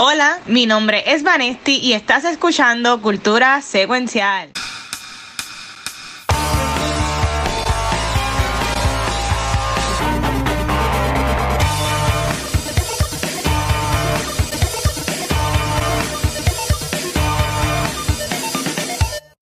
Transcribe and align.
Hola, 0.00 0.40
mi 0.46 0.66
nombre 0.66 1.04
es 1.06 1.22
Vanesti 1.22 1.78
y 1.78 1.92
estás 1.92 2.24
escuchando 2.24 3.00
Cultura 3.00 3.62
Secuencial. 3.62 4.50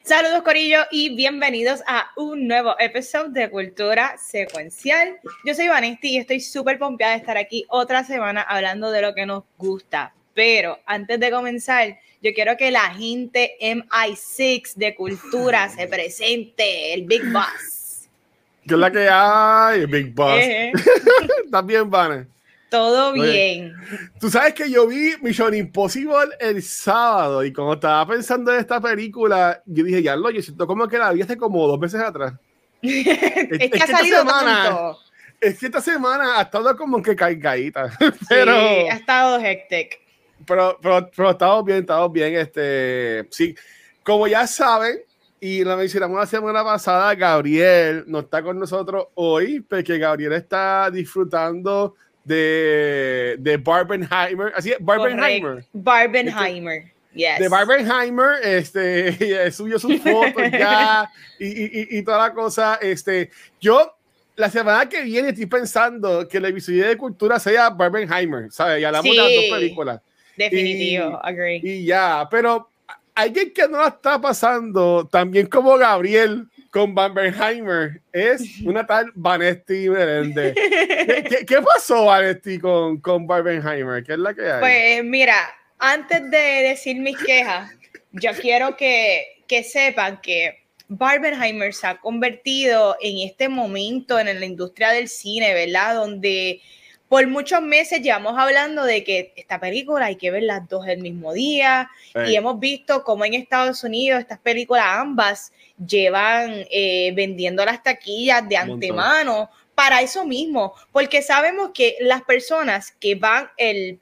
Saludos 0.05 0.43
Corillo 0.43 0.81
y 0.91 1.17
bienvenidos 1.17 1.83
a 1.87 2.11
un 2.19 2.47
nuevo 2.47 2.79
episodio 2.79 3.31
de 3.31 3.49
Cultura 3.49 4.19
Secuencial. 4.19 5.19
Yo 5.47 5.55
soy 5.55 5.69
Vanesti 5.69 6.11
y 6.11 6.19
estoy 6.19 6.41
súper 6.41 6.79
pompeada 6.79 7.15
de 7.15 7.21
estar 7.21 7.39
aquí 7.39 7.65
otra 7.71 8.05
semana 8.05 8.43
hablando 8.43 8.91
de 8.91 9.01
lo 9.01 9.15
que 9.15 9.25
nos 9.25 9.45
gusta. 9.57 10.13
Pero 10.35 10.79
antes 10.87 11.21
de 11.21 11.31
comenzar, 11.31 11.99
yo 12.23 12.33
quiero 12.35 12.57
que 12.57 12.71
la 12.71 12.91
gente 12.95 13.57
MI6 13.61 14.75
de 14.75 14.95
Cultura 14.95 15.69
se 15.69 15.87
presente, 15.87 16.95
el 16.95 17.05
Big 17.05 17.31
Boss. 17.33 18.09
¿Qué 18.67 18.75
es 18.75 18.81
la 18.81 18.91
que 18.91 19.09
hay, 19.11 19.87
Big 19.87 20.15
Boss? 20.15 20.39
¿Estás 21.45 21.67
bien, 21.67 21.91
Vane? 21.91 22.27
Todo 22.71 23.13
bien. 23.13 23.75
Tú 24.19 24.31
sabes 24.31 24.55
que 24.55 24.71
yo 24.71 24.87
vi 24.87 25.13
Mission 25.21 25.53
Impossible 25.53 26.31
el 26.41 26.63
sábado 26.63 27.45
y 27.45 27.53
cuando 27.53 27.75
estaba 27.75 28.07
pensando 28.07 28.51
en 28.55 28.61
esta 28.61 28.81
película, 28.81 29.63
yo 29.67 29.85
dije, 29.85 30.03
ya 30.03 30.17
lo, 30.17 30.31
yo 30.31 30.41
siento 30.41 30.67
como 30.67 30.89
que 30.89 30.97
la 30.97 31.13
vi 31.13 31.21
hace 31.21 31.37
como 31.37 31.67
dos 31.67 31.79
meses 31.79 32.01
atrás. 32.01 32.33
es, 32.81 33.07
es 33.61 33.71
que 33.71 33.79
ha 33.83 33.87
salido 33.87 34.21
semana- 34.21 34.63
tanto. 34.65 34.99
Es 35.39 35.59
que 35.59 35.67
esta 35.67 35.81
semana 35.81 36.39
ha 36.39 36.43
estado 36.43 36.75
como 36.77 37.03
que 37.03 37.17
cargadita, 37.17 37.91
pero, 38.29 38.53
Sí, 38.55 38.89
ha 38.89 38.95
estado 38.95 39.39
hectic. 39.45 39.99
Pero, 40.47 40.79
pero, 40.83 41.11
pero 41.15 41.31
estamos 41.31 41.65
bien, 41.65 41.79
estamos 41.81 42.13
bien. 42.13 42.35
Este, 42.37 43.27
sí, 43.31 43.55
como 44.03 44.27
ya 44.27 44.47
saben, 44.47 45.01
y 45.41 45.65
lo 45.65 45.77
mencionamos 45.77 46.19
la 46.19 46.27
semana 46.27 46.63
pasada, 46.63 47.15
Gabriel 47.15 48.05
no 48.07 48.21
está 48.21 48.43
con 48.43 48.59
nosotros 48.59 49.09
hoy, 49.15 49.61
porque 49.61 49.99
Gabriel 49.99 50.33
está 50.35 50.91
disfrutando 50.91 51.95
de, 52.25 53.37
de 53.39 53.57
Barbenheimer. 53.57 54.53
Así 54.55 54.71
es, 54.71 54.77
Barbenheimer. 54.81 55.41
Correcto. 55.51 55.71
Barbenheimer. 55.73 56.93
Yes. 57.15 57.39
de 57.41 57.49
Barbenheimer, 57.49 58.37
este, 58.43 59.51
subió 59.53 59.79
sus 59.79 60.01
fotos 60.01 60.51
ya 60.51 61.11
y, 61.39 61.47
y- 61.47 61.99
y- 61.99 62.03
toda 62.03 62.29
la 62.29 62.33
cosa. 62.33 62.79
Este, 62.81 63.29
yo 63.61 63.95
la 64.37 64.49
semana 64.49 64.89
que 64.89 65.03
viene 65.03 65.29
estoy 65.29 65.45
pensando 65.45 66.27
que 66.27 66.39
el 66.39 66.47
episodio 66.47 66.89
de 66.89 66.97
cultura 66.97 67.39
sea 67.39 67.69
Barbenheimer, 67.69 68.51
¿sabes? 68.51 68.81
Y 68.81 68.85
hablamos 68.85 69.11
de 69.11 69.17
las 69.19 69.27
Sí. 69.29 69.35
dos 69.51 69.59
películas. 69.59 70.01
Definitivo, 70.37 71.21
agree. 71.23 71.61
Y 71.63 71.85
ya, 71.85 72.27
pero 72.31 72.69
alguien 73.15 73.53
que 73.53 73.69
no 73.69 73.79
la 73.79 73.89
está 73.89 74.21
pasando 74.21 75.07
también 75.11 75.47
como 75.47 75.77
Gabriel 75.77 76.47
con 76.71 76.95
Barbenheimer 76.95 78.01
es 78.13 78.61
una 78.65 78.87
tal 78.87 79.13
Vanesti 79.15 79.91
Merende. 79.91 80.55
¿Qué, 80.55 81.25
qué, 81.29 81.47
qué 81.47 81.61
pasó, 81.61 82.07
Vanesti, 82.07 82.59
con, 82.59 82.99
con 83.01 83.27
Barbenheimer? 83.27 84.03
¿Qué 84.03 84.13
es 84.15 84.19
la 84.19 84.33
que 84.33 84.51
hay? 84.51 84.61
Pues 84.61 85.05
mira, 85.05 85.37
antes 85.79 86.31
de 86.31 86.39
decir 86.39 86.97
mis 86.97 87.19
quejas, 87.19 87.71
yo 88.13 88.31
quiero 88.41 88.77
que, 88.77 89.43
que 89.47 89.63
sepan 89.65 90.21
que 90.23 90.63
Barbenheimer 90.89 91.75
se 91.75 91.87
ha 91.87 91.99
convertido 91.99 92.97
en 93.01 93.19
este 93.29 93.49
momento 93.49 94.19
en 94.19 94.39
la 94.39 94.47
industria 94.47 94.91
del 94.91 95.09
cine, 95.09 95.53
¿verdad? 95.53 95.97
Donde 95.97 96.61
por 97.13 97.27
muchos 97.27 97.61
meses 97.61 98.01
llevamos 98.01 98.39
hablando 98.39 98.85
de 98.85 99.05
que 99.05 99.35
esta 99.37 99.61
película 99.61 100.07
hay 100.07 100.17
que 100.17 100.31
ver 100.31 100.45
las 100.45 100.67
dos 100.67 100.87
el 100.87 101.03
mismo 101.03 101.35
día 101.35 101.91
y 102.27 102.37
hemos 102.37 102.59
visto 102.59 103.05
cómo 103.05 103.27
en 103.27 103.35
Estados 103.35 103.85
Unidos 103.85 104.19
estas 104.19 104.39
películas 104.39 104.87
ambas 104.89 105.53
llevan 105.77 106.65
eh, 106.71 107.13
vendiendo 107.15 107.67
las 107.67 107.83
taquillas 107.83 108.49
de 108.49 108.55
Un 108.55 108.61
montón. 108.61 108.73
antemano 108.73 109.51
para 109.75 110.01
eso 110.01 110.25
mismo, 110.25 110.73
porque 110.91 111.21
sabemos 111.21 111.73
que 111.75 111.97
las 112.01 112.23
personas 112.23 112.93
que 112.93 113.15
van 113.15 113.51
el, 113.59 114.01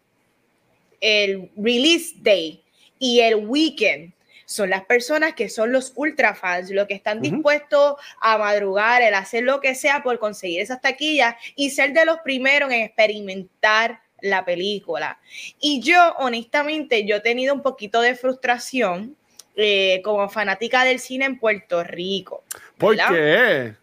el 1.00 1.50
release 1.56 2.14
day 2.20 2.62
y 3.00 3.18
el 3.18 3.34
weekend 3.34 4.12
son 4.50 4.68
las 4.68 4.84
personas 4.84 5.34
que 5.34 5.48
son 5.48 5.70
los 5.70 5.92
ultra 5.94 6.34
fans, 6.34 6.70
los 6.70 6.88
que 6.88 6.94
están 6.94 7.22
dispuestos 7.22 7.94
a 8.20 8.36
madrugar, 8.36 9.00
el 9.00 9.14
hacer 9.14 9.44
lo 9.44 9.60
que 9.60 9.76
sea 9.76 10.02
por 10.02 10.18
conseguir 10.18 10.60
esas 10.60 10.80
taquillas 10.80 11.36
y 11.54 11.70
ser 11.70 11.92
de 11.92 12.04
los 12.04 12.18
primeros 12.18 12.72
en 12.72 12.82
experimentar 12.82 14.00
la 14.20 14.44
película. 14.44 15.20
Y 15.60 15.80
yo, 15.80 16.16
honestamente, 16.18 17.06
yo 17.06 17.16
he 17.16 17.20
tenido 17.20 17.54
un 17.54 17.62
poquito 17.62 18.00
de 18.00 18.16
frustración 18.16 19.16
eh, 19.54 20.00
como 20.02 20.28
fanática 20.28 20.84
del 20.84 20.98
cine 20.98 21.26
en 21.26 21.38
Puerto 21.38 21.84
Rico. 21.84 22.42
¿Por 22.76 22.96
qué? 22.96 23.74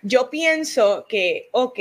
Yo 0.00 0.30
pienso 0.30 1.04
que, 1.06 1.50
ok, 1.52 1.78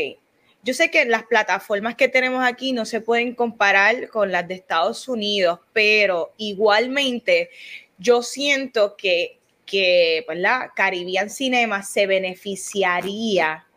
yo 0.63 0.73
sé 0.73 0.91
que 0.91 1.05
las 1.05 1.23
plataformas 1.23 1.95
que 1.95 2.09
tenemos 2.09 2.43
aquí 2.43 2.73
no 2.73 2.85
se 2.85 2.99
pueden 2.99 3.35
comparar 3.35 4.09
con 4.09 4.33
las 4.33 4.49
de 4.49 4.55
Estados 4.55 5.07
Unidos, 5.07 5.59
pero 5.71 6.33
igualmente 6.35 7.49
yo 8.01 8.23
siento 8.23 8.95
que, 8.97 9.39
que 9.65 10.25
¿verdad? 10.27 10.69
Caribbean 10.75 11.29
Cinema 11.29 11.83
se 11.83 12.07
beneficiaría 12.07 13.67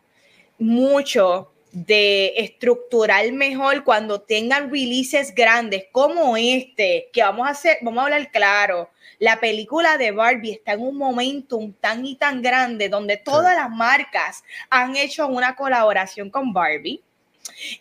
mucho 0.57 1.51
de 1.71 2.33
estructurar 2.37 3.31
mejor 3.33 3.83
cuando 3.83 4.21
tengan 4.21 4.71
releases 4.71 5.35
grandes 5.35 5.85
como 5.91 6.37
este, 6.37 7.09
que 7.13 7.21
vamos 7.21 7.47
a 7.47 7.51
hacer, 7.51 7.77
vamos 7.81 7.99
a 7.99 8.03
hablar 8.05 8.31
claro, 8.31 8.89
la 9.19 9.39
película 9.39 9.97
de 9.97 10.11
Barbie 10.11 10.53
está 10.53 10.73
en 10.73 10.81
un 10.81 10.97
momentum 10.97 11.73
tan 11.73 12.05
y 12.05 12.15
tan 12.15 12.41
grande 12.41 12.89
donde 12.89 13.17
todas 13.17 13.55
las 13.55 13.69
marcas 13.69 14.43
han 14.69 14.95
hecho 14.95 15.27
una 15.27 15.55
colaboración 15.55 16.29
con 16.29 16.51
Barbie. 16.51 17.01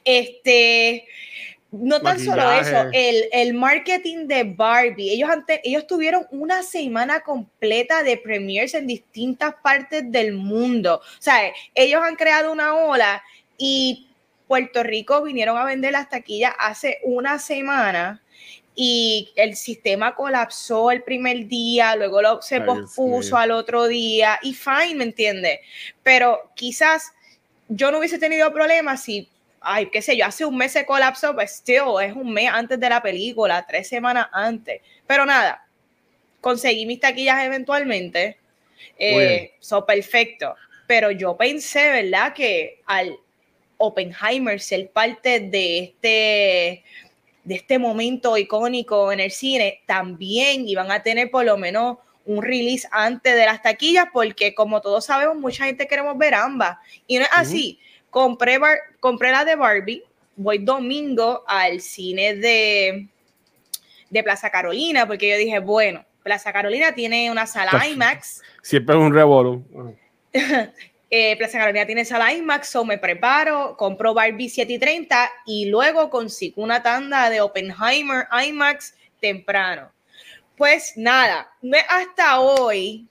Este, 0.04 1.06
no 1.80 2.00
tan 2.00 2.18
solo 2.20 2.42
eso, 2.52 2.88
el, 2.92 3.24
el 3.32 3.54
marketing 3.54 4.26
de 4.26 4.44
Barbie, 4.44 5.10
ellos, 5.10 5.28
han 5.30 5.44
te- 5.44 5.60
ellos 5.64 5.86
tuvieron 5.86 6.26
una 6.30 6.62
semana 6.62 7.20
completa 7.20 8.02
de 8.02 8.16
premieres 8.16 8.74
en 8.74 8.86
distintas 8.86 9.54
partes 9.62 10.10
del 10.10 10.32
mundo. 10.32 11.00
O 11.02 11.22
sea, 11.22 11.52
ellos 11.74 12.00
han 12.02 12.16
creado 12.16 12.52
una 12.52 12.74
ola 12.74 13.22
y 13.58 14.08
Puerto 14.46 14.82
Rico 14.82 15.22
vinieron 15.22 15.56
a 15.56 15.64
vender 15.64 15.92
las 15.92 16.08
taquillas 16.08 16.54
hace 16.58 16.98
una 17.02 17.38
semana 17.38 18.20
y 18.76 19.30
el 19.36 19.56
sistema 19.56 20.14
colapsó 20.14 20.90
el 20.90 21.02
primer 21.02 21.46
día, 21.46 21.94
luego 21.96 22.20
lo, 22.20 22.42
se 22.42 22.56
Ay, 22.56 22.62
pospuso 22.66 23.36
al 23.36 23.52
otro 23.52 23.86
día 23.86 24.38
y 24.42 24.52
fine, 24.54 24.96
¿me 24.96 25.04
entiendes? 25.04 25.60
Pero 26.02 26.50
quizás 26.54 27.12
yo 27.68 27.90
no 27.90 27.98
hubiese 27.98 28.18
tenido 28.18 28.52
problemas 28.52 29.02
si, 29.02 29.28
ay, 29.64 29.90
qué 29.90 30.02
sé 30.02 30.16
yo, 30.16 30.26
hace 30.26 30.44
un 30.44 30.56
mes 30.56 30.72
se 30.72 30.86
colapsó, 30.86 31.34
pues 31.34 31.50
still, 31.50 32.00
es 32.02 32.14
un 32.14 32.32
mes 32.32 32.50
antes 32.52 32.78
de 32.78 32.88
la 32.88 33.02
película, 33.02 33.64
tres 33.66 33.88
semanas 33.88 34.28
antes. 34.32 34.80
Pero 35.06 35.26
nada, 35.26 35.66
conseguí 36.40 36.86
mis 36.86 37.00
taquillas 37.00 37.42
eventualmente. 37.44 38.38
Eh, 38.98 39.54
so, 39.60 39.84
perfecto. 39.84 40.54
Pero 40.86 41.10
yo 41.10 41.36
pensé, 41.36 41.90
¿verdad? 41.90 42.34
Que 42.34 42.82
al 42.86 43.18
Oppenheimer 43.78 44.60
ser 44.60 44.90
parte 44.90 45.40
de 45.40 45.78
este, 45.78 46.84
de 47.44 47.54
este 47.54 47.78
momento 47.78 48.36
icónico 48.36 49.10
en 49.10 49.20
el 49.20 49.30
cine, 49.30 49.80
también 49.86 50.68
iban 50.68 50.90
a 50.92 51.02
tener 51.02 51.30
por 51.30 51.44
lo 51.44 51.56
menos 51.56 51.98
un 52.26 52.42
release 52.42 52.88
antes 52.90 53.34
de 53.34 53.44
las 53.44 53.62
taquillas, 53.62 54.06
porque 54.12 54.54
como 54.54 54.80
todos 54.80 55.06
sabemos, 55.06 55.36
mucha 55.36 55.64
gente 55.64 55.86
queremos 55.86 56.16
ver 56.16 56.34
ambas. 56.34 56.78
Y 57.06 57.18
no 57.18 57.24
es 57.24 57.30
así. 57.32 57.80
Compré, 58.14 58.58
Bar- 58.58 58.78
compré 59.00 59.32
la 59.32 59.44
de 59.44 59.56
Barbie, 59.56 60.04
voy 60.36 60.58
domingo 60.58 61.42
al 61.48 61.80
cine 61.80 62.36
de, 62.36 63.08
de 64.08 64.22
Plaza 64.22 64.50
Carolina, 64.50 65.04
porque 65.04 65.28
yo 65.28 65.36
dije, 65.36 65.58
bueno, 65.58 66.04
Plaza 66.22 66.52
Carolina 66.52 66.94
tiene 66.94 67.28
una 67.28 67.44
sala 67.44 67.84
IMAX, 67.88 68.40
Siempre 68.62 68.94
es 68.94 69.00
un 69.02 69.12
revolú. 69.12 69.64
eh, 71.10 71.36
Plaza 71.36 71.58
Carolina 71.58 71.84
tiene 71.86 72.04
sala 72.04 72.32
IMAX, 72.32 72.68
so 72.68 72.84
me 72.84 72.98
preparo, 72.98 73.76
compro 73.76 74.14
Barbie 74.14 74.48
7 74.48 74.72
y 74.72 74.78
30 74.78 75.30
y 75.46 75.66
luego 75.66 76.08
consigo 76.08 76.62
una 76.62 76.84
tanda 76.84 77.28
de 77.30 77.40
Oppenheimer 77.40 78.28
IMAX 78.46 78.94
temprano. 79.20 79.90
Pues 80.56 80.92
nada, 80.96 81.50
hasta 81.88 82.38
hoy 82.38 83.08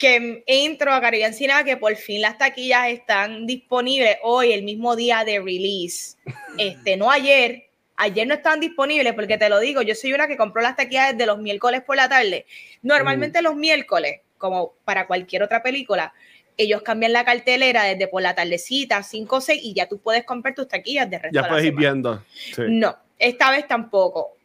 que 0.00 0.42
entro 0.46 0.94
a 0.94 1.00
Caribbean 1.00 1.34
Cinema 1.34 1.62
que 1.62 1.76
por 1.76 1.94
fin 1.94 2.22
las 2.22 2.38
taquillas 2.38 2.88
están 2.88 3.46
disponibles 3.46 4.16
hoy, 4.22 4.52
el 4.52 4.62
mismo 4.62 4.96
día 4.96 5.24
de 5.24 5.38
release. 5.38 6.16
Este, 6.58 6.96
no 6.96 7.10
ayer, 7.10 7.68
ayer 7.96 8.26
no 8.26 8.34
están 8.34 8.60
disponibles 8.60 9.14
porque 9.14 9.38
te 9.38 9.48
lo 9.48 9.60
digo, 9.60 9.82
yo 9.82 9.94
soy 9.94 10.12
una 10.12 10.26
que 10.26 10.36
compró 10.36 10.60
las 10.60 10.76
taquillas 10.76 11.12
desde 11.12 11.26
los 11.26 11.38
miércoles 11.38 11.82
por 11.82 11.96
la 11.96 12.08
tarde. 12.08 12.44
Normalmente 12.82 13.40
los 13.40 13.54
miércoles, 13.56 14.20
como 14.36 14.74
para 14.84 15.06
cualquier 15.06 15.42
otra 15.42 15.62
película, 15.62 16.12
ellos 16.56 16.82
cambian 16.82 17.12
la 17.12 17.24
cartelera 17.24 17.84
desde 17.84 18.08
por 18.08 18.20
la 18.20 18.34
tardecita, 18.34 19.02
5 19.02 19.36
o 19.36 19.40
6, 19.40 19.60
y 19.62 19.74
ya 19.74 19.86
tú 19.86 19.98
puedes 19.98 20.24
comprar 20.24 20.54
tus 20.54 20.68
taquillas 20.68 21.08
de 21.08 21.18
resto 21.18 21.34
Ya 21.34 21.42
de 21.42 21.46
la 21.46 21.48
puedes 21.50 21.66
ir 21.66 21.74
viendo. 21.74 22.22
Sí. 22.34 22.62
No, 22.68 22.96
esta 23.18 23.50
vez 23.50 23.66
tampoco. 23.66 24.36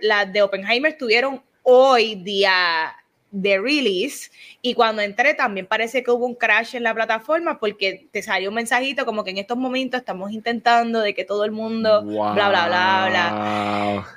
las 0.00 0.32
de 0.32 0.42
Oppenheimer 0.42 0.96
tuvieron 0.96 1.42
hoy 1.62 2.14
día 2.14 2.94
de 3.30 3.58
release 3.58 4.30
y 4.60 4.74
cuando 4.74 5.02
entré 5.02 5.34
también 5.34 5.66
parece 5.66 6.02
que 6.02 6.10
hubo 6.10 6.26
un 6.26 6.34
crash 6.34 6.74
en 6.74 6.82
la 6.82 6.94
plataforma 6.94 7.58
porque 7.60 8.08
te 8.10 8.22
salió 8.22 8.48
un 8.48 8.56
mensajito 8.56 9.06
como 9.06 9.22
que 9.22 9.30
en 9.30 9.38
estos 9.38 9.56
momentos 9.56 10.00
estamos 10.00 10.32
intentando 10.32 11.00
de 11.00 11.14
que 11.14 11.24
todo 11.24 11.44
el 11.44 11.52
mundo 11.52 12.02
bla 12.02 12.32
bla 12.32 12.48
bla 12.48 13.06
bla. 13.08 14.16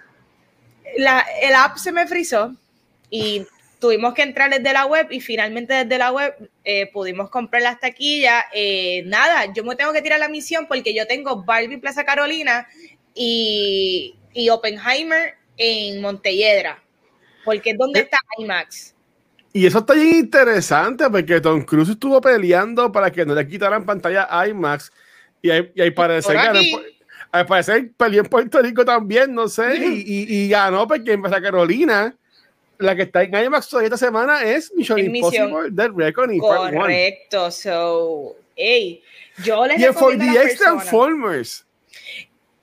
La, 0.98 1.26
el 1.42 1.56
app 1.56 1.78
se 1.78 1.92
me 1.92 2.08
frizó 2.08 2.56
y 3.10 3.46
tuvimos 3.84 4.14
que 4.14 4.22
entrar 4.22 4.50
desde 4.50 4.72
la 4.72 4.86
web 4.86 5.08
y 5.12 5.20
finalmente 5.20 5.74
desde 5.74 5.98
la 5.98 6.12
web 6.12 6.34
eh, 6.64 6.90
pudimos 6.94 7.30
comprar 7.30 7.62
las 7.62 7.82
taquillas. 7.82 8.46
Eh, 8.54 9.04
nada, 9.08 9.52
yo 9.54 9.64
me 9.66 9.76
tengo 9.76 9.92
que 9.92 10.02
tirar 10.02 10.20
la 10.20 10.30
misión 10.30 10.68
porque 10.68 10.96
yo 10.96 11.06
tengo 11.06 11.44
Barbie 11.44 11.78
Plaza 11.78 12.06
Carolina 12.06 12.66
y, 13.14 14.16
y 14.34 14.50
Oppenheimer 14.50 15.36
en 15.58 16.02
Montelledra, 16.02 16.82
porque 17.44 17.72
es 17.72 17.78
donde 17.78 18.00
eh, 18.00 18.04
está 18.04 18.18
IMAX. 18.38 18.93
Y 19.54 19.68
eso 19.68 19.80
está 19.80 19.94
bien 19.94 20.16
interesante 20.16 21.08
porque 21.10 21.40
Tom 21.40 21.64
Cruise 21.64 21.90
estuvo 21.90 22.20
peleando 22.20 22.92
para 22.92 23.12
que 23.12 23.24
no 23.24 23.36
le 23.36 23.48
quitaran 23.48 23.86
pantalla 23.86 24.28
a 24.30 24.48
IMAX. 24.48 24.92
Y 25.44 25.52
ahí, 25.52 25.92
parece 25.92 26.34
que 26.34 26.94
al 27.32 27.46
parecer 27.46 27.92
peleó 27.96 28.22
en 28.22 28.30
Puerto 28.30 28.62
Rico 28.62 28.84
también, 28.84 29.34
no 29.34 29.48
sé, 29.48 29.76
y, 29.78 30.04
y, 30.06 30.50
ganó 30.50 30.88
porque 30.88 31.14
en 31.14 31.22
Plaza 31.22 31.42
Carolina 31.42 32.16
la 32.80 32.96
que 32.96 33.04
está 33.04 33.24
en 33.24 33.34
IMAX 33.36 33.70
todavía 33.70 33.88
esta 33.88 33.98
semana 33.98 34.44
es 34.44 34.72
Mission 34.76 35.00
Impossible 35.00 35.70
Dead 35.72 35.92
Reckoning 35.96 36.40
Correcto, 36.40 37.52
so, 37.52 38.36
hey, 38.56 39.02
yo 39.44 39.66
les 39.68 39.80
y 39.80 39.86
en 39.86 39.94
4DX 39.94 40.58
Transformers. 40.58 41.66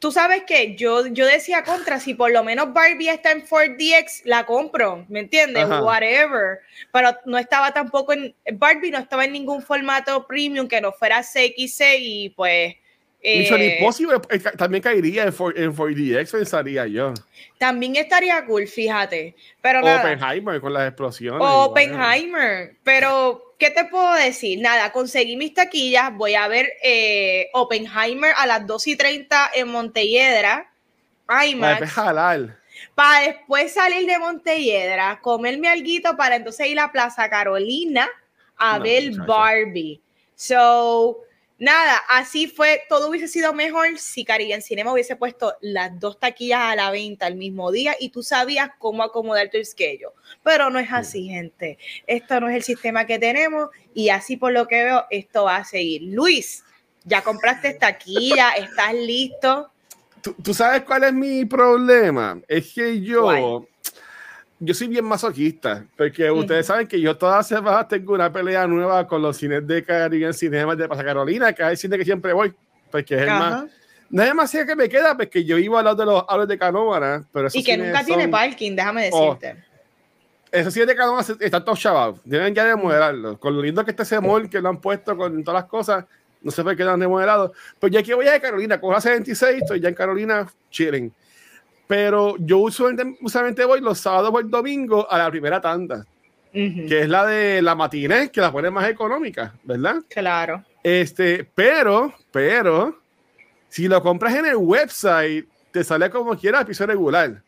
Tú 0.01 0.11
sabes 0.11 0.45
que 0.45 0.77
yo, 0.77 1.07
yo 1.09 1.27
decía 1.27 1.63
contra, 1.63 2.01
si 2.01 2.15
por 2.15 2.33
lo 2.33 2.43
menos 2.43 2.73
Barbie 2.73 3.11
está 3.11 3.33
en 3.33 3.47
4DX, 3.47 4.23
la 4.25 4.47
compro, 4.47 5.05
¿me 5.11 5.21
entiendes? 5.21 5.67
Whatever. 5.69 6.61
Pero 6.91 7.11
no 7.27 7.37
estaba 7.37 7.73
tampoco 7.73 8.15
en, 8.15 8.35
Barbie 8.55 8.91
no 8.91 8.99
estaba 8.99 9.27
en 9.27 9.33
ningún 9.33 9.61
formato 9.61 10.27
premium 10.27 10.69
que 10.69 10.81
no 10.81 10.93
fuera 10.93 11.21
CXC 11.21 11.99
y 11.99 12.31
pues 12.31 12.77
Mission 13.23 13.61
eh, 13.61 13.77
Impossible 13.77 14.19
eh, 14.31 14.39
también 14.57 14.83
caería 14.83 15.25
en, 15.25 15.33
4DX, 15.33 16.31
pensaría 16.31 16.87
yo. 16.87 17.13
También 17.59 17.97
estaría 17.97 18.45
cool, 18.47 18.67
fíjate. 18.67 19.37
Pero 19.61 19.81
Oppenheimer 19.81 20.61
con 20.61 20.73
las 20.73 20.89
explosiones. 20.89 21.41
Oppenheimer. 21.43 22.77
Pero, 22.83 23.55
¿qué 23.59 23.71
te 23.71 23.85
puedo 23.85 24.15
decir? 24.15 24.61
Nada, 24.61 24.91
conseguí 24.93 25.37
mis 25.37 25.53
taquillas. 25.53 26.15
Voy 26.15 26.35
a 26.35 26.49
ver 26.49 26.73
eh, 26.83 27.49
Oppenheimer 27.53 28.33
a 28.37 28.47
las 28.47 28.67
2 28.67 28.87
y 28.87 28.97
30 28.97 29.51
en 29.55 29.69
Montelledra. 29.69 30.71
IMAX. 31.47 31.93
Para 32.95 33.27
después 33.27 33.73
salir 33.73 34.07
de 34.07 34.19
Montelledra, 34.19 35.21
comerme 35.21 35.69
algo 35.69 36.17
para 36.17 36.37
entonces 36.37 36.67
ir 36.69 36.81
a 36.81 36.91
Plaza 36.91 37.29
Carolina 37.29 38.09
a 38.57 38.79
ver 38.79 39.13
Barbie. 39.27 40.01
So 40.35 41.19
nada, 41.61 42.01
así 42.09 42.49
fue, 42.49 42.83
todo 42.89 43.09
hubiese 43.09 43.29
sido 43.29 43.53
mejor 43.53 43.99
si 43.99 44.25
en 44.27 44.63
Cinema 44.63 44.93
hubiese 44.93 45.15
puesto 45.15 45.55
las 45.61 46.01
dos 46.01 46.19
taquillas 46.19 46.61
a 46.61 46.75
la 46.75 46.91
venta 46.91 47.29
el 47.29 47.37
mismo 47.37 47.71
día 47.71 47.95
y 48.01 48.09
tú 48.09 48.23
sabías 48.23 48.71
cómo 48.79 49.03
acomodar 49.05 49.51
tu 49.51 49.63
schedule. 49.63 50.15
Pero 50.43 50.71
no 50.71 50.79
es 50.79 50.91
así, 50.91 51.29
gente. 51.29 51.79
Esto 52.07 52.41
no 52.41 52.49
es 52.49 52.57
el 52.57 52.63
sistema 52.63 53.07
que 53.07 53.19
tenemos 53.19 53.69
y 53.95 54.09
así 54.09 54.37
por 54.37 54.53
lo 54.53 54.67
que 54.67 54.83
veo, 54.83 55.05
esto 55.11 55.45
va 55.45 55.57
a 55.57 55.65
seguir. 55.65 56.03
Luis, 56.03 56.65
ya 57.05 57.23
compraste 57.23 57.75
taquilla, 57.75 58.51
estás 58.57 58.95
listo. 58.95 59.71
¿Tú, 60.43 60.53
sabes 60.53 60.83
cuál 60.83 61.05
es 61.05 61.13
mi 61.13 61.45
problema? 61.45 62.41
Es 62.49 62.75
que 62.75 63.01
yo 63.01 63.67
yo 64.63 64.75
soy 64.75 64.89
bien 64.89 65.07
masoquista, 65.07 65.87
porque 65.97 66.31
ustedes 66.31 66.67
saben 66.67 66.87
que 66.87 67.01
yo 67.01 67.17
todas 67.17 67.39
las 67.39 67.49
semanas 67.49 67.89
tengo 67.89 68.13
una 68.13 68.31
pelea 68.31 68.67
nueva 68.67 69.07
con 69.07 69.23
los 69.23 69.39
cines 69.39 69.67
de 69.67 69.83
Caribbean 69.83 70.35
Cinemas 70.35 70.77
de 70.77 70.87
Pasa 70.87 71.03
Carolina, 71.03 71.55
que 71.55 71.63
es 71.63 71.69
el 71.71 71.77
cine 71.79 71.97
que 71.97 72.05
siempre 72.05 72.35
voy, 72.35 72.53
porque 72.91 73.15
es 73.15 73.23
el 73.23 73.29
más. 73.29 73.65
No 74.11 74.23
es 74.23 74.29
demasiado 74.29 74.67
que 74.67 74.77
me 74.77 74.89
queda, 74.89 75.17
porque 75.17 75.45
yo 75.45 75.57
iba 75.57 75.79
al 75.79 75.87
lado 75.87 75.97
de 75.97 76.05
los 76.05 76.25
autos 76.29 76.49
de 76.49 76.59
Canóvana, 76.59 77.25
pero 77.33 77.49
Y 77.55 77.65
que 77.65 77.79
nunca 77.79 78.05
tiene 78.05 78.29
parking, 78.29 78.77
déjame 78.77 79.09
oh, 79.13 79.35
decirte. 79.35 79.65
esos 80.53 80.75
cines 80.75 80.89
de 80.89 80.95
Canóvana 80.95 81.27
están 81.41 81.65
todos 81.65 81.81
chavados, 81.81 82.21
deben 82.23 82.55
ya 82.55 82.65
remodelarlos. 82.65 83.39
Con 83.39 83.57
lo 83.57 83.63
lindo 83.63 83.83
que 83.83 83.93
está 83.93 84.03
ese 84.03 84.21
mall 84.21 84.51
que 84.51 84.61
lo 84.61 84.69
han 84.69 84.79
puesto 84.79 85.17
con 85.17 85.43
todas 85.43 85.63
las 85.63 85.71
cosas, 85.71 86.05
no 86.43 86.51
sé 86.51 86.63
por 86.63 86.77
qué 86.77 86.85
lo 86.85 86.91
han 86.91 87.01
remodelado. 87.01 87.55
Pues 87.79 87.93
ya 87.93 88.03
que 88.03 88.13
voy 88.13 88.29
a 88.29 88.33
de 88.33 88.41
Carolina, 88.43 88.79
con 88.79 88.93
la 88.93 89.01
76, 89.01 89.63
estoy 89.63 89.81
ya 89.81 89.89
en 89.89 89.95
Carolina 89.95 90.47
chilling 90.71 91.11
pero 91.91 92.37
yo 92.39 92.59
usualmente, 92.59 93.65
voy 93.65 93.81
los 93.81 93.99
sábados 93.99 94.31
o 94.33 94.39
el 94.39 94.49
domingo 94.49 95.11
a 95.11 95.19
la 95.19 95.29
primera 95.29 95.61
tanda, 95.61 96.07
que 96.53 97.01
es 97.01 97.09
la 97.09 97.27
de 97.27 97.61
la 97.61 97.75
matiné, 97.75 98.31
que 98.31 98.41
la 98.41 98.53
pone 98.53 98.71
más 98.71 98.89
económica, 98.89 99.55
¿verdad? 99.65 99.97
Claro. 100.09 100.65
Este, 100.85 101.43
pero, 101.53 102.15
pero, 102.31 102.97
si 103.69 103.89
lo 103.89 104.01
compras 104.05 104.37
en 104.37 104.47
el 104.47 104.55
website, 104.55 105.49
te 105.73 105.83
sale 105.83 106.09
como 106.11 106.39
quieras, 106.39 106.65
piso 106.65 106.87
regular. 106.87 107.43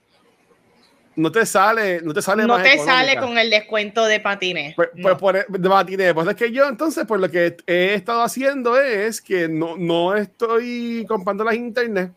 No 1.14 1.30
te 1.30 1.46
sale, 1.46 2.00
no 2.02 2.12
te 2.12 2.20
sale 2.20 2.44
No 2.44 2.60
te 2.60 2.78
sale 2.78 3.18
con 3.18 3.38
el 3.38 3.48
descuento 3.48 4.06
de 4.06 4.18
patines. 4.18 4.74
Pues, 4.74 4.88
pues 5.00 5.14
por, 5.18 5.46
de 5.46 5.68
patines. 5.68 6.14
Pues 6.14 6.26
es 6.26 6.34
que 6.34 6.50
yo 6.50 6.66
entonces, 6.68 7.06
por 7.06 7.20
lo 7.20 7.30
que 7.30 7.58
he 7.68 7.94
estado 7.94 8.22
haciendo 8.22 8.76
es 8.76 9.20
que 9.20 9.48
no, 9.48 9.76
no 9.76 10.16
estoy 10.16 11.06
comprando 11.06 11.44
las 11.44 11.54
internet 11.54 12.10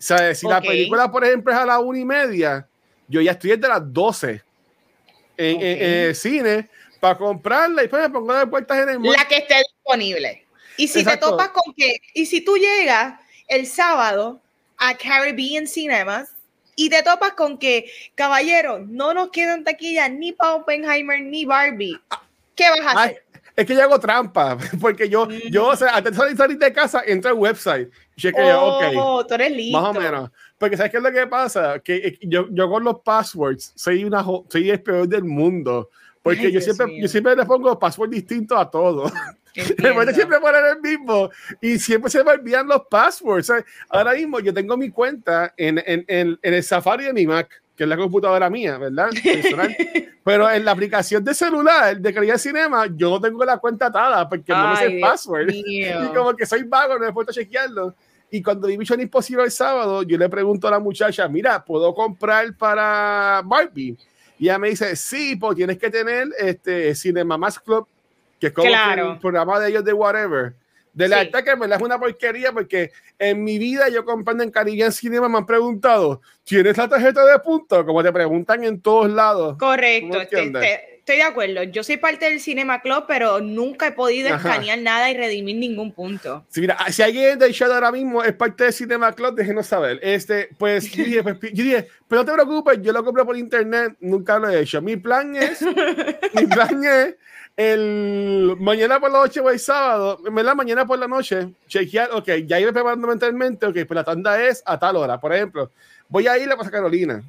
si 0.00 0.46
la 0.46 0.60
película, 0.60 1.10
por 1.10 1.24
ejemplo, 1.24 1.52
es 1.52 1.58
a 1.58 1.66
la 1.66 1.78
una 1.78 1.98
y 1.98 2.04
media, 2.04 2.66
yo 3.06 3.20
ya 3.20 3.32
estoy 3.32 3.50
desde 3.50 3.68
las 3.68 3.92
12 3.92 4.42
en, 5.36 5.60
el 5.60 6.14
cine 6.14 6.68
para 6.98 7.16
comprarla 7.16 7.82
y 7.82 7.84
después 7.84 8.02
me 8.02 8.10
pongo 8.10 8.34
de 8.34 8.46
puertas 8.46 8.78
en 8.78 8.88
el 8.88 9.02
La 9.02 9.26
que 9.26 9.38
esté 9.38 9.56
disponible. 9.56 10.46
Y 10.76 10.88
si 10.88 11.04
te 11.04 11.16
topas 11.18 11.50
con 11.50 11.74
que, 11.74 12.00
y 12.14 12.26
si 12.26 12.40
tú 12.40 12.56
llegas 12.56 13.20
el 13.48 13.66
sábado 13.66 14.40
a 14.78 14.96
Caribbean 14.96 15.66
Cinemas 15.66 16.34
y 16.76 16.88
te 16.88 17.02
topas 17.02 17.32
con 17.32 17.58
que, 17.58 17.90
caballero, 18.14 18.78
no 18.78 19.12
nos 19.12 19.30
quedan 19.30 19.64
taquillas 19.64 20.10
ni 20.10 20.32
para 20.32 20.54
Oppenheimer 20.54 21.20
ni 21.20 21.44
Barbie, 21.44 22.00
¿qué 22.54 22.70
vas 22.70 22.80
a 22.80 23.02
hacer? 23.02 23.24
es 23.56 23.66
que 23.66 23.74
yo 23.74 23.82
hago 23.82 24.00
trampa, 24.00 24.56
porque 24.80 25.08
yo, 25.08 25.28
yo, 25.50 25.66
o 25.66 25.76
sea, 25.76 25.96
antes 25.96 26.16
de 26.16 26.36
salir 26.36 26.58
de 26.58 26.72
casa, 26.72 27.02
entro 27.06 27.30
al 27.30 27.36
website 27.36 27.90
y 28.28 28.52
oh, 28.52 29.20
ok. 29.20 29.26
tú 29.28 29.34
eres 29.34 29.52
listo. 29.52 29.80
Más 29.80 29.96
o 29.96 30.00
menos. 30.00 30.30
Porque 30.58 30.76
¿sabes 30.76 30.92
qué 30.92 30.98
es 30.98 31.02
lo 31.02 31.12
que 31.12 31.26
pasa? 31.26 31.78
Que 31.80 31.96
eh, 31.96 32.18
yo, 32.22 32.46
yo 32.50 32.68
con 32.68 32.84
los 32.84 33.00
passwords 33.00 33.72
soy, 33.74 34.04
una, 34.04 34.24
soy 34.48 34.70
el 34.70 34.82
peor 34.82 35.08
del 35.08 35.24
mundo. 35.24 35.90
Porque 36.22 36.52
yo, 36.52 36.60
siempre, 36.60 37.00
yo 37.00 37.08
siempre 37.08 37.34
le 37.34 37.46
pongo 37.46 37.78
password 37.78 38.10
distinto 38.10 38.56
a 38.56 38.70
todo. 38.70 39.10
Me 39.78 40.14
siempre 40.14 40.38
poner 40.38 40.62
el 40.76 40.80
mismo 40.80 41.28
y 41.60 41.76
siempre 41.78 42.08
se 42.08 42.22
me 42.22 42.30
olvidan 42.30 42.68
los 42.68 42.82
passwords. 42.88 43.50
Ahora 43.88 44.12
mismo 44.12 44.38
yo 44.38 44.54
tengo 44.54 44.76
mi 44.76 44.90
cuenta 44.90 45.52
en, 45.56 45.78
en, 45.78 46.04
en, 46.06 46.38
en 46.40 46.54
el 46.54 46.62
Safari 46.62 47.06
de 47.06 47.12
mi 47.12 47.26
Mac 47.26 47.60
que 47.80 47.84
es 47.84 47.88
la 47.88 47.96
computadora 47.96 48.50
mía, 48.50 48.76
¿verdad? 48.76 49.08
Pero 50.22 50.50
en 50.50 50.66
la 50.66 50.72
aplicación 50.72 51.24
de 51.24 51.32
celular 51.32 51.98
de 51.98 52.12
calidad 52.12 52.36
cinema, 52.36 52.84
yo 52.94 53.08
no 53.08 53.18
tengo 53.18 53.42
la 53.42 53.56
cuenta 53.56 53.86
atada 53.86 54.28
porque 54.28 54.52
no 54.52 54.76
sé 54.76 54.84
el 54.84 55.00
password. 55.00 55.48
Y 55.64 55.88
como 56.14 56.36
que 56.36 56.44
soy 56.44 56.64
vago, 56.64 56.98
no 56.98 57.06
me 57.06 57.12
puedo 57.14 57.32
chequearlo. 57.32 57.94
Y 58.30 58.42
cuando 58.42 58.68
vi 58.68 58.78
Mission 58.78 59.00
Impossible 59.00 59.44
el 59.44 59.50
sábado, 59.50 60.02
yo 60.02 60.16
le 60.16 60.28
pregunto 60.28 60.68
a 60.68 60.70
la 60.70 60.78
muchacha, 60.78 61.26
mira, 61.28 61.64
¿puedo 61.64 61.94
comprar 61.94 62.54
para 62.56 63.42
Barbie? 63.44 63.96
Y 64.38 64.44
ella 64.44 64.58
me 64.58 64.70
dice, 64.70 64.94
sí, 64.96 65.36
pues 65.36 65.56
tienes 65.56 65.78
que 65.78 65.90
tener 65.90 66.28
este 66.38 66.94
Cinema 66.94 67.36
Max 67.36 67.58
Club, 67.58 67.86
que 68.38 68.46
es 68.48 68.52
como 68.52 68.68
el 68.68 69.18
programa 69.18 69.58
de 69.60 69.68
ellos 69.68 69.84
de 69.84 69.92
Whatever. 69.92 70.54
De 70.92 71.08
la 71.08 71.22
sí. 71.22 71.30
que 71.30 71.56
me 71.56 71.68
la 71.68 71.76
es 71.76 71.82
una 71.82 71.98
porquería 71.98 72.52
porque 72.52 72.90
en 73.18 73.44
mi 73.44 73.58
vida 73.58 73.88
yo 73.88 74.04
comprando 74.04 74.42
en 74.42 74.50
Caribbean 74.50 74.90
Cinema 74.90 75.28
me 75.28 75.38
han 75.38 75.46
preguntado, 75.46 76.20
¿tienes 76.42 76.76
la 76.76 76.88
tarjeta 76.88 77.24
de 77.24 77.38
punto? 77.38 77.86
Como 77.86 78.02
te 78.02 78.12
preguntan 78.12 78.64
en 78.64 78.80
todos 78.80 79.08
lados. 79.10 79.56
Correcto, 79.56 80.18
estoy, 81.10 81.16
de 81.16 81.22
acuerdo. 81.22 81.62
Yo 81.64 81.82
soy 81.82 81.96
parte 81.96 82.26
del 82.26 82.40
Cinema 82.40 82.80
Club, 82.80 83.04
pero 83.06 83.40
nunca 83.40 83.88
he 83.88 83.92
podido 83.92 84.34
escanear 84.34 84.78
nada 84.78 85.10
y 85.10 85.16
redimir 85.16 85.56
ningún 85.56 85.92
punto. 85.92 86.44
Sí, 86.48 86.60
mira, 86.60 86.76
si 86.90 87.02
alguien 87.02 87.38
de 87.38 87.52
show 87.52 87.70
ahora 87.72 87.92
mismo 87.92 88.22
es 88.22 88.32
parte 88.34 88.64
del 88.64 88.72
Cinema 88.72 89.12
Club, 89.12 89.34
déjenos 89.34 89.66
saber. 89.66 89.98
Este, 90.02 90.48
pues 90.58 90.90
yo 90.92 91.04
dije, 91.04 91.22
pues, 91.22 91.38
yo 91.52 91.64
dije, 91.64 91.88
pero 92.08 92.22
no 92.22 92.26
te 92.26 92.32
preocupes, 92.32 92.78
yo 92.82 92.92
lo 92.92 93.04
compro 93.04 93.26
por 93.26 93.36
internet, 93.36 93.96
nunca 94.00 94.38
lo 94.38 94.48
he 94.48 94.60
hecho. 94.60 94.80
Mi 94.80 94.96
plan 94.96 95.34
es, 95.36 95.62
mi 96.34 96.46
plan 96.46 96.84
es 96.84 97.16
el 97.56 98.56
mañana 98.58 98.98
por 99.00 99.10
la 99.10 99.18
noche 99.18 99.40
o 99.40 99.50
el 99.50 99.58
sábado, 99.58 100.20
en 100.26 100.34
la 100.46 100.54
mañana 100.54 100.86
por 100.86 100.98
la 100.98 101.08
noche, 101.08 101.48
chequear, 101.66 102.10
ok, 102.12 102.28
ya 102.46 102.60
iba 102.60 102.72
preparando 102.72 103.06
mentalmente, 103.06 103.66
ok, 103.66 103.74
pues 103.86 103.90
la 103.90 104.04
tanda 104.04 104.42
es 104.42 104.62
a 104.64 104.78
tal 104.78 104.96
hora, 104.96 105.20
por 105.20 105.34
ejemplo, 105.34 105.70
voy 106.08 106.26
a 106.26 106.38
ir 106.38 106.50
a 106.50 106.54
Plaza 106.54 106.70
Carolina, 106.70 107.22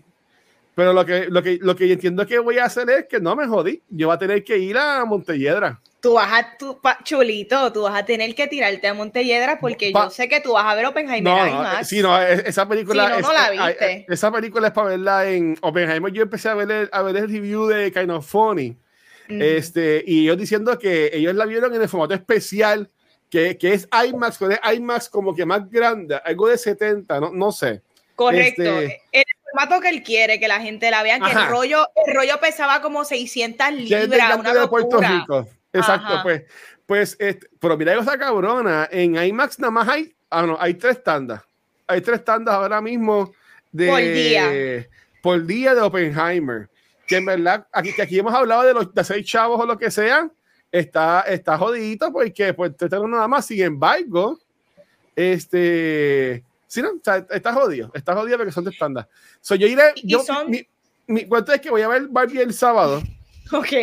pero 0.76 0.94
lo 0.94 1.06
que, 1.06 1.28
lo 1.28 1.44
que, 1.44 1.60
lo 1.62 1.76
que 1.76 1.92
entiendo 1.92 2.26
que 2.26 2.40
voy 2.40 2.58
a 2.58 2.66
hacer 2.66 2.90
es 2.90 3.06
que 3.08 3.20
no 3.20 3.36
me 3.36 3.48
jodí, 3.48 3.82
yo 3.90 4.08
voy 4.08 4.16
a 4.16 4.20
tener 4.20 4.44
que 4.44 4.58
ir 4.58 4.78
a 4.78 5.04
Montelledra. 5.06 5.82
tú 6.00 6.14
vas 6.14 6.32
a, 6.32 6.58
tu, 6.58 6.80
chulito, 7.04 7.72
tú 7.74 7.84
vas 7.84 8.00
a 8.00 8.06
tener 8.06 8.34
que 8.34 8.48
tirarte 8.48 8.88
a 8.88 8.94
Montelledra 8.94 9.60
porque 9.60 9.92
yo 9.92 10.10
sé 10.10 10.30
que 10.30 10.40
tú 10.40 10.54
vas 10.54 10.66
a 10.66 10.76
ver 10.76 10.86
Oppenheimer 10.86 11.34
no, 11.34 11.48
IMAX. 11.48 11.88
Sí, 11.88 12.02
no, 12.02 12.20
esa 12.22 12.68
película. 12.68 13.10
no, 13.10 13.20
no 13.20 13.34
la 13.34 13.50
viste. 13.50 14.06
esa 14.08 14.32
película 14.32 14.68
es 14.68 14.74
para 14.74 14.90
verla 14.90 15.30
en 15.30 15.58
Oppenheimer. 15.62 16.12
Yo 16.14 16.24
empecé 16.24 16.50
a 16.50 16.54
ver 16.54 16.72
el, 16.72 16.90
a 16.92 17.02
ver 17.02 17.18
el 17.18 17.30
review 17.30 17.68
de 17.68 17.92
Kind 17.92 18.12
of 18.12 18.26
Funny. 18.26 18.78
Este, 19.28 20.04
y 20.06 20.24
ellos 20.24 20.38
diciendo 20.38 20.78
que 20.78 21.10
ellos 21.14 21.34
la 21.36 21.46
vieron 21.46 21.74
en 21.74 21.82
el 21.82 21.88
formato 21.88 22.14
especial, 22.14 22.90
que, 23.30 23.58
que 23.58 23.74
es 23.74 23.88
IMAX, 23.92 24.38
que 24.38 24.46
es 24.46 24.60
IMAX 24.76 25.10
como 25.10 25.34
que 25.34 25.46
más 25.46 25.70
grande, 25.70 26.20
algo 26.26 26.50
de 26.50 26.58
70, 26.58 27.20
no, 27.20 27.32
no 27.32 27.52
sé. 27.52 27.82
Correcto. 28.16 28.62
Este, 28.62 29.02
el 29.12 29.24
formato 29.52 29.82
que 29.82 29.90
él 29.90 30.04
quiere, 30.04 30.40
que 30.40 30.48
la 30.48 30.60
gente 30.60 30.90
la 30.92 31.04
vea, 31.04 31.20
que 31.20 31.32
el 31.32 31.48
rollo, 31.48 31.88
el 32.06 32.16
rollo 32.16 32.40
pesaba 32.40 32.82
como 32.82 33.04
600 33.06 33.72
libras. 33.74 34.38
Una 34.40 34.54
de 34.54 34.68
Puerto 34.68 35.00
Rico. 35.00 35.48
Exacto, 35.74 36.20
pues, 36.24 36.44
pues, 36.86 37.16
este, 37.20 37.48
pero 37.60 37.78
mira 37.78 37.96
cosa 37.96 38.18
cabrona, 38.18 38.90
en 38.92 39.16
IMAX 39.16 39.60
nada 39.60 39.72
más 39.72 39.88
hay, 39.88 40.14
ah, 40.30 40.42
no, 40.42 40.58
hay 40.60 40.74
tres 40.74 41.02
tandas, 41.02 41.42
hay 41.88 42.02
tres 42.02 42.26
tandas 42.26 42.54
ahora 42.54 42.82
mismo 42.82 43.32
de 43.72 43.88
por 43.88 44.00
día, 44.00 44.88
por 45.22 45.46
día 45.46 45.74
de 45.74 45.82
Oppenheimer, 45.82 46.70
que 47.08 47.18
en 47.18 47.26
verdad, 47.26 47.66
aquí, 47.72 47.94
que 47.94 48.02
aquí 48.02 48.20
hemos 48.20 48.34
hablado 48.34 48.64
de 48.64 48.74
los 48.74 48.94
de 48.94 49.04
seis 49.06 49.26
chavos 49.26 49.62
o 49.62 49.66
lo 49.66 49.78
que 49.78 49.90
sea, 49.90 50.30
está, 50.72 51.22
está 51.22 51.58
jodidito 51.58 52.12
porque 52.12 52.54
pues 52.54 52.76
tengo 52.76 53.08
nada 53.08 53.28
más, 53.30 53.46
sin 53.46 53.62
embargo, 53.62 54.38
este, 55.16 56.44
sí, 56.72 56.82
no, 56.82 56.92
está 57.30 57.54
jodido, 57.54 57.92
está 57.94 58.16
jodido 58.16 58.38
porque 58.38 58.52
son 58.52 58.64
de 58.64 58.72
estándar. 58.72 59.08
So, 59.42 59.56
yo 59.56 59.68
iré, 59.68 59.94
yo, 60.04 60.24
mi, 60.48 60.66
mi, 61.08 61.26
cuento 61.26 61.52
es 61.54 61.62
que 61.62 61.70
voy 61.70 61.82
a 61.82 61.88
ver 61.88 62.08
Barbie 62.08 62.42
el 62.42 62.54
sábado. 62.54 63.02
Ok 63.54 63.74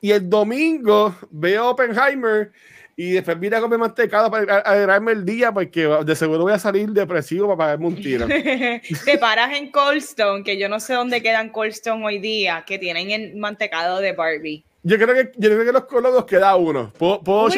y 0.00 0.12
el 0.12 0.28
domingo 0.28 1.14
veo 1.30 1.70
Oppenheimer 1.70 2.52
y 2.96 3.12
después 3.12 3.38
vine 3.38 3.56
a 3.56 3.60
comer 3.60 3.78
mantecado 3.78 4.30
para 4.30 4.58
alegrarme 4.58 5.12
el 5.12 5.24
día 5.24 5.52
porque 5.52 5.86
de 6.04 6.16
seguro 6.16 6.42
voy 6.42 6.52
a 6.52 6.58
salir 6.58 6.88
depresivo 6.90 7.46
para 7.46 7.56
pagarme 7.56 7.86
un 7.86 7.96
tiro. 7.96 8.26
Te 9.04 9.18
paras 9.18 9.56
en 9.56 9.70
Coldstone, 9.70 10.42
que 10.42 10.58
yo 10.58 10.68
no 10.68 10.80
sé 10.80 10.94
dónde 10.94 11.22
quedan 11.22 11.50
Coldstone 11.50 12.04
hoy 12.04 12.18
día, 12.18 12.64
que 12.66 12.78
tienen 12.78 13.10
el 13.10 13.36
mantecado 13.36 14.00
de 14.00 14.12
Barbie. 14.12 14.64
Yo 14.82 14.96
creo 14.96 15.14
que, 15.14 15.32
yo 15.36 15.50
creo 15.50 15.64
que 15.64 15.72
los 15.72 15.84
colores 15.84 16.24
queda 16.24 16.56
uno. 16.56 16.92
Puedo, 16.98 17.22
puedo 17.22 17.48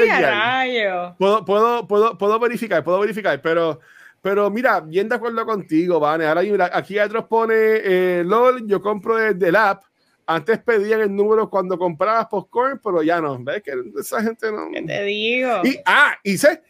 Puedo, 1.18 1.44
puedo, 1.44 1.88
puedo, 1.88 2.18
puedo, 2.18 2.38
verificar, 2.38 2.84
puedo 2.84 3.00
verificar, 3.00 3.40
pero, 3.40 3.80
pero 4.20 4.50
mira, 4.50 4.80
bien 4.80 5.08
de 5.08 5.14
acuerdo 5.14 5.44
contigo, 5.46 5.98
Vane. 5.98 6.26
Ahora 6.26 6.42
mira, 6.42 6.70
aquí 6.72 6.98
otros 6.98 7.24
pone 7.24 7.54
eh, 7.54 8.22
LOL, 8.24 8.66
yo 8.66 8.80
compro 8.80 9.16
desde 9.16 9.48
el 9.48 9.56
app 9.56 9.84
antes 10.30 10.60
pedían 10.60 11.00
el 11.00 11.14
número 11.14 11.50
cuando 11.50 11.76
comprabas 11.76 12.26
popcorn, 12.26 12.80
pero 12.82 13.02
ya 13.02 13.20
no. 13.20 13.36
¿Ves 13.42 13.62
que 13.64 13.72
esa 13.98 14.22
gente 14.22 14.52
no? 14.52 14.70
¿Qué 14.72 14.82
te 14.82 15.02
digo? 15.02 15.60
Y, 15.64 15.76
ah, 15.84 16.16
hice 16.22 16.62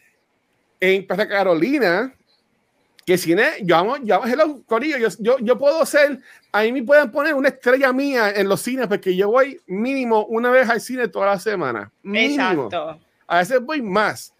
en 0.81 1.07
Plaza 1.07 1.29
Carolina, 1.29 2.15
que 3.05 3.19
cine, 3.19 3.51
yo 3.63 3.77
amo, 3.77 3.99
yo 3.99 4.15
amo 4.15 4.25
hello, 4.25 4.63
Corillo, 4.65 4.97
yo, 4.97 5.09
yo, 5.19 5.37
yo, 5.41 5.59
puedo 5.59 5.85
ser, 5.85 6.21
ahí 6.53 6.73
me 6.73 6.83
pueden 6.83 7.11
poner 7.11 7.35
una 7.35 7.49
estrella 7.49 7.93
mía 7.93 8.31
en 8.31 8.49
los 8.49 8.63
cines, 8.63 8.87
porque 8.87 9.15
yo 9.15 9.29
voy 9.29 9.61
mínimo 9.67 10.25
una 10.25 10.51
vez 10.51 10.67
al 10.71 10.81
cine 10.81 11.09
toda 11.09 11.27
la 11.27 11.39
semana. 11.39 11.93
Exacto. 12.03 12.99
A 13.27 13.39
veces 13.39 13.61
voy 13.61 13.83
más. 13.83 14.33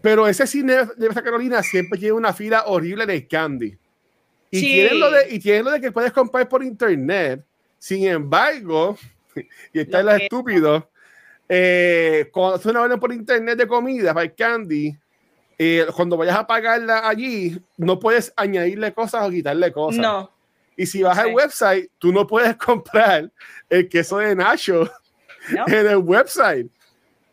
Pero 0.00 0.28
ese 0.28 0.46
cine 0.46 0.74
de 0.96 1.06
Plaza 1.06 1.22
Carolina 1.22 1.62
siempre 1.62 1.98
tiene 1.98 2.12
una 2.12 2.32
fila 2.32 2.64
horrible 2.66 3.06
de 3.06 3.26
candy. 3.26 3.76
Y, 4.50 4.60
tienen 4.60 5.00
lo 5.00 5.10
de, 5.10 5.34
y 5.34 5.38
tienen 5.38 5.64
lo 5.64 5.72
de 5.72 5.80
que 5.80 5.92
puedes 5.92 6.12
comprar 6.12 6.48
por 6.48 6.62
internet 6.62 7.44
sin 7.78 8.06
embargo, 8.06 8.96
y 9.72 9.80
está 9.80 10.00
el 10.00 10.08
estúpido, 10.08 10.90
eh, 11.48 12.28
cuando 12.32 12.56
haces 12.56 12.66
una 12.66 12.82
orden 12.82 13.00
por 13.00 13.12
internet 13.12 13.56
de 13.56 13.66
comida 13.66 14.12
para 14.12 14.24
el 14.24 14.34
candy, 14.34 14.96
eh, 15.56 15.86
cuando 15.94 16.16
vayas 16.16 16.36
a 16.36 16.46
pagarla 16.46 17.08
allí, 17.08 17.58
no 17.76 17.98
puedes 17.98 18.32
añadirle 18.36 18.92
cosas 18.92 19.26
o 19.26 19.30
quitarle 19.30 19.72
cosas. 19.72 20.00
No. 20.00 20.30
Y 20.76 20.86
si 20.86 21.02
vas 21.02 21.18
al 21.18 21.34
website, 21.34 21.90
tú 21.98 22.12
no 22.12 22.26
puedes 22.26 22.56
comprar 22.58 23.30
el 23.68 23.88
queso 23.88 24.18
de 24.18 24.34
Nacho 24.34 24.90
en 25.66 25.86
el 25.86 25.96
website. 25.96 26.70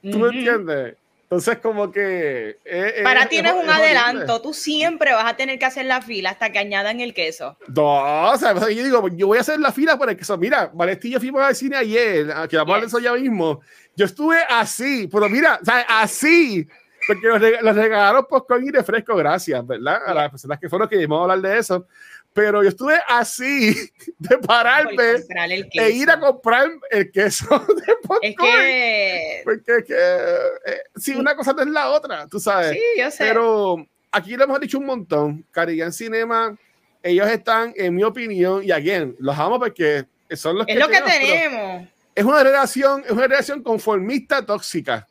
¿Tú 0.01 0.19
me 0.19 0.27
entiendes? 0.27 0.95
Entonces, 1.25 1.58
como 1.58 1.91
que. 1.91 2.60
Para 3.03 3.27
ti 3.27 3.41
no 3.41 3.50
es 3.50 3.63
un 3.63 3.70
adelanto. 3.70 4.41
Tú 4.41 4.53
siempre 4.53 5.12
vas 5.12 5.25
a 5.25 5.36
tener 5.36 5.58
que 5.58 5.65
hacer 5.65 5.88
la 5.88 6.01
fila 6.01 6.29
hasta 6.29 6.51
que 6.51 6.60
añadan 6.60 7.00
el 7.00 7.15
queso. 7.15 7.58
No, 7.67 8.32
o 8.32 8.38
sea, 8.38 8.53
yo 8.53 8.84
digo, 8.84 9.08
yo 9.10 9.27
voy 9.27 9.39
a 9.39 9.41
hacer 9.41 9.60
la 9.60 9.72
fila 9.72 9.98
por 9.98 10.08
el 10.10 10.17
queso. 10.17 10.38
Mira, 10.38 10.70
Valestín 10.72 11.13
yo 11.13 11.20
fuimos 11.20 11.41
al 11.41 11.55
cine 11.55 11.77
ayer, 11.77 12.32
que 12.48 12.58
vamos 12.58 12.77
a 12.77 12.86
eso 12.86 13.00
ya 13.00 13.13
mismo. 13.13 13.62
Yo 13.96 14.05
estuve 14.05 14.38
así, 14.48 15.10
pero 15.12 15.27
mira, 15.27 15.58
o 15.60 15.65
sea, 15.65 15.86
así. 15.89 16.67
Porque 17.08 17.27
los, 17.27 17.75
regalaron 17.75 18.25
con 18.25 18.65
y 18.65 18.72
refresco, 18.72 19.15
gracias, 19.15 19.65
¿verdad? 19.65 20.01
A 20.05 20.13
las 20.13 20.29
personas 20.29 20.60
que 20.60 20.70
fueron 20.70 20.88
que 20.88 20.98
vamos 21.08 21.20
a 21.20 21.34
hablar 21.34 21.51
de 21.51 21.60
eso 21.60 21.88
pero 22.36 22.62
yo 22.62 22.68
estuve 22.68 22.96
así 23.08 23.74
de 24.20 24.38
pararme 24.39 25.24
e 25.72 25.89
ir 25.92 26.10
a 26.10 26.20
comprar 26.20 26.70
el 26.92 27.10
queso 27.10 27.48
de 27.48 27.96
popcorn. 28.04 28.20
Es 28.22 28.36
que... 28.36 29.42
Porque 29.46 29.84
que, 29.88 29.96
eh, 29.96 30.82
si 30.98 31.15
una 31.15 31.34
cosa 31.34 31.54
no 31.54 31.62
es 31.62 31.70
la 31.70 31.89
otra, 31.92 32.27
tú 32.27 32.38
sabes. 32.38 32.72
Sí, 32.72 32.82
yo 32.98 33.10
sé. 33.10 33.24
Pero 33.24 33.88
aquí 34.12 34.36
lo 34.36 34.44
hemos 34.44 34.60
dicho 34.60 34.77
un 34.77 34.86
montón. 34.86 35.46
Caribbean 35.50 35.94
Cinema, 35.94 36.58
ellos 37.01 37.25
están, 37.30 37.74
en 37.77 37.96
mi 37.96 38.04
opinión, 38.04 38.62
y 38.65 38.72
again, 38.72 39.15
los 39.18 39.39
amo 39.39 39.58
porque 39.58 40.06
son 40.32 40.58
los 40.58 40.68
es 40.68 40.75
lo 40.77 40.89
que 40.89 41.01
tenemos. 41.01 41.88
Es 42.13 42.25
una 42.25 42.44
relación, 42.44 43.01
es 43.06 43.12
una 43.12 43.27
relación 43.27 43.63
conformista 43.63 44.46
tóxica. 44.46 45.08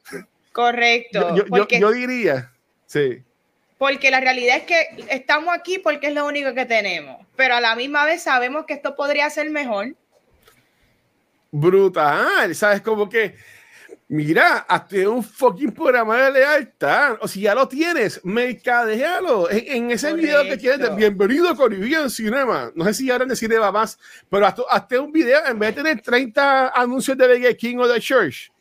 Correcto. 0.53 1.35
yo 1.71 1.91
diría, 1.91 2.53
sí. 2.85 3.25
Porque 3.79 4.11
la 4.11 4.21
realidad 4.21 4.59
es 4.59 4.63
que 4.63 5.07
estamos 5.11 5.53
aquí 5.53 5.79
porque 5.79 6.09
es 6.09 6.15
lo 6.15 6.27
único 6.27 6.55
que 6.55 6.65
tenemos, 6.65 7.27
pero 7.37 7.57
a 7.57 7.61
la 7.61 7.75
misma 7.75 8.05
vez 8.05 8.23
sabemos 8.23 8.67
que 8.67 8.75
esto 8.75 8.95
podría 8.95 9.29
ser 9.31 9.51
mejor. 9.51 9.95
Brutal, 11.51 12.55
¿sabes? 12.55 12.81
Como 12.81 13.09
que, 13.09 13.37
mira, 14.09 14.59
hazte 14.69 15.07
un 15.07 15.23
fucking 15.23 15.73
programa 15.73 16.23
de 16.23 16.33
lealtad, 16.33 17.17
o 17.21 17.29
si 17.29 17.43
ya 17.43 17.55
lo 17.55 17.69
tienes, 17.69 18.25
mercadealo. 18.25 19.51
En, 19.51 19.85
en 19.85 19.91
ese 19.91 20.13
video 20.15 20.43
que 20.45 20.57
tienes 20.57 20.81
de 20.81 20.91
Bienvenido 20.95 21.49
a 21.49 21.57
Caribbean 21.57 22.11
Cinema, 22.11 22.73
no 22.75 22.85
sé 22.87 22.95
si 22.95 23.11
ahora 23.11 23.25
en 23.25 23.37
cinema 23.37 23.73
más, 23.73 23.99
pero 24.31 24.47
hazte, 24.47 24.99
un 24.99 25.13
video, 25.13 25.47
en 25.47 25.59
vez 25.59 25.75
de 25.75 25.83
tener 25.83 26.01
30 26.01 26.69
anuncios 26.69 27.17
de 27.17 27.27
Burger 27.27 27.57
King 27.57 27.77
o 27.79 27.89
de 27.89 28.01
Church, 28.01 28.53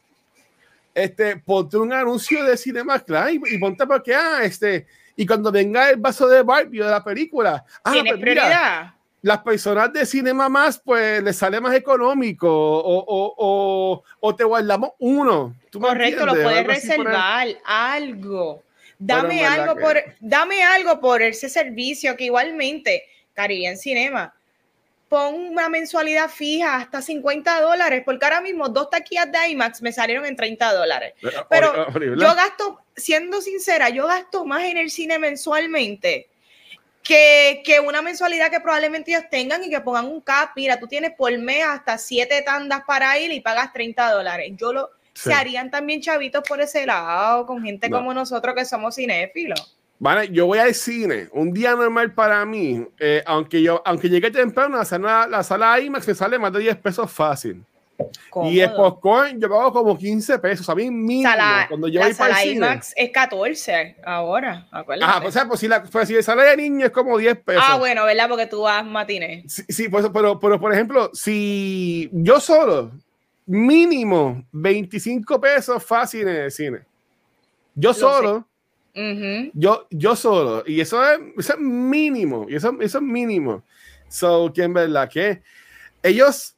este, 0.93 1.37
ponte 1.37 1.77
un 1.77 1.91
anuncio 1.93 2.43
de 2.43 2.57
Cinema 2.57 2.99
Club 2.99 3.47
y, 3.47 3.55
y 3.55 3.57
ponte 3.57 3.87
porque, 3.87 4.13
ah, 4.13 4.43
este, 4.43 4.85
y 5.15 5.25
cuando 5.25 5.51
venga 5.51 5.89
el 5.89 5.97
vaso 5.97 6.27
de 6.27 6.41
Barbie 6.41 6.79
de 6.79 6.89
la 6.89 7.03
película, 7.03 7.63
ah, 7.83 7.91
¿Tiene 7.91 8.11
pues 8.11 8.21
prioridad? 8.21 8.93
las 9.23 9.37
personas 9.39 9.91
de 9.93 10.05
Cinema 10.05 10.49
Más, 10.49 10.79
pues 10.83 11.23
les 11.23 11.37
sale 11.37 11.61
más 11.61 11.73
económico 11.75 12.49
o, 12.49 13.05
o, 13.07 14.03
o, 14.19 14.35
te 14.35 14.43
guardamos 14.43 14.91
uno. 14.99 15.55
Correcto, 15.71 16.25
lo 16.25 16.33
puedes 16.33 16.67
reservar, 16.67 17.47
algo. 17.65 18.61
Dame 18.99 19.45
algo, 19.45 19.79
por, 19.79 19.97
dame 20.19 20.63
algo 20.63 20.99
por 20.99 21.21
ese 21.21 21.49
servicio 21.49 22.15
que 22.17 22.25
igualmente, 22.25 23.03
en 23.35 23.77
Cinema, 23.77 24.33
pon 25.13 25.35
una 25.35 25.69
mensualidad 25.69 26.27
fija 26.27 26.77
hasta 26.77 26.99
50 26.99 27.61
dólares, 27.61 28.01
porque 28.03 28.25
ahora 28.25 28.41
mismo 28.41 28.67
dos 28.67 28.89
taquillas 28.89 29.31
de 29.31 29.49
IMAX 29.49 29.83
me 29.83 29.93
salieron 29.93 30.25
en 30.25 30.35
30 30.35 30.73
dólares. 30.73 31.13
Eh, 31.21 31.29
Pero 31.51 31.87
yo 31.99 32.33
gasto, 32.33 32.81
siendo 32.95 33.39
sincera, 33.39 33.89
yo 33.89 34.07
gasto 34.07 34.43
más 34.43 34.63
en 34.63 34.77
el 34.77 34.89
cine 34.89 35.19
mensualmente 35.19 36.29
que, 37.03 37.61
que, 37.63 37.79
una 37.79 38.01
mensualidad 38.01 38.49
que 38.49 38.59
probablemente 38.59 39.11
ellos 39.11 39.25
tengan 39.29 39.63
y 39.63 39.69
que 39.69 39.81
pongan 39.81 40.05
un 40.05 40.19
cap. 40.19 40.49
Mira, 40.55 40.79
tú 40.79 40.87
tienes 40.87 41.11
por 41.11 41.37
mes 41.37 41.63
hasta 41.63 41.99
siete 41.99 42.41
tandas 42.41 42.81
para 42.87 43.15
ir 43.19 43.31
y 43.31 43.39
pagas 43.39 43.71
30 43.71 44.13
dólares. 44.13 44.53
Yo 44.57 44.73
lo, 44.73 44.89
se 45.13 45.31
harían 45.31 45.69
también 45.69 46.01
chavitos 46.01 46.43
por 46.47 46.59
ese 46.59 46.87
lado, 46.87 47.45
con 47.45 47.61
gente 47.63 47.87
como 47.91 48.15
nosotros 48.15 48.55
que 48.55 48.65
somos 48.65 48.95
cinéfilos. 48.95 49.72
Vale, 50.03 50.27
yo 50.33 50.47
voy 50.47 50.59
al 50.59 50.75
cine, 50.75 51.29
un 51.31 51.53
día 51.53 51.77
normal 51.77 52.13
para 52.13 52.45
mí, 52.45 52.85
eh, 52.99 53.23
aunque 53.25 53.61
yo 53.61 53.81
aunque 53.85 54.09
llegue 54.09 54.31
temprano, 54.31 54.75
la 54.75 54.83
sala, 54.83 55.27
la 55.27 55.43
sala 55.43 55.79
IMAX 55.79 56.05
me 56.05 56.13
sale 56.13 56.37
más 56.37 56.51
de 56.51 56.59
10 56.59 56.75
pesos 56.75 57.09
fácil. 57.09 57.63
Y 58.43 58.59
el 58.59 58.73
popcorn 58.73 59.39
yo 59.39 59.47
pago 59.47 59.71
como 59.71 59.97
15 59.97 60.39
pesos, 60.39 60.67
a 60.67 60.75
mí 60.75 60.91
mismo. 60.91 61.31
cuando 61.69 61.87
yo 61.87 62.01
la 62.01 62.07
voy 62.07 62.15
sala 62.15 62.33
para 62.33 62.43
el 62.43 62.51
IMAX 62.51 62.87
cine. 62.87 63.05
es 63.05 63.13
14 63.13 63.95
ahora, 64.03 64.67
acuérdate. 64.71 65.09
Ah, 65.09 65.21
pues, 65.21 65.39
pues, 65.47 65.59
si 65.61 65.69
la, 65.69 65.81
pues 65.81 66.05
si 66.05 66.21
sale 66.21 66.43
de 66.43 66.57
niño 66.57 66.85
es 66.87 66.91
como 66.91 67.17
10 67.17 67.37
pesos. 67.37 67.63
Ah, 67.65 67.77
bueno, 67.77 68.03
¿verdad? 68.03 68.27
Porque 68.27 68.47
tú 68.47 68.63
vas 68.63 68.85
matines. 68.85 69.45
Sí, 69.53 69.63
sí 69.69 69.87
pues, 69.87 70.05
pero, 70.13 70.37
pero 70.37 70.59
por 70.59 70.73
ejemplo, 70.73 71.11
si 71.13 72.09
yo 72.11 72.41
solo, 72.41 72.91
mínimo 73.45 74.43
25 74.51 75.39
pesos 75.39 75.81
fácil 75.81 76.27
en 76.27 76.35
el 76.35 76.51
cine. 76.51 76.79
Yo 77.73 77.93
solo 77.93 78.45
yo, 79.53 79.87
yo 79.89 80.15
solo, 80.15 80.63
y 80.65 80.79
eso 80.79 81.03
es, 81.03 81.19
eso 81.37 81.53
es 81.53 81.59
mínimo, 81.59 82.45
y 82.49 82.55
eso, 82.55 82.75
eso 82.79 82.97
es 82.97 83.03
mínimo. 83.03 83.63
So, 84.07 84.51
que 84.53 84.63
en 84.63 84.73
verdad 84.73 85.09
que 85.09 85.41
ellos, 86.03 86.55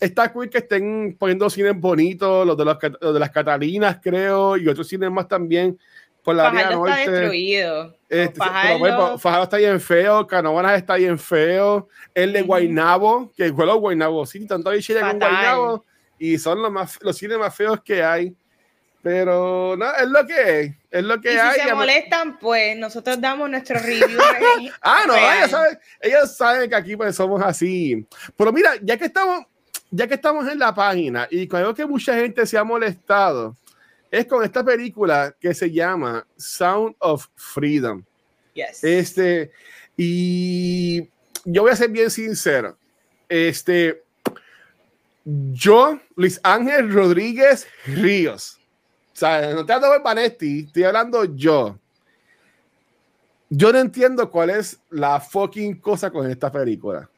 está 0.00 0.32
cool 0.32 0.50
que 0.50 0.58
estén 0.58 1.16
poniendo 1.18 1.48
cines 1.48 1.78
bonitos, 1.78 2.46
los 2.46 2.56
de, 2.56 2.64
los, 2.64 2.78
de 2.78 3.18
las 3.18 3.30
Catalinas, 3.30 3.98
creo, 4.02 4.56
y 4.56 4.68
otros 4.68 4.88
cines 4.88 5.10
más 5.10 5.28
también 5.28 5.78
por 6.22 6.34
la 6.34 6.48
área 6.48 6.70
norte. 6.72 6.90
está 6.90 7.10
destruido. 7.12 7.96
Este, 8.08 8.38
Fajardo. 8.38 9.18
Fajardo 9.18 9.44
está 9.44 9.56
bien 9.56 9.80
feo, 9.80 10.26
Canovanas 10.26 10.76
está 10.76 10.96
bien 10.96 11.18
feo, 11.18 11.88
el 12.12 12.32
de 12.32 12.42
Guaynabo, 12.42 13.32
que 13.36 13.52
fue 13.52 13.64
los 13.64 13.78
Guaynabo, 13.78 14.26
sí, 14.26 14.46
tanto 14.46 14.68
hay 14.68 14.82
Chile 14.82 15.00
con 15.00 15.18
Guaynabo, 15.18 15.84
y 16.18 16.36
son 16.36 16.60
los, 16.60 16.70
más, 16.70 16.98
los 17.00 17.16
cines 17.16 17.38
más 17.38 17.54
feos 17.54 17.80
que 17.82 18.02
hay. 18.02 18.34
Pero 19.08 19.74
no, 19.74 19.90
es 19.94 20.06
lo 20.06 20.26
que 20.26 20.60
es, 20.60 20.72
es 20.90 21.02
lo 21.02 21.18
que 21.18 21.32
y 21.32 21.36
hay. 21.38 21.60
Si 21.60 21.66
se 21.66 21.74
molestan, 21.74 22.38
pues 22.38 22.76
nosotros 22.76 23.18
damos 23.18 23.48
nuestro 23.48 23.78
review. 23.78 24.20
ah, 24.82 25.04
no, 25.06 25.16
ellos 25.16 25.50
saben, 25.50 25.78
ellos 26.02 26.36
saben 26.36 26.68
que 26.68 26.76
aquí 26.76 26.94
pues 26.94 27.16
somos 27.16 27.42
así. 27.42 28.06
Pero 28.36 28.52
mira, 28.52 28.72
ya 28.82 28.98
que 28.98 29.06
estamos, 29.06 29.46
ya 29.90 30.06
que 30.06 30.12
estamos 30.12 30.46
en 30.46 30.58
la 30.58 30.74
página 30.74 31.26
y 31.30 31.48
creo 31.48 31.72
que 31.72 31.86
mucha 31.86 32.14
gente 32.16 32.44
se 32.44 32.58
ha 32.58 32.64
molestado, 32.64 33.56
es 34.10 34.26
con 34.26 34.44
esta 34.44 34.62
película 34.62 35.34
que 35.40 35.54
se 35.54 35.70
llama 35.70 36.26
Sound 36.36 36.94
of 36.98 37.28
Freedom. 37.34 38.04
Yes. 38.52 38.84
Este, 38.84 39.52
y 39.96 41.08
yo 41.46 41.62
voy 41.62 41.70
a 41.70 41.76
ser 41.76 41.88
bien 41.88 42.10
sincero. 42.10 42.76
Este, 43.26 44.02
yo, 45.24 45.98
Luis 46.14 46.38
Ángel 46.42 46.92
Rodríguez 46.92 47.66
Ríos, 47.86 48.57
sea, 49.18 49.52
no 49.52 49.64
te 49.66 49.72
hablo 49.72 49.92
de 49.92 50.00
Panetti, 50.00 50.60
estoy 50.66 50.84
hablando 50.84 51.24
yo. 51.24 51.78
Yo 53.50 53.72
no 53.72 53.78
entiendo 53.78 54.30
cuál 54.30 54.50
es 54.50 54.78
la 54.90 55.20
fucking 55.20 55.80
cosa 55.80 56.10
con 56.10 56.30
esta 56.30 56.52
película. 56.52 57.08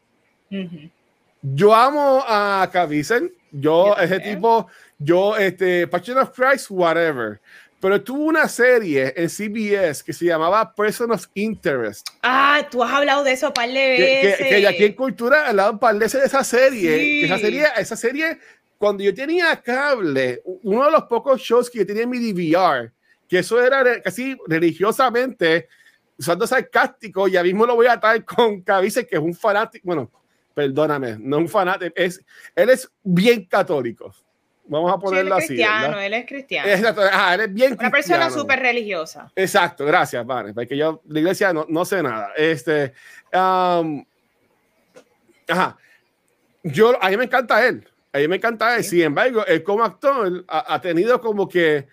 Yo 1.42 1.74
amo 1.74 2.22
a 2.26 2.68
Caviezel, 2.72 3.32
yo, 3.50 3.96
ese 3.96 4.20
tipo, 4.20 4.68
yo, 4.98 5.36
este, 5.36 5.86
Passion 5.88 6.18
of 6.18 6.30
Christ, 6.30 6.66
whatever. 6.70 7.40
Pero 7.80 8.02
tuvo 8.02 8.24
una 8.24 8.46
serie 8.46 9.14
en 9.16 9.28
CBS 9.30 10.04
que 10.04 10.12
se 10.12 10.26
llamaba 10.26 10.74
Person 10.74 11.10
of 11.12 11.26
Interest. 11.32 12.06
Ah, 12.22 12.66
tú 12.70 12.84
has 12.84 12.92
hablado 12.92 13.24
de 13.24 13.32
eso 13.32 13.46
un 13.48 13.52
par 13.54 13.68
de 13.68 13.88
veces. 13.88 14.36
Que, 14.36 14.48
que, 14.48 14.66
aquí 14.66 14.84
en 14.84 14.92
Cultura 14.92 15.48
hablado 15.48 15.72
un 15.72 15.78
par 15.78 15.94
de 15.94 16.00
veces 16.00 16.20
de 16.20 16.26
esa 16.26 16.44
serie. 16.44 17.24
Esa 17.24 17.38
serie. 17.38 17.64
Esa 17.78 17.96
serie 17.96 18.38
cuando 18.80 19.04
yo 19.04 19.12
tenía 19.12 19.54
cable, 19.60 20.40
uno 20.62 20.86
de 20.86 20.90
los 20.90 21.02
pocos 21.02 21.38
shows 21.38 21.68
que 21.68 21.80
yo 21.80 21.86
tenía 21.86 22.04
en 22.04 22.08
mi 22.08 22.18
DVR, 22.18 22.90
que 23.28 23.40
eso 23.40 23.62
era 23.62 24.00
casi 24.00 24.34
religiosamente, 24.46 25.68
usando 26.18 26.46
sarcástico, 26.46 27.28
ya 27.28 27.42
mismo 27.42 27.66
lo 27.66 27.74
voy 27.74 27.88
a 27.88 28.00
traer 28.00 28.24
con 28.24 28.62
Cavice, 28.62 29.06
que 29.06 29.16
es 29.16 29.20
un 29.20 29.34
fanático, 29.34 29.86
bueno, 29.86 30.10
perdóname, 30.54 31.18
no 31.20 31.36
un 31.36 31.48
fanático, 31.50 31.92
es, 31.94 32.24
él 32.56 32.70
es 32.70 32.90
bien 33.02 33.44
católico. 33.44 34.14
Vamos 34.64 34.90
a 34.90 34.96
ponerlo 34.96 35.34
así. 35.34 35.52
Él 35.52 35.60
es 35.60 35.66
cristiano, 35.66 36.00
él 36.00 36.14
es 36.14 36.26
cristiano. 36.26 36.68
él 37.34 37.40
es 37.40 37.52
bien 37.52 37.76
Una 37.78 37.90
persona 37.90 38.30
súper 38.30 38.60
religiosa. 38.60 39.30
Exacto, 39.36 39.84
gracias, 39.84 40.24
vale, 40.24 40.54
porque 40.54 40.78
yo, 40.78 41.02
la 41.06 41.18
iglesia 41.18 41.52
no, 41.52 41.66
no 41.68 41.84
sé 41.84 42.02
nada. 42.02 42.32
Este, 42.34 42.94
um, 43.30 44.02
ajá, 45.46 45.76
yo, 46.62 46.96
a 46.98 47.10
mí 47.10 47.18
me 47.18 47.24
encanta 47.24 47.62
él. 47.66 47.86
A 48.12 48.18
mí 48.18 48.28
me 48.28 48.36
encanta 48.36 48.76
él. 48.76 48.84
Sin 48.84 49.02
embargo, 49.02 49.44
él 49.46 49.62
como 49.62 49.84
actor 49.84 50.44
ha, 50.48 50.80
tenido 50.80 51.20
como 51.20 51.48
que 51.48 51.86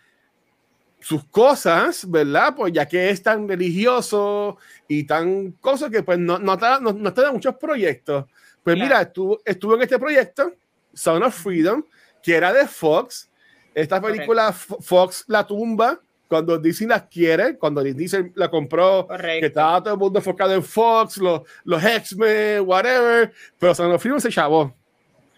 sus 0.99 1.23
cosas, 1.25 2.09
¿verdad? 2.09 2.55
Pues 2.55 2.73
ya 2.73 2.87
que 2.87 3.09
es 3.09 3.21
tan 3.21 3.47
religioso 3.47 4.57
y 4.87 5.03
tan 5.03 5.51
cosas 5.53 5.91
que 5.91 6.01
pues 6.01 6.17
no, 6.17 6.39
no, 6.39 6.53
está, 6.53 6.79
no, 6.79 6.89
en 6.89 7.33
muchos 7.33 7.55
proyectos. 7.55 8.25
Pues 8.63 8.77
mira, 8.77 9.01
estuvo, 9.01 9.39
estuvo 9.45 9.75
en 9.75 9.83
este 9.83 9.99
proyecto, 9.99 10.53
Son 10.93 11.21
of 11.23 11.35
Freedom, 11.35 11.83
que 12.21 12.35
era 12.35 12.51
de 12.51 12.67
Fox. 12.67 13.29
Esta 13.73 14.01
película 14.01 14.51
Fox 14.51 15.23
la 15.27 15.45
tumba 15.45 16.01
cuando 16.27 16.57
Disney 16.57 16.89
la 16.89 17.07
quiere, 17.07 17.57
cuando 17.57 17.81
Disney 17.81 18.31
la 18.35 18.49
compró, 18.49 19.07
que 19.07 19.45
estaba 19.45 19.81
todo 19.81 19.93
el 19.93 19.99
mundo 19.99 20.19
enfocado 20.19 20.53
en 20.53 20.63
Fox, 20.63 21.17
los, 21.17 21.41
los 21.63 21.83
X-Men, 21.83 22.63
whatever, 22.65 23.31
pero 23.57 23.73
Son 23.73 23.91
of 23.91 24.01
Freedom 24.01 24.19
se 24.19 24.29
chavó. 24.29 24.75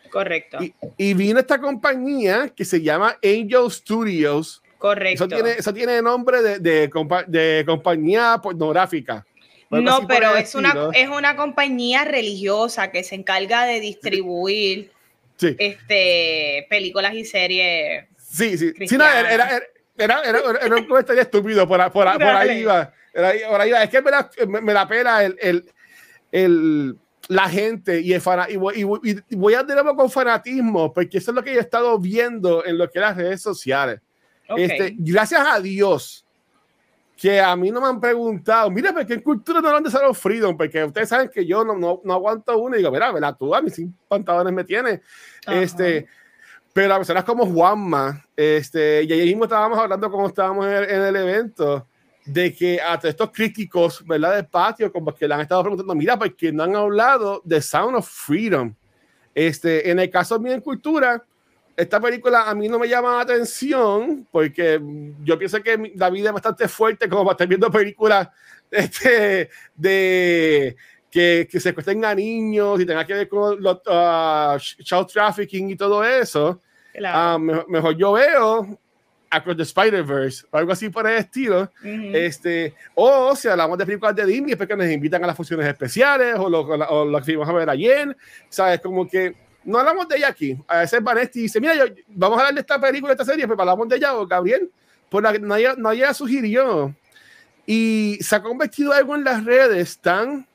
Correcto. 0.09 0.57
Y, 0.97 1.13
vino 1.13 1.39
esta 1.39 1.59
compañía 1.59 2.51
que 2.55 2.65
se 2.65 2.81
llama 2.81 3.17
Angel 3.23 3.69
Studios. 3.69 4.61
Correcto. 4.77 5.25
Eso 5.25 5.27
tiene, 5.27 5.51
eso 5.51 5.73
tiene 5.73 6.01
nombre 6.01 6.41
de, 6.41 6.59
de, 6.59 6.89
de 7.27 7.63
compañía 7.65 8.39
pornográfica. 8.41 9.25
No, 9.69 10.07
pero 10.07 10.35
es 10.35 10.55
una, 10.55 10.89
es 10.93 11.09
una 11.09 11.35
compañía 11.35 12.03
religiosa 12.03 12.91
que 12.91 13.03
se 13.03 13.15
encarga 13.15 13.65
de 13.65 13.79
distribuir 13.79 14.91
este, 15.39 16.65
películas 16.69 17.13
y 17.13 17.25
series. 17.25 18.05
Sí, 18.17 18.57
sí. 18.57 18.73
sí 18.87 18.97
no, 18.97 19.05
era, 19.05 19.31
era, 19.31 19.61
era, 19.97 20.21
era, 20.23 20.75
un 20.75 20.85
comentario 20.85 21.21
estúpido, 21.21 21.67
por, 21.67 21.79
por, 21.91 22.11
por 22.13 22.23
ahí 22.23 22.59
iba. 22.59 22.91
Por 23.13 23.61
ahí 23.61 23.71
Es 23.71 23.89
que 23.89 24.01
me 24.01 24.11
da, 24.11 24.29
me, 24.47 24.73
da 24.73 24.87
pena 24.87 25.23
el, 25.23 25.37
el, 25.39 25.71
el 26.31 26.95
la 27.29 27.47
gente 27.47 28.01
y, 28.01 28.11
el 28.13 28.21
y, 28.49 28.55
voy, 28.57 29.01
y, 29.03 29.35
voy 29.35 29.53
a 29.53 29.61
nuevo 29.61 29.95
con 29.95 30.09
fanatismo, 30.09 30.91
porque 30.91 31.19
eso 31.19 31.29
es 31.29 31.35
lo 31.35 31.43
que 31.43 31.53
he 31.53 31.59
estado 31.59 31.97
viendo 31.99 32.65
en 32.65 32.75
lo 32.75 32.89
que 32.89 32.99
las 32.99 33.15
redes 33.15 33.41
sociales. 33.41 34.01
Este, 34.57 34.95
gracias 34.97 35.45
a 35.47 35.59
Dios 35.61 36.25
que 37.15 37.39
a 37.39 37.55
mí 37.55 37.69
no 37.69 37.81
me 37.81 37.87
han 37.87 37.99
preguntado, 37.99 38.71
mira, 38.71 38.91
¿por 38.91 39.05
qué 39.05 39.13
en 39.13 39.21
cultura 39.21 39.61
no 39.61 39.67
hablan 39.67 39.83
de 39.83 39.91
Salón 39.91 40.15
Freedom? 40.15 40.57
Porque 40.57 40.83
ustedes 40.83 41.09
saben 41.09 41.29
que 41.29 41.45
yo 41.45 41.63
no, 41.63 41.77
no, 41.77 42.01
no 42.03 42.13
aguanto 42.13 42.57
uno 42.57 42.75
y 42.75 42.79
digo, 42.79 42.91
mira, 42.91 43.11
¿verdad? 43.11 43.35
Tú 43.37 43.53
a 43.53 43.61
sin 43.69 43.95
pantalones 44.07 44.51
me 44.51 44.63
tienes. 44.63 45.01
Este, 45.45 46.07
pero 46.73 46.95
a 46.95 46.97
personas 46.97 47.25
como 47.25 47.45
Juanma, 47.45 48.25
este, 48.35 49.03
y 49.03 49.11
ahí 49.11 49.27
mismo 49.27 49.43
estábamos 49.43 49.77
hablando 49.77 50.09
como 50.09 50.25
estábamos 50.27 50.65
en 50.65 50.89
en 50.89 51.01
el 51.03 51.15
evento, 51.15 51.87
de 52.31 52.53
que 52.53 52.79
a 52.79 52.99
estos 53.01 53.31
críticos, 53.31 54.05
¿verdad? 54.05 54.35
Del 54.35 54.45
patio, 54.45 54.91
como 54.91 55.13
que 55.13 55.27
le 55.27 55.33
han 55.33 55.41
estado 55.41 55.61
preguntando, 55.61 55.95
mira, 55.95 56.17
porque 56.17 56.51
no 56.51 56.63
han 56.63 56.75
hablado 56.75 57.41
de 57.43 57.61
Sound 57.61 57.97
of 57.97 58.07
Freedom. 58.07 58.73
Este, 59.33 59.89
en 59.89 59.99
el 59.99 60.09
caso 60.09 60.39
mío 60.39 60.53
en 60.53 60.61
cultura, 60.61 61.23
esta 61.75 61.99
película 61.99 62.49
a 62.49 62.53
mí 62.53 62.67
no 62.67 62.77
me 62.77 62.87
llama 62.87 63.15
la 63.15 63.21
atención 63.21 64.27
porque 64.31 64.81
yo 65.23 65.39
pienso 65.39 65.63
que 65.63 65.93
la 65.95 66.09
vida 66.09 66.29
es 66.29 66.33
bastante 66.33 66.67
fuerte 66.67 67.07
como 67.07 67.23
para 67.23 67.33
estar 67.33 67.47
viendo 67.47 67.71
películas 67.71 68.27
este, 68.69 69.49
de 69.75 70.75
que, 71.09 71.47
que 71.49 71.59
secuestren 71.59 72.03
a 72.05 72.13
niños 72.13 72.79
y 72.79 72.85
tenga 72.85 73.05
que 73.05 73.13
ver 73.13 73.29
con 73.29 73.61
los 73.61 73.77
uh, 73.87 74.59
child 74.59 75.07
trafficking 75.07 75.69
y 75.71 75.75
todo 75.75 76.03
eso. 76.03 76.61
Ah, 77.05 77.37
mejor 77.39 77.95
yo 77.95 78.11
veo 78.13 78.79
Across 79.29 79.57
the 79.57 79.63
Spider-Verse 79.63 80.47
o 80.49 80.57
algo 80.57 80.71
así 80.71 80.89
por 80.89 81.07
el 81.07 81.17
estilo. 81.17 81.71
este, 81.83 82.73
o 82.95 83.35
si 83.35 83.47
hablamos 83.47 83.77
de 83.77 83.85
películas 83.85 84.15
de 84.15 84.25
Disney, 84.25 84.51
es 84.51 84.57
porque 84.57 84.75
nos 84.75 84.89
invitan 84.89 85.23
a 85.23 85.27
las 85.27 85.35
funciones 85.35 85.67
especiales 85.67 86.35
o 86.37 86.49
lo, 86.49 86.61
o 86.61 87.05
lo 87.05 87.21
que 87.21 87.35
vamos 87.35 87.53
a 87.53 87.57
ver 87.57 87.69
ayer. 87.69 88.15
¿Sabes? 88.49 88.79
Como 88.81 89.07
que 89.07 89.35
no 89.63 89.77
hablamos 89.77 90.07
de 90.07 90.17
ella 90.17 90.29
aquí. 90.29 90.57
A 90.67 90.79
veces 90.79 91.03
Vanesti 91.03 91.41
dice: 91.41 91.59
Mira, 91.59 91.75
yo, 91.75 91.85
vamos 92.07 92.37
a 92.37 92.41
hablar 92.41 92.55
de 92.55 92.61
esta 92.61 92.79
película, 92.79 93.13
de 93.13 93.21
esta 93.21 93.25
serie, 93.25 93.45
pero 93.45 93.55
pues 93.55 93.63
hablamos 93.63 93.89
de 93.89 93.95
ella 93.97 94.15
o 94.15 94.25
Gabriel. 94.25 94.71
Pues 95.09 95.23
la, 95.23 95.33
nadie, 95.33 95.69
nadie 95.77 96.01
la 96.01 96.13
sugirió. 96.13 96.95
Y 97.65 98.17
se 98.21 98.35
ha 98.35 98.41
convertido 98.41 98.93
algo 98.93 99.15
en 99.15 99.23
las 99.23 99.45
redes 99.45 99.99
tan, 99.99 100.47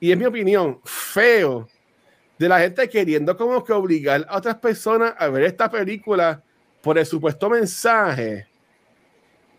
y 0.00 0.10
es 0.10 0.18
mi 0.18 0.24
opinión, 0.24 0.80
feo 0.84 1.68
de 2.36 2.48
la 2.48 2.58
gente 2.58 2.88
queriendo 2.88 3.36
como 3.36 3.62
que 3.62 3.72
obligar 3.72 4.26
a 4.28 4.38
otras 4.38 4.56
personas 4.56 5.14
a 5.18 5.28
ver 5.28 5.44
esta 5.44 5.70
película 5.70 6.42
por 6.80 6.98
el 6.98 7.06
supuesto 7.06 7.50
mensaje 7.50 8.46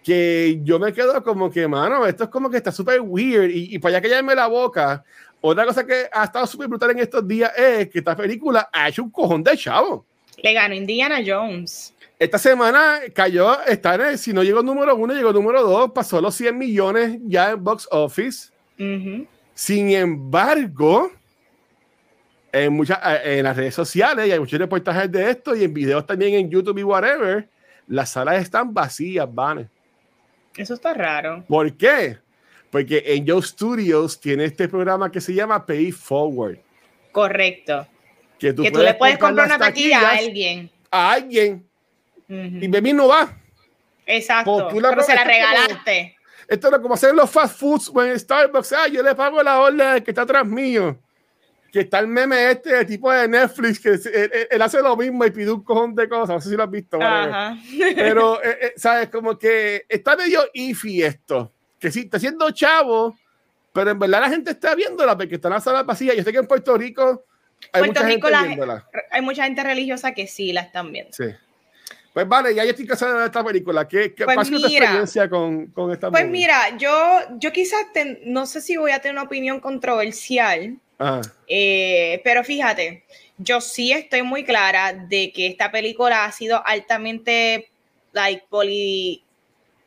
que 0.03 0.59
yo 0.63 0.79
me 0.79 0.93
quedo 0.93 1.23
como 1.23 1.51
que, 1.51 1.67
mano, 1.67 2.05
esto 2.05 2.23
es 2.23 2.29
como 2.29 2.49
que 2.49 2.57
está 2.57 2.71
súper 2.71 3.01
weird 3.01 3.49
y, 3.51 3.77
para 3.79 3.97
allá 3.97 4.01
que 4.01 4.09
llame 4.09 4.35
la 4.35 4.47
boca. 4.47 5.03
Otra 5.39 5.65
cosa 5.65 5.85
que 5.85 6.07
ha 6.11 6.23
estado 6.23 6.45
súper 6.45 6.67
brutal 6.67 6.91
en 6.91 6.99
estos 6.99 7.27
días 7.27 7.51
es 7.57 7.89
que 7.89 7.99
esta 7.99 8.15
película 8.15 8.69
ha 8.71 8.89
hecho 8.89 9.03
un 9.03 9.11
cojón 9.11 9.43
de 9.43 9.57
chavo. 9.57 10.05
Le 10.37 10.53
ganó 10.53 10.73
Indiana 10.73 11.19
Jones. 11.25 11.93
Esta 12.17 12.37
semana 12.37 12.99
cayó, 13.13 13.63
está 13.63 13.95
en 13.95 14.01
el, 14.01 14.17
si 14.17 14.31
no 14.31 14.43
llegó 14.43 14.61
número 14.61 14.95
uno, 14.95 15.13
llegó 15.13 15.33
número 15.33 15.63
dos, 15.63 15.91
pasó 15.91 16.21
los 16.21 16.35
100 16.35 16.57
millones 16.57 17.19
ya 17.23 17.51
en 17.51 17.63
box 17.63 17.87
office. 17.89 18.51
Sin 19.55 19.91
embargo, 19.91 21.11
en, 22.51 22.73
muchas, 22.73 22.99
eh, 23.03 23.37
en 23.39 23.43
las 23.43 23.55
redes 23.55 23.75
sociales 23.75 24.27
y 24.27 24.31
hay 24.31 24.39
muchos 24.39 24.59
reportajes 24.59 25.11
de 25.11 25.29
esto 25.29 25.55
y 25.55 25.63
en 25.63 25.73
videos 25.73 26.05
también 26.05 26.33
en 26.33 26.49
YouTube 26.49 26.77
y 26.77 26.83
whatever, 26.83 27.47
las 27.87 28.11
salas 28.11 28.41
están 28.41 28.73
vacías, 28.73 29.27
van. 29.33 29.69
Eso 30.55 30.73
está 30.73 30.93
raro. 30.93 31.43
¿Por 31.47 31.75
qué? 31.77 32.17
Porque 32.69 33.03
Angel 33.17 33.43
Studios 33.43 34.19
tiene 34.19 34.45
este 34.45 34.67
programa 34.67 35.11
que 35.11 35.21
se 35.21 35.33
llama 35.33 35.65
Pay 35.65 35.91
Forward. 35.91 36.59
Correcto. 37.11 37.87
Que 38.39 38.53
tú, 38.53 38.63
le 38.63 38.93
puedes 38.95 39.17
comprar 39.17 39.47
una 39.47 39.57
taquilla 39.57 39.99
a 39.99 40.17
alguien. 40.17 40.69
A 40.89 41.11
alguien. 41.11 41.65
Y 42.27 42.67
Bebí 42.67 42.93
no 42.93 43.09
va. 43.09 43.37
Exacto. 44.05 44.69
Pero 44.71 45.03
se 45.03 45.13
la 45.13 45.23
regalaste. 45.23 46.15
esto 46.47 46.75
es 46.75 46.79
como 46.79 46.93
hacer 46.95 47.13
los 47.13 47.29
fast 47.29 47.59
foods 47.59 47.91
en 47.95 48.17
Starbucks. 48.17 48.73
Ah, 48.73 48.87
yo 48.87 49.03
le 49.03 49.13
pago 49.13 49.43
la 49.43 49.59
orden 49.59 50.03
que 50.03 50.11
está 50.11 50.23
atrás 50.23 50.45
mío 50.45 50.97
que 51.71 51.81
está 51.81 51.99
el 51.99 52.07
meme 52.07 52.51
este 52.51 52.83
tipo 52.85 53.11
de 53.11 53.27
Netflix, 53.27 53.79
que 53.79 53.97
él, 54.49 54.61
hace 54.61 54.81
lo 54.81 54.95
mismo 54.97 55.25
y 55.25 55.31
pide 55.31 55.51
un 55.51 55.63
cojón 55.63 55.95
de 55.95 56.09
cosas, 56.09 56.35
no 56.35 56.41
sé 56.41 56.49
si 56.49 56.55
lo 56.55 56.63
has 56.63 56.71
visto, 56.71 56.99
pero, 57.95 58.43
eh, 58.43 58.57
eh, 58.61 58.73
¿sabes? 58.75 59.09
Como 59.09 59.39
que 59.39 59.85
está 59.87 60.15
medio 60.17 60.41
iffy 60.53 61.01
esto, 61.01 61.53
que 61.79 61.91
sí, 61.91 62.01
está 62.01 62.19
siendo 62.19 62.51
chavo, 62.51 63.17
pero 63.71 63.91
en 63.91 63.99
verdad 63.99 64.21
la 64.21 64.29
gente 64.29 64.51
está 64.51 64.75
viéndola 64.75 65.17
porque 65.17 65.35
está 65.35 65.47
en 65.47 65.53
la 65.53 65.61
sala 65.61 65.83
vacía. 65.83 66.13
Yo 66.13 66.23
sé 66.23 66.31
que 66.31 66.39
en 66.39 66.47
Puerto 66.47 66.77
Rico 66.77 67.23
hay 67.71 67.83
mucha 67.83 68.05
gente 68.05 68.27
viéndola. 68.27 68.87
Hay 69.09 69.21
mucha 69.21 69.45
gente 69.45 69.63
religiosa 69.63 70.13
que 70.13 70.27
sí 70.27 70.51
la 70.51 70.61
están 70.61 70.91
viendo. 70.91 71.13
Sí. 71.13 71.25
Pues 72.13 72.27
vale, 72.27 72.53
ya 72.53 72.65
yo 72.65 72.71
estoy 72.71 72.85
casada 72.85 73.21
de 73.21 73.25
esta 73.27 73.43
película. 73.43 73.87
¿Qué, 73.87 74.13
qué 74.13 74.25
pues 74.25 74.49
tu 74.49 74.57
experiencia 74.57 75.29
con, 75.29 75.67
con 75.67 75.91
esta 75.91 76.11
Pues 76.11 76.27
mira, 76.27 76.75
yo, 76.77 76.91
yo 77.37 77.53
quizás 77.53 77.85
no 78.25 78.45
sé 78.45 78.59
si 78.59 78.75
voy 78.75 78.91
a 78.91 78.99
tener 78.99 79.15
una 79.15 79.23
opinión 79.23 79.61
controversial, 79.61 80.77
eh, 81.47 82.21
pero 82.23 82.43
fíjate, 82.43 83.03
yo 83.37 83.61
sí 83.61 83.91
estoy 83.91 84.21
muy 84.23 84.43
clara 84.43 84.93
de 84.93 85.31
que 85.31 85.47
esta 85.47 85.71
película 85.71 86.25
ha 86.25 86.31
sido 86.31 86.65
altamente 86.65 87.69
like, 88.11 88.45
poli, 88.49 89.23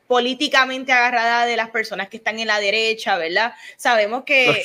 políticamente 0.07 0.93
agarrada 0.93 1.47
de 1.47 1.57
las 1.57 1.71
personas 1.71 2.09
que 2.09 2.19
están 2.19 2.39
en 2.39 2.47
la 2.47 2.61
derecha, 2.61 3.17
¿verdad? 3.17 3.55
Sabemos 3.77 4.25
que, 4.25 4.63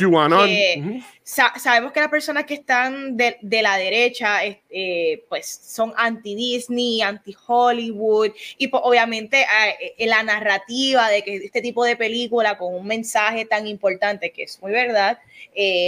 sabemos 1.23 1.93
que 1.93 1.99
las 1.99 2.09
personas 2.09 2.43
que 2.43 2.55
están 2.55 3.15
de, 3.15 3.37
la 3.61 3.77
derecha, 3.77 4.41
eh, 4.43 5.23
pues 5.29 5.47
son 5.47 5.93
anti-Disney, 5.95 7.01
anti-Hollywood, 7.01 8.31
y 8.57 8.67
pues, 8.67 8.83
obviamente 8.85 9.41
eh, 9.41 9.95
eh, 9.97 10.07
la 10.07 10.23
narrativa 10.23 11.09
de 11.09 11.23
que 11.23 11.37
este 11.37 11.61
tipo 11.61 11.85
de 11.85 11.95
película 11.95 12.57
con 12.57 12.75
un 12.75 12.85
mensaje 12.85 13.45
tan 13.45 13.65
importante, 13.65 14.31
que 14.31 14.43
es 14.43 14.61
muy 14.61 14.71
verdad, 14.71 15.19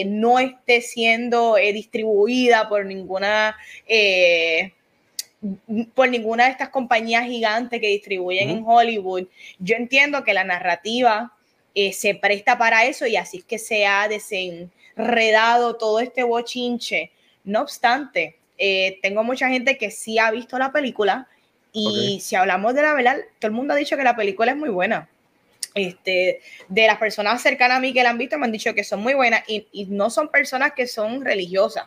no 0.05 0.39
esté 0.39 0.81
siendo 0.81 1.55
distribuida 1.55 2.67
por 2.67 2.85
ninguna 2.85 3.55
por 5.95 6.10
ninguna 6.10 6.45
de 6.45 6.51
estas 6.51 6.69
compañías 6.69 7.25
gigantes 7.25 7.82
que 7.82 7.88
distribuyen 7.88 8.49
en 8.49 8.63
Hollywood. 8.65 9.27
Yo 9.60 9.75
entiendo 9.75 10.23
que 10.23 10.34
la 10.34 10.43
narrativa 10.43 11.34
eh, 11.73 11.93
se 11.93 12.15
presta 12.15 12.58
para 12.58 12.86
eso 12.86 13.08
y 13.08 13.15
así 13.15 13.38
es 13.38 13.45
que 13.45 13.58
se 13.58 13.86
ha 13.86 14.08
desenredado 14.08 15.77
todo 15.77 15.99
este 15.99 16.23
bochinche. 16.23 17.12
No 17.43 17.62
obstante, 17.62 18.38
eh, 18.58 18.99
tengo 19.01 19.23
mucha 19.23 19.49
gente 19.49 19.77
que 19.77 19.89
sí 19.89 20.19
ha 20.19 20.30
visto 20.30 20.60
la 20.60 20.71
película 20.71 21.27
y 21.73 22.19
si 22.21 22.36
hablamos 22.36 22.75
de 22.75 22.82
la 22.82 22.93
verdad, 22.93 23.17
todo 23.39 23.49
el 23.49 23.56
mundo 23.56 23.73
ha 23.73 23.77
dicho 23.77 23.95
que 23.97 24.04
la 24.04 24.15
película 24.15 24.51
es 24.51 24.58
muy 24.58 24.69
buena. 24.69 25.10
Este, 25.73 26.41
de 26.67 26.86
las 26.86 26.97
personas 26.97 27.41
cercanas 27.41 27.77
a 27.77 27.80
mí 27.80 27.93
que 27.93 28.04
la 28.04 28.10
han 28.10 28.17
visto 28.17 28.38
me 28.38 28.45
han 28.45 28.51
dicho 28.51 28.73
que 28.75 28.84
son 28.84 29.01
muy 29.01 29.13
buenas 29.13 29.41
y, 29.47 29.65
y 29.71 29.86
no 29.86 30.10
son 30.10 30.27
personas 30.27 30.73
que 30.73 30.86
son 30.86 31.23
religiosas. 31.23 31.86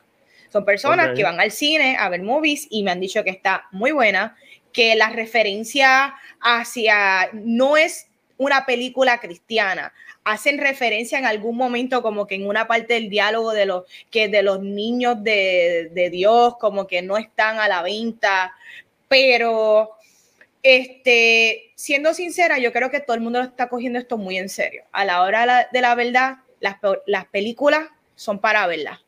Son 0.55 0.65
personas 0.65 1.17
que 1.17 1.25
van 1.25 1.41
al 1.41 1.51
cine 1.51 1.97
a 1.99 2.09
ver 2.09 2.23
movies 2.23 2.69
y 2.71 2.85
me 2.85 2.93
han 2.93 3.01
dicho 3.01 3.25
que 3.25 3.31
está 3.31 3.67
muy 3.73 3.91
buena, 3.91 4.37
que 4.73 4.95
la 4.95 5.09
referencia 5.09 6.15
hacia 6.41 7.29
no 7.33 7.77
es 7.77 8.07
una 8.37 8.65
película 8.65 9.19
cristiana. 9.19 9.93
Hacen 10.23 10.59
referencia 10.59 11.19
en 11.19 11.25
algún 11.25 11.57
momento 11.57 12.03
como 12.03 12.29
que 12.29 12.37
en 12.37 12.47
una 12.47 12.69
parte 12.69 12.95
del 12.95 13.09
diálogo 13.09 13.51
de 13.53 13.67
los 13.67 13.83
que 14.13 14.29
de 14.29 14.45
los 14.45 14.63
niños 14.63 15.25
de, 15.25 15.91
de 15.93 16.09
Dios 16.11 16.55
como 16.61 16.87
que 16.87 17.03
no 17.03 17.17
están 17.17 17.59
a 17.59 17.67
la 17.67 17.83
venta, 17.83 18.55
pero 19.09 19.91
este, 20.63 21.73
siendo 21.75 22.15
sincera, 22.15 22.59
yo 22.59 22.73
creo 22.73 22.93
que 22.93 23.01
todo 23.01 23.17
el 23.17 23.23
mundo 23.23 23.41
está 23.41 23.69
cogiendo 23.69 23.99
esto 23.99 24.19
muy 24.19 24.39
en 24.39 24.49
serio. 24.49 24.85
A 24.93 25.05
la 25.05 25.23
hora 25.23 25.69
de 25.73 25.81
la 25.81 25.97
verdad, 25.97 26.37
las, 26.61 26.77
las 27.07 27.25
películas 27.25 27.89
son 28.15 28.39
para 28.39 28.69
verlas. 28.69 29.04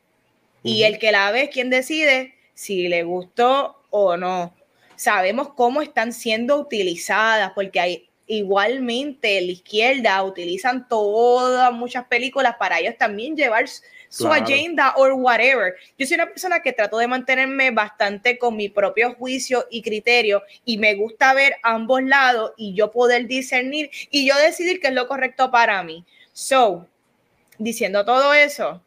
Y 0.67 0.83
el 0.83 0.99
que 0.99 1.11
la 1.11 1.31
ve 1.31 1.43
es 1.43 1.49
quien 1.49 1.69
decide 1.69 2.35
si 2.53 2.87
le 2.87 3.03
gustó 3.03 3.81
o 3.89 4.17
no. 4.17 4.53
Sabemos 4.95 5.49
cómo 5.53 5.81
están 5.81 6.11
siendo 6.11 6.57
utilizadas, 6.57 7.51
porque 7.53 7.79
hay, 7.79 8.09
igualmente 8.25 9.39
la 9.41 9.51
izquierda 9.51 10.21
utilizan 10.23 10.87
todas, 10.87 11.71
muchas 11.71 12.05
películas 12.05 12.55
para 12.59 12.79
ellos 12.79 12.95
también 12.97 13.35
llevar 13.35 13.65
su 14.09 14.27
agenda 14.27 14.93
o 14.97 15.05
whatever. 15.15 15.75
Yo 15.97 16.05
soy 16.05 16.15
una 16.15 16.27
persona 16.27 16.61
que 16.61 16.73
trato 16.73 16.97
de 16.97 17.07
mantenerme 17.07 17.71
bastante 17.71 18.37
con 18.37 18.55
mi 18.55 18.69
propio 18.69 19.13
juicio 19.15 19.65
y 19.69 19.81
criterio 19.81 20.43
y 20.65 20.77
me 20.77 20.95
gusta 20.95 21.33
ver 21.33 21.55
ambos 21.63 22.03
lados 22.03 22.51
y 22.57 22.73
yo 22.73 22.91
poder 22.91 23.27
discernir 23.27 23.89
y 24.11 24.27
yo 24.27 24.35
decidir 24.37 24.79
qué 24.79 24.87
es 24.87 24.93
lo 24.93 25.07
correcto 25.07 25.51
para 25.51 25.81
mí. 25.83 26.05
So, 26.33 26.87
diciendo 27.57 28.05
todo 28.05 28.33
eso, 28.33 28.81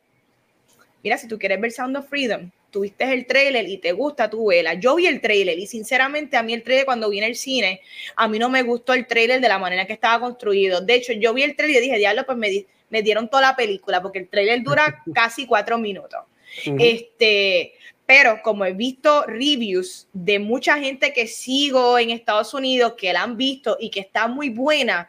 Mira, 1.03 1.19
si 1.19 1.29
tú 1.29 1.39
quieres 1.39 1.61
ver 1.61 1.73
Sound 1.73 1.97
of 1.97 2.09
Freedom, 2.09 2.51
tuviste 2.71 3.13
el 3.13 3.27
trailer 3.27 3.69
y 3.69 3.79
te 3.79 3.93
gusta, 3.93 4.31
tu 4.31 4.49
vela. 4.49 4.75
Yo 4.75 4.97
vi 4.97 5.07
el 5.07 5.21
trailer 5.21 5.59
y 5.59 5.67
sinceramente 5.67 6.37
a 6.37 6.43
mí 6.43 6.55
el 6.55 6.63
trailer 6.63 6.85
cuando 6.85 7.11
vi 7.11 7.21
el 7.21 7.37
cine, 7.37 7.81
a 8.17 8.29
mí 8.29 8.39
no 8.39 8.49
me 8.49 8.63
gustó 8.63 8.95
el 8.95 9.07
trailer 9.07 9.41
de 9.41 9.49
la 9.49 9.59
manera 9.59 9.87
que 9.87 9.93
estaba 9.93 10.21
construido. 10.21 10.81
De 10.81 10.95
hecho, 10.95 11.13
yo 11.13 11.35
vi 11.35 11.43
el 11.43 11.57
trailer 11.57 11.83
y 11.83 11.87
dije, 11.87 11.99
diablo, 11.99 12.25
pues 12.27 12.39
me, 12.39 12.67
me 12.91 13.03
dieron 13.03 13.29
toda 13.29 13.43
la 13.43 13.57
película 13.57 14.01
porque 14.03 14.19
el 14.21 14.29
trailer 14.29 14.63
dura 14.63 15.03
casi 15.15 15.47
cuatro 15.47 15.79
minutos. 15.79 16.21
Este, 16.65 17.75
pero 18.07 18.43
como 18.43 18.65
he 18.65 18.73
visto 18.73 19.25
reviews 19.27 20.09
de 20.13 20.41
mucha 20.41 20.79
gente 20.79 21.13
que 21.13 21.29
sigo 21.29 21.97
en 21.97 22.11
Estados 22.11 22.55
Unidos 22.55 22.95
que 22.99 23.13
la 23.13 23.23
han 23.23 23.37
visto 23.37 23.77
y 23.79 23.91
que 23.91 24.01
está 24.01 24.27
muy 24.27 24.49
buena, 24.49 25.09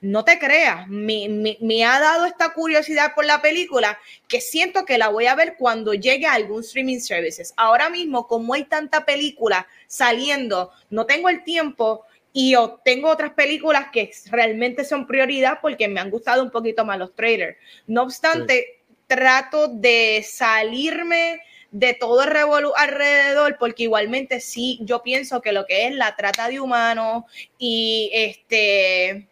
no 0.00 0.24
te 0.24 0.38
creas, 0.38 0.86
me, 0.88 1.84
ha 1.84 2.00
dado 2.00 2.26
esta 2.26 2.52
curiosidad 2.52 3.14
por 3.14 3.24
la 3.24 3.40
película 3.40 3.98
que 4.28 4.40
siento 4.40 4.84
que 4.84 4.98
la 4.98 5.08
voy 5.08 5.26
a 5.26 5.34
ver 5.34 5.56
cuando 5.58 5.94
llegue 5.94 6.26
a 6.26 6.34
algún 6.34 6.60
streaming 6.60 7.00
services. 7.00 7.54
Ahora 7.56 7.88
mismo, 7.88 8.26
como 8.26 8.54
hay 8.54 8.64
tanta 8.64 9.04
película 9.04 9.66
saliendo, 9.86 10.70
no 10.90 11.06
tengo 11.06 11.28
el 11.28 11.42
tiempo 11.44 12.04
y 12.32 12.54
tengo 12.84 13.08
otras 13.08 13.32
películas 13.32 13.86
que 13.90 14.10
realmente 14.30 14.84
son 14.84 15.06
prioridad 15.06 15.60
porque 15.62 15.88
me 15.88 16.00
han 16.00 16.10
gustado 16.10 16.42
un 16.42 16.50
poquito 16.50 16.84
más 16.84 16.98
los 16.98 17.14
trailers. 17.14 17.56
No 17.86 18.02
obstante, 18.02 18.82
trato 19.06 19.68
de 19.68 20.24
salirme 20.28 21.40
de 21.70 21.94
todo 21.94 22.22
el 22.22 22.30
revolú 22.30 22.72
alrededor, 22.76 23.56
porque 23.58 23.84
igualmente 23.84 24.40
sí, 24.40 24.78
yo 24.82 25.02
pienso 25.02 25.40
que 25.40 25.52
lo 25.52 25.66
que 25.66 25.86
es 25.86 25.94
la 25.94 26.14
trata 26.16 26.48
de 26.48 26.60
humanos 26.60 27.24
y 27.58 28.10
este 28.12 29.28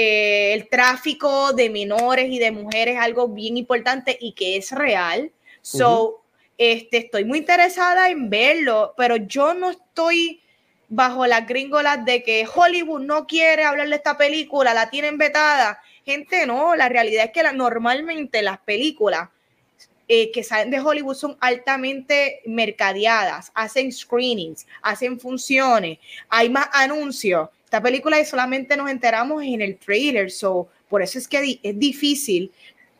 eh, 0.00 0.54
el 0.54 0.68
tráfico 0.68 1.52
de 1.52 1.70
menores 1.70 2.30
y 2.30 2.38
de 2.38 2.52
mujeres 2.52 2.94
es 2.94 3.00
algo 3.00 3.26
bien 3.26 3.56
importante 3.56 4.16
y 4.20 4.30
que 4.30 4.56
es 4.56 4.70
real. 4.70 5.32
So, 5.60 6.22
este, 6.56 6.98
estoy 6.98 7.24
muy 7.24 7.38
interesada 7.38 8.08
en 8.08 8.30
verlo, 8.30 8.94
pero 8.96 9.16
yo 9.16 9.54
no 9.54 9.70
estoy 9.70 10.40
bajo 10.88 11.26
las 11.26 11.48
gringolas 11.48 12.04
de 12.04 12.22
que 12.22 12.46
Hollywood 12.46 13.00
no 13.00 13.26
quiere 13.26 13.64
hablar 13.64 13.88
de 13.88 13.96
esta 13.96 14.16
película, 14.16 14.72
la 14.72 14.88
tienen 14.88 15.18
vetada. 15.18 15.80
Gente, 16.04 16.46
no, 16.46 16.76
la 16.76 16.88
realidad 16.88 17.24
es 17.24 17.32
que 17.32 17.42
normalmente 17.52 18.40
las 18.42 18.60
películas 18.60 19.30
eh, 20.06 20.30
que 20.30 20.44
salen 20.44 20.70
de 20.70 20.78
Hollywood 20.78 21.16
son 21.16 21.36
altamente 21.40 22.40
mercadeadas, 22.46 23.50
hacen 23.52 23.90
screenings, 23.90 24.64
hacen 24.80 25.18
funciones, 25.18 25.98
hay 26.28 26.50
más 26.50 26.68
anuncios 26.72 27.48
esta 27.68 27.82
película 27.82 28.24
solamente 28.24 28.78
nos 28.78 28.88
enteramos 28.88 29.42
en 29.42 29.60
el 29.60 29.76
trailer, 29.76 30.30
so, 30.30 30.68
por 30.88 31.02
eso 31.02 31.18
es 31.18 31.28
que 31.28 31.60
es 31.62 31.78
difícil 31.78 32.50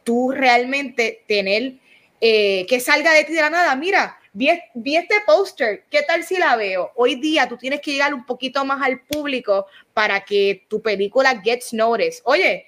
tú 0.05 0.31
realmente 0.31 1.25
tener 1.27 1.77
eh, 2.21 2.67
que 2.69 2.79
salga 2.79 3.15
de 3.15 3.25
ti 3.25 3.33
de 3.33 3.41
la 3.41 3.49
nada. 3.49 3.75
Mira, 3.77 4.19
vi, 4.35 4.51
este 4.51 5.15
póster, 5.25 5.85
¿qué 5.89 6.03
tal 6.03 6.23
si 6.23 6.37
la 6.37 6.55
veo? 6.57 6.93
Hoy 6.97 7.15
día 7.15 7.49
tú 7.49 7.57
tienes 7.57 7.81
que 7.81 7.93
llegar 7.93 8.13
un 8.13 8.27
poquito 8.27 8.63
más 8.67 8.83
al 8.83 9.01
público 9.01 9.65
para 9.95 10.21
que 10.21 10.67
tu 10.69 10.83
película 10.83 11.41
gets 11.43 11.73
noticed. 11.73 12.21
Oye, 12.25 12.67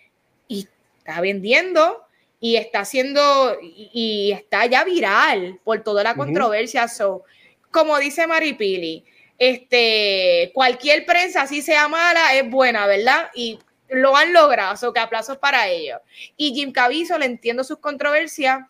y 0.49 0.67
está 0.97 1.21
vendiendo 1.21 2.03
y 2.41 2.57
está 2.57 2.81
haciendo 2.81 3.59
y, 3.61 4.33
está 4.33 4.65
ya 4.65 4.85
viral 4.85 5.61
por 5.65 5.83
toda 5.83 6.03
la 6.03 6.15
controversia. 6.15 6.89
So, 6.89 7.25
como 7.71 7.99
dice 7.99 8.27
Maripili, 8.27 9.05
este, 9.41 10.51
cualquier 10.53 11.07
prensa, 11.07 11.43
así 11.43 11.63
sea 11.63 11.89
mala, 11.89 12.35
es 12.35 12.49
buena, 12.49 12.87
¿verdad? 12.87 13.31
Y 13.35 13.59
lo 13.89 14.15
han 14.15 14.35
logrado, 14.35 14.77
so 14.77 14.93
que 14.93 15.01
aplausos 15.01 15.39
para 15.39 15.67
ellos. 15.67 15.99
Y 16.37 16.53
Jim 16.53 16.73
Caviezel, 16.73 17.21
le 17.21 17.27
entiendo 17.27 17.65
sus 17.65 17.79
controversias, 17.79 18.61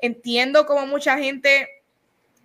entiendo 0.00 0.66
como 0.66 0.86
mucha 0.86 1.18
gente 1.18 1.68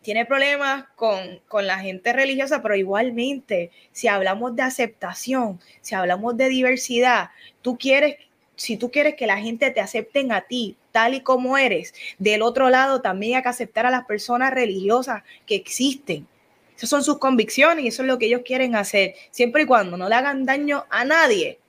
tiene 0.02 0.26
problemas 0.26 0.86
con, 0.96 1.40
con, 1.48 1.68
la 1.68 1.78
gente 1.78 2.12
religiosa, 2.12 2.62
pero 2.64 2.76
igualmente, 2.76 3.70
si 3.92 4.08
hablamos 4.08 4.56
de 4.56 4.64
aceptación, 4.64 5.62
si 5.80 5.94
hablamos 5.94 6.36
de 6.36 6.50
diversidad, 6.50 7.30
tú 7.62 7.78
quieres, 7.78 8.16
si 8.56 8.78
tú 8.78 8.90
quieres 8.90 9.14
que 9.14 9.28
la 9.28 9.38
gente 9.38 9.70
te 9.70 9.80
acepten 9.80 10.32
a 10.32 10.42
ti 10.42 10.76
tal 10.92 11.14
y 11.14 11.22
como 11.22 11.58
eres, 11.58 11.94
del 12.18 12.42
otro 12.42 12.72
lado 12.72 13.02
también 13.02 13.38
hay 13.38 13.44
que 13.44 13.50
aceptar 13.50 13.86
a 13.86 13.92
las 13.92 14.06
personas 14.06 14.52
religiosas 14.52 15.22
que 15.46 15.56
existen. 15.56 16.28
Esas 16.76 16.90
son 16.90 17.04
sus 17.04 17.20
convicciones 17.20 17.86
y 17.86 17.88
eso 17.90 18.02
es 18.04 18.08
lo 18.08 18.18
que 18.18 18.26
ellos 18.28 18.42
quieren 18.46 18.76
hacer, 18.76 19.16
siempre 19.32 19.64
y 19.64 19.66
cuando 19.66 19.98
no 19.98 20.10
le 20.10 20.16
hagan 20.16 20.46
daño 20.46 20.86
a 20.90 21.06
nadie. 21.06 21.60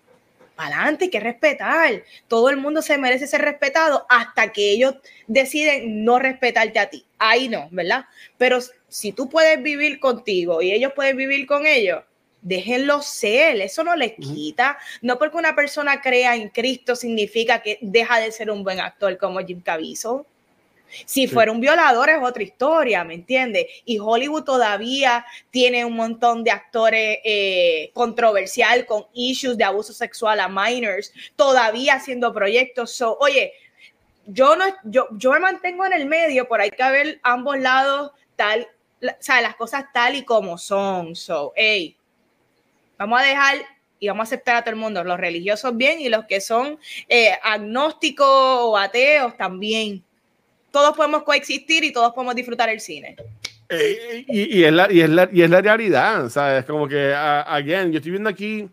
para 0.56 0.76
adelante, 0.76 1.06
hay 1.06 1.10
que 1.10 1.20
respetar. 1.20 2.04
Todo 2.28 2.48
el 2.48 2.56
mundo 2.56 2.80
se 2.80 2.96
merece 2.96 3.26
ser 3.26 3.42
respetado 3.42 4.06
hasta 4.08 4.52
que 4.52 4.70
ellos 4.70 4.94
deciden 5.26 6.04
no 6.04 6.18
respetarte 6.18 6.78
a 6.78 6.90
ti. 6.90 7.04
Ahí 7.18 7.48
no, 7.48 7.68
¿verdad? 7.72 8.04
Pero 8.38 8.58
si 8.88 9.12
tú 9.12 9.28
puedes 9.28 9.60
vivir 9.62 9.98
contigo 9.98 10.62
y 10.62 10.72
ellos 10.72 10.92
pueden 10.94 11.16
vivir 11.16 11.46
con 11.46 11.66
ellos, 11.66 12.02
déjenlo 12.44 13.02
ser, 13.02 13.60
eso 13.60 13.82
no 13.82 13.96
les 13.96 14.12
quita. 14.12 14.78
No 15.02 15.18
porque 15.18 15.36
una 15.38 15.56
persona 15.56 16.00
crea 16.00 16.36
en 16.36 16.50
Cristo 16.50 16.94
significa 16.94 17.60
que 17.62 17.78
deja 17.80 18.20
de 18.20 18.30
ser 18.30 18.50
un 18.50 18.62
buen 18.62 18.78
actor 18.80 19.18
como 19.18 19.40
Jim 19.40 19.60
Caviezel. 19.60 20.20
Si 21.06 21.26
fuera 21.26 21.52
un 21.52 21.60
violador 21.60 22.10
es 22.10 22.18
otra 22.22 22.42
historia, 22.42 23.04
¿me 23.04 23.14
entiendes? 23.14 23.66
Y 23.84 23.98
Hollywood 23.98 24.44
todavía 24.44 25.24
tiene 25.50 25.84
un 25.84 25.96
montón 25.96 26.44
de 26.44 26.50
actores 26.50 27.18
eh, 27.24 27.90
controversial 27.94 28.86
con 28.86 29.06
issues 29.12 29.56
de 29.56 29.64
abuso 29.64 29.92
sexual 29.92 30.40
a 30.40 30.48
minors, 30.48 31.12
todavía 31.36 31.94
haciendo 31.94 32.32
proyectos. 32.32 32.92
So, 32.92 33.16
oye, 33.20 33.52
yo 34.26 34.56
no, 34.56 34.64
yo, 34.84 35.08
yo 35.12 35.32
me 35.32 35.40
mantengo 35.40 35.84
en 35.86 35.92
el 35.92 36.06
medio, 36.06 36.48
por 36.48 36.60
hay 36.60 36.70
que 36.70 36.90
ver 36.90 37.20
ambos 37.22 37.58
lados 37.58 38.12
tal, 38.36 38.68
o 39.02 39.08
sea, 39.20 39.40
las 39.40 39.56
cosas 39.56 39.84
tal 39.92 40.14
y 40.14 40.24
como 40.24 40.56
son. 40.58 41.14
So, 41.14 41.52
hey, 41.56 41.96
Vamos 42.96 43.20
a 43.20 43.24
dejar 43.24 43.56
y 43.98 44.08
vamos 44.08 44.22
a 44.22 44.28
aceptar 44.28 44.56
a 44.56 44.62
todo 44.62 44.70
el 44.70 44.80
mundo, 44.80 45.02
los 45.02 45.18
religiosos 45.18 45.76
bien 45.76 46.00
y 46.00 46.08
los 46.08 46.26
que 46.26 46.40
son 46.40 46.78
eh, 47.08 47.32
agnósticos 47.42 48.26
o 48.28 48.76
ateos 48.76 49.36
también. 49.36 50.03
Todos 50.74 50.96
podemos 50.96 51.22
coexistir 51.22 51.84
y 51.84 51.92
todos 51.92 52.12
podemos 52.12 52.34
disfrutar 52.34 52.68
el 52.68 52.80
cine. 52.80 53.14
Eh, 53.68 54.24
y, 54.26 54.58
y, 54.58 54.64
es 54.64 54.72
la, 54.72 54.92
y, 54.92 55.02
es 55.02 55.08
la, 55.08 55.28
y 55.32 55.42
es 55.42 55.48
la 55.48 55.60
realidad, 55.60 56.28
¿sabes? 56.30 56.64
Como 56.64 56.88
que, 56.88 57.14
again, 57.14 57.92
yo 57.92 57.98
estoy 57.98 58.10
viendo 58.10 58.28
aquí, 58.28 58.68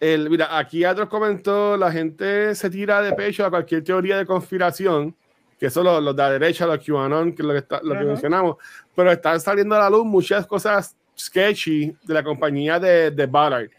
el, 0.00 0.28
mira, 0.28 0.58
aquí 0.58 0.84
otros 0.84 1.08
comentó, 1.08 1.76
la 1.76 1.92
gente 1.92 2.52
se 2.56 2.68
tira 2.68 3.00
de 3.00 3.12
pecho 3.12 3.46
a 3.46 3.50
cualquier 3.50 3.84
teoría 3.84 4.18
de 4.18 4.26
conspiración, 4.26 5.14
que 5.56 5.66
eso 5.66 5.84
los, 5.84 6.16
de 6.16 6.20
la 6.20 6.30
derecha, 6.32 6.66
los 6.66 6.84
QAnon, 6.84 7.32
que 7.32 7.42
es 7.42 7.46
lo 7.46 7.52
que, 7.52 7.60
está, 7.60 7.80
lo 7.80 7.96
que 7.96 8.04
mencionamos, 8.04 8.56
pero 8.96 9.12
están 9.12 9.38
saliendo 9.40 9.76
a 9.76 9.78
la 9.78 9.90
luz 9.90 10.04
muchas 10.04 10.48
cosas 10.48 10.96
sketchy 11.16 11.94
de 12.02 12.12
la 12.12 12.24
compañía 12.24 12.80
de, 12.80 13.12
de 13.12 13.26
Ballard. 13.26 13.70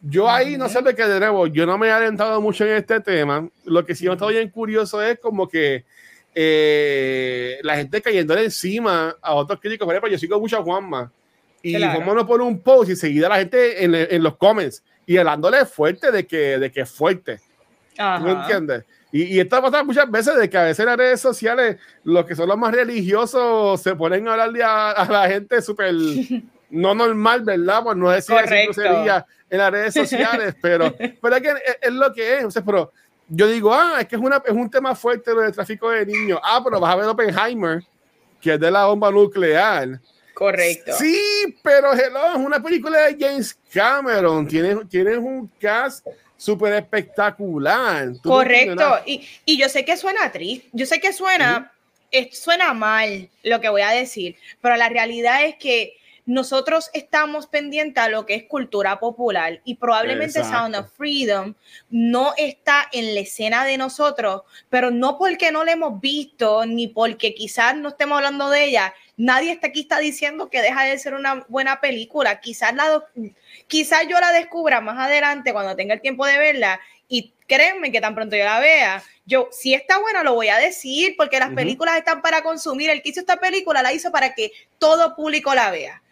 Yo 0.00 0.30
ahí 0.30 0.56
no 0.56 0.68
sé 0.68 0.80
de 0.80 0.94
qué 0.94 1.02
de 1.02 1.18
nuevo, 1.18 1.48
yo 1.48 1.66
no 1.66 1.76
me 1.76 1.88
he 1.88 1.90
adentrado 1.90 2.40
mucho 2.40 2.64
en 2.64 2.76
este 2.76 3.00
tema. 3.00 3.48
Lo 3.64 3.84
que 3.84 3.96
sí 3.96 4.06
me 4.06 4.12
está 4.12 4.28
bien 4.28 4.48
curioso 4.48 5.02
es 5.02 5.18
como 5.18 5.48
que 5.48 5.84
eh, 6.38 7.58
la 7.62 7.76
gente 7.76 8.02
cayendo 8.02 8.36
encima 8.36 9.16
a 9.22 9.32
otros 9.32 9.58
críticos. 9.58 9.86
Por 9.86 9.94
ejemplo, 9.94 10.10
yo 10.10 10.18
sigo 10.18 10.38
mucho 10.38 10.58
a 10.58 10.62
Juanma 10.62 11.10
y 11.62 11.82
Juanma 11.82 12.12
nos 12.12 12.24
pone 12.24 12.44
un 12.44 12.60
post 12.60 12.90
y 12.90 12.96
seguida 12.96 13.30
la 13.30 13.38
gente 13.38 13.82
en, 13.82 13.94
en, 13.94 14.22
los 14.22 14.36
comments 14.36 14.84
y 15.06 15.16
hablándole 15.16 15.64
fuerte 15.64 16.12
de 16.12 16.26
que, 16.26 16.58
de 16.58 16.70
que 16.70 16.82
es 16.82 16.90
fuerte. 16.90 17.40
¿No 17.98 18.42
entiendes? 18.42 18.84
Y, 19.10 19.22
y 19.22 19.40
esto 19.40 19.62
pasa 19.62 19.82
muchas 19.82 20.10
veces 20.10 20.36
de 20.36 20.50
que 20.50 20.58
a 20.58 20.64
veces 20.64 20.80
en 20.80 20.86
las 20.86 20.98
redes 20.98 21.20
sociales 21.22 21.78
los 22.04 22.26
que 22.26 22.36
son 22.36 22.48
los 22.48 22.58
más 22.58 22.74
religiosos 22.74 23.80
se 23.80 23.94
ponen 23.94 24.28
a 24.28 24.32
hablarle 24.32 24.62
a, 24.62 24.90
a 24.90 25.10
la 25.10 25.28
gente 25.28 25.62
súper 25.62 25.94
no 26.70 26.94
normal, 26.94 27.44
¿verdad? 27.44 27.82
Pues 27.82 27.96
no 27.96 28.10
decir 28.10 28.36
sería 28.72 29.24
en 29.48 29.58
las 29.58 29.70
redes 29.70 29.94
sociales, 29.94 30.54
pero, 30.60 30.94
pero 31.22 31.36
es, 31.36 31.42
que 31.42 31.54
es, 31.80 31.92
lo 31.92 32.12
que 32.12 32.38
es. 32.38 32.44
O 32.44 32.50
sea, 32.50 32.62
pero 32.62 32.92
yo 33.28 33.48
digo, 33.48 33.72
ah, 33.72 33.98
es 34.00 34.06
que 34.06 34.16
es, 34.16 34.22
una, 34.22 34.42
es 34.44 34.52
un 34.52 34.70
tema 34.70 34.94
fuerte 34.94 35.32
lo 35.32 35.40
del 35.40 35.52
tráfico 35.52 35.90
de 35.90 36.06
niños. 36.06 36.38
Ah, 36.42 36.60
pero 36.62 36.80
vas 36.80 36.92
a 36.92 36.96
ver 36.96 37.06
Oppenheimer, 37.06 37.82
que 38.40 38.54
es 38.54 38.60
de 38.60 38.70
la 38.70 38.86
bomba 38.86 39.10
nuclear. 39.10 40.00
Correcto. 40.34 40.92
Sí, 40.98 41.56
pero 41.62 41.92
hello, 41.94 42.34
es 42.34 42.36
una 42.36 42.62
película 42.62 43.06
de 43.06 43.16
James 43.18 43.58
Cameron. 43.72 44.46
Tienes, 44.46 44.88
tienes 44.88 45.16
un 45.18 45.50
cast 45.58 46.06
súper 46.36 46.74
espectacular. 46.74 48.12
Correcto. 48.22 49.00
y, 49.06 49.26
y, 49.44 49.58
yo 49.58 49.68
sé 49.68 49.84
que 49.84 49.96
suena 49.96 50.30
triste, 50.30 50.68
yo 50.72 50.84
sé 50.84 51.00
que 51.00 51.12
suena, 51.12 51.72
suena 52.30 52.74
mal 52.74 53.30
lo 53.42 53.60
que 53.60 53.70
voy 53.70 53.82
a 53.82 53.90
decir, 53.90 54.36
pero 54.60 54.76
la 54.76 54.88
realidad 54.88 55.44
es 55.44 55.56
que 55.56 55.96
nosotros 56.26 56.90
estamos 56.92 57.46
pendientes 57.46 58.02
a 58.02 58.08
lo 58.08 58.26
que 58.26 58.34
es 58.34 58.44
cultura 58.44 58.98
popular 58.98 59.60
y 59.64 59.76
probablemente 59.76 60.42
Sound 60.42 60.74
of 60.74 60.90
Freedom 60.92 61.54
no 61.88 62.34
está 62.36 62.88
en 62.92 63.14
la 63.14 63.20
escena 63.20 63.64
de 63.64 63.78
nosotros, 63.78 64.42
pero 64.68 64.90
no 64.90 65.18
porque 65.18 65.52
no 65.52 65.64
la 65.64 65.72
hemos 65.72 66.00
visto 66.00 66.66
ni 66.66 66.88
porque 66.88 67.32
quizás 67.32 67.76
no 67.76 67.90
estemos 67.90 68.16
hablando 68.16 68.50
de 68.50 68.64
ella. 68.64 68.92
Nadie 69.16 69.52
está 69.52 69.68
aquí 69.68 69.82
está 69.82 70.00
diciendo 70.00 70.50
que 70.50 70.62
deja 70.62 70.82
de 70.82 70.98
ser 70.98 71.14
una 71.14 71.46
buena 71.48 71.80
película. 71.80 72.40
Quizás, 72.40 72.74
la, 72.74 73.04
quizás 73.68 74.08
yo 74.08 74.18
la 74.18 74.32
descubra 74.32 74.80
más 74.80 74.98
adelante 74.98 75.52
cuando 75.52 75.76
tenga 75.76 75.94
el 75.94 76.00
tiempo 76.00 76.26
de 76.26 76.38
verla 76.38 76.80
y 77.08 77.32
créanme 77.46 77.92
que 77.92 78.00
tan 78.00 78.16
pronto 78.16 78.34
yo 78.34 78.44
la 78.44 78.58
vea, 78.58 79.00
yo, 79.26 79.48
si 79.52 79.74
está 79.74 79.98
buena, 79.98 80.24
lo 80.24 80.34
voy 80.34 80.48
a 80.48 80.58
decir, 80.58 81.14
porque 81.16 81.38
las 81.38 81.50
películas 81.50 81.96
están 81.96 82.20
para 82.20 82.42
consumir. 82.42 82.90
El 82.90 83.00
que 83.00 83.10
hizo 83.10 83.20
esta 83.20 83.36
película 83.36 83.80
la 83.80 83.92
hizo 83.92 84.10
para 84.10 84.34
que 84.34 84.50
todo 84.78 85.14
público 85.14 85.54
la 85.54 85.70
vea 85.70 86.02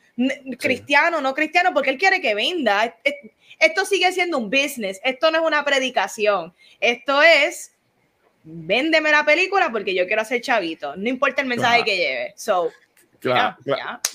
cristiano, 0.59 1.20
no 1.20 1.35
cristiano, 1.35 1.72
porque 1.74 1.90
él 1.90 1.98
quiere 1.98 2.20
que 2.20 2.35
venda. 2.35 2.96
Esto 3.59 3.85
sigue 3.85 4.12
siendo 4.12 4.38
un 4.38 4.50
business, 4.50 5.00
esto 5.05 5.31
no 5.31 5.38
es 5.38 5.44
una 5.44 5.64
predicación, 5.64 6.53
esto 6.81 7.22
es 7.22 7.74
véndeme 8.44 9.11
la 9.11 9.24
película 9.24 9.70
porque 9.72 9.94
yo 9.94 10.07
quiero 10.07 10.22
hacer 10.22 10.40
chavito, 10.40 10.94
no 10.96 11.09
importa 11.09 11.42
el 11.42 11.48
mensaje 11.48 11.85
que 11.85 11.96
lleve. 11.96 12.35
So, 12.37 12.70
claro, 13.18 13.57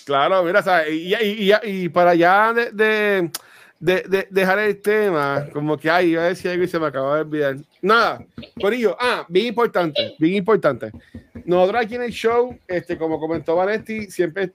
claro, 0.06 0.44
mira, 0.44 0.88
y, 0.88 1.16
y, 1.16 1.52
y, 1.64 1.90
para 1.90 2.14
ya 2.14 2.54
de, 2.54 3.32
de, 3.80 4.02
de, 4.04 4.28
dejar 4.30 4.60
el 4.60 4.82
tema, 4.82 5.48
como 5.52 5.78
que 5.78 5.90
hay, 5.90 6.12
iba 6.12 6.24
a 6.24 6.28
decir 6.28 6.52
algo 6.52 6.64
y 6.64 6.68
se 6.68 6.80
me 6.80 6.88
acaba 6.88 7.16
de 7.16 7.22
olvidar. 7.22 7.56
Nada, 7.82 8.24
por 8.60 8.74
ello, 8.74 8.96
ah, 9.00 9.26
bien 9.28 9.48
importante, 9.48 10.16
bien 10.20 10.36
importante. 10.36 10.92
Nosotros 11.46 11.84
aquí 11.84 11.96
en 11.96 12.04
el 12.04 12.12
show, 12.12 12.58
este, 12.68 12.98
como 12.98 13.20
comentó 13.20 13.56
Vanetti, 13.56 14.12
siempre 14.12 14.52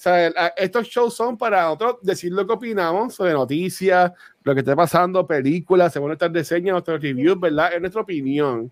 sea, 0.00 0.28
estos 0.56 0.86
shows 0.86 1.14
son 1.14 1.36
para 1.36 1.62
nosotros 1.62 1.96
decir 2.02 2.32
lo 2.32 2.46
que 2.46 2.52
opinamos 2.52 3.14
sobre 3.14 3.32
noticias, 3.32 4.12
lo 4.44 4.54
que 4.54 4.60
está 4.60 4.76
pasando, 4.76 5.26
películas, 5.26 5.92
según 5.92 6.08
nuestras 6.08 6.32
reseñas, 6.32 6.72
nuestros 6.72 7.02
reviews, 7.02 7.38
¿verdad? 7.38 7.74
Es 7.74 7.80
nuestra 7.80 8.02
opinión. 8.02 8.70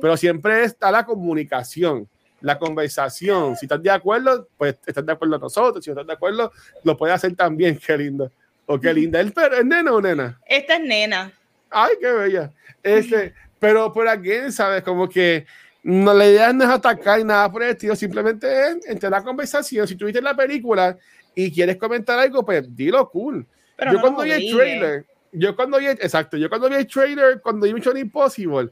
Pero 0.00 0.16
siempre 0.16 0.64
está 0.64 0.90
la 0.90 1.04
comunicación, 1.04 2.06
la 2.40 2.58
conversación. 2.58 3.56
Si 3.56 3.64
estás 3.64 3.82
de 3.82 3.90
acuerdo, 3.90 4.48
pues 4.58 4.76
estás 4.86 5.06
de 5.06 5.12
acuerdo 5.12 5.38
nosotros. 5.38 5.82
Si 5.84 5.90
no 5.90 5.94
estás 5.94 6.06
de 6.06 6.12
acuerdo, 6.12 6.52
lo 6.84 6.96
puedes 6.96 7.14
hacer 7.14 7.34
también. 7.34 7.78
Qué 7.86 7.96
lindo. 7.96 8.30
O 8.66 8.80
qué 8.80 8.92
linda. 8.92 9.20
¿Es, 9.20 9.28
¿Es 9.28 9.64
nena 9.64 9.94
o 9.94 10.00
nena? 10.00 10.40
Esta 10.44 10.74
es 10.74 10.80
nena. 10.82 11.32
Ay, 11.70 11.92
qué 12.00 12.10
bella. 12.10 12.52
Este, 12.82 13.32
pero 13.60 13.92
por 13.92 14.08
aquí, 14.08 14.50
¿sabes? 14.50 14.82
Como 14.82 15.08
que 15.08 15.46
no, 15.86 16.12
la 16.12 16.26
idea 16.26 16.52
no 16.52 16.64
es 16.64 16.70
atacar 16.70 17.24
nada 17.24 17.50
por 17.50 17.62
el 17.62 17.70
estilo, 17.70 17.94
simplemente 17.94 18.48
es 18.48 18.88
entre 18.88 19.08
la 19.08 19.22
conversación. 19.22 19.86
Si 19.86 19.94
tuviste 19.94 20.20
la 20.20 20.34
película 20.34 20.98
y 21.32 21.52
quieres 21.52 21.76
comentar 21.76 22.18
algo, 22.18 22.44
pues 22.44 22.74
dilo 22.74 23.08
cool. 23.08 23.46
yo 23.92 24.00
cuando 24.00 24.22
vi 24.22 24.32
el 24.32 24.50
trailer, 24.50 25.06
yo 25.30 25.54
cuando 25.54 25.78
vi, 25.78 25.86
exacto, 25.86 26.36
yo 26.36 26.48
cuando 26.48 26.68
vi 26.68 26.74
el 26.74 26.88
trailer, 26.88 27.40
cuando 27.40 27.66
vi 27.66 27.72
Mission 27.72 27.96
Impossible, 27.96 28.70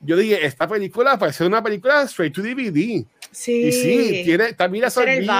yo 0.00 0.16
dije, 0.16 0.44
esta 0.44 0.68
película 0.68 1.18
parece 1.18 1.44
una 1.44 1.62
película 1.62 2.02
straight 2.02 2.34
to 2.34 2.42
DVD. 2.42 3.04
Sí. 3.30 3.66
Y 3.66 3.72
sí, 3.72 4.22
tiene, 4.24 4.52
también 4.54 4.82
la 4.82 4.90
sonido, 4.90 5.32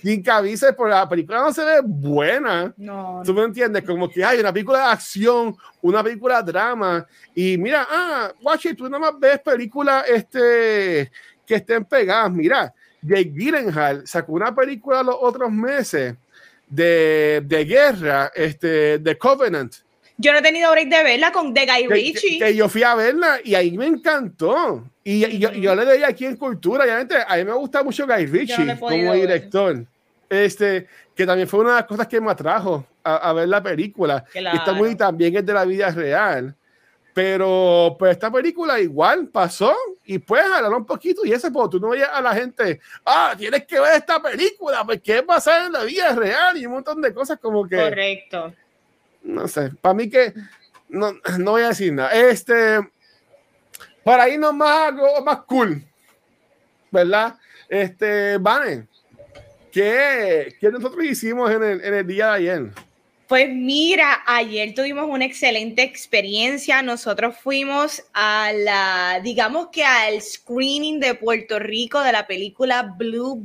sin 0.00 0.22
cabeza, 0.22 0.74
pero 0.76 0.88
la 0.88 1.08
película 1.08 1.40
no 1.40 1.52
se 1.52 1.64
ve 1.64 1.80
buena. 1.82 2.72
No. 2.76 3.22
¿Tú 3.24 3.34
me 3.34 3.42
entiendes? 3.42 3.84
Como 3.84 4.08
que 4.08 4.24
hay 4.24 4.38
una 4.38 4.52
película 4.52 4.78
de 4.78 4.92
acción, 4.92 5.56
una 5.80 6.02
película 6.02 6.42
de 6.42 6.52
drama. 6.52 7.06
Y 7.34 7.58
mira, 7.58 7.86
ah, 7.88 8.32
watch 8.42 8.66
it, 8.66 8.76
tú 8.76 8.84
nada 8.84 8.98
más 8.98 9.18
ves 9.18 9.40
películas 9.40 10.04
este, 10.08 11.10
que 11.44 11.54
estén 11.56 11.84
pegadas. 11.84 12.30
Mira, 12.30 12.72
Jake 13.02 13.32
Gyllenhaal 13.34 14.06
sacó 14.06 14.32
una 14.32 14.54
película 14.54 15.02
los 15.02 15.16
otros 15.20 15.50
meses 15.50 16.14
de, 16.68 17.42
de 17.44 17.64
guerra, 17.64 18.30
este, 18.34 18.98
de 18.98 19.18
Covenant 19.18 19.74
yo 20.18 20.32
no 20.32 20.38
he 20.38 20.42
tenido 20.42 20.70
break 20.70 20.88
de 20.88 21.02
verla 21.02 21.30
con 21.30 21.52
The 21.52 21.66
Guy 21.66 21.86
Ritchie. 21.88 22.38
Que, 22.38 22.54
yo 22.54 22.68
fui 22.68 22.82
a 22.82 22.94
verla 22.94 23.38
y 23.44 23.54
ahí 23.54 23.76
me 23.76 23.86
encantó. 23.86 24.84
Y, 25.04 25.38
yo, 25.38 25.52
yo, 25.52 25.74
le 25.74 25.84
doy 25.84 26.02
aquí 26.02 26.24
en 26.24 26.36
cultura, 26.36 26.84
obviamente, 26.84 27.16
a 27.26 27.36
mí 27.36 27.44
me 27.44 27.52
gusta 27.52 27.82
mucho 27.82 28.06
Guy 28.06 28.26
Ritchie 28.26 28.78
como 28.78 29.12
director. 29.12 29.84
Este, 30.28 30.86
que 31.14 31.26
también 31.26 31.46
fue 31.46 31.60
una 31.60 31.70
de 31.70 31.76
las 31.76 31.84
cosas 31.84 32.06
que 32.08 32.20
me 32.20 32.30
atrajo 32.30 32.86
a, 33.04 33.32
ver 33.32 33.48
la 33.48 33.62
película. 33.62 34.24
Claro. 34.32 34.58
Está 34.58 34.72
muy 34.72 34.96
también 34.96 35.36
es 35.36 35.46
de 35.46 35.52
la 35.52 35.64
vida 35.64 35.90
real. 35.90 36.54
Pero 37.14 37.96
pues 37.98 38.12
esta 38.12 38.30
película 38.30 38.78
igual 38.78 39.28
pasó 39.28 39.74
y 40.04 40.18
pues 40.18 40.42
hablar 40.42 40.72
un 40.72 40.84
poquito 40.84 41.24
y 41.24 41.32
ese, 41.32 41.50
pues 41.50 41.70
tú 41.70 41.80
no 41.80 41.90
veías 41.90 42.10
a 42.12 42.20
la 42.20 42.34
gente, 42.34 42.78
ah, 43.06 43.34
tienes 43.38 43.64
que 43.64 43.80
ver 43.80 43.96
esta 43.96 44.20
película, 44.20 44.84
pues 44.84 45.00
qué 45.02 45.22
pasa 45.22 45.64
en 45.64 45.72
la 45.72 45.84
vida 45.84 46.14
real 46.14 46.58
y 46.58 46.66
un 46.66 46.72
montón 46.72 47.00
de 47.00 47.14
cosas 47.14 47.38
como 47.38 47.66
que... 47.66 47.76
Correcto 47.76 48.52
no 49.26 49.48
sé, 49.48 49.70
para 49.80 49.94
mí 49.94 50.08
que 50.08 50.32
no, 50.88 51.12
no 51.38 51.52
voy 51.52 51.62
a 51.62 51.68
decir 51.68 51.92
nada. 51.92 52.10
Este, 52.10 52.78
para 54.04 54.28
irnos 54.28 54.54
más 54.54 54.88
algo 54.88 55.24
más 55.24 55.38
cool, 55.42 55.82
¿verdad? 56.90 57.36
Este, 57.68 58.38
Vane, 58.38 58.86
¿qué, 59.72 60.54
¿qué 60.60 60.70
nosotros 60.70 61.04
hicimos 61.04 61.50
en 61.50 61.62
el, 61.62 61.84
en 61.84 61.94
el 61.94 62.06
día 62.06 62.26
de 62.26 62.32
ayer? 62.32 62.70
Pues 63.26 63.48
mira, 63.52 64.22
ayer 64.24 64.72
tuvimos 64.72 65.08
una 65.08 65.24
excelente 65.24 65.82
experiencia. 65.82 66.80
Nosotros 66.82 67.36
fuimos 67.36 68.04
a 68.14 68.52
la, 68.52 69.20
digamos 69.20 69.68
que 69.72 69.84
al 69.84 70.22
screening 70.22 71.00
de 71.00 71.16
Puerto 71.16 71.58
Rico 71.58 72.00
de 72.02 72.12
la 72.12 72.28
película 72.28 72.94
Blue 72.96 73.44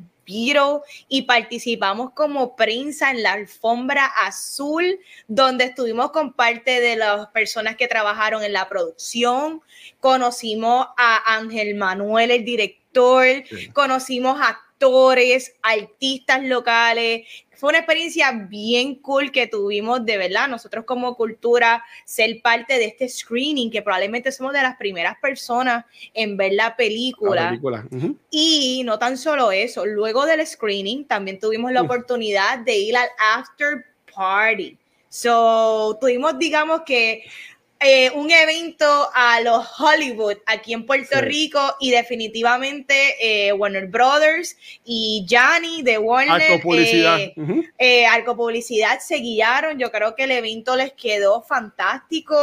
Y 1.07 1.23
participamos 1.23 2.11
como 2.13 2.55
prensa 2.55 3.11
en 3.11 3.23
la 3.23 3.33
alfombra 3.33 4.05
azul, 4.05 4.99
donde 5.27 5.65
estuvimos 5.65 6.11
con 6.11 6.33
parte 6.33 6.79
de 6.79 6.95
las 6.95 7.27
personas 7.27 7.75
que 7.75 7.87
trabajaron 7.87 8.43
en 8.43 8.53
la 8.53 8.69
producción. 8.69 9.61
Conocimos 9.99 10.87
a 10.97 11.35
Ángel 11.35 11.75
Manuel, 11.75 12.31
el 12.31 12.45
director, 12.45 13.25
conocimos 13.73 14.39
a 14.39 14.49
actores, 14.49 15.53
artistas 15.61 16.43
locales, 16.43 17.27
fue 17.61 17.69
una 17.69 17.77
experiencia 17.77 18.31
bien 18.31 18.95
cool 18.95 19.31
que 19.31 19.45
tuvimos 19.45 20.03
de 20.03 20.17
verdad, 20.17 20.47
nosotros 20.47 20.83
como 20.83 21.15
cultura, 21.15 21.83
ser 22.05 22.41
parte 22.41 22.79
de 22.79 22.85
este 22.85 23.07
screening, 23.07 23.69
que 23.69 23.83
probablemente 23.83 24.31
somos 24.31 24.51
de 24.53 24.63
las 24.63 24.77
primeras 24.77 25.15
personas 25.19 25.85
en 26.15 26.37
ver 26.37 26.53
la 26.53 26.75
película. 26.75 27.59
Y 28.31 28.81
no 28.83 28.97
tan 28.97 29.15
solo 29.15 29.51
eso, 29.51 29.85
luego 29.85 30.25
del 30.25 30.43
screening 30.47 31.05
también 31.05 31.37
tuvimos 31.37 31.71
la 31.71 31.83
oportunidad 31.83 32.57
de 32.57 32.79
ir 32.79 32.97
al 32.97 33.09
after 33.35 33.85
party. 34.11 34.75
So, 35.09 35.99
tuvimos, 36.01 36.39
digamos 36.39 36.81
que 36.83 37.25
eh, 37.83 38.11
un 38.11 38.29
evento 38.29 39.09
a 39.11 39.41
los 39.41 39.65
Hollywood 39.79 40.37
aquí 40.45 40.71
en 40.73 40.85
Puerto 40.85 41.19
Rico 41.19 41.59
y 41.79 41.89
definitivamente 41.89 43.15
eh, 43.19 43.51
Warner 43.53 43.87
Brothers 43.87 44.55
y 44.85 45.25
Johnny 45.27 45.81
de 45.81 45.97
Warner. 45.97 46.51
Arco 46.51 46.61
Publicidad. 46.61 47.19
Eh, 47.79 48.05
Arco 48.05 48.35
Publicidad 48.35 48.99
se 48.99 49.15
guiaron. 49.15 49.79
Yo 49.79 49.91
creo 49.91 50.13
que 50.13 50.25
el 50.25 50.31
evento 50.31 50.75
les 50.75 50.93
quedó 50.93 51.41
fantástico. 51.41 52.35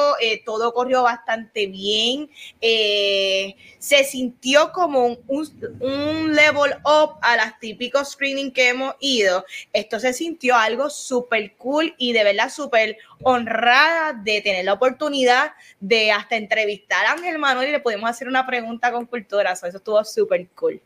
todo 0.45 0.75
corrió 0.75 1.05
bastante 1.05 1.69
bien. 1.69 2.29
se 2.61 4.05
sintió 4.05 4.73
como 4.73 5.07
un, 5.07 5.19
un, 5.29 6.35
level 6.35 6.73
up 6.85 7.15
a 7.23 7.37
las 7.37 7.61
típicos 7.61 8.11
screening 8.11 8.51
que 8.51 8.71
hemos 8.71 8.97
ido. 8.99 9.45
Esto 9.73 10.01
se 10.01 10.13
sintió 10.13 10.57
algo 10.57 10.91
súper 10.91 11.55
cool 11.57 11.95
y 11.97 12.13
de 12.13 12.25
verdad 12.25 12.51
súper 12.51 12.97
honrada 13.23 14.13
de 14.13 14.41
tener 14.41 14.65
la 14.65 14.75
oportunidad 14.75 15.53
de 15.81 16.13
hasta 16.13 16.37
entrevistar 16.37 17.07
a 17.07 17.13
Ángel 17.13 17.39
Manuel 17.39 17.69
y 17.69 17.73
le 17.73 17.81
pudimos 17.81 18.09
hacer 18.11 18.29
una 18.29 18.47
pregunta 18.47 18.93
con 18.93 19.07
cultura. 19.07 19.53
eso 19.53 19.67
estuvo 19.67 20.05
súper 20.05 20.47
cool. 20.55 20.81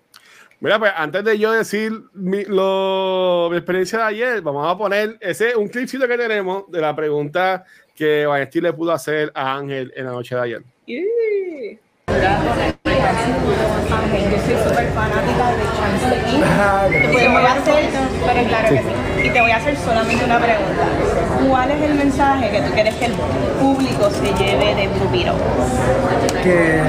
Mira, 0.61 0.79
pues 0.79 0.93
antes 0.95 1.25
de 1.25 1.39
yo 1.41 1.51
decir 1.51 1.93
mi, 2.13 2.45
lo, 2.45 3.49
mi 3.51 3.57
experiencia 3.57 3.99
de 3.99 4.05
ayer, 4.05 4.41
vamos 4.43 4.65
a 4.71 4.79
poner 4.79 5.19
ese 5.21 5.57
un 5.57 5.69
clipcito 5.69 6.07
que 6.07 6.17
tenemos 6.17 6.71
de 6.71 6.81
la 6.81 6.95
pregunta 6.95 7.65
que 7.97 8.27
Vanesti 8.27 8.61
le 8.61 8.73
pudo 8.73 8.93
hacer 8.93 9.33
a 9.35 9.57
Ángel 9.57 9.93
en 9.97 10.07
la 10.07 10.13
noche 10.13 10.37
de 10.37 10.41
ayer. 10.41 10.63
Ángel, 13.91 14.31
yo 14.31 14.39
soy 14.39 14.57
súper 14.69 14.89
fanática 14.93 15.51
de 15.51 15.65
Chance 15.77 16.07
Te 17.11 17.29
voy 17.29 17.45
a 17.45 17.53
hacer, 17.55 17.85
pero 18.25 18.49
claro 18.49 18.69
que 18.69 18.79
sí. 18.79 19.27
Y 19.27 19.31
te 19.31 19.41
voy 19.41 19.51
a 19.51 19.57
hacer 19.57 19.77
solamente 19.77 20.25
una 20.25 20.39
pregunta. 20.39 21.22
¿Cuál 21.49 21.71
es 21.71 21.83
el 21.83 21.95
mensaje 21.95 22.51
que 22.51 22.61
tú 22.63 22.73
quieres 22.73 22.95
que 22.95 23.07
el 23.07 23.13
público 23.61 24.11
se 24.11 24.33
lleve 24.43 24.75
de 24.75 24.89
Blue? 24.89 25.11
Que 26.43 26.81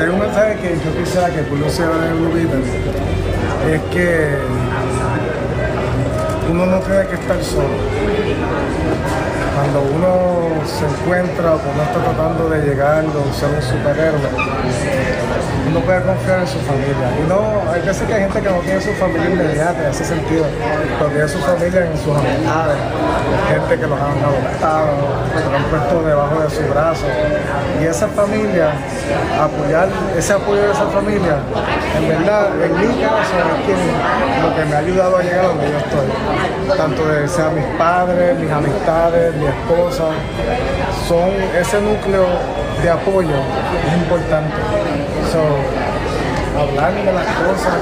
hay 0.00 0.08
un 0.08 0.18
mensaje 0.18 0.56
que 0.56 0.78
yo 0.84 0.96
quisiera 0.96 1.30
que 1.30 1.40
el 1.40 1.46
público 1.46 1.70
se 1.70 1.82
lleve 1.82 1.98
de 2.00 2.12
Blue 2.14 2.34
es 3.72 3.80
que 3.92 4.36
uno 6.50 6.66
no 6.66 6.78
tiene 6.80 7.06
que 7.06 7.14
estar 7.14 7.42
solo. 7.42 7.68
Cuando 9.54 9.82
uno 9.94 10.66
se 10.66 10.84
encuentra 10.84 11.54
o 11.54 11.58
cuando 11.58 11.82
está 11.84 12.04
tratando 12.04 12.48
de 12.50 12.60
llegar 12.62 13.04
o 13.06 13.32
ser 13.32 13.48
un 13.50 13.62
superhéroe, 13.62 14.28
uno 15.66 15.80
puede 15.80 16.02
confiar 16.02 16.40
en 16.40 16.46
su 16.46 16.58
familia. 16.60 17.08
Y 17.18 17.28
no, 17.28 17.70
hay 17.70 17.80
veces 17.80 18.06
que 18.06 18.14
hay 18.14 18.20
gente 18.22 18.40
que 18.40 18.50
no 18.50 18.58
tiene 18.58 18.80
su 18.80 18.92
familia 18.92 19.30
inmediata 19.30 19.84
en 19.84 19.90
ese 19.90 20.04
sentido, 20.04 20.44
pero 20.98 21.10
tiene 21.10 21.28
su 21.28 21.38
familia 21.38 21.86
en 21.86 21.98
sus 21.98 22.16
amistades, 22.16 22.78
gente 23.48 23.80
que 23.80 23.86
los 23.86 24.00
han 24.00 24.18
adoptado, 24.18 24.92
que 25.32 25.40
los 25.40 25.54
han 25.54 25.64
puesto 25.64 26.02
debajo 26.02 26.40
de 26.40 26.50
su 26.50 26.62
brazo. 26.72 27.06
Y 27.80 27.84
esa 27.84 28.08
familia, 28.08 28.72
apoyar, 29.40 29.88
ese 30.16 30.32
apoyo 30.32 30.62
de 30.62 30.72
esa 30.72 30.86
familia, 30.86 31.36
en 31.96 32.08
verdad, 32.08 32.48
en 32.62 32.72
mi 32.78 33.02
caso, 33.02 33.34
es 33.68 34.42
lo 34.42 34.54
que 34.54 34.64
me 34.64 34.74
ha 34.74 34.78
ayudado 34.78 35.16
a 35.16 35.22
llegar 35.22 35.44
a 35.44 35.48
donde 35.48 35.70
yo 35.70 35.78
estoy. 35.78 36.76
Tanto 36.76 37.06
de 37.06 37.28
ser 37.28 37.50
mis 37.52 37.66
padres, 37.78 38.38
mis 38.38 38.50
amistades, 38.50 39.34
mi 39.36 39.46
esposa, 39.46 40.04
son 41.08 41.30
ese 41.58 41.80
núcleo 41.80 42.26
de 42.82 42.90
apoyo 42.90 43.36
es 43.86 43.94
importante. 43.94 44.54
So, 45.34 45.42
hablar 46.60 46.94
de 46.94 47.12
las 47.12 47.26
cosas, 47.26 47.74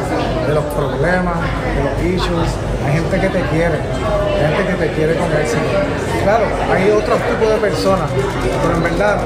de 0.48 0.54
los 0.54 0.64
problemas, 0.72 1.36
de 1.76 1.84
los 1.84 2.16
issues. 2.16 2.48
Hay 2.80 2.94
gente 2.94 3.20
que 3.20 3.28
te 3.28 3.42
quiere, 3.52 3.76
hay 3.76 4.56
gente 4.56 4.72
que 4.72 4.88
te 4.88 4.92
quiere 4.94 5.16
con. 5.16 5.28
Claro, 5.28 6.46
hay 6.72 6.90
otros 6.90 7.20
tipos 7.28 7.50
de 7.50 7.56
personas, 7.56 8.08
pero 8.62 8.74
en 8.74 8.82
verdad 8.82 9.18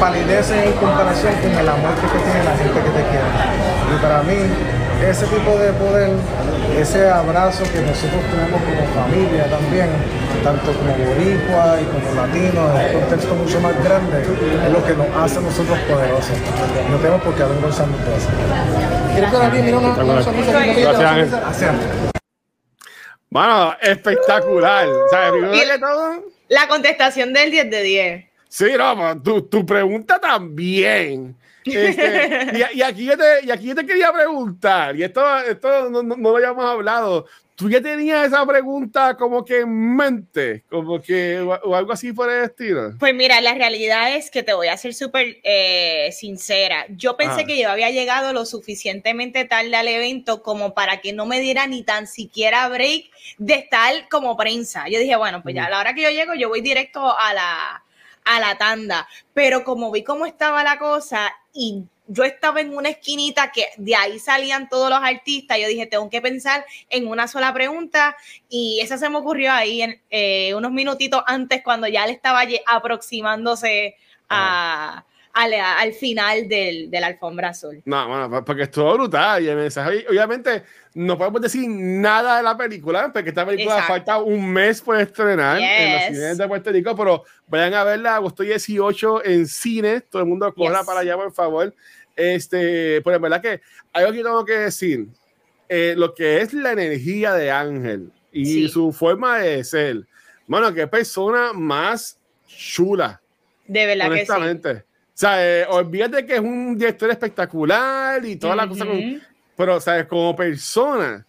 palidecen 0.00 0.60
en 0.60 0.72
comparación 0.72 1.34
con 1.34 1.52
el 1.52 1.68
amor 1.68 1.92
que 2.00 2.18
tiene 2.24 2.42
la 2.42 2.56
gente 2.56 2.72
que 2.72 2.88
te 2.88 3.04
quiere. 3.04 3.28
Y 3.92 4.00
para 4.00 4.22
mí, 4.22 4.38
ese 5.10 5.26
tipo 5.26 5.58
de 5.58 5.72
poder, 5.72 6.10
ese 6.78 7.08
abrazo 7.08 7.64
que 7.72 7.80
nosotros 7.80 8.22
tenemos 8.30 8.60
como 8.62 8.86
familia 8.94 9.44
también, 9.50 9.88
tanto 10.42 10.72
como 10.72 10.94
boricua 10.94 11.78
y 11.80 11.84
como 11.84 12.14
latinos, 12.14 12.80
en 12.80 12.96
un 12.96 13.00
contexto 13.02 13.34
mucho 13.34 13.60
más 13.60 13.84
grande, 13.84 14.22
es 14.22 14.72
lo 14.72 14.84
que 14.84 14.94
nos 14.94 15.08
hace 15.16 15.38
a 15.38 15.42
nosotros 15.42 15.78
poderosos. 15.80 16.36
No 16.90 16.96
tenemos 16.96 17.22
por 17.22 17.34
qué 17.34 17.42
avergonzarnos 17.42 18.00
de 18.04 18.16
eso. 18.16 18.28
Gracias. 21.34 21.74
Bueno, 23.30 23.76
espectacular. 23.80 24.86
La 26.48 26.68
contestación 26.68 27.32
del 27.32 27.50
10 27.50 27.70
de 27.70 27.82
10. 27.82 28.24
Sí, 28.48 28.66
no, 28.78 29.20
tu, 29.20 29.42
tu 29.42 29.66
pregunta 29.66 30.20
también. 30.20 31.36
Este, 31.64 32.74
y, 32.74 32.82
aquí 32.82 33.04
yo 33.06 33.16
te, 33.16 33.44
y 33.44 33.50
aquí 33.50 33.66
yo 33.66 33.74
te 33.74 33.86
quería 33.86 34.12
preguntar, 34.12 34.96
y 34.96 35.02
esto, 35.02 35.38
esto 35.38 35.90
no, 35.90 36.02
no, 36.02 36.16
lo 36.16 36.36
habíamos 36.36 36.64
hablado, 36.64 37.26
¿tú 37.54 37.70
ya 37.70 37.80
tenías 37.80 38.26
esa 38.26 38.44
pregunta 38.46 39.16
como 39.16 39.44
que 39.44 39.60
en 39.60 39.96
mente? 39.96 40.64
Como 40.68 41.00
que, 41.00 41.40
o, 41.40 41.74
algo 41.74 41.92
así 41.92 42.12
por 42.12 42.30
el 42.30 42.44
estilo. 42.44 42.92
Pues 42.98 43.14
mira, 43.14 43.40
la 43.40 43.54
realidad 43.54 44.14
es 44.14 44.30
que 44.30 44.42
te 44.42 44.52
voy 44.52 44.68
a 44.68 44.76
ser 44.76 44.94
súper 44.94 45.38
eh, 45.42 46.10
sincera. 46.12 46.86
Yo 46.90 47.16
pensé 47.16 47.42
ah. 47.42 47.44
que 47.46 47.58
yo 47.58 47.70
había 47.70 47.90
llegado 47.90 48.32
lo 48.32 48.44
suficientemente 48.44 49.44
tarde 49.44 49.74
al 49.74 49.88
evento 49.88 50.42
como 50.42 50.74
para 50.74 51.00
que 51.00 51.12
no 51.12 51.26
me 51.26 51.40
diera 51.40 51.66
ni 51.66 51.82
tan 51.82 52.06
siquiera 52.06 52.68
break 52.68 53.10
de 53.38 53.54
estar 53.54 54.08
como 54.10 54.36
prensa. 54.36 54.88
Yo 54.88 54.98
dije, 54.98 55.16
bueno, 55.16 55.42
pues 55.42 55.54
ya 55.54 55.66
a 55.66 55.70
la 55.70 55.80
hora 55.80 55.94
que 55.94 56.02
yo 56.02 56.10
llego, 56.10 56.34
yo 56.34 56.48
voy 56.48 56.60
directo 56.60 57.16
a 57.16 57.32
la 57.32 57.80
a 58.24 58.40
la 58.40 58.56
tanda. 58.56 59.06
Pero 59.32 59.64
como 59.64 59.90
vi 59.90 60.02
cómo 60.02 60.26
estaba 60.26 60.64
la 60.64 60.78
cosa 60.78 61.32
y 61.54 61.84
yo 62.06 62.24
estaba 62.24 62.60
en 62.60 62.76
una 62.76 62.90
esquinita 62.90 63.50
que 63.50 63.68
de 63.78 63.96
ahí 63.96 64.18
salían 64.18 64.68
todos 64.68 64.90
los 64.90 64.98
artistas, 65.02 65.58
yo 65.58 65.68
dije, 65.68 65.86
tengo 65.86 66.10
que 66.10 66.20
pensar 66.20 66.66
en 66.90 67.08
una 67.08 67.28
sola 67.28 67.54
pregunta 67.54 68.16
y 68.50 68.80
esa 68.82 68.98
se 68.98 69.08
me 69.08 69.16
ocurrió 69.16 69.52
ahí 69.52 69.80
en, 69.80 70.00
eh, 70.10 70.54
unos 70.54 70.72
minutitos 70.72 71.22
antes 71.26 71.62
cuando 71.62 71.88
ya 71.88 72.06
le 72.06 72.12
estaba 72.12 72.42
aproximándose 72.66 73.96
a 74.28 75.04
al, 75.34 75.92
final 75.92 76.48
del, 76.48 76.90
de 76.90 77.00
la 77.00 77.08
alfombra 77.08 77.48
azul. 77.48 77.82
No, 77.84 78.08
bueno, 78.08 78.44
porque 78.44 78.62
estuvo 78.62 78.94
brutal 78.94 79.42
y 79.42 79.48
el 79.48 79.56
mensaje, 79.56 80.06
obviamente, 80.08 80.62
no 80.94 81.18
podemos 81.18 81.42
decir 81.42 81.68
nada 81.68 82.36
de 82.36 82.42
la 82.44 82.56
película, 82.56 83.12
porque 83.12 83.30
esta 83.30 83.44
película 83.44 83.82
falta 83.82 84.18
un 84.18 84.48
mes 84.52 84.80
por 84.80 84.98
estrenar 85.00 85.60
en 85.60 85.92
los 85.92 86.02
cines 86.06 86.38
de 86.38 86.48
Puerto 86.48 86.70
Rico, 86.70 86.94
pero 86.96 87.24
vayan 87.48 87.74
a 87.74 87.84
verla 87.84 88.16
agosto 88.16 88.44
18 88.44 89.24
en 89.24 89.46
cine, 89.46 90.00
todo 90.02 90.22
el 90.22 90.28
mundo 90.28 90.52
corra 90.54 90.84
para 90.84 91.00
allá, 91.00 91.16
por 91.16 91.32
favor. 91.32 91.74
Este, 92.16 93.00
pues 93.02 93.16
en 93.16 93.22
verdad 93.22 93.42
que 93.42 93.60
algo 93.92 94.12
que 94.12 94.22
tengo 94.22 94.44
que 94.44 94.58
decir, 94.58 95.08
eh, 95.68 95.94
lo 95.96 96.14
que 96.14 96.42
es 96.42 96.52
la 96.52 96.72
energía 96.72 97.34
de 97.34 97.50
Ángel 97.50 98.12
y 98.30 98.68
su 98.68 98.92
forma 98.92 99.38
de 99.38 99.64
ser, 99.64 100.06
bueno, 100.46 100.72
qué 100.72 100.86
persona 100.86 101.52
más 101.52 102.18
chula. 102.46 103.20
De 103.66 103.86
verdad 103.86 104.12
que 104.12 104.26
sí. 104.26 104.84
Sea, 105.14 105.60
eh, 105.60 105.66
olvídate 105.70 106.26
que 106.26 106.34
es 106.34 106.40
un 106.40 106.76
director 106.76 107.08
espectacular 107.08 108.24
y 108.24 108.34
toda 108.34 108.56
la 108.56 108.68
cosa, 108.68 108.84
pero, 109.56 109.80
¿sabes? 109.80 110.06
Como 110.06 110.34
persona, 110.34 111.24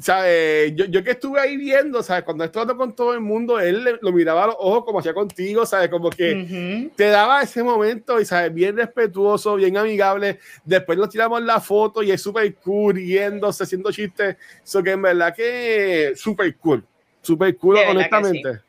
¿sabes? 0.00 0.74
Yo, 0.74 0.86
yo 0.86 1.04
que 1.04 1.12
estuve 1.12 1.38
ahí 1.38 1.56
viendo, 1.56 2.02
¿sabes? 2.02 2.24
Cuando 2.24 2.42
estuve 2.42 2.76
con 2.76 2.96
todo 2.96 3.14
el 3.14 3.20
mundo, 3.20 3.60
él 3.60 3.96
lo 4.02 4.12
miraba 4.12 4.42
a 4.42 4.46
los 4.48 4.56
ojos 4.58 4.84
como 4.84 4.98
hacía 4.98 5.14
contigo, 5.14 5.64
¿sabes? 5.64 5.88
Como 5.88 6.10
que 6.10 6.90
te 6.96 7.04
daba 7.04 7.42
ese 7.42 7.62
momento 7.62 8.20
y, 8.20 8.24
¿sabes? 8.24 8.52
Bien 8.52 8.76
respetuoso, 8.76 9.54
bien 9.54 9.76
amigable. 9.76 10.40
Después 10.64 10.98
nos 10.98 11.08
tiramos 11.08 11.40
la 11.42 11.60
foto 11.60 12.02
y 12.02 12.10
es 12.10 12.20
súper 12.20 12.52
cool, 12.56 12.96
riéndose, 12.96 13.62
haciendo 13.62 13.92
chistes. 13.92 14.36
Eso 14.64 14.82
que 14.82 14.90
en 14.90 15.02
verdad 15.02 15.32
que 15.32 16.14
súper 16.16 16.56
cool, 16.56 16.82
súper 17.22 17.56
cool, 17.56 17.78
honestamente 17.88 18.65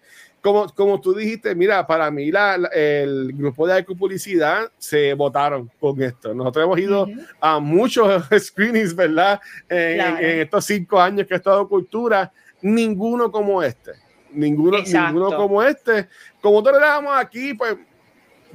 como, 0.48 0.70
como 0.74 1.02
tú 1.02 1.14
dijiste, 1.14 1.54
mira, 1.54 1.86
para 1.86 2.10
mí 2.10 2.32
la, 2.32 2.56
el 2.74 3.34
grupo 3.34 3.68
de 3.68 3.84
publicidad 3.98 4.72
se 4.78 5.14
votaron 5.14 5.70
con 5.78 6.02
esto. 6.02 6.34
Nosotros 6.34 6.64
hemos 6.64 6.80
ido 6.80 7.06
a 7.42 7.60
muchos 7.60 8.24
screenings, 8.40 8.96
¿verdad? 8.96 9.42
En, 9.68 10.40
estos 10.40 10.64
cinco 10.64 11.02
años 11.02 11.28
que 11.28 11.34
ha 11.34 11.38
estado 11.38 11.68
cultura, 11.68 12.32
ninguno 12.62 13.30
como 13.30 13.62
este. 13.62 13.92
Ninguno, 14.32 14.78
ninguno 14.78 15.36
como 15.36 15.62
este. 15.62 16.08
Como 16.40 16.62
nosotros 16.62 16.80
le 16.80 17.20
aquí, 17.20 17.54
pues, 17.54 17.76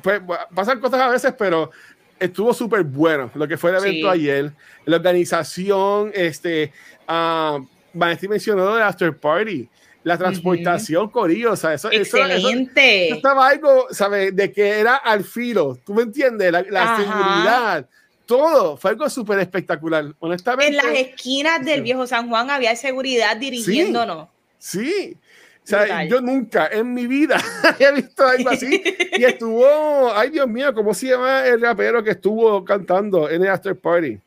pues 0.03 0.23
pasan 0.55 0.81
cosas 0.81 0.99
a 0.99 1.09
veces, 1.11 1.35
pero 1.37 1.71
estuvo 2.19 2.55
súper 2.55 2.85
bueno 2.85 3.31
lo 3.35 3.47
que 3.47 3.59
fue 3.59 3.71
el 3.71 3.77
evento 3.77 4.09
ayer. 4.09 4.51
La 4.87 4.97
organización, 4.97 6.11
este, 6.15 6.73
uh, 7.07 7.63
Vanessa 7.93 8.27
mencionó 8.29 8.79
el 8.79 8.83
after 8.83 9.15
party 9.15 9.69
la 10.05 10.19
transportación, 10.19 11.09
Corillo, 11.11 11.53
o 11.53 11.57
sea, 11.57 11.75
eso, 11.75 11.91
Excelente. 11.91 13.07
Eso, 13.07 13.17
estaba 13.17 13.49
algo, 13.49 13.87
¿sabes? 13.91 14.35
De 14.35 14.53
que 14.53 14.81
era 14.81 14.97
al 14.97 15.25
filo, 15.25 15.79
¿tú 15.85 15.95
me 15.95 16.03
entiendes? 16.03 16.53
La, 16.53 16.97
seguridad, 16.97 17.87
todo, 18.27 18.77
fue 18.77 18.93
algo 18.93 19.09
súper 19.09 19.39
espectacular, 19.39 20.07
honestamente. 20.19 20.67
En 20.67 20.77
las 20.77 20.99
esquinas 20.99 21.65
del 21.65 21.83
viejo 21.83 22.07
San 22.07 22.29
Juan 22.29 22.51
había 22.51 22.75
seguridad 22.75 23.37
dirigiéndonos. 23.37 24.29
Sí, 24.59 25.17
O 25.65 25.67
sea, 25.67 26.05
yo 26.05 26.21
nunca 26.21 26.69
en 26.69 26.93
mi 26.93 27.07
vida 27.07 27.37
he 27.79 27.93
visto 27.93 28.27
algo 28.27 28.51
así. 28.51 28.83
y 29.13 29.25
estuvo, 29.25 30.13
ay 30.15 30.31
Dios 30.31 30.49
mío, 30.49 30.75
¿cómo 30.75 30.95
se 30.95 31.09
llama 31.09 31.47
el 31.47 31.61
rapero 31.61 32.03
que 32.03 32.11
estuvo 32.11 32.65
cantando 32.65 33.31
en 33.31 33.43
el 33.43 33.51
after 33.51 33.77
party? 33.77 34.19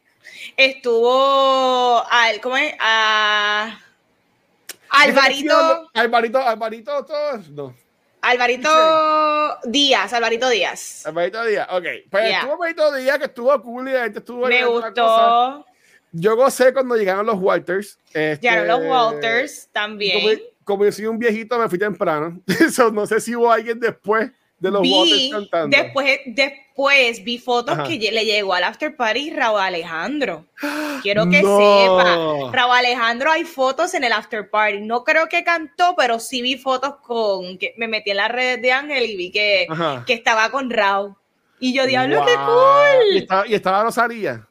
Estuvo 0.55 2.03
al, 2.09 2.39
¿cómo 2.41 2.57
es? 2.57 2.73
A 2.79 3.79
Alvarito. 4.95 5.89
Alvarito, 5.93 6.39
Alvarito, 6.39 7.05
todos, 7.05 7.49
no. 7.49 7.75
Alvarito 8.21 8.69
Díaz, 9.65 10.11
Alvarito 10.13 10.49
Díaz. 10.49 11.05
Alvarito 11.05 11.45
Díaz, 11.45 11.67
ok. 11.69 11.85
Pues 12.09 12.33
estuvo 12.33 12.53
Alvarito 12.53 12.95
Díaz, 12.95 13.19
que 13.19 13.25
estuvo 13.25 13.61
cool 13.61 13.89
y 13.89 13.93
la 13.93 14.03
gente 14.03 14.19
estuvo. 14.19 14.47
Me 14.47 14.65
gustó. 14.65 15.65
Yo 16.11 16.35
gocé 16.35 16.73
cuando 16.73 16.95
llegaron 16.95 17.25
los 17.25 17.37
Walters. 17.37 17.99
Este, 18.13 18.39
llegaron 18.47 18.67
los 18.67 18.89
Walters 18.89 19.69
también. 19.71 20.21
Como, 20.21 20.49
como 20.63 20.85
yo 20.85 20.91
soy 20.91 21.05
un 21.07 21.19
viejito, 21.19 21.59
me 21.59 21.67
fui 21.69 21.77
temprano. 21.77 22.39
Eso, 22.47 22.89
no 22.89 23.05
sé 23.05 23.19
si 23.19 23.35
hubo 23.35 23.51
alguien 23.51 23.79
después 23.79 24.31
de 24.65 24.71
los 24.71 24.81
vi, 24.81 25.29
cantando. 25.31 25.77
Después, 25.77 26.19
después 26.25 27.23
vi 27.23 27.37
fotos 27.37 27.77
que 27.87 27.97
le 27.97 28.25
llegó 28.25 28.53
al 28.53 28.63
after 28.63 28.95
party 28.95 29.31
Raúl 29.31 29.59
Alejandro. 29.59 30.45
Quiero 31.03 31.29
que 31.29 31.37
sepa. 31.37 32.51
Raúl 32.51 32.77
Alejandro 32.77 33.31
hay 33.31 33.43
fotos 33.43 33.93
en 33.93 34.03
el 34.03 34.11
after 34.11 34.49
party. 34.49 34.81
No 34.81 35.03
creo 35.03 35.27
que 35.27 35.43
cantó, 35.43 35.95
pero 35.95 36.19
sí 36.19 36.41
vi 36.41 36.57
fotos 36.57 36.95
con 36.97 37.57
que 37.57 37.73
me 37.77 37.87
metí 37.87 38.11
en 38.11 38.17
las 38.17 38.31
redes 38.31 38.61
de 38.61 38.71
Ángel 38.71 39.09
y 39.09 39.15
vi 39.15 39.31
que, 39.31 39.67
que 40.05 40.13
estaba 40.13 40.49
con 40.49 40.69
Raúl. 40.69 41.15
Y 41.59 41.73
yo, 41.73 41.85
diablo, 41.85 42.25
qué 42.25 42.35
cool. 42.35 43.45
¿Y 43.47 43.53
estaba, 43.53 43.83
Rosalía? 43.83 44.45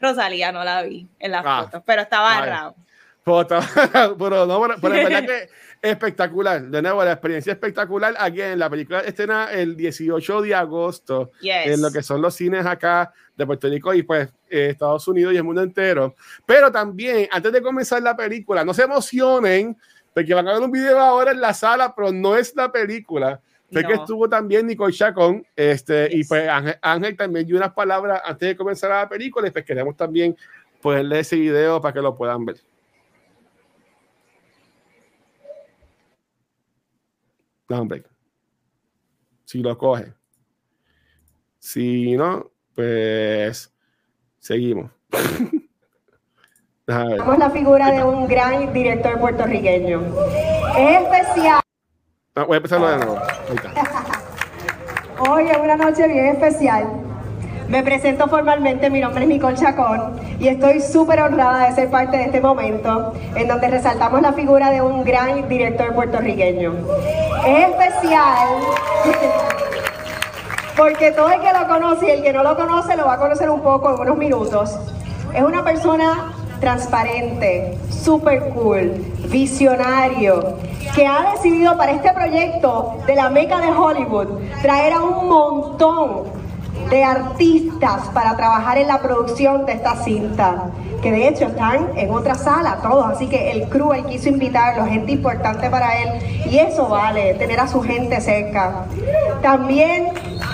Rosalía 0.00 0.52
no 0.52 0.62
la 0.62 0.82
vi 0.82 1.06
en 1.18 1.32
las 1.32 1.42
ah. 1.44 1.64
fotos, 1.64 1.82
pero 1.84 2.02
estaba 2.02 2.44
Raúl. 2.44 2.74
Pero, 3.26 4.46
no, 4.46 4.60
pero, 4.80 4.94
es 4.94 5.02
verdad 5.02 5.26
que 5.26 5.48
espectacular. 5.86 6.62
De 6.62 6.82
nuevo, 6.82 7.04
la 7.04 7.12
experiencia 7.12 7.52
espectacular. 7.52 8.14
Aquí 8.18 8.40
en 8.40 8.58
la 8.58 8.70
película 8.70 9.00
estrena 9.00 9.50
el 9.52 9.76
18 9.76 10.42
de 10.42 10.54
agosto 10.54 11.30
en 11.42 11.80
lo 11.80 11.90
que 11.90 12.02
son 12.02 12.20
los 12.22 12.34
cines 12.34 12.64
acá 12.66 13.12
de 13.36 13.46
Puerto 13.46 13.68
Rico 13.68 13.92
y 13.94 14.02
pues 14.02 14.28
eh, 14.48 14.68
Estados 14.70 15.06
Unidos 15.08 15.34
y 15.34 15.36
el 15.36 15.44
mundo 15.44 15.62
entero. 15.62 16.14
Pero 16.44 16.70
también, 16.72 17.28
antes 17.30 17.52
de 17.52 17.62
comenzar 17.62 18.02
la 18.02 18.16
película, 18.16 18.64
no 18.64 18.72
se 18.72 18.82
emocionen 18.82 19.76
porque 20.14 20.32
van 20.32 20.48
a 20.48 20.54
ver 20.54 20.62
un 20.62 20.70
video 20.70 20.98
ahora 20.98 21.32
en 21.32 21.40
la 21.40 21.52
sala, 21.52 21.94
pero 21.94 22.10
no 22.10 22.36
es 22.36 22.56
la 22.56 22.72
película. 22.72 23.40
Sé 23.70 23.84
que 23.84 23.94
estuvo 23.94 24.28
también 24.28 24.66
Nicole 24.66 24.92
Chacón, 24.94 25.44
este, 25.56 26.08
y 26.12 26.24
pues 26.24 26.48
Ángel, 26.80 27.16
también 27.16 27.46
dio 27.46 27.56
unas 27.56 27.72
palabras 27.72 28.22
antes 28.24 28.48
de 28.48 28.56
comenzar 28.56 28.90
la 28.90 29.08
película 29.08 29.48
y 29.48 29.50
pues 29.50 29.64
queremos 29.64 29.96
también 29.96 30.36
ponerle 30.80 31.18
ese 31.18 31.36
video 31.36 31.80
para 31.80 31.92
que 31.92 32.00
lo 32.00 32.14
puedan 32.14 32.44
ver. 32.44 32.56
Si 39.44 39.62
lo 39.62 39.76
coge. 39.76 40.12
Si 41.58 42.16
no, 42.16 42.50
pues 42.74 43.72
seguimos. 44.38 44.90
Somos 46.86 47.38
la 47.38 47.50
figura 47.50 47.90
de 47.90 48.04
un 48.04 48.28
gran 48.28 48.72
director 48.72 49.18
puertorriqueño. 49.18 50.00
Es 50.78 51.02
especial. 51.02 51.60
Ah, 52.36 52.44
voy 52.44 52.54
a 52.54 52.56
empezarlo 52.58 52.88
de 52.88 52.96
nuevo. 52.98 53.18
Hoy 55.28 55.48
es 55.48 55.58
una 55.62 55.76
noche 55.76 56.06
bien 56.06 56.26
especial 56.26 57.05
me 57.68 57.82
presento 57.82 58.28
formalmente, 58.28 58.90
mi 58.90 59.00
nombre 59.00 59.24
es 59.24 59.28
Nicole 59.28 59.56
Chacón 59.56 60.20
y 60.38 60.48
estoy 60.48 60.80
súper 60.80 61.20
honrada 61.20 61.68
de 61.68 61.74
ser 61.74 61.90
parte 61.90 62.16
de 62.16 62.24
este 62.24 62.40
momento 62.40 63.12
en 63.34 63.48
donde 63.48 63.68
resaltamos 63.68 64.22
la 64.22 64.32
figura 64.32 64.70
de 64.70 64.82
un 64.82 65.04
gran 65.04 65.48
director 65.48 65.92
puertorriqueño. 65.94 66.74
Es 67.44 67.68
especial 67.68 68.48
porque 70.76 71.10
todo 71.10 71.30
el 71.30 71.40
que 71.40 71.52
lo 71.52 71.66
conoce 71.66 72.06
y 72.06 72.10
el 72.10 72.22
que 72.22 72.32
no 72.32 72.44
lo 72.44 72.56
conoce 72.56 72.96
lo 72.96 73.06
va 73.06 73.14
a 73.14 73.18
conocer 73.18 73.50
un 73.50 73.60
poco 73.60 73.94
en 73.94 74.00
unos 74.00 74.16
minutos. 74.16 74.78
Es 75.34 75.42
una 75.42 75.64
persona 75.64 76.32
transparente, 76.60 77.76
súper 77.90 78.48
cool, 78.50 78.92
visionario, 79.28 80.56
que 80.94 81.04
ha 81.04 81.32
decidido 81.32 81.76
para 81.76 81.92
este 81.92 82.12
proyecto 82.12 82.96
de 83.06 83.16
la 83.16 83.28
meca 83.28 83.58
de 83.58 83.70
Hollywood 83.70 84.28
traer 84.62 84.94
a 84.94 85.02
un 85.02 85.28
montón 85.28 86.35
de 86.90 87.04
artistas 87.04 88.08
para 88.14 88.36
trabajar 88.36 88.78
en 88.78 88.88
la 88.88 89.00
producción 89.00 89.66
de 89.66 89.72
esta 89.72 89.96
cinta, 89.96 90.70
que 91.02 91.10
de 91.10 91.28
hecho 91.28 91.46
están 91.46 91.90
en 91.96 92.10
otra 92.10 92.34
sala 92.34 92.78
todos, 92.82 93.06
así 93.06 93.28
que 93.28 93.52
el 93.52 93.68
crew 93.68 93.92
él 93.92 94.04
quiso 94.06 94.28
invitarlo, 94.28 94.84
gente 94.86 95.12
importante 95.12 95.68
para 95.68 96.00
él, 96.02 96.46
y 96.50 96.58
eso 96.58 96.88
vale, 96.88 97.34
tener 97.34 97.60
a 97.60 97.66
su 97.66 97.82
gente 97.82 98.20
cerca. 98.20 98.86
También 99.42 100.08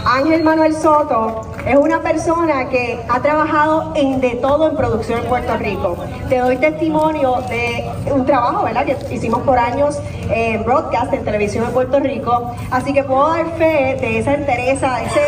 Ángel 0.04 0.42
Manuel 0.42 0.74
Soto 0.74 1.42
es 1.66 1.76
una 1.76 2.00
persona 2.00 2.68
que 2.68 3.00
ha 3.08 3.20
trabajado 3.20 3.92
en 3.94 4.20
de 4.20 4.30
todo 4.36 4.68
en 4.68 4.76
producción 4.76 5.20
en 5.20 5.26
Puerto 5.26 5.56
Rico. 5.56 5.96
Te 6.28 6.38
doy 6.38 6.56
testimonio 6.56 7.36
de 7.48 7.88
un 8.12 8.26
trabajo, 8.26 8.64
¿verdad? 8.64 8.84
Que 8.84 8.96
hicimos 9.14 9.42
por 9.42 9.58
años 9.58 10.00
en 10.28 10.64
broadcast 10.64 11.12
en 11.12 11.24
televisión 11.24 11.66
en 11.66 11.72
Puerto 11.72 12.00
Rico. 12.00 12.52
Así 12.70 12.92
que 12.92 13.04
puedo 13.04 13.28
dar 13.28 13.46
fe 13.58 13.96
de 14.00 14.18
esa 14.18 14.34
entereza, 14.34 14.96
de 14.96 15.04
ese 15.04 15.20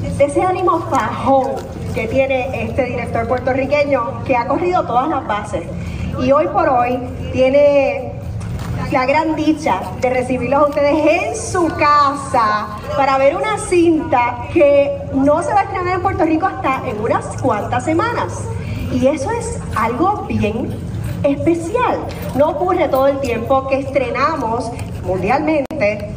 de 0.00 0.24
ese 0.24 0.42
ánimo 0.42 0.80
fajón 0.90 1.52
que 1.94 2.06
tiene 2.08 2.64
este 2.64 2.84
director 2.84 3.26
puertorriqueño 3.26 4.24
que 4.24 4.36
ha 4.36 4.46
corrido 4.46 4.84
todas 4.84 5.08
las 5.08 5.26
bases 5.26 5.64
y 6.18 6.32
hoy 6.32 6.46
por 6.48 6.68
hoy 6.68 6.98
tiene 7.32 8.12
la 8.92 9.04
gran 9.04 9.34
dicha 9.34 9.80
de 10.00 10.10
recibirlos 10.10 10.60
a 10.60 10.66
ustedes 10.68 11.24
en 11.24 11.36
su 11.36 11.66
casa 11.76 12.68
para 12.96 13.18
ver 13.18 13.36
una 13.36 13.58
cinta 13.58 14.46
que 14.52 14.90
no 15.12 15.42
se 15.42 15.52
va 15.52 15.60
a 15.60 15.64
estrenar 15.64 15.96
en 15.96 16.02
Puerto 16.02 16.24
Rico 16.24 16.46
hasta 16.46 16.82
en 16.86 17.00
unas 17.00 17.26
cuantas 17.42 17.84
semanas. 17.84 18.44
Y 18.92 19.08
eso 19.08 19.30
es 19.32 19.58
algo 19.74 20.24
bien 20.28 20.72
especial. 21.22 21.98
No 22.36 22.50
ocurre 22.50 22.88
todo 22.88 23.08
el 23.08 23.18
tiempo 23.20 23.66
que 23.66 23.80
estrenamos 23.80 24.70
mundialmente 25.04 26.08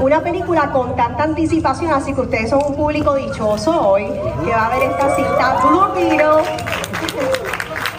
una 0.00 0.20
película 0.20 0.70
con 0.70 0.94
tanta 0.96 1.24
anticipación, 1.24 1.92
así 1.92 2.14
que 2.14 2.20
ustedes 2.20 2.50
son 2.50 2.62
un 2.64 2.76
público 2.76 3.14
dichoso 3.14 3.90
hoy 3.90 4.06
que 4.44 4.50
va 4.50 4.66
a 4.66 4.70
ver 4.70 4.90
esta 4.90 5.16
cinta 5.16 5.56
Blue 5.64 5.92
Beetle 5.94 6.42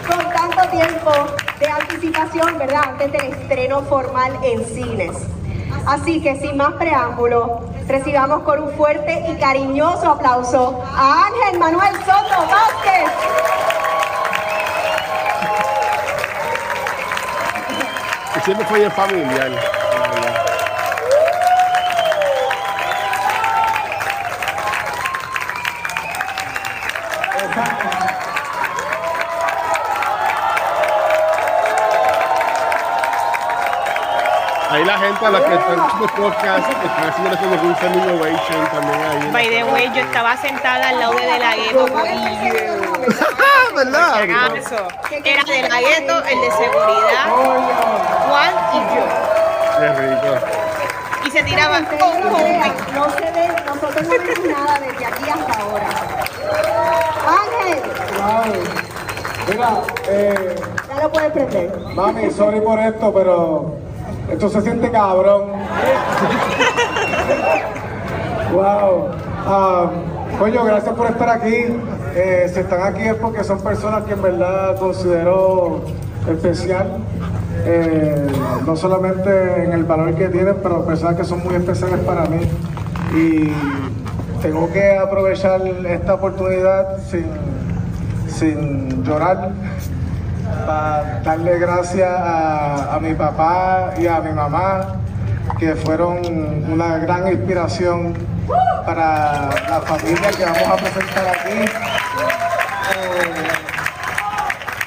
con 0.07 0.29
tanto 0.31 0.69
tiempo 0.69 1.11
de 1.59 1.67
anticipación, 1.67 2.57
¿verdad? 2.57 2.81
Antes 2.89 3.11
del 3.11 3.33
estreno 3.33 3.81
formal 3.83 4.31
en 4.43 4.63
cines. 4.65 5.15
Así 5.85 6.21
que 6.21 6.39
sin 6.39 6.57
más 6.57 6.73
preámbulo, 6.73 7.61
recibamos 7.87 8.43
con 8.43 8.63
un 8.63 8.71
fuerte 8.71 9.25
y 9.29 9.35
cariñoso 9.35 10.11
aplauso 10.11 10.81
a 10.95 11.25
Ángel 11.27 11.59
Manuel 11.59 11.95
Soto 12.05 12.47
Vázquez. 12.47 13.11
siempre 18.45 18.65
fue 18.67 18.89
familiar. 18.89 19.78
Gente 35.09 35.25
a 35.25 35.29
la 35.31 35.39
que 35.39 35.53
están 35.55 35.79
podcast, 36.15 36.69
están 36.69 37.09
haciendo 37.09 37.37
como 37.39 37.69
un 37.69 37.75
standing 37.75 38.09
ovation 38.09 38.67
también 38.71 39.01
ahí. 39.01 39.31
By 39.31 39.49
the 39.49 39.63
way, 39.65 39.91
yo 39.93 40.01
estaba 40.01 40.37
sentada 40.37 40.89
al 40.89 40.99
lado 40.99 41.13
de 41.13 41.25
De 41.25 41.39
La 41.39 41.55
Gueto 41.55 41.85
y 41.87 41.89
¿Verdad? 43.75 44.23
Era 44.23 45.43
De 45.43 45.69
La 45.69 45.81
Gueto, 45.81 46.23
el 46.25 46.41
de 46.41 46.51
seguridad, 46.51 47.25
Juan 48.27 48.53
y 48.73 48.77
yo. 48.95 49.03
Qué 49.79 49.87
rico. 50.01 50.31
y 51.25 51.31
se 51.31 51.43
tiraban. 51.43 51.87
Oh, 52.01 52.13
no, 52.19 52.27
oh, 52.35 52.39
no 52.93 53.09
se 53.11 53.31
ve, 53.31 53.47
nosotros 53.65 54.03
no 54.03 54.09
vemos 54.09 54.39
nada 54.45 54.79
desde 54.79 55.05
aquí 55.05 55.23
hasta 55.29 55.61
ahora. 55.61 55.89
Ángel, 57.27 57.81
Wow. 58.19 58.53
Mira, 59.47 59.69
eh, 60.09 60.55
ya 60.87 61.01
lo 61.01 61.11
puedes 61.11 61.31
prender. 61.31 61.77
mami, 61.95 62.29
sorry 62.31 62.59
por 62.61 62.77
esto, 62.79 63.11
pero 63.13 63.73
esto 64.31 64.49
se 64.49 64.61
siente 64.61 64.89
cabrón. 64.91 65.43
wow. 68.53 69.07
Ah, 69.45 69.89
coño, 70.37 70.63
gracias 70.63 70.95
por 70.95 71.07
estar 71.07 71.29
aquí. 71.29 71.65
Eh, 72.15 72.51
si 72.53 72.59
están 72.59 72.83
aquí 72.83 73.03
es 73.03 73.15
porque 73.15 73.43
son 73.43 73.59
personas 73.61 74.03
que 74.03 74.13
en 74.13 74.21
verdad 74.21 74.77
considero 74.77 75.81
especial. 76.27 76.97
Eh, 77.65 78.27
no 78.65 78.75
solamente 78.75 79.63
en 79.63 79.73
el 79.73 79.83
valor 79.83 80.13
que 80.15 80.29
tienen, 80.29 80.55
pero 80.61 80.85
personas 80.85 81.15
que 81.15 81.23
son 81.23 81.43
muy 81.43 81.55
especiales 81.55 81.99
para 82.01 82.25
mí. 82.25 82.39
Y 83.15 83.51
tengo 84.41 84.71
que 84.71 84.97
aprovechar 84.97 85.61
esta 85.67 86.13
oportunidad 86.13 86.97
sin, 87.09 87.25
sin 88.27 89.03
llorar 89.03 89.51
para 90.65 91.19
darle 91.23 91.59
gracias 91.59 92.09
a, 92.09 92.95
a 92.95 92.99
mi 92.99 93.13
papá 93.13 93.93
y 93.97 94.07
a 94.07 94.19
mi 94.19 94.31
mamá, 94.31 94.95
que 95.59 95.75
fueron 95.75 96.19
una 96.71 96.97
gran 96.97 97.27
inspiración 97.31 98.13
para 98.85 99.49
la 99.69 99.81
familia 99.81 100.29
que 100.31 100.43
vamos 100.45 100.67
a 100.67 100.75
presentar 100.75 101.27
aquí. 101.27 101.59
Eh, 102.95 103.47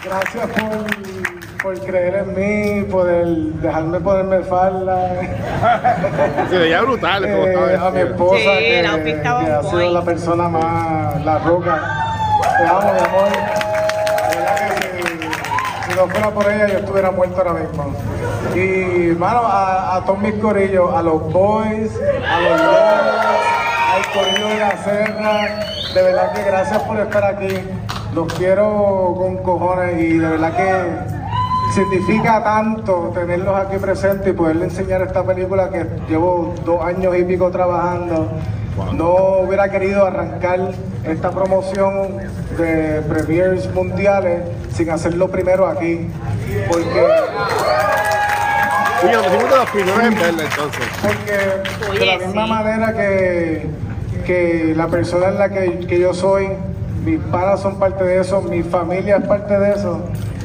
gracias 0.05 0.47
por, 0.51 1.63
por 1.63 1.81
creer 1.87 2.15
en 2.17 2.35
mí, 2.35 2.83
por 2.91 3.09
el 3.09 3.61
dejarme 3.61 4.01
ponerme 4.01 4.41
falda. 4.45 5.09
Se 6.51 6.59
veía 6.59 6.81
brutal. 6.83 7.23
como 7.23 7.47
Eh, 7.47 7.79
a 7.81 7.91
mi 7.91 8.01
esposa, 8.01 8.37
Sí, 8.39 8.45
que, 9.05 9.21
que 9.23 9.29
ha 9.29 9.63
sido 9.63 9.91
la 9.93 10.03
persona 10.03 10.49
más, 10.49 11.25
la 11.25 11.39
roca. 11.39 11.81
Te 12.59 12.65
amo, 12.67 12.93
mi 12.93 12.99
amor. 12.99 13.29
No 16.07 16.09
fuera 16.09 16.31
por 16.31 16.51
ella, 16.51 16.67
yo 16.69 16.79
estuviera 16.79 17.11
muerto 17.13 17.37
ahora 17.39 17.55
mismo. 17.55 17.95
Y, 18.55 19.15
mano, 19.17 19.43
a, 19.45 20.03
todos 20.05 20.19
mis 20.19 20.35
corillos, 20.35 20.93
a 20.93 21.03
los 21.03 21.33
boys, 21.33 21.93
a 22.29 22.41
los 22.41 22.61
lobos, 22.61 23.37
al 23.95 24.13
corillo 24.13 24.49
de 24.49 24.59
la 24.59 24.77
serra, 24.83 25.61
de 25.95 26.03
verdad 26.03 26.33
que 26.33 26.43
gracias 26.43 26.83
por 26.83 26.99
estar 26.99 27.25
aquí. 27.25 27.57
Los 28.15 28.33
quiero 28.35 29.15
con 29.17 29.39
cojones 29.39 30.01
y 30.01 30.19
de 30.19 30.29
verdad 30.29 30.57
que 30.57 31.73
significa 31.73 32.43
tanto 32.43 33.11
tenerlos 33.15 33.57
aquí 33.57 33.79
presentes 33.79 34.29
y 34.29 34.33
poderle 34.33 34.65
enseñar 34.65 35.03
esta 35.03 35.25
película 35.25 35.71
que 35.71 35.87
llevo 36.09 36.53
dos 36.65 36.85
años 36.85 37.17
y 37.17 37.25
pico 37.25 37.51
trabajando. 37.51 38.29
No 38.95 39.41
hubiera 39.45 39.71
querido 39.71 40.07
arrancar 40.07 40.73
esta 41.05 41.31
promoción 41.31 42.19
de 42.57 43.03
premiers 43.09 43.73
mundiales 43.75 44.43
sin 44.75 44.91
hacerlo 44.91 45.29
primero 45.29 45.67
aquí, 45.67 46.09
porque, 46.69 47.07
porque 51.03 51.99
de 51.99 52.07
la 52.07 52.19
misma 52.19 52.47
manera 52.47 52.93
que, 52.95 53.67
que 54.25 54.73
la 54.77 54.87
persona 54.89 55.29
en 55.29 55.39
la 55.39 55.49
que, 55.51 55.81
que 55.81 55.99
yo 55.99 56.15
soy, 56.15 56.49
mis 57.05 57.19
padres 57.19 57.61
son 57.61 57.79
parte 57.79 58.05
de 58.05 58.21
eso, 58.21 58.41
mi 58.43 58.63
familia 58.63 59.17
es 59.17 59.25
parte 59.27 59.59
de 59.59 59.73
eso. 59.73 60.01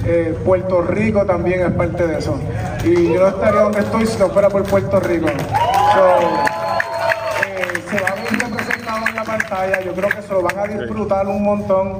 eh, 0.05 0.35
Puerto 0.45 0.81
Rico 0.81 1.25
también 1.25 1.61
es 1.65 1.71
parte 1.73 2.07
de 2.07 2.17
eso. 2.17 2.39
Y 2.83 3.13
yo 3.13 3.21
no 3.21 3.27
estaría 3.27 3.61
donde 3.61 3.79
estoy 3.79 4.05
si 4.07 4.17
no 4.17 4.29
fuera 4.29 4.49
por 4.49 4.63
Puerto 4.63 4.99
Rico. 5.01 5.27
So, 5.93 6.46
pantalla. 9.37 9.81
Yo 9.81 9.93
creo 9.93 10.09
que 10.09 10.21
se 10.21 10.33
lo 10.33 10.41
van 10.41 10.59
a 10.59 10.63
disfrutar 10.67 11.27
un 11.27 11.43
montón. 11.43 11.99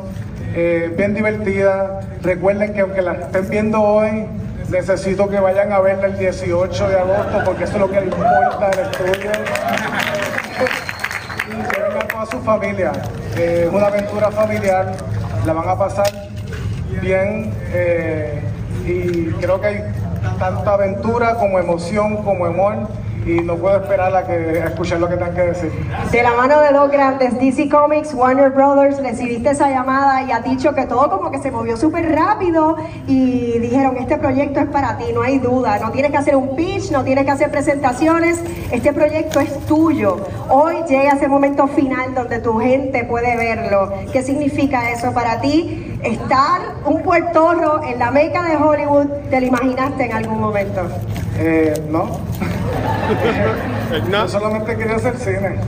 Eh, 0.56 0.94
bien 0.98 1.14
divertida. 1.14 2.00
Recuerden 2.22 2.74
que 2.74 2.82
aunque 2.82 3.02
la 3.02 3.14
estén 3.14 3.50
viendo 3.50 3.82
hoy, 3.82 4.26
necesito 4.70 5.30
que 5.30 5.40
vayan 5.40 5.72
a 5.72 5.80
verla 5.80 6.08
el 6.08 6.18
18 6.18 6.90
de 6.90 7.00
agosto 7.00 7.42
porque 7.46 7.66
eso 7.66 7.74
es 7.74 7.80
lo 7.80 7.90
que 7.90 8.02
les 8.02 8.06
importa 8.06 8.70
del 8.72 8.80
estudio. 8.80 9.32
Y 11.48 11.52
lleven 11.52 11.98
a 12.02 12.08
toda 12.08 12.26
su 12.26 12.40
familia. 12.42 12.92
Eh, 13.38 13.66
Es 13.68 13.74
una 13.74 13.88
aventura 13.88 14.32
familiar. 14.32 14.94
La 15.46 15.54
van 15.54 15.70
a 15.70 15.78
pasar 15.78 16.08
bien. 17.02 17.54
eh, 17.74 18.42
y 18.86 19.32
creo 19.42 19.60
que 19.60 19.68
hay 19.68 19.84
tanta 20.40 20.74
aventura 20.74 21.36
como 21.36 21.60
emoción, 21.60 22.18
como 22.24 22.46
amor. 22.46 22.76
Y 23.28 23.42
no 23.42 23.58
puedo 23.58 23.76
esperar 23.76 24.16
a, 24.16 24.26
que, 24.26 24.62
a 24.62 24.68
escuchar 24.68 25.02
lo 25.02 25.10
que 25.10 25.16
tengan 25.16 25.36
que 25.36 25.42
decir. 25.42 25.72
De 26.12 26.24
la 26.24 26.32
mano 26.32 26.62
de 26.62 26.72
dos 26.72 26.90
grandes, 26.90 27.38
DC 27.38 27.68
Comics, 27.68 28.14
Warner 28.14 28.52
Brothers, 28.52 29.02
recibiste 29.04 29.50
esa 29.50 29.70
llamada 29.70 30.24
y 30.24 30.32
has 30.32 30.46
dicho 30.46 30.74
que 30.74 30.86
todo 30.86 31.10
como 31.10 31.30
que 31.30 31.40
se 31.40 31.52
movió 31.52 31.76
súper 31.76 32.10
rápido 32.16 32.78
y 33.06 33.60
dijeron, 33.60 33.98
este 33.98 34.18
proyecto 34.18 34.62
es 34.62 34.68
para 34.68 34.98
ti, 34.98 35.12
no 35.14 35.24
hay 35.24 35.40
duda, 35.40 35.78
no 35.80 35.92
tienes 35.92 36.12
que 36.12 36.18
hacer 36.18 36.38
un 36.38 36.56
pitch, 36.56 36.90
no 36.92 37.04
tienes 37.04 37.26
que 37.26 37.32
hacer 37.32 37.52
presentaciones, 37.52 38.42
este 38.72 38.94
proyecto 38.94 39.42
es 39.42 39.60
tuyo. 39.66 40.26
Hoy 40.50 40.78
llega 40.88 41.12
ese 41.12 41.28
momento 41.28 41.68
final 41.68 42.16
donde 42.16 42.40
tu 42.40 42.58
gente 42.60 43.04
puede 43.04 43.36
verlo. 43.36 43.92
¿Qué 44.14 44.24
significa 44.24 44.90
eso 44.92 45.12
para 45.12 45.42
ti? 45.42 46.00
Estar 46.02 46.62
un 46.86 47.02
puertorro 47.02 47.84
en 47.84 48.00
la 48.00 48.10
meca 48.10 48.44
de 48.44 48.56
Hollywood, 48.56 49.08
¿te 49.30 49.42
lo 49.42 49.48
imaginaste 49.48 50.06
en 50.06 50.14
algún 50.14 50.40
momento? 50.40 50.84
Eh, 51.38 51.74
no. 51.90 52.08
No. 54.10 54.24
Yo 54.24 54.28
solamente 54.28 54.76
quería 54.76 54.96
hacer 54.96 55.18
cine. 55.18 55.60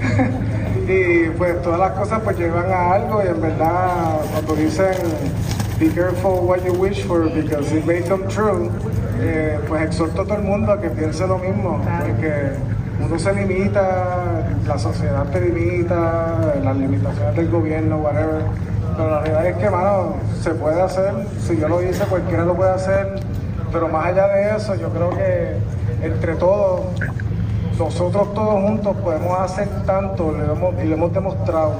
y 0.87 1.29
pues 1.37 1.61
todas 1.61 1.79
las 1.79 1.91
cosas 1.91 2.19
pues 2.23 2.37
llevan 2.37 2.71
a 2.71 2.93
algo 2.93 3.21
y 3.23 3.27
en 3.27 3.41
verdad 3.41 4.17
cuando 4.33 4.55
dicen 4.55 4.95
be 5.79 5.89
careful 5.89 6.45
what 6.45 6.65
you 6.65 6.73
wish 6.73 7.01
for 7.03 7.29
because 7.29 7.71
it 7.71 7.85
may 7.85 8.01
come 8.01 8.27
true, 8.27 8.69
eh, 9.21 9.57
pues 9.67 9.83
exhorto 9.83 10.23
a 10.23 10.25
todo 10.25 10.35
el 10.35 10.43
mundo 10.43 10.73
a 10.73 10.81
que 10.81 10.89
piense 10.89 11.25
lo 11.25 11.37
mismo, 11.37 11.81
porque 12.01 12.51
uno 12.99 13.17
se 13.17 13.33
limita, 13.33 14.43
la 14.67 14.77
sociedad 14.77 15.25
te 15.31 15.39
limita, 15.39 16.55
las 16.61 16.75
limitaciones 16.75 17.33
del 17.33 17.49
gobierno, 17.49 17.97
whatever. 17.97 18.41
Pero 18.97 19.09
la 19.09 19.21
realidad 19.21 19.45
es 19.47 19.57
que, 19.57 19.69
mano, 19.69 20.15
se 20.41 20.51
puede 20.51 20.81
hacer, 20.81 21.13
si 21.47 21.57
yo 21.57 21.69
lo 21.69 21.81
hice, 21.81 22.03
cualquiera 22.03 22.43
lo 22.43 22.55
puede 22.55 22.71
hacer, 22.71 23.15
pero 23.71 23.87
más 23.87 24.07
allá 24.07 24.27
de 24.27 24.57
eso, 24.57 24.75
yo 24.75 24.89
creo 24.89 25.11
que 25.11 25.55
entre 26.03 26.35
todos 26.35 26.81
nosotros 27.79 28.33
todos 28.33 28.61
juntos 28.61 28.97
podemos 28.97 29.39
hacer 29.39 29.69
tanto 29.85 30.35
y 30.83 30.85
lo 30.85 30.95
hemos 30.95 31.13
demostrado. 31.13 31.75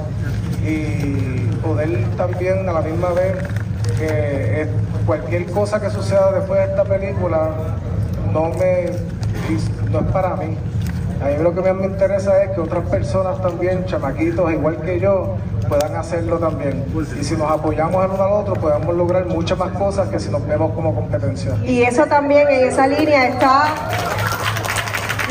Y 0.66 1.46
poder 1.62 2.04
también 2.16 2.66
a 2.68 2.72
la 2.72 2.80
misma 2.80 3.10
vez 3.10 3.36
que 3.98 4.62
eh, 4.62 4.68
cualquier 5.04 5.46
cosa 5.46 5.78
que 5.78 5.90
suceda 5.90 6.32
después 6.32 6.58
de 6.58 6.66
esta 6.70 6.84
película 6.84 7.50
no 8.32 8.48
me 8.50 8.90
no 9.90 10.00
es 10.00 10.06
para 10.06 10.36
mí. 10.36 10.56
A 11.22 11.26
mí 11.26 11.42
lo 11.42 11.54
que 11.54 11.60
más 11.60 11.74
me 11.74 11.86
interesa 11.86 12.44
es 12.44 12.50
que 12.52 12.60
otras 12.60 12.88
personas 12.88 13.40
también 13.42 13.84
chamaquitos 13.84 14.50
igual 14.52 14.78
que 14.80 15.00
yo 15.00 15.36
puedan 15.70 15.94
hacerlo 15.94 16.36
también. 16.38 16.84
Y 17.18 17.24
si 17.24 17.36
nos 17.36 17.50
apoyamos 17.50 18.04
el 18.04 18.10
uno 18.10 18.22
al 18.24 18.32
otro 18.32 18.54
podemos 18.54 18.94
lograr 18.94 19.24
muchas 19.26 19.56
más 19.56 19.70
cosas 19.70 20.08
que 20.08 20.18
si 20.18 20.28
nos 20.28 20.44
vemos 20.44 20.72
como 20.72 20.92
competencia. 20.92 21.54
Y 21.64 21.82
eso 21.82 22.04
también 22.06 22.48
en 22.50 22.68
esa 22.68 22.88
línea 22.88 23.28
está 23.28 23.68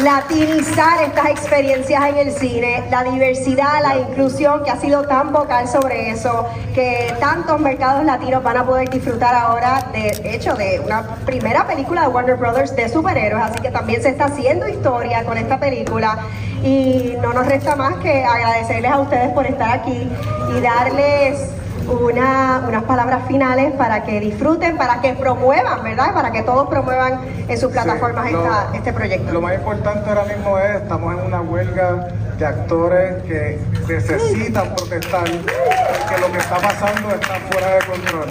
latinizar 0.03 1.01
estas 1.01 1.27
experiencias 1.27 2.03
en 2.05 2.17
el 2.17 2.31
cine, 2.31 2.83
la 2.89 3.03
diversidad, 3.03 3.81
la 3.81 3.97
inclusión 3.97 4.63
que 4.63 4.71
ha 4.71 4.79
sido 4.79 5.03
tan 5.03 5.33
vocal 5.33 5.67
sobre 5.67 6.09
eso, 6.09 6.47
que 6.73 7.13
tantos 7.19 7.59
mercados 7.59 8.05
latinos 8.05 8.41
van 8.43 8.57
a 8.57 8.65
poder 8.65 8.89
disfrutar 8.89 9.35
ahora 9.35 9.85
de 9.91 10.11
hecho 10.23 10.53
de 10.55 10.79
una 10.79 11.03
primera 11.25 11.67
película 11.67 12.03
de 12.03 12.07
Warner 12.07 12.35
Brothers 12.35 12.75
de 12.75 12.87
superhéroes, 12.87 13.43
así 13.43 13.59
que 13.59 13.71
también 13.71 14.01
se 14.01 14.09
está 14.09 14.25
haciendo 14.25 14.67
historia 14.67 15.23
con 15.25 15.37
esta 15.37 15.59
película. 15.59 16.17
Y 16.63 17.15
no 17.21 17.31
nos 17.33 17.45
resta 17.47 17.75
más 17.77 17.95
que 17.97 18.23
agradecerles 18.23 18.91
a 18.91 18.99
ustedes 18.99 19.31
por 19.33 19.45
estar 19.45 19.71
aquí 19.71 20.09
y 20.55 20.61
darles 20.61 21.58
una- 21.89 22.63
unas 22.67 22.83
palabras 22.83 23.21
finales 23.27 23.73
para 23.73 24.03
que 24.03 24.19
disfruten, 24.19 24.77
para 24.77 25.01
que 25.01 25.13
promuevan, 25.13 25.83
¿verdad? 25.83 26.13
Para 26.13 26.31
que 26.31 26.41
todos 26.43 26.67
promuevan 26.69 27.19
en 27.47 27.57
sus 27.57 27.71
plataformas 27.71 28.27
Sí, 28.27 28.33
lo- 28.33 28.43
esta- 28.43 28.67
este 28.73 28.93
proyecto. 28.93 29.31
Lo 29.33 29.41
más 29.41 29.55
importante 29.55 30.09
ahora 30.09 30.23
mismo 30.25 30.57
es, 30.57 30.75
estamos 30.81 31.13
en 31.17 31.25
una 31.25 31.41
huelga 31.41 32.07
de 32.37 32.45
actores 32.45 33.21
que 33.23 33.59
necesitan 33.87 34.73
protestar 34.75 35.23
porque 35.25 36.21
lo 36.21 36.31
que 36.31 36.37
está 36.37 36.55
pasando 36.57 37.09
está 37.09 37.35
fuera 37.51 37.75
de 37.75 37.85
control. 37.85 38.29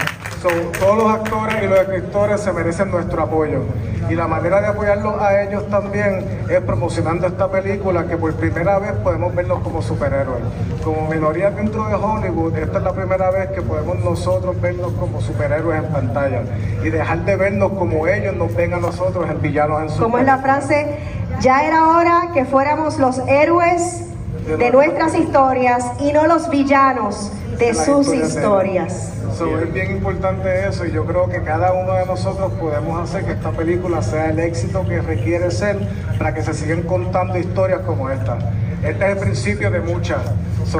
todos 0.79 0.97
los 0.97 1.11
actores 1.13 1.63
y 1.65 1.67
los 1.67 1.81
escritores 1.81 2.41
se 2.41 2.53
merecen 2.53 2.91
nuestro 2.93 3.23
apoyo. 3.25 3.65
Y 4.09 4.15
la 4.15 4.27
manera 4.27 4.61
de 4.61 4.69
apoyarlos 4.69 5.21
a 5.21 5.43
ellos 5.43 5.69
también 5.69 6.25
es 6.49 6.61
promocionando 6.63 7.27
esta 7.27 7.51
película 7.51 8.07
que 8.07 8.17
por 8.17 8.33
primera 8.35 8.79
vez 8.79 8.93
podemos 9.05 9.35
verlos 9.35 9.61
como 9.61 9.83
superhéroes. 9.83 10.43
Como 10.83 11.09
minoría 11.09 11.51
dentro 11.51 11.87
de 11.87 11.95
Hollywood, 11.95 12.57
esta 12.57 12.79
es 12.79 12.85
la 12.85 12.93
primera 12.93 13.31
vez 13.31 13.51
que 13.51 13.61
podemos 13.61 13.99
nosotros 13.99 14.59
vernos 14.61 14.93
como 14.93 15.21
superhéroes 15.21 15.85
en 15.85 15.93
pantalla 15.93 16.43
y 16.83 16.89
dejar 16.89 17.25
de 17.27 17.37
vernos 17.37 17.73
como 17.73 18.07
ellos 18.07 18.35
nos 18.35 18.55
ven 18.55 18.73
a 18.73 18.79
nosotros 18.79 19.29
en 19.29 19.43
villanos 19.43 19.83
en 19.83 19.91
su 19.91 20.03
Como 20.03 20.19
es 20.19 20.25
la 20.25 20.39
frase, 20.39 20.97
ya 21.41 21.67
era 21.67 21.89
hora 21.89 22.31
que 22.33 22.47
fuéramos 22.47 22.99
los 22.99 23.19
héroes 23.29 24.07
de 24.47 24.71
nuestras 24.71 25.15
historias 25.15 25.85
y 26.01 26.13
no 26.13 26.27
los 26.27 26.49
villanos 26.49 27.31
de 27.59 27.75
sus 27.75 28.13
historias. 28.15 29.13
Es 29.47 29.73
bien 29.73 29.93
importante 29.93 30.67
eso 30.67 30.85
y 30.85 30.91
yo 30.91 31.05
creo 31.05 31.29
que 31.29 31.43
cada 31.43 31.73
uno 31.73 31.95
de 31.95 32.07
nosotros 32.07 32.53
podemos 32.55 33.01
hacer 33.01 33.25
que 33.25 33.33
esta 33.33 33.53
película 33.53 34.03
sea 34.03 34.31
el 34.31 34.39
éxito 34.41 34.85
que 34.87 35.01
requiere 35.01 35.51
ser 35.51 35.79
para 36.19 36.35
que 36.35 36.43
se 36.43 36.55
sigan 36.55 36.83
contando 36.83 37.39
historias 37.39 37.81
como 37.81 38.11
esta. 38.11 38.39
Este 38.83 39.05
es 39.05 39.17
el 39.17 39.19
principio 39.19 39.71
de 39.71 39.81
muchas. 39.81 40.21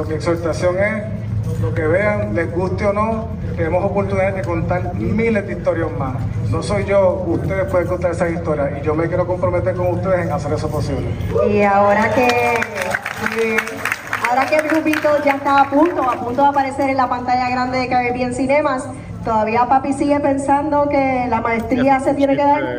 mi 0.07 0.13
exhortación 0.13 0.75
es 0.77 1.03
lo 1.61 1.73
que 1.73 1.87
vean, 1.87 2.35
les 2.35 2.51
guste 2.51 2.85
o 2.85 2.93
no, 2.93 3.29
tenemos 3.55 3.83
oportunidad 3.83 4.33
de 4.33 4.41
contar 4.41 4.93
miles 4.93 5.47
de 5.47 5.53
historias 5.53 5.89
más. 5.97 6.15
No 6.51 6.61
soy 6.61 6.85
yo, 6.85 7.23
ustedes 7.27 7.65
pueden 7.65 7.87
contar 7.87 8.11
esas 8.11 8.31
historias 8.31 8.71
y 8.79 8.85
yo 8.85 8.93
me 8.93 9.07
quiero 9.07 9.25
comprometer 9.25 9.73
con 9.73 9.87
ustedes 9.87 10.25
en 10.25 10.31
hacer 10.31 10.53
eso 10.53 10.69
posible. 10.69 11.07
Y 11.49 11.61
ahora 11.63 12.13
que 12.13 12.55
ahora 14.29 14.45
que 14.45 14.55
el 14.55 14.67
grupito 14.67 15.09
ya 15.23 15.33
está 15.33 15.61
a 15.61 15.69
punto, 15.69 16.03
a 16.03 16.13
punto 16.13 16.43
de 16.43 16.47
aparecer 16.47 16.89
en 16.89 16.97
la 16.97 17.09
pantalla 17.09 17.49
grande 17.49 17.79
de 17.79 17.87
Caribbean 17.87 18.33
Cinemas, 18.33 18.87
todavía 19.23 19.65
papi 19.67 19.93
sigue 19.93 20.19
pensando 20.19 20.87
que 20.87 21.25
la 21.29 21.41
maestría 21.41 21.99
se 21.99 22.13
tiene 22.13 22.35
que 22.35 22.43
dar. 22.43 22.61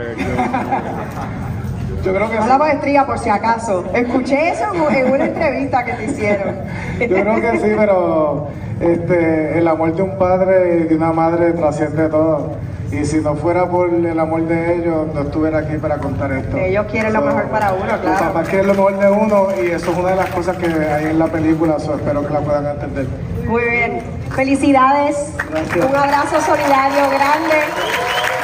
Yo 2.04 2.14
creo 2.14 2.30
que 2.30 2.38
no 2.38 2.46
la 2.46 2.56
maestría 2.56 3.04
por 3.04 3.18
si 3.18 3.28
acaso. 3.28 3.84
Escuché 3.92 4.50
eso 4.50 4.64
en 4.90 5.12
una 5.12 5.24
entrevista 5.26 5.84
que 5.84 5.92
te 5.92 6.04
hicieron. 6.06 6.54
Yo 6.98 7.08
creo 7.08 7.40
que 7.42 7.58
sí, 7.58 7.72
pero 7.76 8.48
este, 8.80 9.58
el 9.58 9.68
amor 9.68 9.94
de 9.94 10.02
un 10.02 10.16
padre 10.16 10.78
y 10.78 10.84
de 10.84 10.96
una 10.96 11.12
madre 11.12 11.52
trasciende 11.52 12.08
todo. 12.08 12.52
Y 12.92 13.04
si 13.04 13.18
no 13.18 13.36
fuera 13.36 13.68
por 13.68 13.88
el 13.88 14.18
amor 14.18 14.42
de 14.48 14.76
ellos, 14.76 15.06
no 15.14 15.20
estuviera 15.20 15.58
aquí 15.58 15.76
para 15.76 15.98
contar 15.98 16.32
esto. 16.32 16.56
Ellos 16.56 16.86
quieren 16.90 17.12
lo 17.12 17.20
mejor 17.20 17.44
para 17.44 17.72
uno, 17.72 17.86
claro. 17.86 18.08
Los 18.08 18.20
papás 18.20 18.48
quieren 18.48 18.66
lo 18.66 18.74
mejor 18.74 18.98
de 18.98 19.10
uno 19.10 19.48
y 19.62 19.70
eso 19.70 19.92
es 19.92 19.96
una 19.96 20.10
de 20.10 20.16
las 20.16 20.30
cosas 20.30 20.56
que 20.56 20.66
hay 20.66 21.06
en 21.06 21.18
la 21.18 21.26
película, 21.26 21.76
espero 21.76 22.26
que 22.26 22.34
la 22.34 22.40
puedan 22.40 22.66
entender. 22.66 23.06
Muy 23.46 23.62
bien. 23.62 24.02
Felicidades. 24.34 25.34
Un 25.76 25.96
abrazo 25.96 26.40
solidario 26.40 27.10
grande 27.10 27.58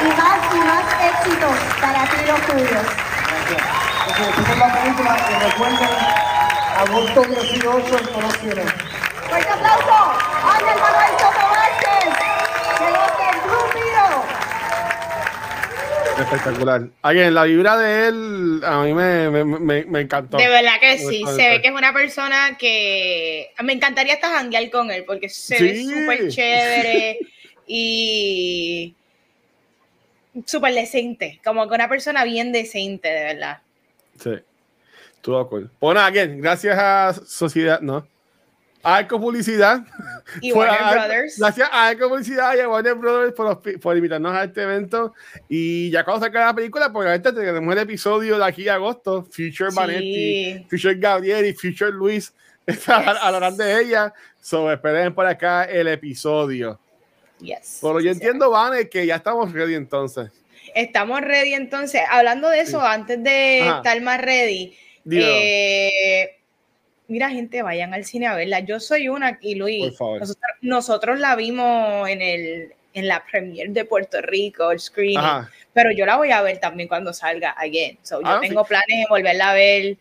y 0.01 0.07
más 0.15 0.39
y 0.53 0.59
más 0.59 0.85
éxitos 1.11 1.51
para 1.81 2.03
ti 2.03 2.17
y 2.23 2.27
los 2.27 2.41
tuyos. 2.41 2.85
Gracias. 3.27 4.57
la 4.59 4.73
película 4.73 5.17
y 5.29 5.43
recuerden, 5.43 5.89
agosto 6.79 7.21
18 7.23 7.97
en. 7.97 8.67
Fuerte 9.29 9.49
aplauso. 9.49 9.97
Ángel 10.47 10.79
Manuel 10.79 11.13
Soto 11.19 11.46
Espectacular. 16.19 16.89
Alguien, 17.01 17.33
la 17.33 17.43
vibra 17.43 17.77
de 17.77 18.07
él 18.07 18.61
a 18.63 18.81
mí 18.83 18.93
me, 18.93 19.29
me, 19.29 19.85
me, 19.85 20.01
encantó. 20.01 20.37
De 20.37 20.47
verdad 20.47 20.79
que 20.79 20.97
sí. 20.97 21.23
Se 21.35 21.49
ve 21.49 21.61
que 21.61 21.67
es 21.67 21.73
una 21.73 21.93
persona 21.93 22.57
que 22.57 23.51
me 23.63 23.73
encantaría 23.73 24.15
hasta 24.15 24.29
janguear 24.29 24.69
con 24.69 24.91
él 24.91 25.03
porque 25.05 25.29
se 25.29 25.61
ve 25.61 25.83
súper 25.83 26.29
chévere 26.29 27.19
y 27.67 28.95
súper 30.45 30.73
decente. 30.73 31.39
Como 31.43 31.67
que 31.67 31.75
una 31.75 31.89
persona 31.89 32.23
bien 32.23 32.51
decente, 32.51 33.09
de 33.09 33.23
verdad. 33.23 33.61
Sí. 34.19 34.31
Todo 35.21 35.47
cool. 35.49 35.69
Pues 35.79 35.95
nada, 35.95 36.09
gracias 36.09 36.77
a 36.79 37.13
Sociedad, 37.13 37.81
¿no? 37.81 38.07
Arco 38.95 39.19
Publicidad. 39.19 39.81
Y 40.41 40.51
Warner 40.51 40.91
Brothers. 40.91 41.39
Gracias 41.39 41.69
a 41.71 41.87
Arco 41.87 42.09
Publicidad 42.09 42.55
y 42.57 42.59
a 42.59 42.67
Warner 42.67 42.95
Brothers 42.95 43.33
por, 43.33 43.61
por, 43.79 43.95
invitarnos 43.95 44.33
a 44.33 44.43
este 44.43 44.63
evento. 44.63 45.13
Y 45.47 45.89
ya 45.89 46.03
cuando 46.03 46.25
saca 46.25 46.47
la 46.47 46.53
película, 46.53 46.91
pues 46.91 47.07
ahorita 47.07 47.33
tenemos 47.33 47.73
el 47.73 47.79
episodio 47.79 48.37
de 48.37 48.43
aquí 48.43 48.67
a 48.67 48.73
agosto. 48.73 49.23
Future 49.23 49.71
sí. 49.71 50.65
Future 50.69 50.95
Gabriel 50.95 51.45
y 51.45 51.53
Future 51.53 51.91
Luis 51.91 52.33
hablarán 52.87 53.55
de 53.55 53.81
ella. 53.81 54.13
So, 54.41 54.69
esperen 54.69 55.13
por 55.13 55.25
acá 55.25 55.63
el 55.63 55.87
episodio. 55.87 56.77
Yes. 57.39 57.79
Pero 57.81 58.01
yo 58.01 58.11
entiendo, 58.11 58.49
Vane, 58.49 58.89
que 58.89 59.05
ya 59.05 59.15
estamos 59.15 59.53
ready 59.53 59.75
entonces. 59.75 60.29
Estamos 60.75 61.21
ready 61.21 61.53
entonces. 61.53 62.01
Hablando 62.09 62.49
de 62.49 62.61
eso, 62.61 62.81
antes 62.81 63.23
de 63.23 63.59
estar 63.59 64.01
más 64.01 64.19
ready, 64.19 64.77
eh, 65.09 66.36
mira 67.07 67.29
gente, 67.29 67.61
vayan 67.61 67.93
al 67.93 68.05
cine 68.05 68.27
a 68.27 68.35
verla. 68.35 68.59
Yo 68.59 68.79
soy 68.79 69.09
una 69.09 69.37
y 69.41 69.55
Luis, 69.55 69.97
nosotros, 70.61 71.19
la 71.19 71.35
vimos 71.35 72.07
en 72.09 72.21
el 72.21 72.73
en 72.93 73.07
la 73.07 73.23
premiere 73.23 73.71
de 73.71 73.85
Puerto 73.85 74.19
Rico, 74.21 74.71
el 74.71 74.79
screening, 74.79 75.45
pero 75.71 75.91
yo 75.91 76.03
la 76.07 76.17
voy 76.17 76.31
a 76.31 76.41
ver 76.41 76.59
también 76.59 76.89
cuando 76.89 77.13
salga 77.13 77.51
again. 77.51 77.99
So, 78.01 78.21
yo 78.21 78.27
ah, 78.27 78.39
tengo 78.41 78.63
planes 78.65 78.87
de 78.87 79.05
volverla 79.07 79.51
a 79.51 79.53
ver 79.53 79.97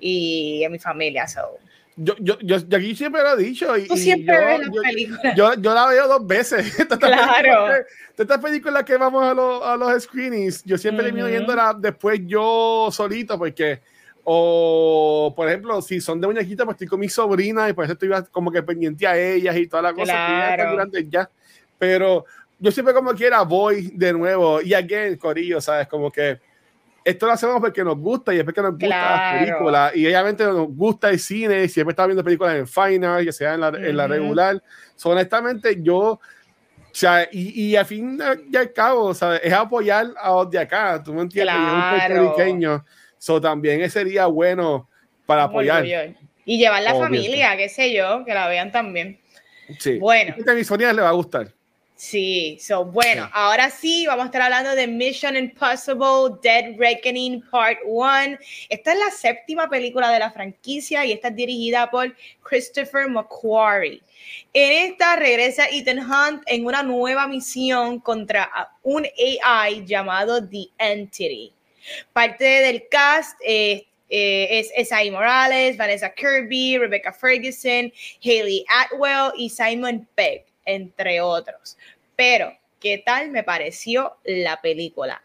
y 0.00 0.64
en 0.64 0.72
mi 0.72 0.80
familia. 0.80 1.28
So. 1.28 1.58
Yo, 1.94 2.14
yo, 2.18 2.38
yo, 2.40 2.56
aquí 2.76 2.96
siempre 2.96 3.22
lo 3.22 3.38
he 3.38 3.44
dicho. 3.44 3.76
Y, 3.76 3.86
Tú 3.86 3.96
siempre 3.96 4.34
yo, 4.34 4.46
ves 4.46 4.66
la 4.66 4.82
película. 4.82 5.34
Yo, 5.36 5.54
yo, 5.54 5.74
la 5.74 5.86
veo 5.86 6.08
dos 6.08 6.26
veces. 6.26 6.74
claro. 6.98 7.68
De 8.16 8.22
estas 8.22 8.38
películas 8.38 8.82
que 8.82 8.96
vamos 8.96 9.22
a, 9.22 9.32
los, 9.32 9.62
a 9.64 9.76
los 9.76 10.02
screenings, 10.02 10.64
yo 10.64 10.76
siempre 10.76 11.04
termino 11.04 11.26
viéndola 11.26 11.76
después 11.78 12.20
yo 12.24 12.88
solito 12.90 13.38
porque 13.38 13.80
o, 14.24 15.32
por 15.34 15.48
ejemplo, 15.48 15.80
si 15.82 16.00
son 16.00 16.20
de 16.20 16.26
muñequita, 16.26 16.64
pues 16.64 16.74
estoy 16.74 16.86
con 16.86 17.00
mi 17.00 17.08
sobrina 17.08 17.68
y 17.68 17.72
por 17.72 17.84
eso 17.84 17.94
estoy 17.94 18.10
como 18.30 18.50
que 18.50 18.62
pendiente 18.62 19.06
a 19.06 19.18
ellas 19.18 19.56
y 19.56 19.66
toda 19.66 19.82
la 19.82 19.92
cosa 19.92 20.12
claro. 20.12 20.72
durante 20.72 21.08
ya. 21.08 21.28
Pero 21.78 22.24
yo 22.58 22.70
siempre 22.70 22.94
como 22.94 23.14
quiera 23.14 23.42
voy 23.42 23.90
de 23.94 24.12
nuevo 24.12 24.60
y 24.60 24.74
again, 24.74 25.16
Corillo, 25.16 25.60
¿sabes? 25.60 25.88
Como 25.88 26.10
que 26.10 26.38
esto 27.02 27.26
lo 27.26 27.32
hacemos 27.32 27.60
porque 27.60 27.82
nos 27.82 27.98
gusta 27.98 28.34
y 28.34 28.38
es 28.38 28.44
porque 28.44 28.60
nos 28.60 28.72
gusta 28.72 28.88
la 28.88 29.38
película 29.38 29.92
y 29.94 30.06
obviamente 30.06 30.44
nos 30.44 30.68
gusta 30.68 31.08
el 31.08 31.18
cine, 31.18 31.66
siempre 31.68 31.92
estaba 31.92 32.08
viendo 32.08 32.22
películas 32.22 32.56
en 32.56 32.66
final, 32.66 33.24
ya 33.24 33.32
sea 33.32 33.54
en 33.54 33.60
la, 33.60 33.68
en 33.68 33.96
la 33.96 34.06
regular. 34.06 34.62
So, 34.96 35.10
honestamente, 35.10 35.82
yo, 35.82 35.98
o 35.98 36.20
sea, 36.92 37.26
y, 37.32 37.68
y 37.68 37.76
al 37.76 37.86
fin 37.86 38.20
y 38.50 38.56
al 38.56 38.72
cabo, 38.72 39.14
¿sabes? 39.14 39.40
Es 39.42 39.52
apoyar 39.52 40.08
a 40.20 40.30
los 40.30 40.50
de 40.50 40.58
acá, 40.58 41.02
tú 41.02 41.14
me 41.14 41.22
entiendes, 41.22 41.54
claro. 41.54 42.36
un 42.36 42.82
So, 43.20 43.38
también 43.38 43.88
sería 43.90 44.24
bueno 44.26 44.88
para 45.26 45.44
apoyar. 45.44 45.84
Y 46.46 46.56
llevar 46.56 46.82
la 46.82 46.94
familia, 46.94 47.54
qué 47.58 47.68
sé 47.68 47.92
yo, 47.92 48.24
que 48.24 48.32
la 48.32 48.48
vean 48.48 48.72
también. 48.72 49.20
Sí. 49.78 49.98
Bueno. 49.98 50.34
A 50.34 50.54
mi 50.54 50.62
le 50.62 51.02
va 51.02 51.10
a 51.10 51.12
gustar. 51.12 51.52
Sí, 51.94 52.56
so 52.58 52.86
bueno, 52.86 53.28
ahora 53.34 53.68
sí 53.68 54.06
vamos 54.06 54.22
a 54.22 54.26
estar 54.28 54.40
hablando 54.40 54.74
de 54.74 54.86
Mission 54.86 55.36
Impossible 55.36 56.38
Dead 56.42 56.74
Reckoning 56.78 57.42
Part 57.50 57.80
1. 57.84 58.38
Esta 58.70 58.92
es 58.94 58.98
la 58.98 59.10
séptima 59.10 59.68
película 59.68 60.10
de 60.10 60.18
la 60.18 60.30
franquicia 60.30 61.04
y 61.04 61.12
está 61.12 61.28
dirigida 61.28 61.90
por 61.90 62.16
Christopher 62.42 63.06
McQuarrie. 63.06 64.00
En 64.54 64.90
esta 64.90 65.16
regresa 65.16 65.66
Ethan 65.70 65.98
Hunt 65.98 66.42
en 66.46 66.64
una 66.64 66.82
nueva 66.82 67.28
misión 67.28 68.00
contra 68.00 68.50
un 68.82 69.04
AI 69.04 69.84
llamado 69.84 70.48
The 70.48 70.68
Entity. 70.78 71.52
Parte 72.12 72.44
del 72.44 72.88
cast 72.88 73.38
eh, 73.44 73.86
es 74.08 74.72
Esai 74.74 75.10
Morales, 75.10 75.76
Vanessa 75.76 76.12
Kirby, 76.12 76.78
Rebecca 76.78 77.12
Ferguson, 77.12 77.92
Haley 78.24 78.64
Atwell 78.68 79.32
y 79.36 79.48
Simon 79.50 80.08
Pegg, 80.14 80.44
entre 80.64 81.20
otros. 81.20 81.78
Pero, 82.16 82.52
¿qué 82.80 82.98
tal 82.98 83.30
me 83.30 83.44
pareció 83.44 84.16
la 84.24 84.60
película? 84.60 85.22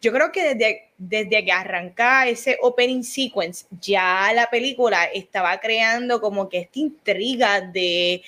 Yo 0.00 0.12
creo 0.12 0.32
que 0.32 0.54
desde, 0.54 0.90
desde 0.98 1.44
que 1.44 1.52
arranca 1.52 2.26
ese 2.26 2.58
opening 2.60 3.02
sequence, 3.02 3.66
ya 3.80 4.32
la 4.34 4.50
película 4.50 5.04
estaba 5.04 5.58
creando 5.60 6.20
como 6.20 6.48
que 6.48 6.58
esta 6.58 6.78
intriga 6.78 7.60
de 7.60 8.22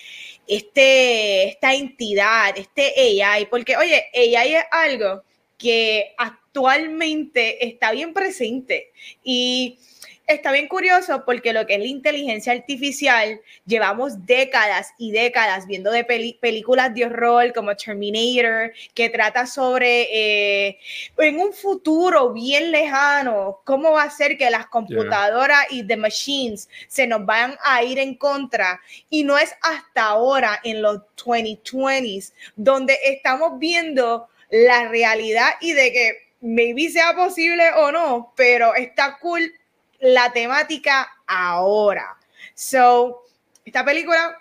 este, 0.47 1.49
esta 1.49 1.75
entidad, 1.75 2.57
este 2.57 3.23
AI, 3.23 3.47
porque 3.47 3.77
oye, 3.77 4.07
AI 4.15 4.55
es 4.55 4.65
algo 4.71 5.25
que 5.65 6.15
actualmente 6.19 7.67
está 7.67 7.91
bien 7.93 8.13
presente 8.13 8.93
y 9.23 9.79
está 10.27 10.53
bien 10.53 10.69
curioso 10.69 11.25
porque 11.25 11.55
lo 11.55 11.65
que 11.65 11.77
es 11.77 11.81
la 11.81 11.87
inteligencia 11.87 12.53
artificial, 12.53 13.41
llevamos 13.65 14.27
décadas 14.27 14.91
y 14.99 15.13
décadas 15.13 15.67
viendo 15.67 15.91
de 15.91 16.05
películas 16.05 16.95
de 16.95 17.07
horror 17.07 17.55
como 17.55 17.75
Terminator, 17.75 18.75
que 18.93 19.09
trata 19.09 19.47
sobre 19.47 20.03
eh, 20.13 20.79
en 21.17 21.41
un 21.41 21.55
futuro 21.55 22.35
bien 22.35 22.71
lejano, 22.71 23.61
cómo 23.65 23.93
va 23.93 24.03
a 24.03 24.11
ser 24.11 24.37
que 24.37 24.51
las 24.51 24.67
computadoras 24.67 25.65
y 25.71 25.87
the 25.87 25.97
machines 25.97 26.69
se 26.89 27.07
nos 27.07 27.25
vayan 27.25 27.57
a 27.65 27.83
ir 27.83 27.99
en 27.99 28.17
contra. 28.17 28.83
Y 29.09 29.25
no 29.25 29.39
es 29.39 29.55
hasta 29.63 30.09
ahora, 30.09 30.61
en 30.63 30.83
los 30.83 31.01
2020s, 31.17 32.35
donde 32.55 32.99
estamos 33.03 33.59
viendo 33.59 34.29
la 34.51 34.89
realidad 34.89 35.51
y 35.61 35.73
de 35.73 35.93
que 35.93 36.19
maybe 36.41 36.91
sea 36.91 37.15
posible 37.15 37.71
o 37.77 37.91
no, 37.91 38.33
pero 38.37 38.75
está 38.75 39.19
cool 39.19 39.53
la 40.01 40.33
temática 40.33 41.11
ahora. 41.27 42.17
So, 42.55 43.25
esta 43.65 43.85
película 43.85 44.39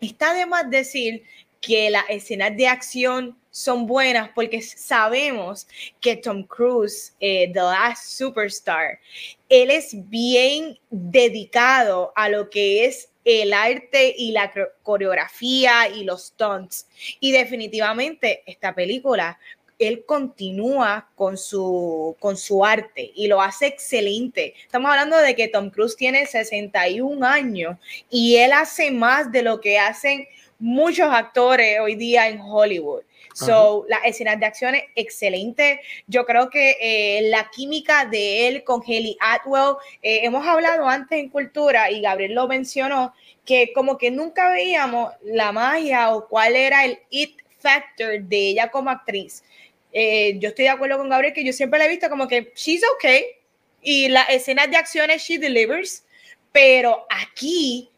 está 0.00 0.34
de 0.34 0.46
más 0.46 0.68
decir 0.70 1.24
que 1.60 1.90
las 1.90 2.04
escenas 2.08 2.56
de 2.56 2.68
acción 2.68 3.39
son 3.50 3.86
buenas 3.86 4.30
porque 4.34 4.62
sabemos 4.62 5.66
que 6.00 6.16
Tom 6.16 6.44
Cruise, 6.44 7.14
eh, 7.20 7.50
The 7.52 7.60
Last 7.60 8.18
Superstar, 8.18 8.98
él 9.48 9.70
es 9.70 9.90
bien 10.08 10.78
dedicado 10.90 12.12
a 12.14 12.28
lo 12.28 12.48
que 12.48 12.86
es 12.86 13.10
el 13.24 13.52
arte 13.52 14.14
y 14.16 14.32
la 14.32 14.52
coreografía 14.82 15.88
y 15.88 16.04
los 16.04 16.26
stunts. 16.26 16.88
Y 17.20 17.32
definitivamente 17.32 18.42
esta 18.46 18.74
película 18.74 19.38
él 19.80 20.04
continúa 20.04 21.08
con 21.14 21.38
su, 21.38 22.14
con 22.20 22.36
su 22.36 22.64
arte 22.64 23.12
y 23.14 23.26
lo 23.28 23.40
hace 23.40 23.66
excelente. 23.66 24.54
Estamos 24.62 24.90
hablando 24.90 25.16
de 25.16 25.34
que 25.34 25.48
Tom 25.48 25.70
Cruise 25.70 25.96
tiene 25.96 26.26
61 26.26 27.26
años 27.26 27.78
y 28.10 28.36
él 28.36 28.52
hace 28.52 28.90
más 28.90 29.32
de 29.32 29.42
lo 29.42 29.60
que 29.60 29.78
hacen 29.78 30.28
muchos 30.58 31.08
actores 31.10 31.80
hoy 31.80 31.94
día 31.94 32.28
en 32.28 32.40
Hollywood. 32.40 33.02
So, 33.32 33.86
las 33.88 34.00
escenas 34.04 34.38
de 34.40 34.46
acción 34.46 34.74
es 34.74 34.84
excelente. 34.96 35.80
Yo 36.06 36.26
creo 36.26 36.50
que 36.50 36.76
eh, 36.80 37.28
la 37.28 37.48
química 37.50 38.04
de 38.04 38.48
él 38.48 38.64
con 38.64 38.82
Haley 38.82 39.16
Atwell, 39.20 39.76
eh, 40.02 40.20
hemos 40.24 40.46
hablado 40.46 40.86
antes 40.88 41.18
en 41.18 41.28
Cultura 41.28 41.90
y 41.90 42.00
Gabriel 42.00 42.34
lo 42.34 42.48
mencionó, 42.48 43.14
que 43.44 43.72
como 43.72 43.98
que 43.98 44.10
nunca 44.10 44.50
veíamos 44.50 45.12
la 45.22 45.52
magia 45.52 46.14
o 46.14 46.28
cuál 46.28 46.56
era 46.56 46.84
el 46.84 46.98
it 47.10 47.36
factor 47.58 48.20
de 48.22 48.48
ella 48.48 48.68
como 48.70 48.90
actriz. 48.90 49.44
Eh, 49.92 50.38
yo 50.38 50.50
estoy 50.50 50.64
de 50.64 50.70
acuerdo 50.70 50.98
con 50.98 51.08
Gabriel 51.08 51.34
que 51.34 51.44
yo 51.44 51.52
siempre 51.52 51.78
la 51.78 51.86
he 51.86 51.88
visto 51.88 52.08
como 52.08 52.28
que 52.28 52.52
she's 52.54 52.82
okay 52.94 53.24
y 53.82 54.08
las 54.08 54.28
escenas 54.30 54.70
de 54.70 54.76
acciones 54.76 55.22
she 55.22 55.38
delivers, 55.38 56.04
pero 56.52 57.06
aquí 57.10 57.90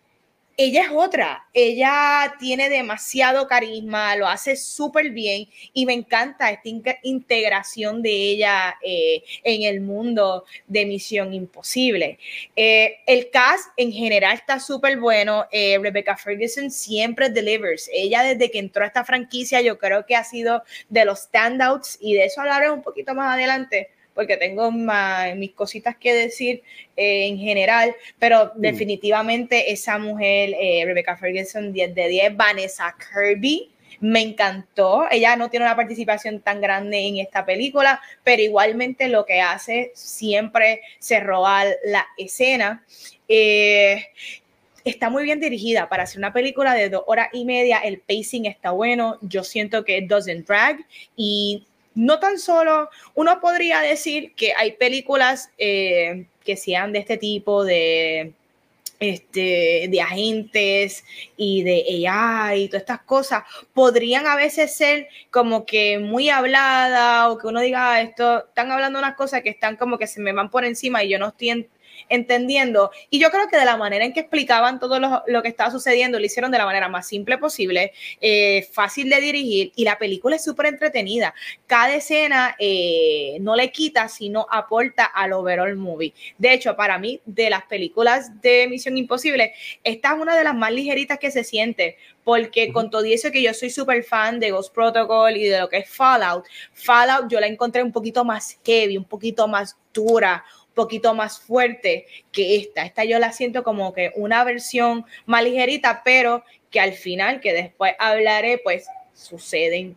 ella 0.56 0.82
es 0.82 0.90
otra, 0.92 1.46
ella 1.54 2.34
tiene 2.38 2.68
demasiado 2.68 3.46
carisma, 3.46 4.16
lo 4.16 4.28
hace 4.28 4.56
súper 4.56 5.10
bien 5.10 5.48
y 5.72 5.86
me 5.86 5.94
encanta 5.94 6.50
esta 6.50 6.98
integración 7.02 8.02
de 8.02 8.10
ella 8.10 8.76
eh, 8.82 9.22
en 9.44 9.62
el 9.62 9.80
mundo 9.80 10.44
de 10.66 10.84
Misión 10.86 11.32
Imposible. 11.32 12.18
Eh, 12.54 12.98
el 13.06 13.30
cast 13.30 13.70
en 13.76 13.92
general 13.92 14.34
está 14.34 14.60
súper 14.60 14.98
bueno, 14.98 15.46
eh, 15.50 15.78
Rebecca 15.80 16.16
Ferguson 16.16 16.70
siempre 16.70 17.30
delivers, 17.30 17.88
ella 17.92 18.22
desde 18.22 18.50
que 18.50 18.58
entró 18.58 18.84
a 18.84 18.88
esta 18.88 19.04
franquicia 19.04 19.60
yo 19.62 19.78
creo 19.78 20.04
que 20.06 20.16
ha 20.16 20.24
sido 20.24 20.62
de 20.88 21.04
los 21.04 21.20
standouts 21.20 21.98
y 22.00 22.14
de 22.14 22.26
eso 22.26 22.40
hablaré 22.40 22.70
un 22.70 22.82
poquito 22.82 23.14
más 23.14 23.34
adelante 23.34 23.90
porque 24.14 24.36
tengo 24.36 24.70
mis 24.70 25.52
cositas 25.52 25.96
que 25.96 26.14
decir 26.14 26.62
eh, 26.96 27.26
en 27.26 27.38
general, 27.38 27.94
pero 28.18 28.52
mm. 28.54 28.60
definitivamente 28.60 29.72
esa 29.72 29.98
mujer, 29.98 30.54
eh, 30.58 30.82
Rebecca 30.84 31.16
Ferguson, 31.16 31.72
10 31.72 31.94
de 31.94 32.08
10, 32.08 32.36
Vanessa 32.36 32.94
Kirby, 32.98 33.70
me 34.00 34.20
encantó. 34.20 35.04
Ella 35.10 35.36
no 35.36 35.48
tiene 35.48 35.64
una 35.64 35.76
participación 35.76 36.40
tan 36.40 36.60
grande 36.60 36.98
en 36.98 37.18
esta 37.18 37.46
película, 37.46 38.00
pero 38.24 38.42
igualmente 38.42 39.08
lo 39.08 39.24
que 39.24 39.40
hace 39.40 39.92
siempre 39.94 40.82
se 40.98 41.20
roba 41.20 41.64
la 41.84 42.06
escena. 42.18 42.84
Eh, 43.28 44.04
está 44.84 45.08
muy 45.08 45.22
bien 45.22 45.40
dirigida 45.40 45.88
para 45.88 46.02
hacer 46.02 46.18
una 46.18 46.32
película 46.32 46.74
de 46.74 46.88
dos 46.88 47.04
horas 47.06 47.28
y 47.32 47.44
media. 47.44 47.78
El 47.78 48.00
pacing 48.00 48.46
está 48.46 48.72
bueno. 48.72 49.18
Yo 49.22 49.44
siento 49.44 49.84
que 49.84 50.02
doesn't 50.02 50.46
drag 50.46 50.84
y 51.16 51.64
no 51.94 52.18
tan 52.18 52.38
solo, 52.38 52.88
uno 53.14 53.40
podría 53.40 53.80
decir 53.80 54.34
que 54.34 54.54
hay 54.56 54.72
películas 54.72 55.50
eh, 55.58 56.26
que 56.44 56.56
sean 56.56 56.92
de 56.92 57.00
este 57.00 57.16
tipo 57.16 57.64
de, 57.64 58.32
este, 59.02 59.88
de 59.90 60.00
agentes 60.00 61.04
y 61.36 61.64
de 61.64 62.06
AI 62.08 62.62
y 62.62 62.68
todas 62.68 62.82
estas 62.82 63.02
cosas, 63.02 63.42
podrían 63.74 64.26
a 64.26 64.36
veces 64.36 64.76
ser 64.76 65.08
como 65.30 65.66
que 65.66 65.98
muy 65.98 66.30
habladas 66.30 67.28
o 67.28 67.36
que 67.36 67.48
uno 67.48 67.60
diga, 67.60 67.94
ah, 67.94 68.00
esto, 68.00 68.46
están 68.46 68.70
hablando 68.70 69.00
unas 69.00 69.16
cosas 69.16 69.42
que 69.42 69.50
están 69.50 69.76
como 69.76 69.98
que 69.98 70.06
se 70.06 70.20
me 70.20 70.32
van 70.32 70.50
por 70.50 70.64
encima 70.64 71.02
y 71.02 71.08
yo 71.08 71.18
no 71.18 71.28
estoy 71.28 71.68
entendiendo. 72.08 72.90
Y 73.10 73.20
yo 73.20 73.30
creo 73.30 73.48
que 73.48 73.56
de 73.56 73.64
la 73.64 73.76
manera 73.76 74.04
en 74.04 74.12
que 74.12 74.20
explicaban 74.20 74.80
todo 74.80 74.98
lo, 74.98 75.42
que 75.42 75.48
estaba 75.48 75.70
sucediendo, 75.70 76.18
lo 76.18 76.24
hicieron 76.24 76.50
de 76.50 76.58
la 76.58 76.64
manera 76.64 76.88
más 76.88 77.06
simple 77.06 77.38
posible, 77.38 77.92
eh, 78.20 78.68
fácil 78.72 79.10
de 79.10 79.20
dirigir 79.20 79.72
y 79.74 79.84
la 79.84 79.98
película 79.98 80.36
es 80.36 80.44
súper 80.44 80.66
entretenida. 80.66 81.34
Cada 81.66 81.94
escena 81.94 82.56
eh, 82.58 83.38
no 83.40 83.56
le 83.56 83.70
quita, 83.70 84.08
sino 84.08 84.46
aporta 84.50 85.04
al 85.04 85.32
overall 85.32 85.76
movie. 85.76 86.14
De 86.38 86.52
hecho, 86.52 86.76
para 86.76 86.98
mí, 86.98 87.20
de 87.24 87.50
las 87.50 87.64
películas 87.64 88.40
de 88.40 88.66
Misión 88.68 88.96
Imposible, 88.96 89.54
esta 89.84 90.14
es 90.14 90.20
una 90.20 90.36
de 90.36 90.44
las 90.44 90.54
más 90.54 90.72
ligeritas 90.72 91.18
que 91.18 91.30
se 91.30 91.44
siente, 91.44 91.96
porque 92.24 92.72
con 92.72 92.90
todo 92.90 93.04
eso 93.04 93.30
que 93.30 93.42
yo 93.42 93.52
soy 93.54 93.70
súper 93.70 94.04
fan 94.04 94.40
de 94.40 94.50
Ghost 94.50 94.74
Protocol 94.74 95.36
y 95.36 95.44
de 95.44 95.58
lo 95.58 95.68
que 95.68 95.78
es 95.78 95.90
Fallout, 95.90 96.44
Fallout 96.72 97.30
yo 97.30 97.40
la 97.40 97.46
encontré 97.46 97.82
un 97.82 97.92
poquito 97.92 98.24
más 98.24 98.58
heavy, 98.64 98.96
un 98.96 99.04
poquito 99.04 99.48
más 99.48 99.76
dura, 99.92 100.44
poquito 100.74 101.14
más 101.14 101.40
fuerte 101.40 102.06
que 102.30 102.56
esta. 102.56 102.84
Esta 102.84 103.04
yo 103.04 103.18
la 103.18 103.32
siento 103.32 103.62
como 103.62 103.92
que 103.92 104.12
una 104.16 104.44
versión 104.44 105.04
más 105.26 105.44
ligerita, 105.44 106.02
pero 106.04 106.44
que 106.70 106.80
al 106.80 106.92
final, 106.92 107.40
que 107.40 107.52
después 107.52 107.94
hablaré, 107.98 108.58
pues 108.58 108.86
suceden 109.14 109.96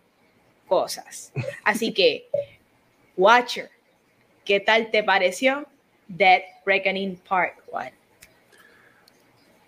cosas. 0.68 1.32
Así 1.64 1.94
que, 1.94 2.28
Watcher, 3.16 3.70
¿qué 4.44 4.60
tal 4.60 4.92
te 4.92 5.04
pareció 5.04 5.66
Dead 6.08 6.42
Reckoning 6.66 7.18
Part 7.28 7.56
1? 7.72 7.92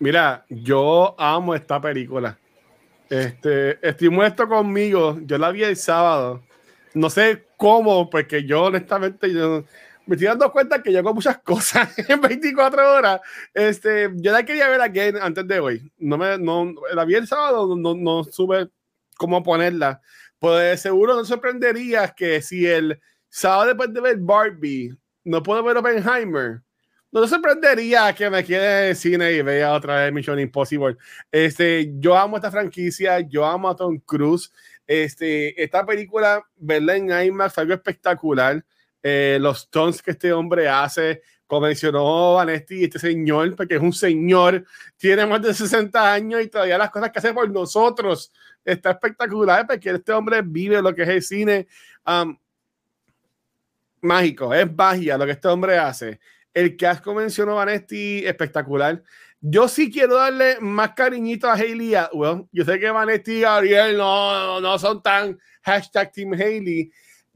Mira, 0.00 0.44
yo 0.48 1.14
amo 1.18 1.54
esta 1.54 1.80
película. 1.80 2.38
Este, 3.10 3.78
estoy 3.86 4.10
conmigo. 4.48 5.18
Yo 5.22 5.38
la 5.38 5.50
vi 5.50 5.64
el 5.64 5.76
sábado. 5.76 6.42
No 6.94 7.10
sé 7.10 7.44
cómo, 7.56 8.08
porque 8.08 8.44
yo 8.44 8.64
honestamente 8.64 9.32
yo 9.32 9.64
me 10.08 10.14
estoy 10.14 10.26
dando 10.26 10.50
cuenta 10.50 10.82
que 10.82 10.90
yo 10.90 11.00
hago 11.00 11.12
muchas 11.12 11.38
cosas 11.44 11.90
en 12.08 12.20
24 12.20 12.94
horas. 12.94 13.20
Este, 13.52 14.10
yo 14.14 14.32
la 14.32 14.42
quería 14.42 14.68
ver 14.68 14.80
aquí 14.80 15.00
antes 15.00 15.46
de 15.46 15.60
hoy. 15.60 15.92
No 15.98 16.16
me, 16.16 16.38
no, 16.38 16.72
la 16.94 17.04
vi 17.04 17.14
el 17.14 17.26
sábado, 17.26 17.76
no, 17.76 17.94
no 17.94 18.24
supe 18.24 18.68
cómo 19.18 19.42
ponerla. 19.42 20.00
Pues 20.38 20.80
seguro 20.80 21.14
no 21.14 21.24
sorprenderías 21.26 22.14
que 22.14 22.40
si 22.40 22.66
el 22.66 22.98
sábado 23.28 23.66
después 23.66 23.92
de 23.92 24.00
ver 24.00 24.16
Barbie 24.18 24.96
no 25.24 25.42
puedo 25.42 25.62
ver 25.62 25.76
Oppenheimer, 25.76 26.62
no 27.12 27.26
sorprendería 27.26 28.14
que 28.14 28.30
me 28.30 28.42
quede 28.42 28.90
en 28.90 28.96
cine 28.96 29.32
y 29.32 29.42
vea 29.42 29.74
otra 29.74 30.04
vez 30.04 30.12
Mission 30.12 30.38
Impossible. 30.38 30.96
Este, 31.30 31.92
yo 31.98 32.16
amo 32.16 32.36
esta 32.36 32.50
franquicia, 32.50 33.20
yo 33.20 33.44
amo 33.44 33.68
a 33.68 33.76
Tom 33.76 33.98
Cruise. 34.06 34.50
Este, 34.86 35.62
esta 35.62 35.84
película, 35.84 36.42
verla 36.56 36.96
en 36.96 37.10
IMAX, 37.10 37.58
algo 37.58 37.74
espectacular. 37.74 38.64
Eh, 39.02 39.38
los 39.40 39.70
tons 39.70 40.02
que 40.02 40.10
este 40.12 40.32
hombre 40.32 40.68
hace, 40.68 41.22
como 41.46 41.62
mencionó 41.62 42.34
Vanesti, 42.34 42.84
este 42.84 42.98
señor, 42.98 43.54
porque 43.56 43.76
es 43.76 43.82
un 43.82 43.92
señor, 43.92 44.64
tiene 44.96 45.24
más 45.26 45.40
de 45.42 45.54
60 45.54 46.12
años 46.12 46.42
y 46.42 46.48
todavía 46.48 46.78
las 46.78 46.90
cosas 46.90 47.10
que 47.10 47.18
hace 47.18 47.32
por 47.32 47.48
nosotros 47.50 48.32
está 48.64 48.90
espectacular, 48.90 49.66
porque 49.66 49.90
este 49.90 50.12
hombre 50.12 50.42
vive 50.42 50.82
lo 50.82 50.94
que 50.94 51.02
es 51.02 51.08
el 51.08 51.22
cine 51.22 51.66
mágico, 54.00 54.54
es 54.54 54.72
magia 54.74 55.18
lo 55.18 55.26
que 55.26 55.32
este 55.32 55.48
hombre 55.48 55.78
hace. 55.78 56.20
El 56.52 56.76
casco 56.76 57.14
mencionó 57.14 57.56
Vanesti, 57.56 58.26
espectacular. 58.26 59.02
Yo 59.40 59.68
sí 59.68 59.90
quiero 59.92 60.16
darle 60.16 60.58
más 60.60 60.94
cariñito 60.94 61.48
a 61.48 61.54
Hailey 61.54 61.94
Atwell. 61.94 62.46
Yo 62.50 62.64
sé 62.64 62.80
que 62.80 62.90
Vanesti 62.90 63.32
y 63.32 63.40
Gabriel 63.42 63.96
no, 63.96 64.60
no 64.60 64.78
son 64.78 65.02
tan 65.02 65.38
hashtag 65.62 66.12
Team 66.12 66.32
Hailey, 66.32 66.90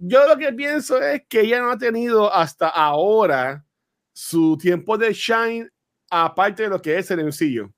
yo 0.04 0.26
lo 0.26 0.36
que 0.36 0.52
pienso 0.52 1.00
es 1.00 1.22
que 1.28 1.42
ella 1.42 1.60
no 1.60 1.70
ha 1.70 1.78
tenido 1.78 2.32
hasta 2.32 2.68
ahora 2.68 3.64
su 4.12 4.58
tiempo 4.58 4.98
de 4.98 5.12
shine, 5.12 5.68
aparte 6.10 6.64
de 6.64 6.68
lo 6.70 6.82
que 6.82 6.98
es 6.98 7.08
el 7.12 7.20
sencillo. 7.20 7.72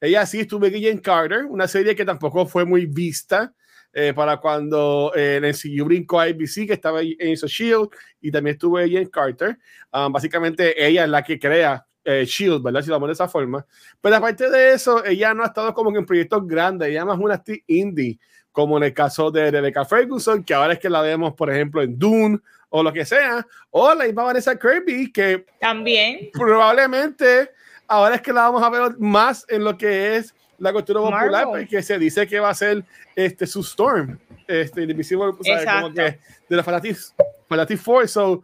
Ella 0.00 0.26
sí 0.26 0.40
estuvo 0.40 0.66
en 0.66 0.98
Carter, 0.98 1.46
una 1.46 1.66
serie 1.66 1.96
que 1.96 2.04
tampoco 2.04 2.46
fue 2.46 2.64
muy 2.66 2.86
vista. 2.86 3.54
eh, 3.92 4.12
para 4.14 4.36
cuando 4.36 5.12
eh, 5.16 5.40
el 5.42 5.84
brincó 5.84 6.20
a 6.20 6.24
ABC, 6.24 6.66
que 6.66 6.74
estaba 6.74 7.00
en 7.02 7.34
Shield, 7.34 7.88
y 8.20 8.30
también 8.30 8.54
estuvo 8.54 8.78
en 8.78 9.06
Carter. 9.06 9.58
Um, 9.92 10.12
básicamente, 10.12 10.86
ella 10.86 11.04
es 11.04 11.10
la 11.10 11.24
que 11.24 11.38
crea 11.40 11.84
eh, 12.04 12.24
Shield, 12.24 12.62
¿verdad? 12.62 12.82
Si 12.82 12.88
lo 12.88 12.94
vamos 12.94 13.08
de 13.08 13.14
esa 13.14 13.28
forma. 13.28 13.66
Pero 14.00 14.16
aparte 14.16 14.48
de 14.48 14.74
eso, 14.74 15.04
ella 15.04 15.34
no 15.34 15.42
ha 15.42 15.46
estado 15.46 15.74
como 15.74 15.96
en 15.96 16.06
proyectos 16.06 16.46
grandes, 16.46 16.88
ella 16.88 17.04
más 17.04 17.18
una 17.18 17.42
indie, 17.66 18.20
como 18.52 18.76
en 18.76 18.84
el 18.84 18.94
caso 18.94 19.30
de 19.30 19.50
Rebecca 19.50 19.84
Ferguson, 19.84 20.42
que 20.42 20.54
ahora 20.54 20.74
es 20.74 20.78
que 20.78 20.90
la 20.90 21.02
vemos, 21.02 21.34
por 21.34 21.50
ejemplo, 21.50 21.82
en 21.82 21.98
Dune 21.98 22.38
o 22.68 22.82
lo 22.82 22.92
que 22.92 23.04
sea, 23.04 23.46
o 23.70 23.94
la 23.94 24.04
misma 24.04 24.24
Vanessa 24.24 24.58
Kirby, 24.58 25.12
que 25.12 25.44
también. 25.60 26.30
probablemente 26.32 27.50
ahora 27.86 28.14
es 28.16 28.22
que 28.22 28.32
la 28.32 28.42
vamos 28.42 28.62
a 28.62 28.70
ver 28.70 28.96
más 28.98 29.44
en 29.48 29.64
lo 29.64 29.76
que 29.76 30.16
es 30.16 30.34
la 30.58 30.72
cultura 30.72 31.00
popular, 31.00 31.46
porque 31.46 31.82
se 31.82 31.98
dice 31.98 32.26
que 32.26 32.38
va 32.38 32.50
a 32.50 32.54
ser 32.54 32.84
este, 33.16 33.46
su 33.46 33.60
Storm, 33.60 34.18
este, 34.46 34.82
Invisible, 34.82 35.32
como 35.32 35.92
que 35.94 36.18
de 36.48 36.56
la 36.56 36.62
Fanatic, 36.62 36.96
Fanatic 37.48 37.78
Force. 37.78 38.12
So, 38.12 38.42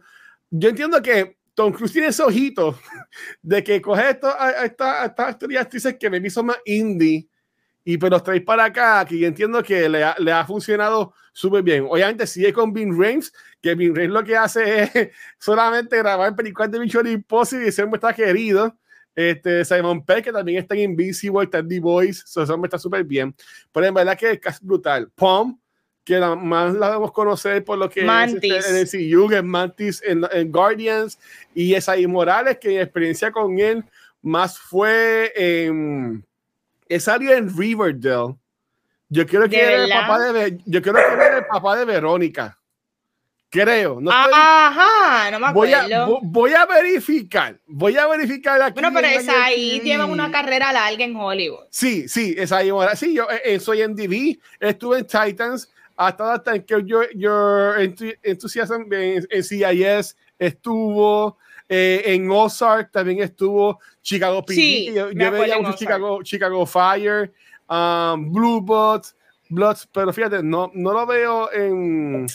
yo 0.49 0.69
entiendo 0.69 1.01
que 1.01 1.37
Tom 1.53 1.71
Cruise 1.71 1.93
tiene 1.93 2.07
ese 2.07 2.23
ojito 2.23 2.77
de 3.41 3.63
que 3.63 3.81
coge 3.81 4.09
esto, 4.09 4.27
a, 4.27 4.65
estas 4.65 5.11
actrices 5.59 5.95
que 5.99 6.09
me 6.09 6.17
hizo 6.17 6.43
más 6.43 6.57
indie 6.65 7.27
y 7.89 7.97
pero 7.97 8.17
los 8.17 8.23
traes 8.23 8.41
para 8.41 8.65
acá, 8.65 9.05
que 9.05 9.17
yo 9.17 9.27
entiendo 9.27 9.63
que 9.63 9.87
le 9.87 10.03
ha, 10.03 10.13
le 10.19 10.29
ha 10.33 10.45
funcionado 10.45 11.13
súper 11.31 11.63
bien. 11.63 11.87
Obviamente 11.89 12.27
sigue 12.27 12.51
con 12.51 12.73
Vin 12.73 12.91
Rames, 12.91 13.31
que 13.61 13.75
Vin 13.75 13.95
Rames 13.95 14.11
lo 14.11 14.25
que 14.25 14.35
hace 14.35 14.83
es 14.83 14.91
solamente 15.39 15.95
grabar 15.97 16.35
películas 16.35 16.69
de 16.69 16.81
Mission 16.81 17.07
Impossible 17.07 17.65
y 17.65 17.71
ser 17.71 17.87
está 17.93 18.11
querido. 18.11 18.77
Este, 19.15 19.63
Simon 19.63 20.03
Peck, 20.03 20.25
que 20.25 20.31
también 20.33 20.59
está 20.59 20.75
en 20.75 20.81
Invisible, 20.81 21.43
está 21.43 21.59
en 21.59 21.69
The 21.69 21.79
Voice, 21.79 22.23
eso 22.25 22.61
está 22.61 22.77
súper 22.77 23.05
bien. 23.05 23.33
Pero 23.71 23.85
en 23.85 23.93
verdad 23.93 24.17
que 24.17 24.31
es 24.31 24.39
casi 24.41 24.65
brutal. 24.65 25.09
Pom, 25.15 25.57
que 26.03 26.19
la, 26.19 26.35
más 26.35 26.73
la 26.73 26.87
debemos 26.87 27.13
conocer 27.13 27.63
por 27.63 27.77
lo 27.77 27.89
que 27.89 28.03
Mantis. 28.03 28.53
es 28.53 28.69
este, 28.69 28.97
en 28.97 29.13
el 29.13 29.15
CU, 29.15 29.43
Mantis 29.45 30.03
en, 30.05 30.25
en, 30.33 30.51
Guardians, 30.51 31.17
y 31.55 31.73
esa 31.73 31.95
Morales, 32.05 32.57
que 32.57 32.67
mi 32.67 32.79
experiencia 32.79 33.31
con 33.31 33.57
él 33.59 33.85
más 34.21 34.59
fue 34.59 35.31
en. 35.37 36.17
esa 36.17 36.36
área 37.07 37.37
en 37.37 37.55
Riverdale. 37.55 38.35
Yo 39.09 39.25
quiero 39.25 39.47
que 39.47 39.61
era 39.61 39.83
el 39.83 39.89
papá 39.89 40.19
de, 40.19 40.57
yo 40.65 40.81
quiero 40.81 40.97
que 40.97 41.13
era 41.13 41.37
el 41.37 41.45
papá 41.45 41.77
de 41.77 41.85
Verónica. 41.85 42.57
Creo. 43.49 44.01
No 44.01 44.11
Ajá, 44.11 45.31
no 45.31 45.39
me 45.39 45.47
acuerdo. 45.47 46.19
Voy 46.21 46.53
a, 46.53 46.65
verificar. 46.65 47.57
Voy 47.65 47.95
a 47.95 48.05
verificar 48.07 48.61
aquí. 48.61 48.73
Bueno, 48.73 48.91
pero 48.93 49.07
esa 49.07 49.45
ahí 49.45 49.79
lleva 49.79 50.05
una 50.05 50.29
carrera 50.31 50.73
larga 50.73 51.05
en 51.05 51.15
Hollywood. 51.15 51.65
Sí, 51.69 52.09
sí, 52.09 52.35
esa 52.37 52.57
ahí. 52.57 52.71
Sí, 52.95 53.13
yo 53.13 53.29
eh, 53.31 53.41
eh, 53.45 53.59
soy 53.59 53.81
en 53.81 53.95
DV, 53.95 54.37
estuve 54.59 54.99
en 54.99 55.07
Titans, 55.07 55.71
hasta 55.95 56.33
hasta 56.33 56.59
que 56.59 56.83
yo, 56.83 57.03
yo 57.15 57.73
entusiasmo 58.21 58.75
en, 58.91 59.25
en, 59.29 59.43
CIS, 59.43 60.17
estuvo 60.37 61.37
eh, 61.69 62.03
en 62.05 62.29
Ozark, 62.31 62.91
también 62.91 63.19
estuvo 63.19 63.79
Chicago 64.01 64.43
PD. 64.43 64.55
Sí, 64.55 64.93
yo, 64.93 65.09
veía 65.31 65.59
mucho 65.59 65.77
Chicago, 65.77 66.23
Chicago 66.23 66.65
Fire, 66.65 67.33
um, 67.69 68.31
Blue 68.31 68.61
Bots, 68.61 69.15
Bloods, 69.49 69.87
pero 69.91 70.13
fíjate, 70.13 70.41
no, 70.43 70.71
no 70.73 70.93
lo 70.93 71.05
veo 71.05 71.51
en 71.51 72.25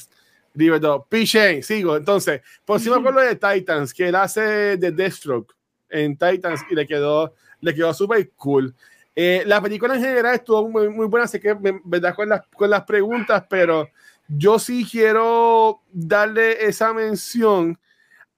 Riverdale. 0.55 1.03
Pichen, 1.09 1.62
sigo. 1.62 1.97
Entonces, 1.97 2.43
por 2.64 2.78
si 2.80 2.91
me 2.91 2.97
acuerdo 2.97 3.20
de 3.20 3.37
Titans, 3.37 3.95
que 3.95 4.09
él 4.09 4.14
hace 4.14 4.76
de 4.76 4.91
Deathstroke 4.91 5.55
en 5.89 6.16
Titans 6.16 6.62
y 6.70 6.74
le 6.74 6.87
quedó, 6.87 7.35
le 7.61 7.74
quedó 7.74 7.95
súper 7.95 8.30
cool. 8.37 8.74
Eh, 9.14 9.43
la 9.47 9.61
película 9.61 9.95
en 9.95 10.01
general 10.01 10.35
estuvo 10.35 10.68
muy, 10.68 10.89
muy 10.89 11.07
buena, 11.07 11.26
sé 11.26 11.39
que 11.39 11.55
verdad 11.85 12.14
con 12.14 12.28
las, 12.28 12.47
con 12.49 12.70
las 12.70 12.83
preguntas, 12.85 13.45
pero 13.49 13.89
yo 14.26 14.59
sí 14.59 14.87
quiero 14.91 15.83
darle 15.93 16.64
esa 16.64 16.95
mención 16.95 17.78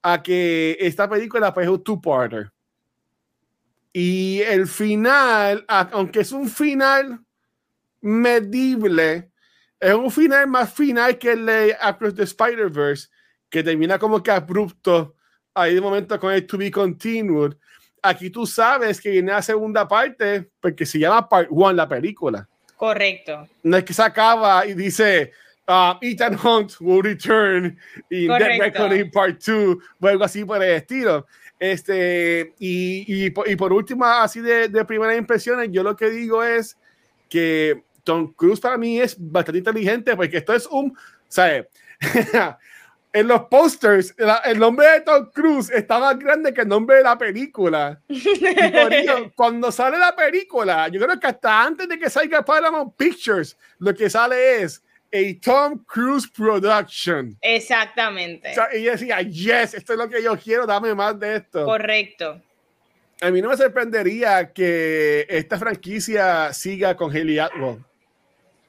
a 0.07 0.21
que 0.21 0.77
esta 0.79 1.09
película 1.09 1.51
pues, 1.51 1.65
es 1.65 1.71
un 1.71 1.83
two-parter. 1.83 2.51
Y 3.91 4.41
el 4.41 4.67
final, 4.67 5.65
aunque 5.67 6.19
es 6.19 6.31
un 6.31 6.47
final 6.47 7.21
medible, 8.01 9.31
es 9.79 9.93
un 9.95 10.11
final 10.11 10.45
más 10.45 10.71
final 10.71 11.17
que 11.17 11.31
el 11.31 11.47
de 11.47 11.75
Across 11.81 12.13
the 12.13 12.23
Spider-Verse, 12.23 13.07
que 13.49 13.63
termina 13.63 13.97
como 13.97 14.21
que 14.21 14.29
abrupto 14.29 15.15
ahí 15.55 15.73
de 15.73 15.81
momento 15.81 16.19
con 16.19 16.31
el 16.31 16.45
To 16.45 16.59
Be 16.59 16.69
Continued. 16.69 17.55
Aquí 18.03 18.29
tú 18.29 18.45
sabes 18.45 19.01
que 19.01 19.09
viene 19.09 19.31
la 19.31 19.41
segunda 19.41 19.87
parte 19.87 20.51
porque 20.59 20.85
se 20.85 20.99
llama 20.99 21.27
Part 21.27 21.49
One 21.49 21.77
la 21.77 21.89
película. 21.89 22.47
Correcto. 22.77 23.47
No 23.63 23.75
es 23.75 23.83
que 23.83 23.93
se 23.93 24.03
acaba 24.03 24.67
y 24.67 24.75
dice 24.75 25.31
uh, 25.67 25.95
Ethan 26.01 26.35
Hunt 26.35 26.79
will 26.79 27.01
return 27.01 27.77
in 28.09 28.27
Dead 28.27 28.59
Reckoning 28.59 29.11
Part 29.11 29.39
2 29.39 29.77
o 30.01 30.07
algo 30.07 30.23
así 30.23 30.45
por 30.45 30.63
el 30.63 30.75
estilo. 30.75 31.25
Este, 31.59 32.53
y, 32.59 33.25
y, 33.25 33.33
y 33.45 33.55
por 33.55 33.71
último, 33.71 34.05
así 34.05 34.41
de, 34.41 34.67
de 34.67 34.85
primeras 34.85 35.17
impresiones, 35.17 35.69
yo 35.71 35.83
lo 35.83 35.95
que 35.95 36.09
digo 36.09 36.43
es 36.43 36.77
que 37.29 37.83
Tom 38.03 38.33
Cruise 38.33 38.59
para 38.59 38.77
mí 38.77 38.99
es 38.99 39.15
bastante 39.17 39.59
inteligente 39.59 40.15
porque 40.15 40.37
esto 40.37 40.53
es 40.53 40.67
un, 40.67 40.97
¿sabes? 41.27 41.65
en 43.13 43.27
los 43.29 43.43
posters, 43.43 44.13
el 44.43 44.59
nombre 44.59 44.85
de 44.87 45.01
Tom 45.01 45.29
Cruise 45.33 45.69
está 45.69 45.99
más 45.99 46.19
grande 46.19 46.53
que 46.53 46.61
el 46.61 46.67
nombre 46.67 46.97
de 46.97 47.03
la 47.03 47.17
película. 47.17 47.99
Y 48.09 48.21
cuando 49.35 49.71
sale 49.71 49.97
la 49.97 50.13
película, 50.13 50.89
yo 50.89 50.99
creo 50.99 51.17
que 51.17 51.27
hasta 51.27 51.63
antes 51.63 51.87
de 51.87 51.97
que 51.97 52.09
salga 52.09 52.43
Paramount 52.43 52.93
Pictures, 52.95 53.57
lo 53.79 53.95
que 53.95 54.09
sale 54.09 54.61
es 54.61 54.83
a 55.15 55.41
Tom 55.41 55.83
Cruise 55.85 56.27
Production. 56.27 57.37
Exactamente. 57.41 58.51
O 58.51 58.53
sea, 58.53 58.75
y 58.75 58.83
decía, 58.83 59.21
yes, 59.21 59.73
esto 59.73 59.93
es 59.93 59.99
lo 59.99 60.09
que 60.09 60.21
yo 60.21 60.37
quiero, 60.37 60.65
dame 60.65 60.93
más 60.93 61.19
de 61.19 61.37
esto. 61.37 61.65
Correcto. 61.65 62.41
A 63.21 63.31
mí 63.31 63.41
no 63.41 63.49
me 63.49 63.57
sorprendería 63.57 64.51
que 64.51 65.25
esta 65.29 65.57
franquicia 65.57 66.51
siga 66.53 66.95
con 66.95 67.11
Haley 67.15 67.39
Atwell. 67.39 67.77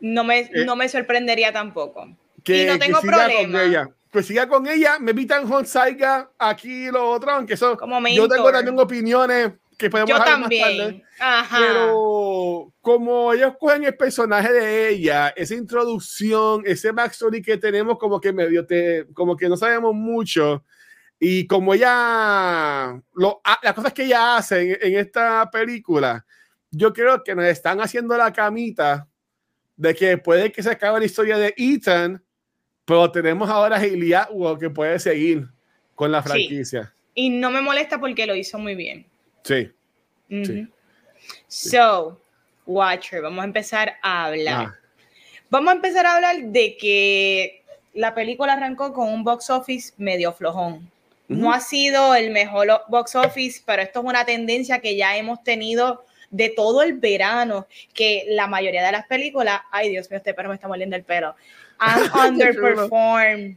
No 0.01 0.25
me, 0.25 0.41
eh, 0.41 0.65
no 0.65 0.77
me 0.77 0.89
sorprendería 0.89 1.53
tampoco. 1.53 2.09
Que, 2.45 2.63
y 2.63 2.67
no 2.67 2.79
tengo 2.79 3.01
que 3.01 3.09
problema. 3.09 3.59
Con 3.59 3.69
ella. 3.69 3.89
Pues 4.11 4.27
siga 4.27 4.49
con 4.49 4.67
ella, 4.67 4.99
me 5.01 5.11
evitan 5.11 5.51
Hon 5.53 5.67
Saiga 5.67 6.31
aquí 6.39 6.87
y 6.87 6.91
lo 6.91 7.11
otro, 7.11 7.33
aunque 7.33 7.55
eso, 7.55 7.77
Como 7.77 8.01
yo 8.09 8.29
tengo 8.29 8.51
también 8.51 8.79
opiniones 8.79 9.53
que 9.77 9.91
podemos 9.91 10.11
yo 10.11 10.25
también. 10.25 11.03
Ajá. 11.19 11.59
Pero 11.59 12.73
como 12.81 13.33
ellos 13.33 13.55
cogen 13.59 13.85
el 13.85 13.97
personaje 13.97 14.53
de 14.53 14.89
ella, 14.89 15.29
esa 15.37 15.55
introducción, 15.55 16.63
ese 16.65 16.93
backstory 16.93 17.43
que 17.43 17.57
tenemos 17.57 17.99
como 17.99 18.21
que 18.21 18.33
medio 18.33 18.67
te, 18.67 19.07
como 19.13 19.37
que 19.37 19.49
no 19.49 19.57
sabemos 19.57 19.95
mucho, 19.95 20.65
y 21.19 21.47
como 21.47 21.75
ella, 21.75 23.01
lo, 23.15 23.41
las 23.63 23.75
cosas 23.75 23.93
que 23.93 24.05
ella 24.05 24.37
hace 24.37 24.73
en, 24.73 24.79
en 24.81 24.99
esta 24.99 25.51
película, 25.51 26.25
yo 26.71 26.93
creo 26.93 27.25
que 27.25 27.35
nos 27.35 27.47
están 27.47 27.81
haciendo 27.81 28.17
la 28.17 28.33
camita 28.33 29.09
de 29.77 29.95
que 29.95 30.19
puede 30.19 30.53
que 30.53 30.63
se 30.63 30.71
acabe 30.71 31.01
la 31.01 31.07
historia 31.07 31.39
de 31.39 31.55
Ethan, 31.57 32.23
pero 32.85 33.11
tenemos 33.11 33.49
ahora 33.49 33.77
a 33.77 33.81
Hailey 33.81 34.15
que 34.59 34.71
puede 34.71 34.99
seguir 34.99 35.49
con 35.95 36.13
la 36.13 36.23
franquicia. 36.23 36.93
Y 37.15 37.31
no 37.31 37.51
me 37.51 37.61
molesta 37.61 37.99
porque 37.99 38.27
lo 38.27 38.35
hizo 38.35 38.59
muy 38.59 38.75
bien. 38.75 39.07
Sí. 39.47 40.69
So, 41.47 42.21
Watcher, 42.67 43.23
vamos 43.23 43.43
a 43.43 43.45
empezar 43.45 43.95
a 44.03 44.27
hablar. 44.27 44.67
Ah. 44.69 44.75
Vamos 45.49 45.73
a 45.73 45.77
empezar 45.77 46.05
a 46.07 46.17
hablar 46.17 46.37
de 46.43 46.77
que 46.77 47.63
la 47.95 48.15
película 48.15 48.55
arrancó 48.55 48.93
con 48.93 49.09
un 49.09 49.25
box 49.25 49.51
office 49.51 49.95
medio 49.97 50.33
flojón. 50.33 50.91
No 51.29 51.53
ha 51.53 51.61
sido 51.61 52.15
el 52.15 52.31
mejor 52.31 52.69
box 52.89 53.17
office, 53.17 53.63
pero 53.65 53.83
esto 53.83 54.01
es 54.01 54.07
una 54.07 54.25
tendencia 54.25 54.81
que 54.81 54.97
ya 54.97 55.17
hemos 55.17 55.43
tenido 55.43 56.05
de 56.31 56.51
todo 56.51 56.83
el 56.83 56.95
verano, 56.95 57.67
que 57.95 58.25
la 58.29 58.47
mayoría 58.47 58.85
de 58.85 58.93
las 58.93 59.07
películas, 59.07 59.61
ay 59.71 59.91
Dios 59.91 60.11
mío, 60.11 60.19
este 60.19 60.35
perro 60.35 60.51
me 60.51 60.57
está 60.57 60.69
moliendo 60.69 60.97
el 60.97 61.05
pelo, 61.05 61.35
han 61.79 62.01
underperformed. 62.31 63.57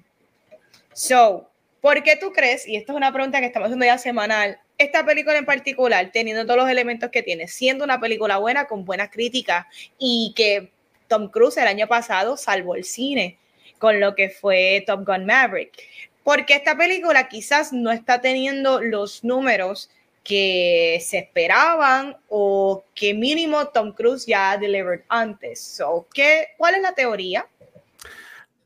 so, 0.93 1.49
¿por 1.81 2.01
qué 2.03 2.15
tú 2.15 2.31
crees, 2.31 2.67
y 2.67 2.75
esto 2.75 2.93
es 2.93 2.97
una 2.97 3.11
pregunta 3.11 3.39
que 3.39 3.47
estamos 3.47 3.67
haciendo 3.67 3.85
ya 3.85 3.97
semanal, 3.97 4.59
esta 4.79 5.05
película 5.05 5.37
en 5.37 5.45
particular, 5.45 6.09
teniendo 6.11 6.45
todos 6.45 6.61
los 6.61 6.69
elementos 6.69 7.11
que 7.11 7.21
tiene, 7.21 7.47
siendo 7.47 7.83
una 7.83 7.99
película 7.99 8.37
buena, 8.37 8.65
con 8.65 8.85
buenas 8.85 9.09
críticas, 9.09 9.67
y 9.99 10.33
que 10.35 10.71
Tom 11.07 11.29
Cruise 11.29 11.57
el 11.57 11.67
año 11.67 11.87
pasado 11.87 12.37
salvó 12.37 12.75
el 12.75 12.85
cine 12.85 13.37
con 13.77 13.99
lo 13.99 14.15
que 14.15 14.29
fue 14.29 14.83
Top 14.87 15.05
Gun 15.05 15.25
Maverick? 15.25 15.73
Porque 16.23 16.55
esta 16.55 16.77
película 16.77 17.27
quizás 17.27 17.73
no 17.73 17.91
está 17.91 18.21
teniendo 18.21 18.81
los 18.81 19.23
números 19.23 19.89
que 20.23 20.99
se 21.03 21.19
esperaban 21.19 22.15
o 22.29 22.83
que 22.93 23.13
mínimo 23.13 23.67
Tom 23.69 23.93
Cruise 23.93 24.25
ya 24.25 24.51
ha 24.51 24.57
delivered 24.57 25.01
antes. 25.09 25.59
So, 25.61 26.07
¿qué, 26.13 26.49
¿Cuál 26.57 26.75
es 26.75 26.81
la 26.81 26.93
teoría? 26.93 27.47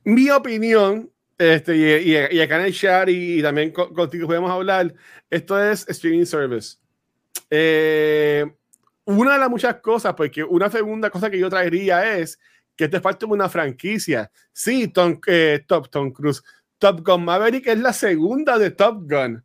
Mi 0.04 0.30
opinión, 0.30 1.10
este, 1.44 1.76
y, 1.76 2.36
y, 2.36 2.42
acá 2.42 2.60
en 2.60 2.66
el 2.66 2.74
chat 2.74 3.10
y, 3.10 3.42
también 3.42 3.72
contigo 3.72 4.28
podemos 4.28 4.52
hablar, 4.52 4.94
esto 5.30 5.62
es 5.62 5.88
streaming 5.90 6.26
service. 6.26 6.78
Eh, 7.50 8.46
una 9.06 9.34
de 9.34 9.40
las 9.40 9.50
muchas 9.50 9.76
cosas, 9.76 10.14
porque 10.14 10.44
una 10.44 10.70
segunda 10.70 11.10
cosa 11.10 11.30
que 11.30 11.40
yo 11.40 11.50
traería 11.50 12.18
es 12.18 12.40
que 12.76 12.88
te 12.88 13.00
falta 13.00 13.26
una 13.26 13.50
franquicia. 13.50 14.32
Sí, 14.52 14.88
Tom, 14.88 15.20
eh, 15.28 15.64
Top, 15.68 15.90
Tom 15.90 16.12
Cruise. 16.12 16.42
Top 16.78 17.06
Gun 17.06 17.26
Maverick 17.26 17.68
es 17.68 17.80
la 17.80 17.94
segunda 17.94 18.58
de 18.58 18.72
Top 18.72 19.10
Gun. 19.10 19.44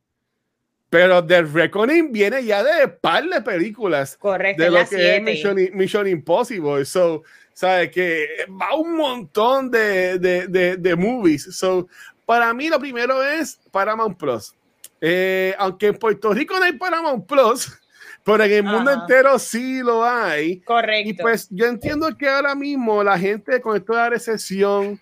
Pero 0.91 1.24
The 1.24 1.43
Reckoning 1.43 2.12
viene 2.12 2.45
ya 2.45 2.62
de 2.62 2.89
par 2.89 3.24
de 3.24 3.43
películas. 3.43 4.16
Correcto. 4.16 4.62
De 4.62 4.70
lo 4.70 4.89
que 4.89 5.16
es 5.16 5.72
Mission, 5.74 6.07
Impossible. 6.07 6.84
So, 6.84 7.22
¿sabes? 7.53 7.91
Que 7.91 8.26
va 8.51 8.74
un 8.74 8.97
montón 8.97 9.70
de, 9.70 10.18
de, 10.18 10.47
de, 10.47 10.76
de, 10.76 10.97
movies. 10.97 11.55
So, 11.55 11.89
para 12.24 12.55
mí 12.55 12.68
lo 12.68 12.78
primero 12.78 13.22
es 13.22 13.61
Paramount 13.70 14.18
Plus. 14.18 14.55
Eh, 15.01 15.55
aunque 15.59 15.89
en 15.89 15.95
Puerto 15.95 16.32
Rico 16.32 16.59
no 16.59 16.64
hay 16.64 16.72
Paramount 16.72 17.26
Plus, 17.26 17.70
pero 18.24 18.43
en 18.45 18.53
el 18.53 18.62
mundo 18.64 18.91
entero 18.91 19.39
sí 19.39 19.80
lo 19.80 20.05
hay. 20.05 20.61
Correcto. 20.61 21.11
Y 21.11 21.12
pues 21.14 21.49
yo 21.51 21.66
entiendo 21.66 22.16
que 22.16 22.28
ahora 22.28 22.55
mismo 22.55 23.05
la 23.05 23.18
gente 23.18 23.61
con 23.61 23.76
esto 23.76 23.93
de 23.93 23.99
la 23.99 24.11
recesión 24.11 25.01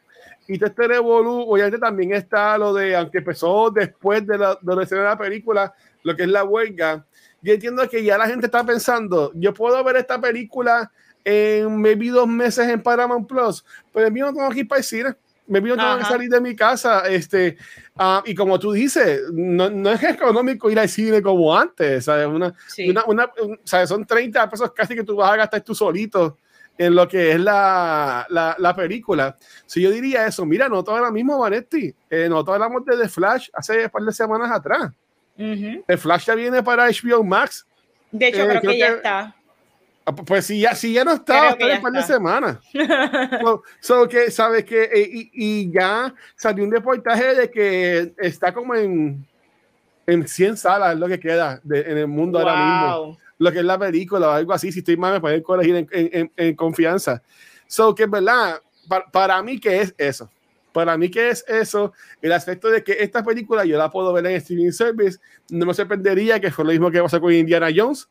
y 0.49 0.59
todo 0.59 0.68
este 0.68 0.88
revolú, 0.88 1.42
obviamente 1.49 1.78
también 1.78 2.12
está 2.12 2.57
lo 2.59 2.72
de, 2.72 2.94
aunque 2.94 3.18
empezó 3.18 3.70
después 3.70 4.26
de 4.26 4.38
la, 4.38 4.59
de 4.61 4.97
la 4.97 5.18
película, 5.18 5.74
lo 6.03 6.14
que 6.14 6.22
es 6.22 6.28
la 6.28 6.44
huelga. 6.44 7.05
Yo 7.42 7.55
entiendo 7.55 7.88
que 7.88 8.03
ya 8.03 8.16
la 8.18 8.26
gente 8.26 8.47
está 8.47 8.64
pensando, 8.64 9.32
yo 9.34 9.53
puedo 9.53 9.82
ver 9.84 9.97
esta 9.97 10.20
película 10.20 10.90
en 11.24 11.80
maybe 11.80 12.11
dos 12.11 12.28
meses 12.28 12.68
en 12.68 12.82
Paramount 12.82 13.28
Plus, 13.28 13.64
pero 13.92 14.11
mí 14.11 14.20
no 14.20 14.32
tengo 14.32 14.49
que 14.51 14.61
ir 14.61 14.68
para 14.68 14.78
el 14.78 14.84
cine 14.84 15.16
me 15.47 15.61
vino 15.61 15.76
tengo 15.76 15.99
que 15.99 16.05
salir 16.05 16.28
de 16.28 16.40
mi 16.40 16.57
casa, 16.57 17.01
este, 17.09 17.57
uh, 17.99 18.20
y 18.24 18.34
como 18.34 18.59
tú 18.59 18.72
dices, 18.72 19.22
no, 19.32 19.70
no, 19.70 19.92
es 19.92 20.03
económico 20.03 20.70
ir 20.70 20.78
al 20.78 20.88
cine 20.88 21.22
como 21.22 21.57
antes, 21.57 22.05
¿sabes? 22.05 22.26
Una, 22.26 22.53
sí. 22.68 22.90
una, 22.90 23.05
una, 23.07 23.30
¿sabes? 23.64 23.88
Son 23.88 24.05
30 24.05 24.49
pesos 24.51 24.72
casi 24.72 24.94
que 24.94 25.05
tú 25.05 25.16
vas 25.16 25.32
a 25.32 25.36
gastar 25.36 25.61
tú 25.61 25.74
solito 25.74 26.38
en 26.79 26.95
lo 26.95 27.09
que 27.09 27.33
es 27.33 27.41
la, 27.41 28.27
la, 28.29 28.57
la 28.59 28.74
película. 28.74 29.37
Si 29.66 29.81
yo 29.81 29.91
diría 29.91 30.27
eso, 30.27 30.45
mira, 30.45 30.68
nosotros 30.68 30.99
ahora 30.99 31.11
mismo, 31.11 31.39
Vanetti, 31.39 31.95
eh, 32.11 32.29
nosotros 32.29 32.55
hablamos 32.55 32.85
de 32.85 32.97
The 32.97 33.09
Flash 33.09 33.49
hace 33.53 33.85
un 33.85 33.91
par 33.91 34.03
de 34.03 34.12
semanas 34.12 34.51
atrás. 34.51 34.93
Uh 35.39 35.43
-huh. 35.43 35.85
The 35.87 35.97
Flash 35.97 36.27
ya 36.27 36.35
viene 36.35 36.62
para 36.62 36.89
HBO 36.89 37.22
Max. 37.22 37.66
De 38.11 38.29
hecho, 38.29 38.43
eh, 38.43 38.49
creo, 38.49 38.61
creo, 38.61 38.72
que 38.72 38.79
ya 38.79 38.89
está. 38.89 39.37
Ah, 40.09 40.14
pues 40.14 40.47
si 40.47 40.61
ya, 40.61 40.72
si 40.74 40.93
ya 40.93 41.05
no 41.05 41.14
estaba, 41.14 41.49
hasta 41.49 41.66
un 41.66 41.83
par 41.83 41.93
de 41.93 42.03
semanas. 42.05 42.59
so, 43.43 43.62
so, 43.81 44.09
que, 44.09 44.31
¿sabes 44.31 44.64
que 44.64 44.85
eh, 44.85 45.11
y, 45.12 45.31
y, 45.33 45.72
ya 45.72 46.14
salió 46.37 46.62
un 46.62 46.70
reportaje 46.70 47.35
de 47.35 47.51
que 47.51 48.14
está 48.18 48.55
como 48.55 48.77
en, 48.77 49.27
en 50.07 50.29
100 50.29 50.57
salas, 50.59 50.95
es 50.95 51.01
lo 51.01 51.09
que 51.09 51.18
queda 51.18 51.61
de, 51.64 51.81
en 51.81 51.99
el 51.99 52.07
mundo 52.07 52.39
wow. 52.39 52.49
ahora 52.49 52.64
mismo. 52.64 53.18
Lo 53.39 53.53
que 53.53 53.59
es 53.59 53.64
la 53.64 53.78
película 53.78 54.28
o 54.28 54.30
algo 54.30 54.53
así, 54.53 54.72
si 54.72 54.78
estoy 54.78 54.97
mal, 54.97 55.14
me 55.14 55.20
pueden 55.20 55.43
corregir 55.43 55.76
en, 55.76 55.89
en, 55.91 56.32
en, 56.37 56.57
confianza. 56.57 57.22
So, 57.66 57.95
que 57.95 58.05
es 58.05 58.11
verdad, 58.11 58.61
para, 58.89 59.07
para 59.07 59.43
mí, 59.43 59.59
que 59.59 59.80
es 59.80 59.95
eso? 59.99 60.30
Para 60.72 60.97
mí, 60.97 61.11
que 61.11 61.30
es 61.30 61.45
eso? 61.49 61.93
El 62.22 62.32
aspecto 62.32 62.68
de 62.68 62.82
que 62.82 62.97
esta 63.01 63.22
película 63.22 63.64
yo 63.64 63.78
la 63.78 63.91
puedo 63.91 64.12
ver 64.12 64.26
en 64.26 64.37
streaming 64.37 64.72
service, 64.72 65.18
no 65.51 65.66
me 65.66 65.74
sorprendería 65.74 66.41
que 66.41 66.51
fue 66.51 66.64
lo 66.64 66.70
mismo 66.70 66.91
que 66.91 67.03
pasó 67.03 67.20
con 67.20 67.32
Indiana 67.32 67.68
Jones 67.74 68.09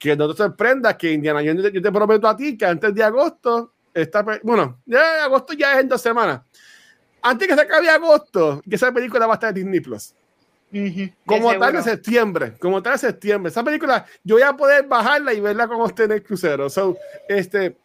que 0.00 0.16
no 0.16 0.30
te 0.30 0.36
sorprenda 0.38 0.96
que 0.96 1.12
Indiana 1.12 1.40
Jones, 1.44 1.70
yo 1.72 1.82
te 1.82 1.92
prometo 1.92 2.26
a 2.26 2.34
ti 2.34 2.56
que 2.56 2.64
antes 2.64 2.94
de 2.94 3.04
agosto, 3.04 3.74
está, 3.92 4.24
bueno, 4.42 4.80
ya 4.86 5.24
agosto 5.24 5.52
ya 5.52 5.74
es 5.74 5.80
en 5.80 5.88
dos 5.88 6.00
semanas. 6.00 6.40
Antes 7.20 7.46
que 7.46 7.54
se 7.54 7.60
acabe 7.60 7.90
agosto, 7.90 8.62
que 8.68 8.76
esa 8.76 8.90
película 8.92 9.26
va 9.26 9.34
a 9.34 9.36
estar 9.36 9.50
en 9.50 9.56
Disney 9.56 9.80
Plus. 9.80 10.14
Uh 10.72 10.76
-huh, 10.76 11.12
como 11.26 11.58
tal 11.58 11.72
de 11.72 11.82
septiembre, 11.82 12.52
como 12.60 12.80
tal 12.80 12.92
de 12.92 12.98
septiembre. 12.98 13.50
Esa 13.50 13.64
película, 13.64 14.06
yo 14.22 14.36
voy 14.36 14.42
a 14.42 14.56
poder 14.56 14.86
bajarla 14.86 15.34
y 15.34 15.40
verla 15.40 15.66
con 15.66 15.80
usted 15.80 16.04
en 16.04 16.12
el 16.12 16.22
crucero. 16.22 16.70
So, 16.70 16.96
este, 17.28 17.76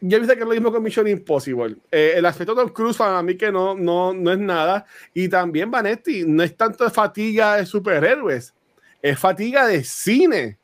yo 0.00 0.18
viste 0.18 0.34
que 0.34 0.40
es 0.40 0.46
lo 0.46 0.52
mismo 0.52 0.70
con 0.70 0.82
Mission 0.82 1.08
Impossible. 1.08 1.76
Eh, 1.90 2.14
el 2.16 2.26
aspecto 2.26 2.54
de 2.54 2.62
Tom 2.62 2.72
Cruise 2.72 2.96
para 2.96 3.22
mí 3.22 3.36
que 3.36 3.50
no, 3.50 3.74
no, 3.74 4.12
no 4.12 4.32
es 4.32 4.38
nada. 4.38 4.84
Y 5.14 5.28
también 5.28 5.70
Vanetti, 5.70 6.24
no 6.26 6.42
es 6.42 6.56
tanto 6.56 6.84
de 6.84 6.90
fatiga 6.90 7.56
de 7.56 7.66
superhéroes, 7.66 8.52
es 9.00 9.18
fatiga 9.18 9.66
de 9.66 9.82
cine. 9.82 10.58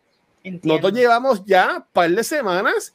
Entiendo. 0.44 0.68
Nosotros 0.68 0.92
llevamos 0.92 1.44
ya 1.46 1.76
un 1.76 1.84
par 1.92 2.10
de 2.10 2.24
semanas 2.24 2.94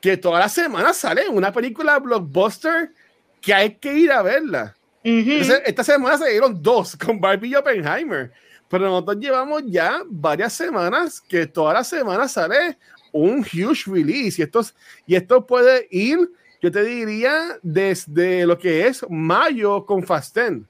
que 0.00 0.16
todas 0.16 0.40
las 0.40 0.52
semanas 0.52 0.96
sale 0.96 1.28
una 1.28 1.52
película 1.52 1.98
blockbuster 1.98 2.92
que 3.40 3.54
hay 3.54 3.74
que 3.76 3.94
ir 3.94 4.12
a 4.12 4.22
verla. 4.22 4.74
Uh 5.04 5.08
-huh. 5.08 5.32
Entonces, 5.32 5.62
esta 5.66 5.84
semana 5.84 6.18
se 6.18 6.30
dieron 6.30 6.60
dos 6.62 6.96
con 6.96 7.20
Barbie 7.20 7.48
y 7.48 7.54
Oppenheimer. 7.54 8.32
Pero 8.68 8.84
nosotros 8.84 9.16
llevamos 9.18 9.62
ya 9.66 10.02
varias 10.06 10.52
semanas 10.52 11.20
que 11.20 11.46
todas 11.46 11.74
las 11.74 11.88
semanas 11.88 12.32
sale 12.32 12.76
un 13.12 13.40
huge 13.40 13.84
release. 13.86 14.40
Y 14.40 14.44
esto, 14.44 14.60
y 15.06 15.14
esto 15.14 15.46
puede 15.46 15.88
ir, 15.90 16.18
yo 16.60 16.70
te 16.70 16.82
diría, 16.84 17.58
desde 17.62 18.46
lo 18.46 18.58
que 18.58 18.86
es 18.86 19.04
mayo 19.08 19.84
con 19.86 20.02
Fasten. 20.02 20.66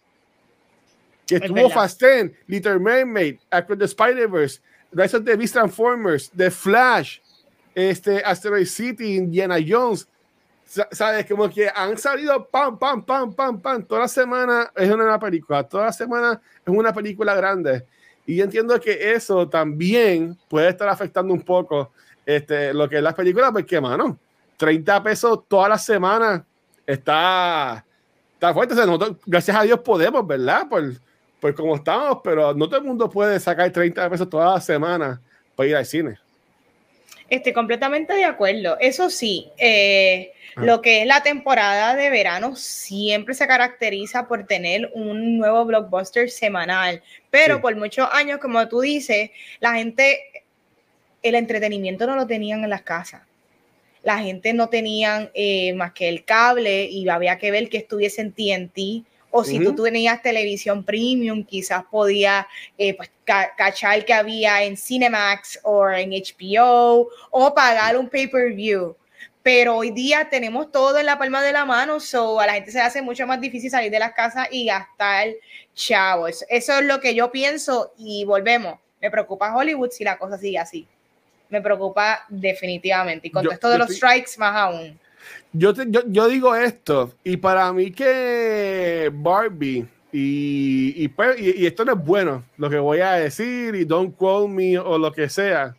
Que 1.26 1.37
estuvo 1.37 1.68
Fasten, 1.68 2.35
Little 2.47 2.79
Mermaid, 2.79 3.39
Across 3.51 3.79
the 3.79 3.85
Spider-Verse, 3.85 4.61
Rise 4.93 5.16
of 5.16 5.24
the 5.24 5.37
Beast 5.37 5.55
Transformers, 5.55 6.31
The 6.31 6.51
Flash, 6.51 7.18
este, 7.74 8.22
Asteroid 8.24 8.66
City, 8.66 9.16
Indiana 9.16 9.57
Jones. 9.61 10.07
¿Sabes? 10.69 11.25
Como 11.25 11.49
que 11.49 11.71
han 11.75 11.97
salido 11.97 12.47
pam, 12.47 12.79
pam, 12.79 13.03
pam, 13.03 13.33
pam, 13.33 13.59
pam. 13.59 13.83
Toda 13.85 14.03
la 14.03 14.09
semana 14.09 14.71
es 14.77 14.91
una 14.91 15.19
película. 15.19 15.62
Toda 15.62 15.87
la 15.87 15.93
semana 15.93 16.41
es 16.64 16.75
una 16.75 16.93
película 16.93 17.35
grande. 17.35 17.87
Y 18.27 18.37
yo 18.37 18.45
entiendo 18.45 18.79
que 18.79 19.12
eso 19.14 19.49
también 19.49 20.37
puede 20.49 20.69
estar 20.69 20.87
afectando 20.89 21.33
un 21.33 21.41
poco 21.41 21.91
este, 22.27 22.75
lo 22.75 22.87
que 22.87 22.97
es 22.97 23.03
las 23.03 23.14
películas, 23.14 23.51
porque, 23.51 23.81
mano, 23.81 24.19
30 24.59 25.03
pesos 25.03 25.41
toda 25.49 25.71
la 25.71 25.79
semana 25.79 26.45
está, 26.87 27.83
está 28.35 28.53
fuerte. 28.53 28.75
O 28.75 28.77
sea, 28.77 28.85
nosotros, 28.85 29.16
gracias 29.25 29.57
a 29.57 29.62
Dios 29.62 29.81
podemos, 29.81 30.27
¿verdad? 30.27 30.69
Por, 30.69 30.93
pues 31.41 31.55
como 31.55 31.77
estamos, 31.77 32.19
pero 32.23 32.53
no 32.53 32.66
todo 32.69 32.81
el 32.81 32.85
mundo 32.85 33.09
puede 33.09 33.41
sacar 33.41 33.71
30 33.71 34.11
pesos 34.11 34.29
toda 34.29 34.53
la 34.53 34.61
semana 34.61 35.19
para 35.57 35.69
ir 35.71 35.77
al 35.77 35.87
cine. 35.87 36.19
Estoy 37.31 37.53
completamente 37.53 38.14
de 38.14 38.24
acuerdo. 38.24 38.79
Eso 38.81 39.11
sí, 39.11 39.51
eh, 39.59 40.33
ah. 40.57 40.62
lo 40.64 40.81
que 40.81 41.03
es 41.03 41.07
la 41.07 41.22
temporada 41.22 41.95
de 41.95 42.09
verano 42.09 42.57
siempre 42.57 43.35
se 43.35 43.47
caracteriza 43.47 44.26
por 44.26 44.47
tener 44.47 44.91
un 44.95 45.37
nuevo 45.37 45.64
blockbuster 45.66 46.31
semanal, 46.31 47.03
pero 47.31 47.57
sí. 47.57 47.62
por 47.62 47.76
muchos 47.76 48.09
años, 48.12 48.39
como 48.39 48.66
tú 48.68 48.81
dices, 48.81 49.31
la 49.61 49.74
gente, 49.74 50.20
el 51.22 51.35
entretenimiento 51.35 52.07
no 52.07 52.16
lo 52.16 52.26
tenían 52.26 52.64
en 52.64 52.70
las 52.70 52.83
casas. 52.83 53.22
La 54.03 54.18
gente 54.20 54.55
no 54.55 54.68
tenían 54.68 55.31
eh, 55.35 55.74
más 55.74 55.93
que 55.93 56.09
el 56.09 56.24
cable 56.24 56.85
y 56.85 57.07
había 57.11 57.37
que 57.37 57.51
ver 57.51 57.68
que 57.68 57.79
estuviese 57.79 58.22
en 58.22 58.33
TNT 58.33 59.05
o 59.39 59.45
si 59.45 59.59
uh 59.59 59.62
-huh. 59.62 59.76
tú 59.76 59.84
tenías 59.84 60.22
televisión 60.22 60.84
premium, 60.84 61.45
quizás 61.45 61.84
podías 61.91 62.47
eh, 62.76 62.95
pues, 62.95 63.11
ca 63.24 63.55
cachar 63.57 64.05
que 64.05 64.12
había 64.12 64.62
en 64.62 64.76
Cinemax 64.76 65.61
o 65.62 65.89
en 65.91 66.11
HBO 66.11 67.09
o 67.30 67.55
pagar 67.55 67.97
un 67.97 68.09
pay-per-view. 68.09 68.97
Pero 69.43 69.76
hoy 69.76 69.91
día 69.93 70.28
tenemos 70.28 70.70
todo 70.72 70.99
en 70.99 71.07
la 71.07 71.16
palma 71.16 71.43
de 71.43 71.53
la 71.53 71.64
mano, 71.64 72.01
so 72.01 72.39
a 72.41 72.47
la 72.47 72.55
gente 72.55 72.70
se 72.70 72.78
le 72.78 72.84
hace 72.84 73.01
mucho 73.01 73.26
más 73.26 73.41
difícil 73.41 73.70
salir 73.70 73.91
de 73.91 73.99
las 73.99 74.12
casas 74.12 74.49
y 74.51 74.66
gastar 74.66 75.28
chavos. 75.74 76.45
Eso 76.49 76.78
es 76.78 76.84
lo 76.84 77.01
que 77.01 77.14
yo 77.14 77.30
pienso 77.30 77.93
y 77.97 78.24
volvemos. 78.24 78.78
Me 79.01 79.11
preocupa 79.11 79.55
Hollywood 79.55 79.91
si 79.91 80.05
la 80.05 80.18
cosa 80.18 80.36
sigue 80.36 80.59
así. 80.59 80.86
Me 81.49 81.62
preocupa 81.62 82.26
definitivamente. 82.28 83.28
Y 83.28 83.30
con 83.30 83.45
yo, 83.45 83.53
esto 83.53 83.70
de 83.70 83.78
los 83.78 83.95
strikes, 83.95 84.32
más 84.36 84.55
aún. 84.55 84.99
Yo, 85.53 85.75
te, 85.75 85.87
yo, 85.89 86.03
yo, 86.07 86.29
digo 86.29 86.55
esto, 86.55 87.12
y 87.25 87.37
para 87.37 87.73
mí 87.73 87.91
que 87.91 89.11
Barbie, 89.12 89.87
y, 90.12 90.95
y, 90.97 91.09
pues, 91.09 91.41
y, 91.41 91.62
y, 91.62 91.66
esto 91.66 91.85
no 91.85 91.93
es 91.93 91.99
bueno, 91.99 92.45
lo 92.57 92.71
que 92.71 92.79
voy 92.79 93.01
a 93.01 93.12
decir, 93.12 93.75
y 93.75 93.85
don't 93.85 94.14
quote 94.16 94.49
me 94.49 94.79
o 94.79 94.99
lo 94.99 95.12
que 95.12 95.29
sea, 95.29 95.75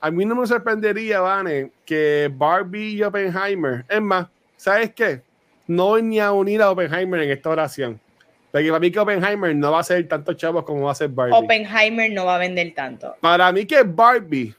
a 0.00 0.10
mí 0.10 0.24
no 0.24 0.34
me 0.34 0.46
sorprendería, 0.46 1.20
Vane, 1.20 1.72
que 1.84 2.30
Barbie 2.32 2.94
y 2.94 3.02
Oppenheimer, 3.02 3.84
es 3.88 4.00
más, 4.00 4.28
¿sabes 4.56 4.92
qué? 4.94 5.22
No 5.66 5.86
voy 5.86 6.02
ni 6.02 6.20
a 6.20 6.32
unir 6.32 6.62
a 6.62 6.70
Oppenheimer 6.70 7.20
en 7.20 7.30
esta 7.30 7.50
oración. 7.50 8.00
Porque 8.50 8.68
para 8.68 8.80
mí 8.80 8.90
que 8.90 8.98
Oppenheimer 8.98 9.54
no 9.54 9.72
va 9.72 9.80
a 9.80 9.84
ser 9.84 10.06
tanto 10.08 10.32
chavos 10.32 10.64
como 10.64 10.84
va 10.84 10.92
a 10.92 10.94
ser 10.94 11.10
Barbie. 11.10 11.34
Oppenheimer 11.34 12.10
no 12.12 12.24
va 12.24 12.36
a 12.36 12.38
vender 12.38 12.72
tanto. 12.74 13.14
Para 13.20 13.52
mí 13.52 13.66
que 13.66 13.82
Barbie, 13.82 14.54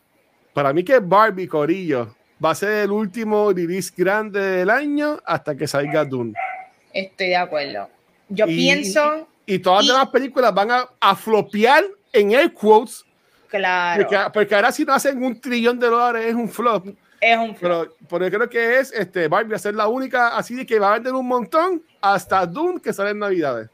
para 0.53 0.73
mí 0.73 0.83
que 0.83 0.99
Barbie, 0.99 1.47
Corillo, 1.47 2.15
va 2.43 2.51
a 2.51 2.55
ser 2.55 2.83
el 2.85 2.91
último 2.91 3.51
release 3.51 3.91
grande 3.95 4.39
del 4.39 4.69
año 4.69 5.19
hasta 5.25 5.55
que 5.55 5.67
salga 5.67 6.05
Dune. 6.05 6.33
Estoy 6.93 7.27
de 7.27 7.35
acuerdo. 7.35 7.89
Yo 8.29 8.45
y, 8.47 8.55
pienso. 8.55 9.27
Y, 9.45 9.59
todas 9.59 9.85
y, 9.85 9.89
las 9.89 10.09
películas 10.09 10.53
van 10.53 10.71
a, 10.71 10.89
a 10.99 11.15
flopear 11.15 11.83
en 12.13 12.31
air 12.31 12.53
quotes. 12.53 13.03
Claro. 13.47 14.03
Porque, 14.03 14.17
porque, 14.33 14.55
ahora 14.55 14.71
si 14.71 14.85
no 14.85 14.93
hacen 14.93 15.23
un 15.23 15.39
trillón 15.39 15.79
de 15.79 15.87
dólares 15.87 16.27
es 16.27 16.35
un 16.35 16.47
flop. 16.47 16.87
Es 17.19 17.37
un 17.37 17.55
flop. 17.55 17.93
Pero, 18.07 18.27
yo 18.27 18.37
creo 18.37 18.49
que 18.49 18.79
es 18.79 18.93
este, 18.93 19.27
Barbie 19.27 19.55
a 19.55 19.59
ser 19.59 19.75
la 19.75 19.87
única 19.87 20.37
así 20.37 20.55
de 20.55 20.65
que 20.65 20.79
va 20.79 20.91
a 20.91 20.93
vender 20.93 21.13
un 21.13 21.27
montón 21.27 21.83
hasta 21.99 22.45
Dune 22.45 22.79
que 22.79 22.93
sale 22.93 23.11
en 23.11 23.19
Navidades. 23.19 23.69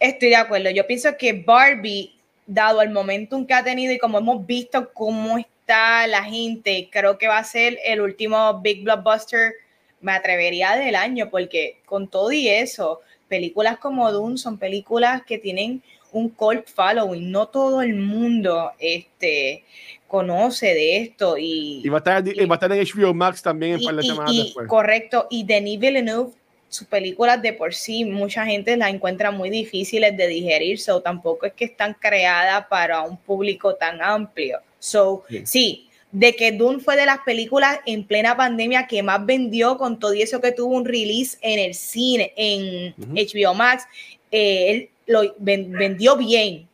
Estoy 0.00 0.30
de 0.30 0.36
acuerdo. 0.36 0.70
Yo 0.70 0.86
pienso 0.86 1.16
que 1.16 1.32
Barbie, 1.32 2.18
dado 2.46 2.82
el 2.82 2.90
momentum 2.90 3.46
que 3.46 3.54
ha 3.54 3.62
tenido 3.62 3.92
y 3.92 3.98
como 3.98 4.18
hemos 4.18 4.44
visto 4.44 4.90
cómo 4.92 5.38
está 5.62 6.06
la 6.08 6.24
gente, 6.24 6.88
creo 6.92 7.18
que 7.18 7.28
va 7.28 7.38
a 7.38 7.44
ser 7.44 7.78
el 7.84 8.00
último 8.00 8.60
big 8.60 8.82
blockbuster 8.82 9.54
me 10.00 10.12
atrevería 10.12 10.72
del 10.76 10.96
año, 10.96 11.30
porque 11.30 11.78
con 11.86 12.08
todo 12.08 12.32
y 12.32 12.48
eso, 12.48 13.00
películas 13.28 13.78
como 13.78 14.10
Dune 14.10 14.36
son 14.36 14.58
películas 14.58 15.22
que 15.24 15.38
tienen 15.38 15.80
un 16.10 16.28
cult 16.28 16.68
following, 16.68 17.30
no 17.30 17.46
todo 17.46 17.80
el 17.80 17.94
mundo 17.94 18.72
este, 18.80 19.64
conoce 20.08 20.66
de 20.66 20.96
esto. 20.98 21.38
Y, 21.38 21.88
va, 21.88 21.98
a 22.04 22.18
estar, 22.18 22.72
en 22.72 22.84
HBO 22.84 23.14
Max 23.14 23.40
también 23.40 23.74
en 23.74 23.84
par 23.84 23.94
de 23.94 24.02
semanas 24.02 24.36
después. 24.36 24.68
Correcto, 24.68 25.28
y 25.30 25.44
Denis 25.44 25.78
Villeneuve, 25.78 26.32
sus 26.68 26.88
películas 26.88 27.40
de 27.40 27.52
por 27.52 27.72
sí, 27.72 28.04
mucha 28.04 28.44
gente 28.44 28.76
las 28.76 28.90
encuentra 28.90 29.30
muy 29.30 29.50
difíciles 29.50 30.16
de 30.16 30.26
digerir, 30.26 30.80
so 30.80 31.00
tampoco 31.00 31.46
es 31.46 31.52
que 31.52 31.66
están 31.66 31.94
creadas 31.94 32.66
para 32.66 33.02
un 33.02 33.16
público 33.16 33.76
tan 33.76 34.02
amplio. 34.02 34.58
So, 34.82 35.22
sí 35.44 35.88
de 36.12 36.36
que 36.36 36.52
Dune 36.52 36.78
fue 36.78 36.94
de 36.96 37.06
las 37.06 37.20
películas 37.20 37.80
en 37.86 38.04
plena 38.04 38.36
pandemia 38.36 38.86
que 38.86 39.02
más 39.02 39.24
vendió 39.24 39.78
con 39.78 39.98
todo 39.98 40.12
eso 40.12 40.40
que 40.40 40.52
tuvo 40.52 40.76
un 40.76 40.84
release 40.84 41.38
en 41.40 41.58
el 41.58 41.74
cine, 41.74 42.32
en 42.36 42.94
HBO 43.14 43.54
Max. 43.54 43.84
Eh, 44.30 44.70
él 44.70 44.90
lo 45.06 45.34
vendió 45.38 46.16
bien, 46.16 46.68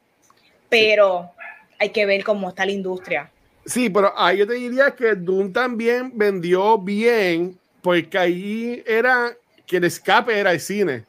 pero 0.68 1.30
hay 1.78 1.90
que 1.90 2.04
ver 2.04 2.24
cómo 2.24 2.48
está 2.48 2.66
la 2.66 2.72
industria. 2.72 3.30
Sí, 3.64 3.88
pero 3.88 4.12
ahí 4.16 4.38
yo 4.38 4.46
te 4.46 4.54
diría 4.54 4.90
que 4.90 5.14
Dune 5.14 5.50
también 5.50 6.10
vendió 6.14 6.76
bien, 6.78 7.56
porque 7.80 8.18
ahí 8.18 8.82
era 8.86 9.36
que 9.66 9.76
el 9.76 9.84
escape 9.84 10.36
era 10.36 10.50
el 10.50 10.60
cine. 10.60 11.04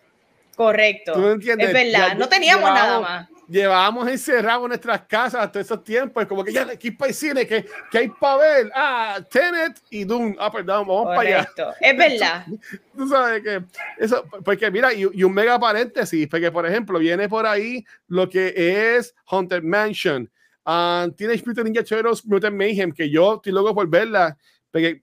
Correcto. 0.56 1.14
¿Tú 1.14 1.28
entiendes? 1.30 1.70
Es 1.70 1.74
verdad, 1.74 2.16
no 2.16 2.30
teníamos 2.30 2.70
nada 2.70 3.00
más 3.00 3.30
llevábamos 3.50 4.08
encerrados 4.08 4.64
en 4.64 4.70
nuestras 4.70 5.02
casas 5.02 5.42
hasta 5.42 5.60
esos 5.60 5.84
tiempos, 5.84 6.26
como 6.28 6.44
que 6.44 6.54
ya 6.54 6.62
el 6.62 6.72
equipo 6.72 7.06
de 7.06 7.14
cine 7.14 7.48
que, 7.48 7.66
que 7.92 7.98
hay 7.98 8.10
para 8.10 8.38
ver, 8.38 8.72
ah, 8.76 9.20
Tenet 9.30 9.82
y 9.90 10.04
Doom, 10.04 10.36
ah, 10.40 10.52
perdón, 10.52 10.88
vamos 10.88 11.08
para 11.08 11.22
allá. 11.22 11.50
Es 11.82 11.98
verdad. 11.98 12.46
Tú 12.96 13.08
sabes 13.08 13.44
que 13.44 13.64
eso, 13.98 14.24
porque 14.44 14.70
mira, 14.70 14.94
y, 14.94 15.06
un 15.06 15.34
mega 15.34 15.60
paréntesis, 15.60 16.28
porque 16.28 16.52
por 16.52 16.66
ejemplo, 16.66 17.00
viene 17.00 17.28
por 17.28 17.46
ahí 17.46 17.84
lo 18.08 18.30
que 18.30 18.54
es 18.96 19.16
Haunted 19.28 19.64
Mansion, 19.64 20.30
uh, 20.66 21.10
Teenage 21.12 21.44
Mutant 21.46 21.68
Ninja 21.68 21.84
Turtles 21.84 22.26
Mutant 22.26 22.56
Mayhem, 22.56 22.92
que 22.92 23.10
yo 23.10 23.36
estoy 23.36 23.52
loco 23.52 23.74
por 23.74 23.90
verla, 23.90 24.38
porque 24.72 25.02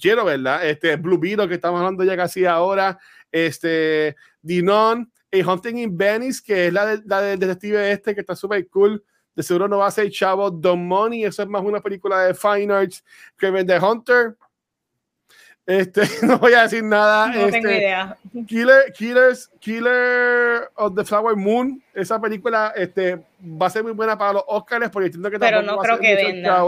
quiero 0.00 0.24
verla, 0.24 0.64
este 0.64 0.96
Blue 0.96 1.18
Beetle 1.18 1.48
que 1.48 1.54
estamos 1.54 1.78
hablando 1.78 2.04
ya 2.04 2.16
casi 2.16 2.44
ahora, 2.44 2.98
este 3.30 4.16
Dinon, 4.42 5.10
Hunting 5.32 5.78
in 5.78 5.96
Venice, 5.96 6.42
que 6.44 6.68
es 6.68 6.72
la, 6.72 6.86
de, 6.86 7.02
la 7.04 7.20
del 7.20 7.38
detective 7.38 7.90
este, 7.90 8.14
que 8.14 8.20
está 8.20 8.34
súper 8.34 8.68
cool. 8.68 9.02
De 9.34 9.42
seguro 9.42 9.68
no 9.68 9.78
va 9.78 9.88
a 9.88 9.90
ser 9.90 10.10
Chavo 10.10 10.50
Don 10.50 10.86
Money, 10.86 11.24
eso 11.24 11.42
es 11.42 11.48
más 11.48 11.62
una 11.62 11.80
película 11.80 12.22
de 12.22 12.34
Fine 12.34 12.72
Arts 12.72 13.04
que 13.36 13.50
The 13.64 13.78
Hunter. 13.78 14.36
Este, 15.66 16.02
no 16.22 16.38
voy 16.38 16.54
a 16.54 16.62
decir 16.62 16.82
nada. 16.84 17.26
No 17.26 17.40
este, 17.40 17.52
tengo 17.52 17.70
idea. 17.70 18.16
Killer, 18.46 18.92
Killers, 18.92 19.50
Killer 19.58 20.70
of 20.76 20.94
the 20.94 21.04
Flower 21.04 21.36
Moon, 21.36 21.82
esa 21.92 22.20
película 22.20 22.72
este, 22.76 23.16
va 23.42 23.66
a 23.66 23.70
ser 23.70 23.82
muy 23.82 23.92
buena 23.92 24.16
para 24.16 24.34
los 24.34 24.44
Oscars 24.46 24.90
porque 24.90 25.06
entiendo 25.06 25.30
que 25.30 25.38
Pero 25.38 25.62
no 25.62 25.78
creo 25.78 25.98
que 25.98 26.14
venda. 26.14 26.64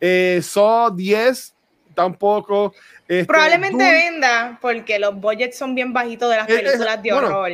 Eh, 0.00 0.40
so 0.42 0.90
10 0.90 1.54
tampoco. 1.94 2.72
Este, 3.06 3.26
Probablemente 3.26 3.84
venda 3.84 4.58
porque 4.62 4.98
los 4.98 5.20
budgets 5.20 5.58
son 5.58 5.74
bien 5.74 5.92
bajitos 5.92 6.30
de 6.30 6.36
las 6.36 6.46
películas 6.46 7.02
de 7.02 7.12
horror. 7.12 7.50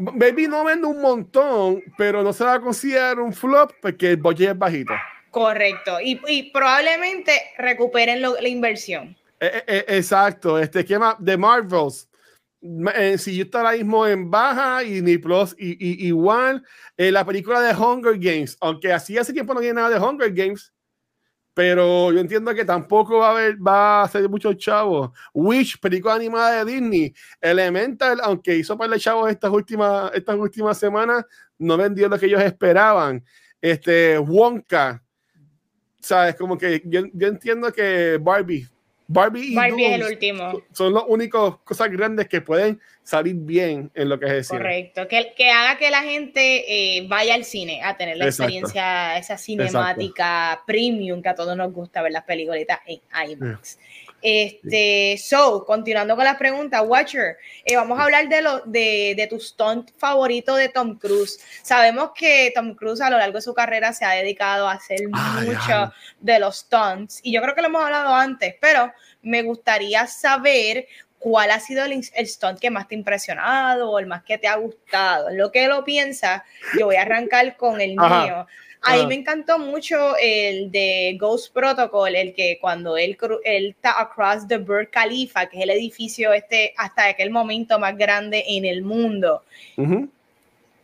Baby 0.00 0.46
no 0.46 0.64
vende 0.64 0.86
un 0.86 1.00
montón, 1.00 1.82
pero 1.96 2.22
no 2.22 2.32
se 2.32 2.44
va 2.44 2.54
a 2.54 2.60
considerar 2.60 3.18
un 3.18 3.32
flop 3.32 3.72
porque 3.82 4.10
el 4.10 4.16
budget 4.16 4.50
es 4.50 4.58
bajito. 4.58 4.92
Correcto. 5.30 5.98
Y, 6.00 6.50
probablemente 6.52 7.32
recuperen 7.58 8.22
la 8.22 8.48
inversión. 8.48 9.16
Eh, 9.40 9.50
eh, 9.54 9.64
eh, 9.66 9.84
exacto. 9.88 10.58
Este 10.58 10.80
esquema 10.80 11.16
de 11.18 11.36
Marvels. 11.36 12.08
si 13.18 13.36
yo 13.36 13.44
está 13.44 13.58
ahora 13.58 13.72
mismo 13.72 14.06
en 14.06 14.30
baja 14.30 14.82
y 14.82 15.00
ni 15.00 15.18
plus 15.18 15.54
y, 15.58 16.06
igual 16.06 16.62
la 16.96 17.24
película 17.24 17.60
de 17.60 17.74
Hunger 17.74 18.18
Games, 18.18 18.56
aunque 18.60 18.92
así 18.92 19.16
hace 19.16 19.32
tiempo 19.32 19.54
no 19.54 19.60
tiene 19.60 19.74
nada 19.74 19.90
de 19.90 20.04
Hunger 20.04 20.32
Games, 20.32 20.72
pero 21.58 22.12
yo 22.12 22.20
entiendo 22.20 22.54
que 22.54 22.64
tampoco 22.64 23.18
va 23.18 23.26
a 23.26 23.30
haber, 23.32 23.56
va 23.56 24.02
a 24.04 24.08
ser 24.08 24.28
muchos 24.28 24.56
chavos. 24.58 25.10
Wish, 25.34 25.76
película 25.80 26.14
animada 26.14 26.64
de 26.64 26.72
Disney, 26.72 27.12
Elemental, 27.40 28.20
aunque 28.22 28.54
hizo 28.54 28.78
para 28.78 28.92
los 28.92 29.02
chavos 29.02 29.28
estas 29.28 29.50
últimas, 29.50 30.12
estas 30.14 30.36
últimas 30.36 30.78
semanas, 30.78 31.24
no 31.58 31.76
vendió 31.76 32.08
lo 32.08 32.16
que 32.16 32.26
ellos 32.26 32.42
esperaban. 32.42 33.24
Este, 33.60 34.16
Wonka, 34.20 35.02
sabes, 36.00 36.36
como 36.36 36.56
que 36.56 36.80
yo, 36.84 37.00
yo 37.12 37.26
entiendo 37.26 37.72
que 37.72 38.20
Barbie 38.22 38.68
Barbie 39.10 39.54
y 39.54 39.84
es 39.84 39.92
el 39.92 40.04
último. 40.04 40.62
Son 40.72 40.92
las 40.92 41.02
únicas 41.06 41.54
cosas 41.64 41.90
grandes 41.90 42.28
que 42.28 42.42
pueden 42.42 42.78
salir 43.02 43.34
bien 43.36 43.90
en 43.94 44.10
lo 44.10 44.20
que 44.20 44.26
es 44.26 44.32
decir. 44.32 44.58
Correcto, 44.58 45.08
que, 45.08 45.32
que 45.34 45.50
haga 45.50 45.78
que 45.78 45.90
la 45.90 46.02
gente 46.02 46.98
eh, 46.98 47.06
vaya 47.08 47.34
al 47.34 47.44
cine 47.44 47.82
a 47.82 47.96
tener 47.96 48.18
la 48.18 48.26
experiencia, 48.26 49.16
esa 49.16 49.38
cinemática 49.38 50.62
premium 50.66 51.22
que 51.22 51.30
a 51.30 51.34
todos 51.34 51.56
nos 51.56 51.72
gusta 51.72 52.02
ver 52.02 52.12
las 52.12 52.24
películas 52.24 52.60
en 52.86 53.00
IMAX. 53.30 53.78
Este, 54.20 55.16
so, 55.22 55.64
continuando 55.64 56.16
con 56.16 56.24
las 56.24 56.36
preguntas, 56.36 56.82
Watcher, 56.84 57.36
eh, 57.64 57.76
vamos 57.76 57.98
a 57.98 58.04
hablar 58.04 58.28
de, 58.28 58.42
lo, 58.42 58.60
de, 58.60 59.14
de, 59.16 59.26
tu 59.28 59.38
stunt 59.38 59.90
favorito 59.96 60.56
de 60.56 60.68
Tom 60.68 60.98
Cruise. 60.98 61.38
Sabemos 61.62 62.10
que 62.14 62.50
Tom 62.54 62.74
Cruise 62.74 63.00
a 63.00 63.10
lo 63.10 63.18
largo 63.18 63.36
de 63.36 63.42
su 63.42 63.54
carrera 63.54 63.92
se 63.92 64.04
ha 64.04 64.10
dedicado 64.10 64.68
a 64.68 64.72
hacer 64.72 65.00
mucho 65.08 65.92
de 66.20 66.38
los 66.40 66.58
stunts 66.58 67.20
y 67.22 67.32
yo 67.32 67.40
creo 67.42 67.54
que 67.54 67.62
lo 67.62 67.68
hemos 67.68 67.84
hablado 67.84 68.12
antes, 68.14 68.56
pero 68.60 68.92
me 69.22 69.42
gustaría 69.42 70.06
saber 70.06 70.86
cuál 71.18 71.50
ha 71.50 71.60
sido 71.60 71.84
el, 71.84 72.02
stunt 72.02 72.58
que 72.58 72.70
más 72.70 72.88
te 72.88 72.94
ha 72.94 72.98
impresionado 72.98 73.90
o 73.90 73.98
el 73.98 74.06
más 74.06 74.22
que 74.22 74.38
te 74.38 74.48
ha 74.48 74.56
gustado. 74.56 75.30
Lo 75.30 75.50
que 75.50 75.66
lo 75.68 75.84
piensa, 75.84 76.44
yo 76.78 76.86
voy 76.86 76.96
a 76.96 77.02
arrancar 77.02 77.56
con 77.56 77.80
el 77.80 77.96
mío. 77.96 78.46
Ahí 78.82 79.06
me 79.06 79.14
encantó 79.14 79.58
mucho 79.58 80.16
el 80.20 80.70
de 80.70 81.16
Ghost 81.18 81.52
Protocol, 81.52 82.14
el 82.14 82.32
que 82.32 82.58
cuando 82.60 82.96
él, 82.96 83.16
él 83.44 83.66
está 83.70 84.00
across 84.00 84.46
the 84.46 84.58
Burj 84.58 84.90
Khalifa, 84.90 85.46
que 85.46 85.58
es 85.58 85.62
el 85.64 85.70
edificio 85.70 86.32
este 86.32 86.74
hasta 86.76 87.06
aquel 87.06 87.30
momento 87.30 87.78
más 87.78 87.96
grande 87.96 88.44
en 88.46 88.64
el 88.64 88.82
mundo. 88.82 89.42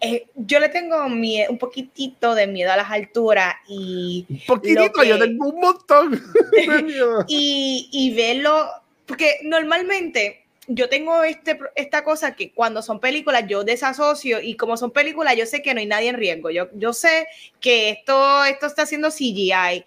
Eh, 0.00 0.26
yo 0.34 0.60
le 0.60 0.68
tengo 0.68 1.04
un 1.06 1.58
poquitito 1.58 2.34
de 2.34 2.46
miedo 2.46 2.72
a 2.72 2.76
las 2.76 2.90
alturas 2.90 3.54
y... 3.68 4.26
Un 4.28 4.40
poquitito, 4.46 5.02
yo 5.02 5.18
tengo 5.18 5.48
un 5.48 5.60
montón 5.60 6.10
de 6.10 6.82
miedo. 6.82 7.24
y, 7.26 7.88
y 7.90 8.14
verlo, 8.14 8.66
porque 9.06 9.38
normalmente 9.44 10.43
yo 10.66 10.88
tengo 10.88 11.22
este, 11.22 11.58
esta 11.74 12.04
cosa 12.04 12.34
que 12.34 12.52
cuando 12.52 12.82
son 12.82 13.00
películas 13.00 13.44
yo 13.46 13.64
desasocio 13.64 14.40
y 14.40 14.56
como 14.56 14.76
son 14.76 14.90
películas 14.90 15.36
yo 15.36 15.46
sé 15.46 15.62
que 15.62 15.74
no 15.74 15.80
hay 15.80 15.86
nadie 15.86 16.08
en 16.08 16.16
riesgo. 16.16 16.50
Yo, 16.50 16.68
yo 16.74 16.92
sé 16.92 17.26
que 17.60 17.90
esto, 17.90 18.44
esto 18.44 18.66
está 18.66 18.82
haciendo 18.82 19.10
CGI, 19.10 19.84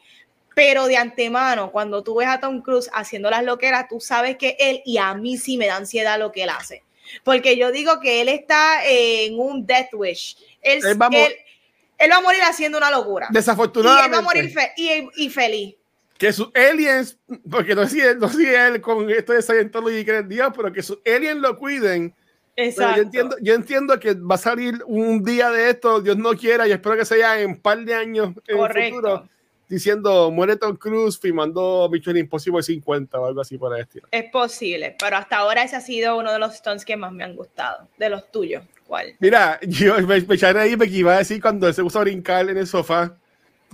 pero 0.55 0.87
de 0.87 0.97
antemano, 0.97 1.71
cuando 1.71 2.03
tú 2.03 2.15
ves 2.15 2.27
a 2.27 2.39
Tom 2.39 2.61
Cruise 2.61 2.89
haciendo 2.93 3.29
las 3.29 3.43
loqueras, 3.43 3.87
tú 3.87 3.99
sabes 3.99 4.37
que 4.37 4.55
él, 4.59 4.81
y 4.85 4.97
a 4.97 5.13
mí 5.13 5.37
sí 5.37 5.57
me 5.57 5.67
da 5.67 5.75
ansiedad 5.75 6.19
lo 6.19 6.31
que 6.31 6.43
él 6.43 6.49
hace. 6.49 6.83
Porque 7.23 7.57
yo 7.57 7.71
digo 7.71 7.99
que 7.99 8.21
él 8.21 8.27
está 8.27 8.81
en 8.85 9.39
un 9.39 9.65
death 9.65 9.93
wish. 9.93 10.37
Él, 10.61 10.85
él, 10.85 11.01
va, 11.01 11.05
a 11.05 12.21
morir 12.21 12.41
haciendo 12.41 12.77
una 12.77 12.91
locura. 12.91 13.27
Desafortunadamente. 13.29 14.09
Y 14.09 14.09
él 14.09 14.13
va 14.13 14.17
a 14.17 14.21
morir 14.21 15.09
y 15.15 15.29
feliz 15.29 15.76
que 16.17 16.33
sus 16.33 16.49
aliens, 16.55 17.17
porque 17.49 17.75
no 17.75 17.87
sé, 17.87 18.15
no 18.15 18.27
él 18.27 18.81
con 18.81 19.09
esto 19.09 19.33
de 19.33 19.41
Scientology 19.41 20.03
que 20.03 20.23
Dios, 20.23 20.51
pero 20.55 20.71
que 20.73 20.81
sus 20.81 20.99
aliens 21.05 21.39
lo 21.39 21.57
cuiden. 21.57 22.13
Exacto. 22.55 22.95
Yo 22.95 23.01
entiendo, 23.03 23.35
yo 23.39 23.53
entiendo 23.53 23.99
que 23.99 24.13
va 24.15 24.35
a 24.35 24.39
salir 24.39 24.81
un 24.87 25.23
día 25.23 25.51
de 25.51 25.69
esto, 25.69 26.01
Dios 26.01 26.17
no 26.17 26.31
quiera, 26.31 26.67
y 26.67 26.71
espero 26.71 26.97
que 26.97 27.05
sea 27.05 27.39
en 27.39 27.51
un 27.51 27.57
par 27.57 27.77
de 27.79 27.93
años 27.93 28.33
en 28.47 28.57
el 28.57 28.91
futuro, 28.91 29.29
diciendo 29.69 30.31
muere 30.31 30.55
Tom 30.55 30.75
Cruise 30.75 31.19
filmando 31.19 31.87
Mission 31.91 32.17
Impossible 32.17 32.63
50 32.63 33.19
o 33.19 33.25
algo 33.27 33.41
así 33.41 33.59
por 33.59 33.75
el 33.75 33.81
estilo. 33.81 34.07
Es 34.09 34.31
posible, 34.31 34.95
pero 34.99 35.17
hasta 35.17 35.37
ahora 35.37 35.63
ese 35.63 35.75
ha 35.75 35.81
sido 35.81 36.17
uno 36.17 36.33
de 36.33 36.39
los 36.39 36.55
stones 36.55 36.83
que 36.83 36.97
más 36.97 37.11
me 37.11 37.23
han 37.23 37.35
gustado, 37.35 37.87
de 37.97 38.09
los 38.09 38.31
tuyos. 38.31 38.63
¿Cuál? 38.87 39.13
Mira, 39.19 39.59
yo 39.61 39.95
me, 40.07 40.21
me 40.21 40.35
eché 40.35 40.47
ahí 40.47 40.75
me 40.75 40.87
iba 40.87 41.13
a 41.13 41.17
decir 41.19 41.39
cuando 41.39 41.71
se 41.71 41.83
puso 41.83 41.99
a 41.99 42.03
brincar 42.03 42.49
en 42.49 42.57
el 42.57 42.65
sofá 42.65 43.15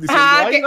ah, 0.10 0.48
que, 0.50 0.62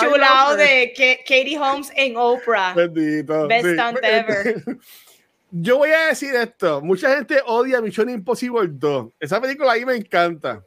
chulado 0.00 0.56
de 0.56 0.92
Katie 1.26 1.58
Holmes 1.58 1.92
en 1.96 2.16
Oprah. 2.16 2.74
Bendito. 2.74 3.46
Best 3.46 3.66
stunt 3.66 3.98
ever. 4.02 4.64
Yo 5.50 5.78
voy 5.78 5.90
a 5.90 6.06
decir 6.06 6.34
esto. 6.34 6.80
Mucha 6.80 7.14
gente 7.16 7.40
odia 7.44 7.80
Mission 7.80 8.08
Impossible 8.08 8.68
2. 8.70 9.12
Esa 9.18 9.40
película 9.40 9.72
ahí 9.72 9.84
me 9.84 9.96
encanta. 9.96 10.62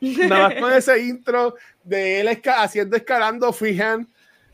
Nada 0.00 0.48
más 0.48 0.60
con 0.60 0.72
ese 0.76 0.98
intro 1.00 1.56
de 1.82 2.20
él 2.20 2.40
haciendo 2.44 2.96
escalando 2.96 3.52
freehand 3.52 4.06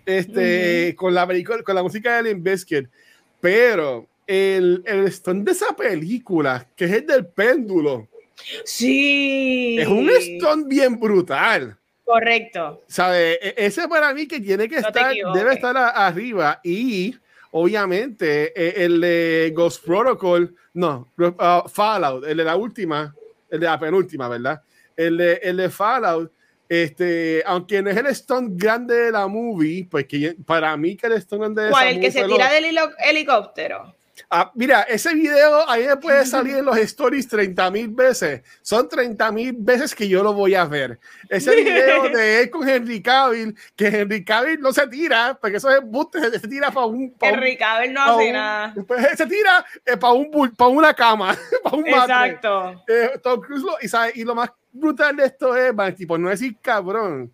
este, 0.06 0.94
con, 0.96 1.14
la 1.14 1.26
con 1.64 1.74
la 1.74 1.82
música 1.82 2.16
de 2.16 2.30
Limp 2.30 2.44
Bizkit. 2.44 2.88
Pero 3.40 4.06
el, 4.26 4.82
el 4.86 5.12
stunt 5.12 5.44
de 5.44 5.52
esa 5.52 5.76
película, 5.76 6.66
que 6.74 6.86
es 6.86 6.92
el 6.92 7.06
del 7.06 7.26
péndulo. 7.26 8.08
Sí. 8.64 9.76
Es 9.78 9.88
un 9.88 10.10
stunt 10.10 10.68
bien 10.68 10.98
brutal. 10.98 11.76
Correcto. 12.06 12.84
¿Sabe? 12.86 13.32
E, 13.42 13.66
ese 13.66 13.88
para 13.88 14.14
mí 14.14 14.28
que 14.28 14.40
tiene 14.40 14.68
que 14.68 14.76
estar, 14.76 15.12
debe 15.34 15.54
estar 15.54 15.76
arriba. 15.76 16.60
Y 16.62 17.16
obviamente, 17.50 18.52
eh, 18.54 18.84
el 18.84 19.00
de 19.00 19.52
Ghost 19.52 19.84
Protocol, 19.84 20.54
no, 20.74 21.12
uh, 21.18 21.68
Fallout, 21.68 22.24
el 22.24 22.36
de 22.36 22.44
la 22.44 22.54
última, 22.54 23.12
el 23.50 23.58
de 23.58 23.66
la 23.66 23.78
penúltima, 23.80 24.28
¿verdad? 24.28 24.62
El 24.96 25.16
de, 25.16 25.40
el 25.42 25.56
de 25.56 25.68
Fallout, 25.68 26.30
este, 26.68 27.42
aunque 27.44 27.82
no 27.82 27.90
es 27.90 27.96
el 27.96 28.14
stunt 28.14 28.52
grande 28.54 28.94
de 28.94 29.10
la 29.10 29.26
movie, 29.26 29.88
pues 29.90 30.06
que 30.06 30.36
para 30.46 30.76
mí 30.76 30.96
que 30.96 31.08
el 31.08 31.20
stunt 31.20 31.40
grande 31.40 31.62
de 31.62 31.70
¿Cuál? 31.70 31.88
¿El 31.88 32.00
que 32.00 32.12
se 32.12 32.24
tira 32.24 32.52
del 32.52 32.66
helicóptero? 33.04 33.95
Ah, 34.30 34.50
mira, 34.54 34.82
ese 34.82 35.14
video 35.14 35.68
ahí 35.68 35.86
me 35.86 35.96
puede 35.96 36.24
salir 36.26 36.56
en 36.56 36.64
los 36.64 36.76
stories 36.78 37.28
30 37.28 37.70
mil 37.70 37.88
veces. 37.88 38.42
Son 38.62 38.88
30 38.88 39.32
mil 39.32 39.54
veces 39.58 39.94
que 39.94 40.08
yo 40.08 40.22
lo 40.22 40.32
voy 40.32 40.54
a 40.54 40.64
ver. 40.64 40.98
Ese 41.28 41.54
video 41.54 42.08
de 42.08 42.40
él 42.42 42.50
con 42.50 42.68
Henry 42.68 43.02
Cavill, 43.02 43.56
que 43.74 43.86
Henry 43.88 44.24
Cavill 44.24 44.60
no 44.60 44.72
se 44.72 44.86
tira, 44.88 45.38
porque 45.40 45.58
eso 45.58 45.70
es 45.70 45.82
buste, 45.82 46.20
se 46.30 46.48
tira 46.48 46.70
para 46.70 46.86
un. 46.86 47.14
Henry 47.20 47.56
Cavill 47.56 47.92
no 47.92 48.02
hace 48.02 48.32
nada. 48.32 48.74
Pues, 48.86 49.16
se 49.16 49.26
tira 49.26 49.64
eh, 49.84 49.96
para 49.96 50.12
un 50.12 50.30
para 50.56 50.70
una 50.70 50.94
cama, 50.94 51.36
para 51.62 51.76
un 51.76 51.86
Exacto. 51.86 52.84
Eh, 52.88 53.18
Tom 53.22 53.40
Cruise 53.40 53.62
lo, 53.62 53.76
y, 53.80 53.88
¿sabe? 53.88 54.12
y 54.14 54.24
lo 54.24 54.34
más 54.34 54.50
brutal 54.72 55.16
de 55.16 55.24
esto 55.26 55.56
es, 55.56 55.74
man, 55.74 55.94
tipo, 55.94 56.18
no 56.18 56.28
decir 56.28 56.56
cabrón 56.60 57.32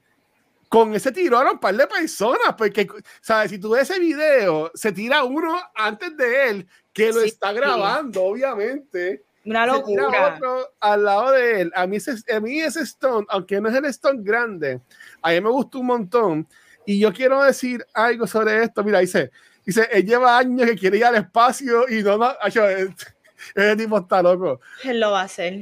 con 0.72 0.94
ese 0.94 1.12
tiraron 1.12 1.52
un 1.52 1.58
par 1.58 1.76
de 1.76 1.86
personas, 1.86 2.54
porque, 2.56 2.88
¿sabes? 3.20 3.50
Si 3.50 3.58
tú 3.58 3.72
ves 3.72 3.90
ese 3.90 4.00
video, 4.00 4.70
se 4.72 4.90
tira 4.90 5.22
uno 5.22 5.60
antes 5.74 6.16
de 6.16 6.48
él, 6.48 6.66
que 6.94 7.12
lo 7.12 7.20
está 7.20 7.52
grabando, 7.52 8.22
obviamente. 8.22 9.22
Una 9.44 9.66
locura. 9.66 10.04
Se 10.04 10.08
tira 10.08 10.34
otro 10.34 10.74
al 10.80 11.04
lado 11.04 11.32
de 11.32 11.60
él. 11.60 11.72
A 11.74 11.86
mí, 11.86 11.96
ese, 11.96 12.14
a 12.34 12.40
mí 12.40 12.58
ese 12.58 12.80
Stone, 12.84 13.26
aunque 13.28 13.60
no 13.60 13.68
es 13.68 13.74
el 13.74 13.84
Stone 13.84 14.20
grande, 14.22 14.80
a 15.20 15.32
mí 15.32 15.42
me 15.42 15.50
gustó 15.50 15.80
un 15.80 15.88
montón. 15.88 16.48
Y 16.86 16.98
yo 16.98 17.12
quiero 17.12 17.42
decir 17.42 17.84
algo 17.92 18.26
sobre 18.26 18.64
esto. 18.64 18.82
Mira, 18.82 19.00
dice, 19.00 19.30
dice, 19.66 19.86
él 19.92 20.06
lleva 20.06 20.38
años 20.38 20.70
que 20.70 20.76
quiere 20.78 20.96
ir 20.96 21.04
al 21.04 21.16
espacio 21.16 21.86
y 21.86 22.02
no, 22.02 22.16
no, 22.16 22.32
ese 22.46 23.76
tipo 23.76 23.98
está 23.98 24.22
loco. 24.22 24.58
Él 24.84 25.00
lo 25.00 25.10
va 25.10 25.20
a 25.20 25.24
hacer. 25.24 25.54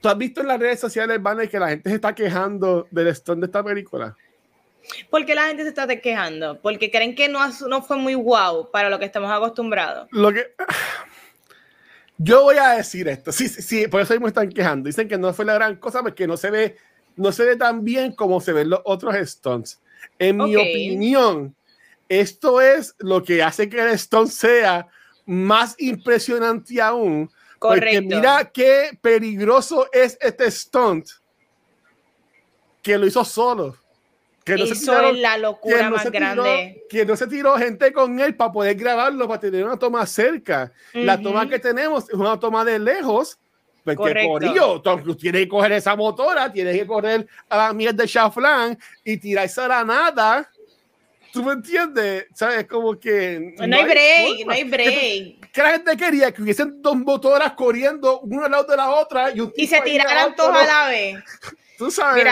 ¿Tú 0.00 0.08
has 0.08 0.16
visto 0.16 0.40
en 0.40 0.46
las 0.46 0.58
redes 0.58 0.80
sociales, 0.80 1.22
Van, 1.22 1.46
que 1.46 1.58
la 1.58 1.68
gente 1.68 1.90
se 1.90 1.96
está 1.96 2.14
quejando 2.14 2.88
del 2.90 3.08
Stone 3.08 3.40
de 3.40 3.46
esta 3.48 3.62
película? 3.62 4.16
¿Por 5.08 5.26
qué 5.26 5.34
la 5.34 5.46
gente 5.46 5.62
se 5.62 5.70
está 5.70 5.86
quejando? 5.86 6.60
Porque 6.60 6.90
creen 6.90 7.14
que 7.14 7.28
no, 7.28 7.40
no 7.68 7.82
fue 7.82 7.96
muy 7.96 8.14
guau 8.14 8.70
para 8.70 8.90
lo 8.90 8.98
que 8.98 9.04
estamos 9.04 9.30
acostumbrados. 9.30 10.08
Lo 10.10 10.32
que. 10.32 10.54
Yo 12.18 12.42
voy 12.42 12.56
a 12.56 12.72
decir 12.72 13.08
esto. 13.08 13.32
Sí, 13.32 13.48
sí, 13.48 13.62
sí, 13.62 13.88
por 13.88 14.02
eso 14.02 14.12
mismo 14.12 14.28
están 14.28 14.50
quejando. 14.50 14.88
Dicen 14.88 15.08
que 15.08 15.16
no 15.16 15.32
fue 15.32 15.46
la 15.46 15.54
gran 15.54 15.76
cosa 15.76 16.02
porque 16.02 16.26
no 16.26 16.36
se 16.36 16.50
ve, 16.50 16.76
no 17.16 17.32
se 17.32 17.44
ve 17.44 17.56
tan 17.56 17.82
bien 17.82 18.12
como 18.12 18.40
se 18.40 18.52
ven 18.52 18.68
los 18.68 18.80
otros 18.84 19.14
Stones. 19.16 19.80
En 20.18 20.36
mi 20.36 20.54
opinión, 20.54 21.54
esto 22.08 22.60
es 22.60 22.94
lo 22.98 23.22
que 23.22 23.42
hace 23.42 23.70
que 23.70 23.80
el 23.80 23.88
Stone 23.90 24.28
sea 24.28 24.86
más 25.24 25.76
impresionante 25.78 26.80
aún. 26.80 27.30
Correcto. 27.58 28.00
Porque 28.02 28.16
mira 28.16 28.50
qué 28.52 28.98
peligroso 29.00 29.88
es 29.92 30.18
este 30.20 30.50
stunt 30.50 31.08
que 32.82 32.98
lo 32.98 33.06
hizo 33.06 33.24
solo. 33.24 33.76
Que 34.56 34.56
no 34.56 34.64
Eso 34.64 35.00
es 35.02 35.18
la 35.18 35.38
locura 35.38 35.90
más 35.90 36.10
grande. 36.10 36.84
Que 36.88 37.04
no 37.04 37.16
se 37.16 37.26
tiró 37.26 37.56
gente 37.56 37.92
con 37.92 38.18
él 38.18 38.34
para 38.34 38.52
poder 38.52 38.74
grabarlo, 38.74 39.28
para 39.28 39.40
tener 39.40 39.64
una 39.64 39.78
toma 39.78 40.04
cerca. 40.06 40.72
La 40.92 41.20
toma 41.20 41.48
que 41.48 41.58
tenemos 41.58 42.08
es 42.08 42.14
una 42.14 42.38
toma 42.38 42.64
de 42.64 42.78
lejos. 42.78 43.38
Porque 43.84 44.26
por 44.26 44.44
ello, 44.44 44.80
Tom 44.82 45.16
tiene 45.16 45.40
que 45.40 45.48
coger 45.48 45.72
esa 45.72 45.96
motora, 45.96 46.52
tiene 46.52 46.72
que 46.72 46.86
correr 46.86 47.26
a 47.48 47.56
la 47.56 47.72
mierda 47.72 48.02
de 48.02 48.08
Shaflan 48.08 48.78
y 49.04 49.16
tirarse 49.16 49.60
a 49.62 49.68
la 49.68 49.84
nada. 49.84 50.50
¿Tú 51.32 51.42
me 51.42 51.52
entiendes? 51.52 52.26
¿Sabes? 52.34 52.66
Como 52.66 52.98
que. 52.98 53.54
No, 53.56 53.76
hay 53.76 53.84
break, 53.84 54.46
no 54.46 54.52
hay 54.52 54.64
break. 54.64 55.50
Que 55.50 55.62
la 55.62 55.70
gente 55.70 55.96
quería 55.96 56.32
que 56.32 56.42
hubiesen 56.42 56.82
dos 56.82 56.96
motoras 56.96 57.52
corriendo 57.52 58.20
una 58.20 58.46
al 58.46 58.50
lado 58.50 58.64
de 58.64 58.76
la 58.76 58.90
otra 58.90 59.30
y, 59.30 59.50
y 59.56 59.66
se 59.66 59.80
tiraran 59.80 60.34
todos 60.34 60.56
a 60.56 60.66
la 60.66 60.88
vez. 60.88 61.18
Tú 61.78 61.90
sabes. 61.90 62.26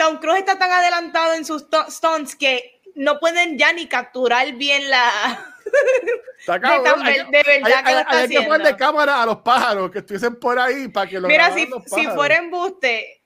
Tom 0.00 0.16
Cruise 0.16 0.38
está 0.38 0.58
tan 0.58 0.70
adelantado 0.70 1.34
en 1.34 1.44
sus 1.44 1.66
stunts 1.90 2.34
que 2.34 2.80
no 2.94 3.20
pueden 3.20 3.58
ya 3.58 3.70
ni 3.74 3.86
capturar 3.86 4.50
bien 4.54 4.88
la. 4.88 5.46
de, 6.46 6.52
verdad 6.52 7.84
que 7.84 7.92
lo 7.92 7.98
está 7.98 8.18
hay, 8.18 8.28
que 8.28 8.40
ponerle 8.40 8.76
cámara 8.76 9.22
a 9.22 9.26
los 9.26 9.38
pájaros 9.38 9.90
que 9.90 9.98
estuviesen 9.98 10.36
por 10.36 10.58
ahí 10.58 10.88
para 10.88 11.06
que 11.06 11.20
lo 11.20 11.28
Mira, 11.28 11.52
si, 11.54 11.68
si 11.86 12.06
fuera 12.08 12.38
embuste, 12.38 13.20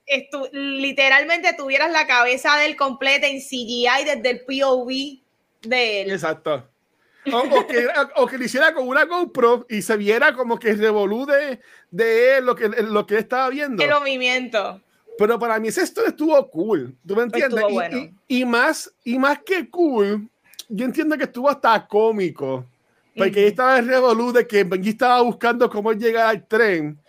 literalmente 0.51 1.53
tuvieras 1.53 1.91
la 1.91 2.05
cabeza 2.05 2.57
del 2.57 2.75
completa 2.75 3.25
en 3.25 3.39
CGI 3.39 4.03
desde 4.03 4.29
el 4.31 4.41
POV 4.41 4.89
de 5.61 6.01
él. 6.01 6.11
Exacto. 6.11 6.69
O, 7.31 7.65
que, 7.65 7.87
o, 8.17 8.27
que, 8.27 8.37
le 8.37 8.45
hiciera 8.45 8.73
con 8.73 8.87
una 8.87 9.05
GoPro 9.05 9.65
y 9.67 9.81
se 9.81 9.97
viera 9.97 10.33
como 10.35 10.59
que 10.59 10.73
revolude 10.73 11.59
de, 11.89 12.37
él 12.37 12.45
lo 12.45 12.55
que, 12.55 12.67
lo 12.67 13.07
que 13.07 13.17
estaba 13.17 13.49
viendo. 13.49 13.81
El 13.81 13.89
movimiento. 13.91 14.81
Pero 15.17 15.39
para 15.39 15.59
mí 15.59 15.69
esto 15.69 16.05
estuvo 16.05 16.49
cool, 16.49 16.95
¿tú 17.05 17.15
me 17.15 17.23
entiendes? 17.23 17.63
Y, 18.27 18.45
más, 18.45 18.93
y 19.03 19.17
más 19.17 19.39
que 19.45 19.69
cool, 19.69 20.27
yo 20.67 20.85
entiendo 20.85 21.17
que 21.17 21.23
estuvo 21.23 21.49
hasta 21.49 21.87
cómico, 21.87 22.65
porque 23.15 23.47
estaba 23.47 23.79
el 23.79 23.87
revolú 23.87 24.33
de 24.33 24.45
que 24.45 24.63
Benji 24.63 24.89
estaba 24.89 25.21
buscando 25.21 25.69
cómo 25.69 25.93
llegar 25.93 26.27
al 26.27 26.45
tren. 26.45 26.99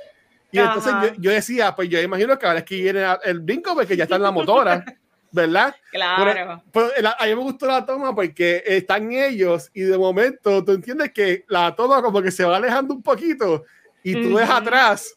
Y 0.52 0.58
entonces 0.58 0.92
yo, 1.18 1.30
decía, 1.30 1.74
pues 1.74 1.88
yo 1.88 2.00
imagino 2.00 2.38
que 2.38 2.46
ahora 2.46 2.60
es 2.60 2.64
que 2.64 2.76
viene 2.76 3.04
el 3.24 3.40
brinco 3.40 3.74
porque 3.74 3.96
ya 3.96 4.04
está 4.04 4.16
en 4.16 4.22
la 4.22 4.30
motora, 4.30 4.84
¿verdad? 5.32 5.74
Claro. 5.90 6.62
Pero, 6.72 7.08
a 7.18 7.26
mí 7.26 7.34
me 7.34 7.42
gustó 7.42 7.66
la 7.66 7.84
toma 7.84 8.14
porque 8.14 8.62
están 8.64 9.10
ellos 9.12 9.68
y 9.74 9.82
de 9.82 9.98
momento 9.98 10.64
tú 10.64 10.72
entiendes 10.72 11.12
que 11.12 11.44
la 11.48 11.74
toma 11.74 12.00
como 12.00 12.22
que 12.22 12.30
se 12.30 12.44
va 12.44 12.56
alejando 12.56 12.94
un 12.94 13.02
poquito 13.02 13.64
y 14.02 14.14
tú 14.14 14.36
ves 14.36 14.48
atrás 14.48 15.16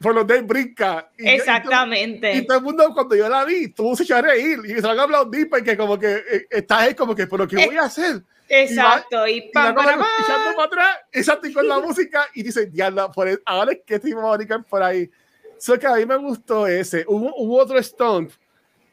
por 0.00 0.14
los 0.14 0.26
de 0.26 0.42
brinca. 0.42 1.10
Exactamente. 1.16 2.32
Y 2.34 2.46
todo, 2.46 2.58
el 2.58 2.64
mundo, 2.64 2.90
cuando 2.94 3.16
yo 3.16 3.28
la 3.28 3.44
vi, 3.44 3.68
tuvo 3.68 3.96
se 3.96 4.04
echó 4.04 4.16
a 4.16 4.22
reír 4.22 4.60
y 4.64 4.74
se 4.74 4.80
van 4.80 4.98
a 4.98 5.02
aplaudir 5.02 5.48
porque 5.48 5.76
como 5.76 5.98
que 5.98 6.16
eh, 6.16 6.46
estás 6.50 6.82
ahí 6.82 6.94
como 6.94 7.14
que, 7.14 7.26
pero 7.26 7.48
¿qué 7.48 7.66
voy 7.66 7.76
a 7.76 7.82
hacer? 7.82 8.22
Exacto, 8.48 9.26
y, 9.26 9.38
y, 9.38 9.50
para, 9.52 9.74
para 9.74 9.92
atrás, 10.64 10.96
exacto, 11.12 11.48
y 11.48 11.52
con 11.52 11.68
la 11.68 11.80
música, 11.80 12.26
y 12.32 12.42
dice, 12.42 12.70
ya, 12.72 12.90
por 13.12 13.28
ahora 13.44 13.72
es 13.72 13.80
que 13.84 13.98
tipo 13.98 14.20
a 14.20 14.38
por 14.60 14.82
ahí. 14.82 15.10
So 15.58 15.78
que 15.78 15.86
a 15.86 15.96
mí 15.96 16.06
me 16.06 16.16
gustó 16.16 16.66
ese. 16.66 17.04
Hubo, 17.06 17.34
hubo 17.36 17.58
otro 17.58 17.82
stunt 17.82 18.32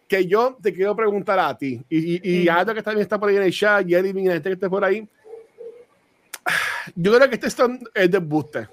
que 0.09 0.25
yo 0.25 0.57
te 0.61 0.73
quiero 0.73 0.93
preguntar 0.93 1.39
a 1.39 1.57
ti, 1.57 1.81
y, 1.87 2.15
y, 2.15 2.43
y 2.43 2.49
algo 2.49 2.73
que 2.73 2.83
también 2.83 3.03
está 3.03 3.17
por 3.17 3.29
ahí 3.29 3.37
en 3.37 3.43
el 3.43 3.53
chat, 3.53 3.87
y 3.87 3.95
Eddie, 3.95 4.13
la 4.13 4.33
gente 4.33 4.49
que 4.49 4.53
esté 4.53 4.69
por 4.69 4.83
ahí. 4.83 5.07
Yo 6.95 7.15
creo 7.15 7.29
que 7.29 7.35
este 7.35 7.49
stunt 7.49 7.83
es 7.93 8.11
de 8.11 8.19
Booster. 8.19 8.69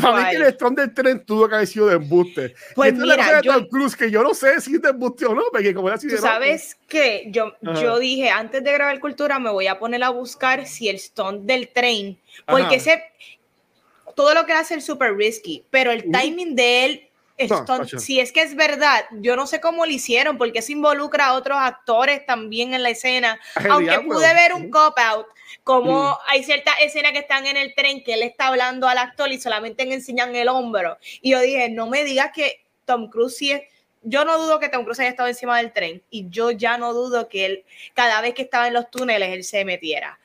Para 0.00 0.16
mí 0.16 0.30
que 0.30 0.36
el 0.36 0.54
Strong 0.54 0.76
del 0.76 0.94
tren 0.94 1.24
tuvo 1.24 1.48
que 1.48 1.54
haber 1.54 1.66
sido 1.66 1.86
de 1.86 1.96
embuste. 1.96 2.54
Pues 2.74 2.94
mira, 2.94 3.40
yo, 3.42 3.68
Cruz, 3.68 3.96
que 3.96 4.10
yo 4.10 4.22
no 4.22 4.34
sé 4.34 4.60
si 4.60 4.74
es 4.74 4.82
de 4.82 4.90
embuste 4.90 5.26
o 5.26 5.34
no, 5.34 5.42
porque 5.50 5.74
como 5.74 5.88
era 5.88 5.96
así 5.96 6.08
¿tú 6.08 6.16
sabes 6.18 6.76
que 6.88 7.24
yo, 7.28 7.54
yo 7.60 7.98
dije, 7.98 8.30
antes 8.30 8.62
de 8.62 8.72
grabar 8.72 8.98
Cultura, 9.00 9.38
me 9.38 9.50
voy 9.50 9.66
a 9.66 9.78
poner 9.78 10.02
a 10.04 10.10
buscar 10.10 10.66
si 10.66 10.88
el 10.88 10.98
stunt 10.98 11.42
del 11.42 11.68
tren, 11.68 12.18
porque 12.46 12.76
ese, 12.76 13.02
todo 14.14 14.34
lo 14.34 14.46
que 14.46 14.52
hace 14.52 14.74
es 14.74 14.84
súper 14.84 15.16
risky, 15.16 15.64
pero 15.70 15.90
el 15.90 16.10
timing 16.10 16.54
de 16.54 16.84
él 16.84 17.08
si 17.98 18.20
es 18.20 18.32
que 18.32 18.42
es 18.42 18.54
verdad, 18.54 19.04
yo 19.12 19.36
no 19.36 19.46
sé 19.46 19.60
cómo 19.60 19.84
lo 19.86 19.92
hicieron, 19.92 20.38
porque 20.38 20.60
eso 20.60 20.72
involucra 20.72 21.26
a 21.26 21.32
otros 21.34 21.58
actores 21.60 22.24
también 22.26 22.74
en 22.74 22.82
la 22.82 22.90
escena. 22.90 23.38
Aunque 23.70 24.00
pude 24.00 24.34
ver 24.34 24.54
un 24.54 24.70
cop-out, 24.70 25.26
como 25.64 26.10
mm. 26.10 26.16
hay 26.28 26.44
ciertas 26.44 26.74
escenas 26.80 27.12
que 27.12 27.18
están 27.18 27.46
en 27.46 27.56
el 27.56 27.74
tren 27.74 28.02
que 28.02 28.14
él 28.14 28.22
está 28.22 28.48
hablando 28.48 28.88
al 28.88 28.98
actor 28.98 29.30
y 29.32 29.40
solamente 29.40 29.84
le 29.84 29.94
enseñan 29.94 30.34
el 30.34 30.48
hombro. 30.48 30.98
Y 31.20 31.32
yo 31.32 31.40
dije, 31.40 31.68
no 31.70 31.88
me 31.88 32.04
digas 32.04 32.30
que 32.34 32.64
Tom 32.84 33.08
Cruise 33.08 33.36
sí 33.36 33.52
es. 33.52 33.62
Yo 34.04 34.24
no 34.24 34.36
dudo 34.38 34.58
que 34.58 34.68
Tom 34.68 34.82
Cruise 34.82 34.98
haya 35.00 35.10
estado 35.10 35.28
encima 35.28 35.58
del 35.58 35.72
tren 35.72 36.02
y 36.10 36.28
yo 36.28 36.50
ya 36.50 36.76
no 36.76 36.92
dudo 36.92 37.28
que 37.28 37.46
él, 37.46 37.64
cada 37.94 38.20
vez 38.20 38.34
que 38.34 38.42
estaba 38.42 38.66
en 38.66 38.74
los 38.74 38.90
túneles, 38.90 39.28
él 39.28 39.44
se 39.44 39.64
metiera 39.64 40.18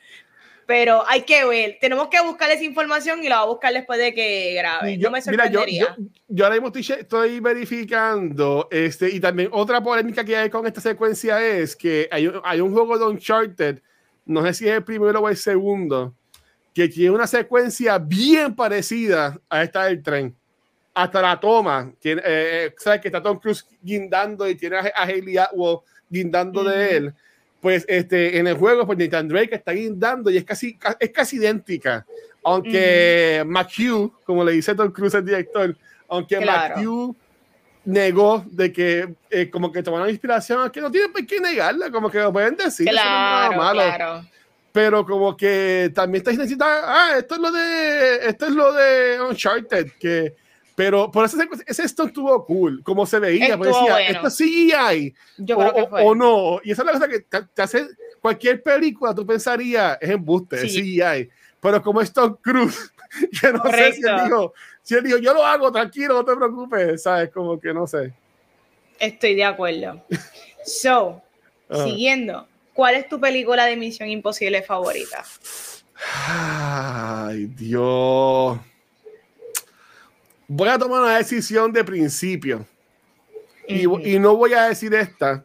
pero 0.68 1.04
hay 1.08 1.22
que 1.22 1.46
ver. 1.46 1.78
Tenemos 1.80 2.10
que 2.10 2.22
buscar 2.22 2.52
esa 2.52 2.64
información 2.64 3.24
y 3.24 3.30
la 3.30 3.38
voy 3.38 3.46
a 3.46 3.50
buscar 3.52 3.74
después 3.74 3.98
de 3.98 4.14
que 4.14 4.54
grabe. 4.54 4.98
Yo, 4.98 5.10
me 5.10 5.22
sorprendería. 5.22 5.96
yo, 5.98 6.06
yo, 6.28 6.46
ahora 6.46 6.60
mismo 6.60 6.78
estoy, 6.78 7.40
verificando, 7.40 8.68
este, 8.70 9.10
y 9.10 9.20
también 9.20 9.50
otra 9.54 9.82
polémica 9.82 10.26
que 10.26 10.36
hay 10.36 10.50
con 10.50 10.68
esta 10.68 10.82
secuencia 10.82 11.42
es 11.42 11.76
que 11.76 12.10
hay, 12.12 12.30
hay 12.44 12.60
un 12.60 12.74
juego 12.74 13.00
de 13.00 13.06
Uncharted, 13.06 13.80
no 14.28 14.46
sé 14.46 14.54
si 14.54 14.68
es 14.68 14.76
el 14.76 14.84
primero 14.84 15.20
o 15.20 15.30
el 15.30 15.38
segundo, 15.38 16.14
que 16.74 16.88
tiene 16.88 17.12
una 17.12 17.28
secuencia 17.28 17.98
bien 17.98 18.56
parecida 18.56 19.40
a 19.50 19.64
esta 19.64 19.86
del 19.86 20.04
tren. 20.04 20.36
Hasta 20.94 21.22
la 21.22 21.40
toma, 21.40 21.92
tiene, 22.00 22.22
eh, 22.22 22.66
eh, 22.66 22.76
¿sabes? 22.78 23.02
Que 23.02 23.08
está 23.08 23.22
Tom 23.22 23.40
Cruise 23.40 23.66
guindando 23.82 24.48
y 24.48 24.56
tiene 24.56 24.78
a, 24.78 24.92
Haley 24.96 25.38
Atwell 25.38 25.80
guindando 26.10 26.64
de 26.64 26.98
él 26.98 27.14
pues 27.62 27.86
este, 27.88 28.38
en 28.38 28.48
el 28.48 28.56
juego, 28.56 28.86
pues 28.86 28.98
Nathan 28.98 29.28
Drake 29.28 29.56
está 29.56 29.72
guindando 29.72 30.30
y 30.30 30.38
es 30.38 30.46
casi, 30.46 30.78
es 31.00 31.10
casi 31.10 31.38
idéntica. 31.38 32.06
Aunque 32.44 33.44
uh 33.46 34.12
como 34.24 34.44
le 34.44 34.54
dice 34.54 34.76
Tom 34.76 34.92
Cruise, 34.92 35.16
el 35.16 35.26
director, 35.26 35.76
aunque 36.08 36.38
claro. 36.38 37.16
Negó 37.88 38.44
de 38.52 38.72
que 38.74 39.16
eh, 39.30 39.50
como 39.50 39.72
que 39.72 39.82
tomaron 39.82 40.10
inspiración, 40.10 40.70
que 40.72 40.82
no 40.82 40.92
tiene 40.92 41.08
por 41.10 41.26
qué 41.26 41.40
negarla, 41.40 41.90
como 41.90 42.10
que 42.12 42.20
lo 42.20 42.34
pueden 42.34 42.56
decir. 42.58 42.88
Claro, 42.88 43.54
claro. 43.72 44.26
pero 44.74 45.06
como 45.06 45.36
que 45.38 45.90
también 45.96 46.20
está 46.22 46.32
necesitando, 46.32 46.86
ah, 46.88 47.12
esto 47.18 47.36
es 47.36 47.42
lo 47.42 47.52
de, 47.52 48.28
esto 48.28 48.46
es 48.48 48.52
lo 48.52 48.74
de 48.74 49.22
Uncharted, 49.22 49.88
que, 50.00 50.36
pero 50.76 51.10
por 51.10 51.26
eso 51.26 51.38
ese, 51.66 51.84
esto 51.84 52.04
estuvo 52.04 52.46
cool, 52.46 52.84
como 52.84 53.06
se 53.06 53.20
veía, 53.20 53.58
pues 53.58 53.70
decía, 53.74 54.02
esto 54.10 54.30
sí 54.30 54.72
hay, 54.78 55.14
Yo 55.38 55.56
o, 55.58 55.60
creo 55.62 55.74
que 55.74 55.82
o- 55.84 55.90
fue. 55.90 56.04
o 56.04 56.14
no, 56.14 56.60
y 56.64 56.72
esa 56.72 56.82
es 56.82 56.86
la 56.88 56.92
cosa 56.92 57.08
que 57.08 57.20
te, 57.22 57.42
te 57.54 57.62
hace, 57.62 57.88
cualquier 58.22 58.62
película 58.62 59.16
tú 59.16 59.26
pensarías, 59.26 59.98
es 60.02 60.10
embuste, 60.10 60.68
Sí. 60.68 61.02
hay, 61.02 61.30
pero 61.62 61.82
como 61.82 62.02
es 62.02 62.12
Tom 62.12 62.36
Cruise, 62.42 62.92
que 63.42 63.54
no 63.54 63.64
sé 63.72 63.94
si 63.94 64.02
Correcto. 64.02 64.24
dijo, 64.26 64.54
si 64.88 64.96
él 64.96 65.04
dijo, 65.04 65.18
yo 65.18 65.34
lo 65.34 65.46
hago, 65.46 65.70
tranquilo, 65.70 66.14
no 66.14 66.24
te 66.24 66.34
preocupes, 66.34 67.04
sabes, 67.04 67.30
como 67.30 67.60
que 67.60 67.74
no 67.74 67.86
sé. 67.86 68.14
Estoy 68.98 69.36
de 69.36 69.44
acuerdo. 69.44 70.02
So, 70.64 71.22
siguiendo, 71.70 72.48
¿cuál 72.74 72.96
es 72.96 73.10
tu 73.10 73.20
película 73.20 73.66
de 73.66 73.76
Misión 73.76 74.08
Imposible 74.08 74.62
favorita? 74.64 75.26
Ay, 76.26 77.48
Dios. 77.48 78.58
Voy 80.48 80.70
a 80.70 80.80
tomar 80.80 81.02
una 81.02 81.18
decisión 81.18 81.74
de 81.74 81.84
principio. 81.84 82.66
Y, 83.68 84.14
y 84.14 84.18
no 84.20 84.38
voy 84.38 84.54
a 84.54 84.70
decir 84.70 84.94
esta, 84.94 85.44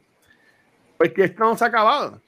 porque 0.97 1.25
esta 1.25 1.43
no 1.43 1.59
se 1.59 1.65
ha 1.65 1.67
acabado. 1.67 2.21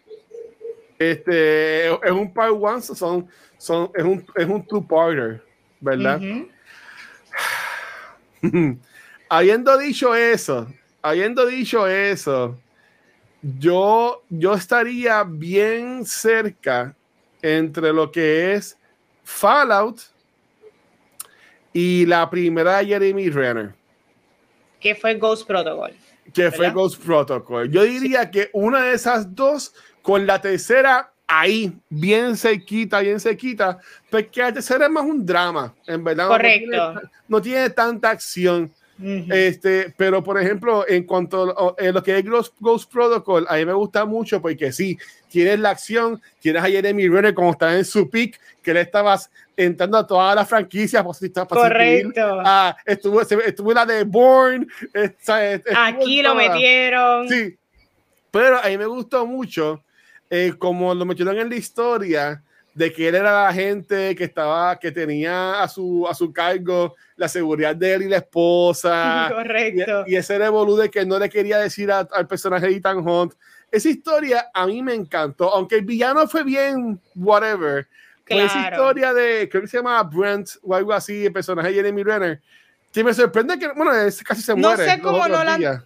Este 0.99 1.87
es 1.93 2.11
un 2.11 2.35
part 2.35 2.55
one, 2.61 2.83
son, 2.83 3.29
son, 3.57 3.91
es 3.95 4.03
un, 4.03 4.27
es 4.35 4.47
un 4.49 4.67
two-parter, 4.67 5.41
¿verdad? 5.79 6.17
Ujú. 6.17 6.54
habiendo 9.29 9.77
dicho 9.79 10.15
eso, 10.15 10.67
habiendo 11.03 11.47
dicho 11.47 11.87
eso, 11.87 12.59
yo, 13.43 14.23
yo 14.29 14.55
estaría 14.55 15.23
bien 15.25 16.05
cerca 16.07 16.95
entre 17.43 17.93
lo 17.93 18.11
que 18.11 18.55
es 18.55 18.79
Fallout 19.23 20.01
y 21.73 22.07
la 22.07 22.29
primera 22.31 22.79
de 22.79 22.87
Jeremy 22.87 23.31
Renner, 23.31 23.75
Que 24.81 24.95
fue 24.95 25.15
Ghost 25.17 25.47
Protocol. 25.47 25.93
que 26.33 26.51
fue. 26.51 26.71
Ghost 26.71 27.03
Protocol. 27.03 27.71
Yo 27.71 27.83
diría 27.83 28.31
que 28.31 28.51
una 28.53 28.83
de 28.85 28.95
esas 28.95 29.35
dos, 29.35 29.75
con 30.03 30.27
la 30.27 30.41
tercera 30.41 31.14
ahí, 31.41 31.73
bien 31.89 32.37
cerquita, 32.37 33.01
bien 33.01 33.19
cerquita, 33.21 33.79
porque 34.11 34.41
la 34.41 34.53
tercera 34.53 34.87
es 34.87 34.91
más 34.91 35.05
un 35.05 35.25
drama, 35.25 35.75
en 35.87 36.03
verdad. 36.05 36.25
no 36.25 36.31
Correcto. 36.31 36.71
tiene- 36.71 37.01
no 37.29 37.43
tiene 37.43 37.71
tanta 37.71 38.11
acción. 38.11 38.73
Este, 38.97 39.93
pero 39.97 40.23
por 40.23 40.41
ejemplo, 40.41 40.85
en 40.89 41.03
cuanto 41.03 41.75
a 41.77 41.83
lo 41.91 42.01
que 42.03 42.17
es 42.17 42.25
Ghost, 42.25 42.55
Ghost 42.61 42.93
Protocol, 42.93 43.45
a 43.49 43.57
mí 43.57 43.65
me 43.65 43.73
gusta 43.73 44.05
mucho 44.05 44.41
porque 44.41 44.71
sí, 44.71 44.97
tienes 45.29 45.59
la 45.59 45.71
acción, 45.71 46.23
tienes 46.39 46.63
a 46.63 46.67
Jeremy 46.69 47.09
Renner 47.09 47.35
como 47.35 47.51
está 47.51 47.77
en 47.77 47.85
su 47.85 48.09
pick, 48.09 48.39
que 48.63 48.73
le 48.73 48.83
estabas 48.83 49.29
entrando 49.57 49.99
a 49.99 50.07
todas 50.07 50.37
las 50.37 50.49
franquicias 50.49 51.03
positivas. 51.03 51.49
Correcto. 51.49 52.41
Ah, 52.45 52.77
estuvo, 52.87 53.21
estuvo 53.21 53.73
la 53.73 53.85
de 53.85 54.05
Born. 54.05 54.69
esta- 54.93 55.61
Aquí 55.87 56.23
lo 56.23 56.37
metieron. 56.37 57.29
Sí, 57.29 57.57
pero 58.31 58.59
a 58.63 58.69
mí 58.69 58.79
me 58.79 58.87
gustó 58.87 59.27
mucho 59.27 59.83
eh, 60.31 60.55
como 60.59 60.95
lo 60.95 61.05
metieron 61.05 61.39
en 61.39 61.49
la 61.49 61.57
historia 61.57 62.43
de 62.75 62.93
que 62.93 63.07
él 63.09 63.15
era 63.15 63.45
la 63.45 63.53
gente 63.53 64.17
que 64.17 64.25
estaba, 64.25 64.79
que 64.81 64.91
tenía 64.91 65.63
a 65.63 65.69
su, 65.69 66.07
a 66.09 66.15
su 66.15 66.33
cargo 66.33 66.97
la 67.17 67.29
seguridad 67.29 67.77
de 67.77 67.95
él 67.95 68.03
y 68.03 68.09
la 68.09 68.17
esposa. 68.17 69.29
Y, 69.31 69.33
Correcto. 69.35 70.05
y 70.07 70.17
ese 70.17 70.39
revolú 70.39 70.77
de 70.77 70.91
que 70.91 71.07
no 71.07 71.19
le 71.19 71.29
quería 71.31 71.59
decir 71.59 71.91
a- 71.93 72.09
al 72.13 72.27
personaje 72.27 72.67
de 72.67 72.77
Ethan 72.77 73.07
Hunt. 73.07 73.35
Esa 73.71 73.89
historia 73.89 74.47
a 74.53 74.67
mí 74.67 74.83
me 74.83 74.95
encantó, 74.95 75.51
aunque 75.53 75.77
el 75.77 75.85
villano 75.85 76.27
fue 76.29 76.43
bien, 76.45 77.01
whatever. 77.15 77.87
Pues 78.27 78.45
esa 78.47 78.53
Claro. 78.69 78.77
historia 78.77 79.13
de, 79.15 79.49
creo 79.51 79.63
que 79.63 79.69
se 79.69 79.77
llama 79.77 80.03
Brent 80.03 80.49
o 80.63 80.75
algo 80.75 80.93
así, 80.93 81.27
el 81.27 81.33
personaje 81.33 81.69
de 81.69 81.75
Jeremy 81.75 82.03
Renner, 82.03 82.41
que 82.93 83.05
me 83.05 83.13
sorprende 83.13 83.59
que, 83.59 83.69
bueno, 83.69 83.91
casi 84.25 84.41
se 84.43 84.53
No 84.57 84.69
muere. 84.69 84.85
sé 84.85 84.97
los 84.97 85.07
cómo 85.07 85.29
no 85.29 85.45
la 85.45 85.57
días. 85.59 85.83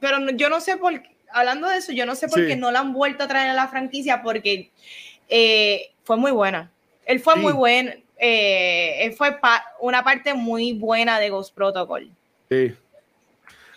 pero 0.00 0.18
no- 0.18 0.32
yo 0.32 0.48
no 0.50 0.60
sé 0.60 0.76
por 0.78 0.92
qué- 1.00 1.15
hablando 1.32 1.68
de 1.68 1.78
eso, 1.78 1.92
yo 1.92 2.06
no 2.06 2.14
sé 2.14 2.28
por 2.28 2.40
Sí. 2.40 2.46
qué 2.46 2.56
no 2.56 2.70
la 2.70 2.80
han 2.80 2.92
vuelto 2.92 3.24
a 3.24 3.28
traer 3.28 3.50
a 3.50 3.54
la 3.54 3.68
franquicia 3.68 4.22
porque 4.22 4.70
eh, 5.28 5.90
fue 6.04 6.16
muy 6.16 6.30
buena. 6.32 6.70
Él 7.04 7.20
fue 7.20 7.34
Sí. 7.34 7.40
muy 7.40 7.52
buen, 7.52 8.04
eh, 8.18 8.98
él 9.04 9.12
fue 9.12 9.32
pa- 9.38 9.64
una 9.80 10.02
parte 10.04 10.34
muy 10.34 10.72
buena 10.72 11.18
de 11.18 11.30
Ghost 11.30 11.54
Protocol. 11.54 12.10
Sí. 12.50 12.74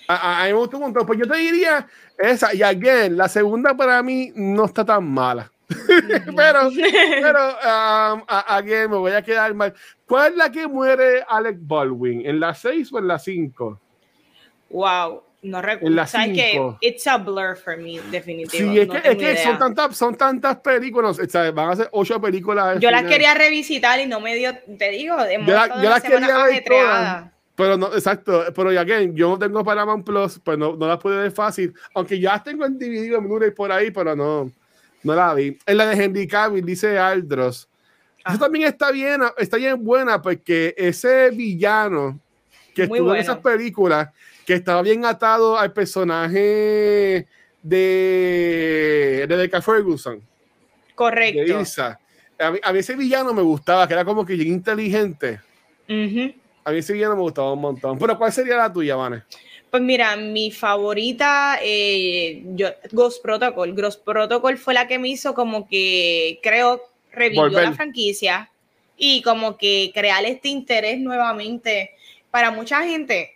A, 0.08 0.16
a- 0.16 0.42
a 0.42 0.46
mí 0.46 0.54
me 0.54 0.58
gustó 0.60 0.78
un 0.78 0.84
montón. 0.84 1.06
Pues 1.06 1.20
yo 1.20 1.28
te 1.28 1.38
diría 1.38 1.88
esa. 2.18 2.54
Y 2.54 2.62
again, 2.64 3.16
la 3.18 3.28
segunda 3.28 3.76
para 3.76 4.02
mí 4.04 4.32
no 4.36 4.66
está 4.66 4.84
tan 4.86 5.06
mala. 5.08 5.52
pero, 6.36 6.70
pero, 7.22 7.50
um, 7.50 8.24
again, 8.28 8.90
me 8.90 8.98
voy 8.98 9.12
a 9.12 9.22
quedar 9.22 9.54
mal. 9.54 9.74
¿Cuál 10.08 10.32
es 10.32 10.38
la 10.38 10.52
que 10.52 10.68
muere 10.68 11.24
Alec 11.28 11.58
Baldwin? 11.62 12.26
¿En 12.26 12.40
la 12.40 12.54
6 12.56 12.92
o 12.94 12.98
en 13.00 13.08
la 13.08 13.20
5? 13.20 13.80
Wow, 14.72 15.24
no 15.42 15.62
recuerdo. 15.62 15.96
la 15.96 16.06
¿Sabes 16.08 16.36
que 16.36 16.50
cinco. 16.52 16.78
It's 16.82 17.08
a 17.08 17.18
blur 17.18 17.56
for 17.58 17.78
me, 17.78 18.00
definitivo. 18.12 18.72
Sí, 18.74 18.80
es 18.80 18.88
no 18.88 18.94
que, 19.02 19.10
es 19.12 19.16
que 19.18 19.38
son, 19.38 19.58
tantas, 19.58 19.96
son 19.98 20.16
tantas 20.16 20.58
películas. 20.58 21.18
o 21.20 21.26
sea, 21.30 21.52
van 21.52 21.70
a 21.72 21.76
ser 21.76 21.90
ocho 21.92 22.20
películas. 22.20 22.80
Yo 22.80 22.92
las 22.92 23.04
quería 23.04 23.34
revisitar 23.34 24.00
y 24.00 24.06
no 24.06 24.20
me 24.20 24.36
dio, 24.36 24.52
te 24.78 24.90
digo, 24.92 25.16
hemos 25.24 25.48
Yo 25.48 25.54
la- 25.54 25.82
yo 25.82 25.90
las 25.90 26.02
quería 26.04 26.44
ver. 26.44 26.64
Pero 27.56 27.76
no, 27.76 27.88
exacto, 27.94 28.46
pero 28.56 28.72
ya 28.72 28.86
que 28.86 29.12
yo 29.14 29.32
no 29.32 29.38
tengo 29.40 29.66
Paramount 29.66 30.06
Plus, 30.06 30.40
pues 30.42 30.58
no, 30.58 30.78
no 30.78 30.88
las 30.88 30.98
pude 30.98 31.18
ver 31.18 31.32
fácil. 31.32 31.74
Aunque 31.94 32.18
ya 32.18 32.32
las 32.32 32.44
tengo 32.46 32.66
en 32.66 32.80
DVD 32.80 33.16
en 33.18 33.24
Blu-ray 33.26 33.52
por 33.52 33.70
ahí, 33.70 33.92
pero 33.92 34.16
no, 34.16 34.50
no 35.04 35.14
la 35.16 35.34
vi. 35.34 35.58
En 35.66 35.76
la 35.78 35.86
de 35.88 36.02
Henry 36.02 36.26
Cavill, 36.26 36.66
dice 36.66 36.98
Aldros. 36.98 37.68
Ajá. 38.24 38.36
Eso 38.36 38.46
también 38.46 38.66
está 38.66 38.92
bien, 38.92 39.22
está 39.38 39.58
bien 39.58 39.84
buena 39.84 40.22
porque 40.22 40.74
ese 40.78 41.32
villano 41.32 42.18
que 42.74 42.88
Muy 42.88 42.98
estuvo 42.98 43.10
bueno. 43.10 43.16
en 43.16 43.22
esas 43.24 43.38
películas, 43.40 44.08
que 44.50 44.56
estaba 44.56 44.82
bien 44.82 45.06
atado 45.06 45.60
al 45.60 45.74
personaje 45.74 47.28
de 47.62 49.26
Rebecca 49.30 49.62
Ferguson, 49.62 50.18
de 50.18 50.96
Correcto. 50.96 51.60
Ilsa. 51.60 52.00
A 52.40 52.50
mí, 52.50 52.58
a 52.64 52.74
mí 52.74 52.80
ese 52.80 52.96
villano 52.96 53.32
me 53.32 53.44
gustaba, 53.44 53.88
que 53.88 53.94
era 53.94 54.04
como 54.04 54.26
que 54.26 54.34
inteligente. 54.34 55.40
A 55.88 56.72
mí 56.72 56.78
ese 56.80 56.94
villano 56.94 57.16
me 57.16 57.22
gustaba 57.22 57.54
un 57.54 57.62
montón. 57.62 58.00
Pero 58.00 58.18
¿cuál 58.18 58.32
sería 58.34 58.58
la 58.58 58.74
tuya, 58.74 58.96
Vane? 58.96 59.22
Pues 59.70 59.84
mira, 59.84 60.16
mi 60.16 60.50
favorita, 60.50 61.60
eh, 61.62 62.42
yo, 62.56 62.70
Ghost 62.92 63.22
Protocol. 63.22 63.76
Ghost 63.76 64.04
Protocol 64.04 64.58
fue 64.58 64.74
la 64.74 64.88
que 64.88 64.98
me 64.98 65.10
hizo 65.10 65.36
como 65.36 65.68
que, 65.68 66.40
creo, 66.42 66.82
revivió 67.12 67.44
Volver. 67.44 67.66
la 67.66 67.74
franquicia 67.74 68.50
y 68.98 69.22
como 69.22 69.60
que 69.60 69.92
crear 69.94 70.26
este 70.26 70.50
interés 70.50 71.00
nuevamente. 71.00 71.92
Para 72.32 72.50
mucha 72.50 72.82
gente, 72.82 73.36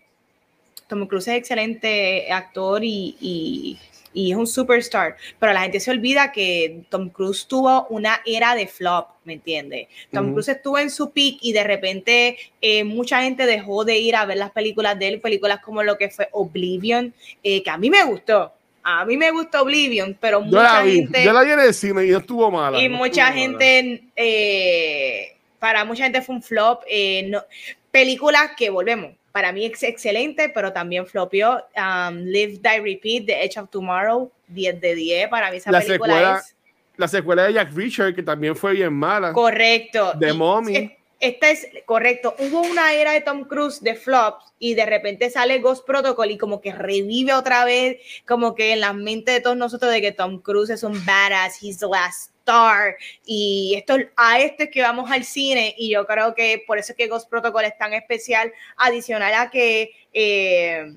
Tom 0.93 1.07
Cruise 1.07 1.27
es 1.29 1.35
excelente 1.37 2.31
actor 2.31 2.83
y, 2.83 3.15
y- 3.19 3.77
y 4.15 4.29
es 4.31 4.37
un 4.37 4.45
superstar, 4.45 5.15
pero 5.39 5.53
la 5.53 5.61
gente 5.61 5.79
se 5.79 5.89
olvida 5.89 6.31
que 6.31 6.81
Tom 6.89 7.09
Cruise 7.09 7.47
tuvo 7.47 7.87
una 7.89 8.21
era 8.27 8.53
de 8.53 8.67
flop, 8.67 9.07
¿me 9.25 9.33
entiendes? 9.33 9.87
Tom. 10.11 10.33
Cruise 10.33 10.49
estuvo 10.49 10.77
en 10.77 10.91
su 10.91 11.09
peak 11.11 11.37
y 11.41 11.51
de 11.51 11.63
repente 11.63 12.37
eh, 12.61 12.83
mucha 12.83 13.23
gente 13.23 13.47
dejó 13.47 13.83
de 13.85 13.97
ir 13.97 14.15
a 14.15 14.25
ver 14.25 14.37
las 14.37 14.51
películas 14.51 14.99
de 14.99 15.07
él, 15.07 15.19
películas 15.19 15.61
como 15.61 15.81
lo 15.81 15.97
que 15.97 16.11
fue 16.11 16.29
Oblivion, 16.31 17.11
eh, 17.43 17.63
que 17.63 17.69
a 17.71 17.77
mí 17.77 17.89
me 17.89 18.03
gustó. 18.03 18.53
A 18.83 19.03
mí 19.05 19.17
me 19.17 19.31
gustó 19.31 19.63
Oblivion, 19.63 20.15
pero 20.21 20.43
Yo 20.45 20.51
la 20.61 20.61
mucha 20.61 20.83
vi, 20.83 20.95
gente 20.97 21.23
yo 21.23 21.33
la 21.33 21.41
vi 21.43 21.51
en 21.51 21.59
el 21.61 21.73
cine 21.73 22.05
y 22.05 22.09
no 22.11 22.17
estuvo 22.19 22.51
mala. 22.51 22.77
y 22.79 22.89
no 22.89 22.97
mucha 22.97 23.31
gente, 23.31 24.03
eh, 24.15 25.35
para 25.57 25.85
mucha 25.85 26.03
gente 26.03 26.21
fue 26.21 26.35
un 26.35 26.43
flop. 26.43 26.83
no- 27.29 27.43
películas 27.91 28.51
que 28.57 28.69
volvemos, 28.69 29.11
para 29.33 29.51
mí 29.51 29.65
es 29.65 29.83
excelente, 29.83 30.47
pero 30.47 30.71
también 30.71 31.05
flopeó. 31.05 31.57
um, 31.75 32.15
Live, 32.19 32.59
Die, 32.61 32.79
Repeat, 32.79 33.25
The 33.25 33.43
Edge 33.43 33.57
of 33.59 33.69
Tomorrow, 33.69 34.31
10 34.47 34.79
de 34.79 34.95
10. 34.95 35.27
Para 35.27 35.51
mí 35.51 35.57
esa 35.57 35.71
La 35.71 35.79
película 35.81 36.13
secuela 36.15 36.37
es 36.39 36.55
La 36.95 37.07
secuela 37.09 37.43
de 37.45 37.53
Jack 37.53 37.73
Richard, 37.75 38.15
que 38.15 38.23
también 38.23 38.55
fue 38.55 38.73
bien 38.73 38.93
mala. 38.93 39.33
correcto. 39.33 40.13
The 40.19 40.29
Y 40.29 40.33
Mummy. 40.33 40.75
es- 40.77 40.91
Esta 41.19 41.49
es 41.51 41.65
correcto. 41.85 42.35
Hubo 42.37 42.61
una 42.63 42.93
era 42.93 43.13
de 43.13 43.21
Tom 43.21 43.45
Cruise 43.45 43.81
de 43.81 43.95
flops 43.95 44.43
y 44.59 44.73
de 44.73 44.85
repente 44.85 45.29
sale 45.29 45.59
Ghost 45.59 45.85
Protocol 45.87 46.29
y 46.31 46.37
como 46.37 46.59
que 46.59 46.73
revive 46.73 47.33
otra 47.33 47.63
vez, 47.63 47.97
como 48.27 48.53
que 48.55 48.73
en 48.73 48.81
la 48.81 48.91
mente 48.91 49.31
de 49.31 49.39
todos 49.39 49.55
nosotros 49.55 49.89
de 49.93 50.01
que 50.01 50.11
Tom 50.11 50.39
Cruise 50.41 50.69
es 50.69 50.83
un 50.83 50.93
badass, 51.05 51.63
he's 51.63 51.79
the 51.79 51.85
last 51.87 52.32
star 52.43 52.95
y 53.25 53.73
esto 53.77 53.95
a 54.15 54.39
este 54.39 54.65
es 54.65 54.69
que 54.69 54.81
vamos 54.81 55.09
al 55.09 55.23
cine 55.23 55.73
y 55.77 55.91
yo 55.91 56.05
creo 56.05 56.35
que 56.35 56.63
por 56.67 56.77
eso 56.77 56.91
es 56.91 56.97
que 56.97 57.07
Ghost 57.07 57.29
Protocol 57.29 57.65
es 57.65 57.77
tan 57.77 57.93
especial, 57.93 58.51
adicional 58.77 59.33
a 59.33 59.49
que 59.49 59.91
eh, 60.13 60.93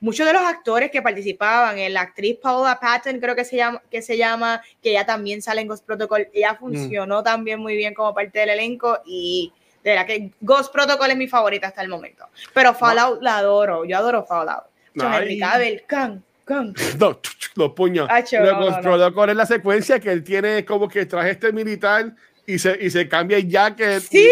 muchos 0.00 0.26
de 0.26 0.32
los 0.32 0.42
actores 0.42 0.90
que 0.90 1.02
participaban, 1.02 1.78
eh, 1.78 1.90
la 1.90 2.02
actriz 2.02 2.38
Paula 2.40 2.78
Patton 2.80 3.20
creo 3.20 3.34
que 3.34 3.44
se 3.44 3.56
llama, 3.56 3.82
que 3.90 4.00
se 4.00 4.16
llama, 4.16 4.62
que 4.82 4.90
ella 4.90 5.04
también 5.04 5.42
sale 5.42 5.60
en 5.60 5.68
Ghost 5.68 5.84
Protocol, 5.84 6.28
ella 6.32 6.54
funcionó 6.54 7.22
también 7.22 7.60
muy 7.60 7.76
bien 7.76 7.92
como 7.92 8.14
parte 8.14 8.38
del 8.38 8.50
elenco 8.50 8.98
y 9.04 9.52
de 9.82 9.90
verdad 9.90 10.06
que 10.06 10.30
Ghost 10.40 10.72
Protocol 10.72 11.10
es 11.10 11.16
mi 11.16 11.26
favorita 11.26 11.68
hasta 11.68 11.82
el 11.82 11.88
momento. 11.88 12.26
Pero 12.54 12.74
Fallout 12.74 13.22
la 13.22 13.38
adoro, 13.38 13.84
yo 13.84 13.96
adoro 13.96 14.24
Fallout. 14.24 14.64
Henry 14.94 15.38
Cavill, 15.38 15.84
can, 15.86 16.22
gun. 16.50 16.74
No, 16.98 17.20
los 17.56 17.72
puños. 17.72 18.06
Acho, 18.10 18.40
Lo 18.40 18.52
no, 18.52 18.60
no, 18.60 18.66
controló 18.72 19.14
con 19.14 19.36
la 19.36 19.46
secuencia 19.46 19.98
que 20.00 20.10
él 20.12 20.22
tiene 20.24 20.64
como 20.64 20.88
que 20.88 21.06
traje 21.06 21.30
este 21.30 21.52
militar 21.52 22.12
y 22.46 22.58
se, 22.58 22.76
y 22.80 22.90
se 22.90 23.08
cambia 23.08 23.38
el 23.38 23.48
jacket. 23.48 24.00
Sí. 24.02 24.28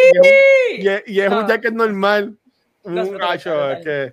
Y, 0.78 0.89
es- 0.89 1.03
y 1.07 1.20
es 1.20 1.28
un 1.28 1.45
Ah. 1.45 1.47
jacket 1.49 1.73
normal. 1.73 2.36
Los 2.85 3.09
Un 3.09 3.19
es 3.23 3.45
que. 3.85 4.12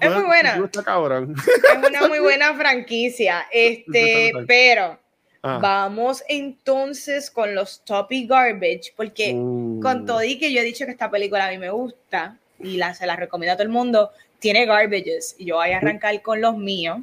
Es 0.00 0.12
muy 0.14 0.24
buena. 0.24 0.56
Es 0.56 1.88
una 1.90 2.08
muy 2.08 2.18
buena 2.18 2.54
franquicia. 2.54 3.46
Este, 3.52 4.32
pero 4.46 4.98
Ah. 5.42 5.58
vamos 5.60 6.22
entonces 6.28 7.30
con 7.30 7.54
los 7.54 7.82
top 7.84 8.12
y 8.12 8.26
garbage, 8.26 8.92
porque 8.94 9.32
Uh. 9.34 9.80
con 9.80 10.04
todo 10.04 10.22
y 10.22 10.38
que 10.38 10.52
yo 10.52 10.60
he 10.60 10.64
dicho 10.64 10.84
que 10.84 10.90
esta 10.90 11.10
película 11.10 11.46
a 11.46 11.50
mí 11.50 11.56
me 11.56 11.70
gusta 11.70 12.36
y 12.58 12.76
la, 12.76 12.92
se 12.92 13.06
la 13.06 13.16
recomiendo 13.16 13.54
a 13.54 13.56
todo 13.56 13.62
el 13.62 13.70
mundo, 13.70 14.10
tiene 14.38 14.66
garbages 14.66 15.34
y 15.38 15.46
yo 15.46 15.54
voy 15.56 15.70
a 15.70 15.78
arrancar 15.78 16.20
con 16.20 16.42
los 16.42 16.58
míos. 16.58 16.98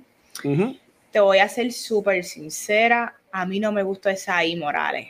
Te 1.12 1.20
voy 1.20 1.40
a 1.40 1.50
ser 1.50 1.72
súper 1.72 2.24
sincera, 2.24 3.16
a 3.32 3.46
mí 3.46 3.60
no 3.60 3.72
me 3.72 3.84
gustó 3.84 4.10
esa 4.10 4.44
I 4.44 4.56
Morales. 4.56 5.08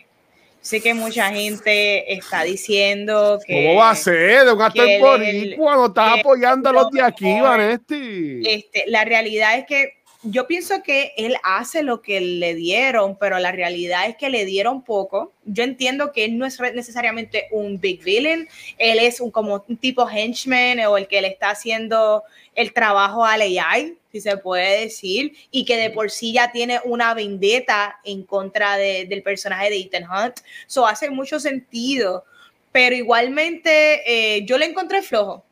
Sé 0.62 0.82
que 0.82 0.94
mucha 0.94 1.30
gente 1.30 2.14
está 2.14 2.44
diciendo 2.44 3.40
que... 3.46 3.68
¿Cómo 3.68 3.80
va 3.80 3.92
a 3.92 3.96
ser? 3.96 4.46
De 4.46 4.52
un 4.52 4.62
actor 4.62 4.88
boricua 5.00 5.76
no 5.76 5.86
está 5.86 6.14
que 6.14 6.20
apoyando 6.20 6.70
a 6.70 6.74
los 6.74 6.92
de 6.92 7.02
aquí, 7.02 7.26
mejor. 7.26 7.58
Vanesti. 7.58 8.42
Este, 8.46 8.84
la 8.88 9.06
realidad 9.06 9.58
es 9.58 9.66
que 9.66 9.97
yo 10.32 10.48
pienso 10.48 10.84
que 10.84 11.14
él 11.18 11.36
hace 11.44 11.84
lo 11.84 12.02
que 12.02 12.20
le 12.22 12.56
dieron, 12.56 13.18
pero 13.18 13.40
la 13.40 13.52
realidad 13.52 14.08
es 14.08 14.16
que 14.18 14.30
le 14.30 14.46
dieron 14.46 14.84
poco. 14.84 15.32
Yo 15.46 15.64
entiendo 15.64 16.12
que 16.12 16.26
él 16.26 16.38
no 16.38 16.46
es 16.46 16.60
necesariamente 16.74 17.48
un 17.52 17.80
big 17.80 18.04
villain, 18.04 18.48
él 18.78 19.00
es 19.00 19.20
un 19.22 19.32
como 19.32 19.64
un 19.68 19.78
tipo 19.78 20.08
henchman 20.10 20.80
o 20.82 20.98
el 20.98 21.08
que 21.08 21.22
le 21.22 21.28
está 21.30 21.52
haciendo 21.52 22.24
el 22.56 22.74
trabajo 22.74 23.24
al 23.26 23.42
AI, 23.42 23.96
si 24.12 24.22
se 24.22 24.38
puede 24.38 24.82
decir, 24.82 25.34
y 25.52 25.66
que 25.66 25.78
de 25.78 25.90
por 25.92 26.10
sí 26.10 26.34
ya 26.34 26.52
tiene 26.52 26.80
una 26.86 27.14
vendetta 27.14 28.00
en 28.04 28.24
contra 28.24 28.78
de- 28.78 29.06
del 29.06 29.22
personaje 29.24 29.70
de 29.70 29.78
Ethan 29.80 30.06
Hunt. 30.10 30.40
Eso 30.68 30.88
hace 30.88 31.10
mucho 31.10 31.40
sentido, 31.40 32.26
pero 32.72 32.96
igualmente 32.96 34.02
eh, 34.38 34.46
yo 34.46 34.58
le 34.58 34.66
encontré 34.66 35.02
flojo. 35.02 35.44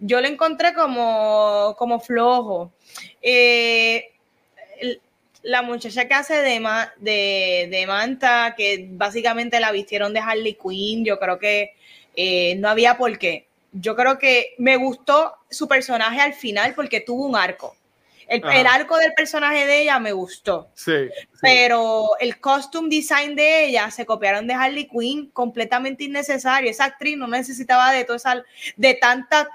Yo 0.00 0.20
le 0.20 0.28
encontré 0.28 0.74
como, 0.74 1.74
como 1.78 1.98
flojo. 1.98 2.72
Eh, 3.20 4.12
la 5.48 5.62
muchacha 5.62 6.06
que 6.06 6.14
hace 6.14 6.34
de, 6.42 6.60
Ma- 6.60 6.92
de, 6.98 7.68
de 7.70 7.86
Manta, 7.86 8.54
que 8.56 8.86
básicamente 8.90 9.58
la 9.60 9.72
vistieron 9.72 10.12
de 10.12 10.20
Harley 10.20 10.54
Quinn, 10.62 11.04
yo 11.04 11.18
creo 11.18 11.38
que 11.38 11.72
eh, 12.16 12.54
no 12.56 12.68
había 12.68 12.96
por 12.98 13.18
qué. 13.18 13.46
Yo 13.72 13.96
creo 13.96 14.18
que 14.18 14.54
me 14.58 14.76
gustó 14.76 15.34
su 15.50 15.66
personaje 15.68 16.20
al 16.20 16.34
final 16.34 16.74
porque 16.74 17.00
tuvo 17.00 17.26
un 17.26 17.36
arco. 17.36 17.74
El, 18.26 18.42
el 18.46 18.66
arco 18.66 18.98
del 18.98 19.14
personaje 19.14 19.64
de 19.66 19.82
ella 19.82 19.98
me 19.98 20.12
gustó, 20.12 20.68
Sí. 20.74 20.92
sí. 21.32 21.38
pero 21.40 22.10
el 22.20 22.38
costume 22.40 22.90
design 22.90 23.34
de 23.34 23.64
ella 23.64 23.90
se 23.90 24.04
copiaron 24.04 24.46
de 24.46 24.52
Harley 24.52 24.86
Quinn 24.86 25.30
completamente 25.32 26.04
innecesario. 26.04 26.70
Esa 26.70 26.84
actriz 26.84 27.16
no 27.16 27.26
necesitaba 27.26 27.90
de 27.90 28.04
toda 28.04 28.16
esa, 28.18 28.44
de 28.76 28.94
tanta 28.94 29.48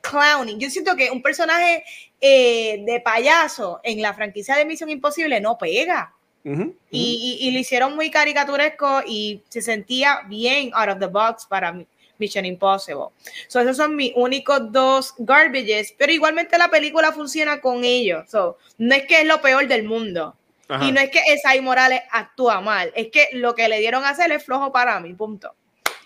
clowning. 0.00 0.60
Yo 0.60 0.70
siento 0.70 0.94
que 0.94 1.10
un 1.10 1.22
personaje 1.22 1.82
eh, 2.20 2.82
de 2.84 3.00
payaso 3.00 3.80
en 3.82 4.02
la 4.02 4.14
franquicia 4.14 4.56
de 4.56 4.64
Misión 4.64 4.90
Imposible 4.90 5.40
no 5.40 5.56
pega. 5.58 6.14
Ujú, 6.44 6.62
ujú. 6.62 6.76
Y, 6.90 7.38
y- 7.40 7.48
y 7.48 7.50
lo 7.52 7.58
hicieron 7.58 7.94
muy 7.94 8.10
caricaturesco 8.10 9.02
y 9.06 9.42
se 9.48 9.62
sentía 9.62 10.20
bien 10.26 10.70
out 10.74 10.88
of 10.90 10.98
the 10.98 11.06
box 11.06 11.46
para. 11.46 11.74
Mission 12.18 12.44
Impossible. 12.44 13.06
So, 13.48 13.60
esos 13.60 13.78
son 13.78 13.96
mis 13.96 14.12
únicos 14.14 14.70
dos 14.70 15.14
garbages, 15.16 15.94
pero 15.96 16.12
igualmente 16.12 16.58
la 16.58 16.68
película 16.68 17.12
funciona 17.12 17.62
con 17.62 17.82
ellos. 17.82 18.28
So, 18.30 18.58
no 18.76 18.94
es 18.94 19.06
que 19.06 19.20
es 19.22 19.26
lo 19.26 19.40
peor 19.40 19.66
del 19.66 19.84
mundo. 19.84 20.36
Ajá. 20.68 20.84
Y 20.84 20.92
no 20.92 21.00
es 21.00 21.08
que 21.10 21.18
Esai 21.28 21.62
Morales 21.62 22.02
actúa 22.10 22.60
mal, 22.60 22.92
es 22.94 23.08
que 23.10 23.28
lo 23.32 23.54
que 23.54 23.70
le 23.70 23.78
dieron 23.78 24.04
a 24.04 24.10
hacer 24.10 24.30
es 24.32 24.44
flojo 24.44 24.70
para 24.70 25.00
mí, 25.00 25.14
punto. 25.14 25.54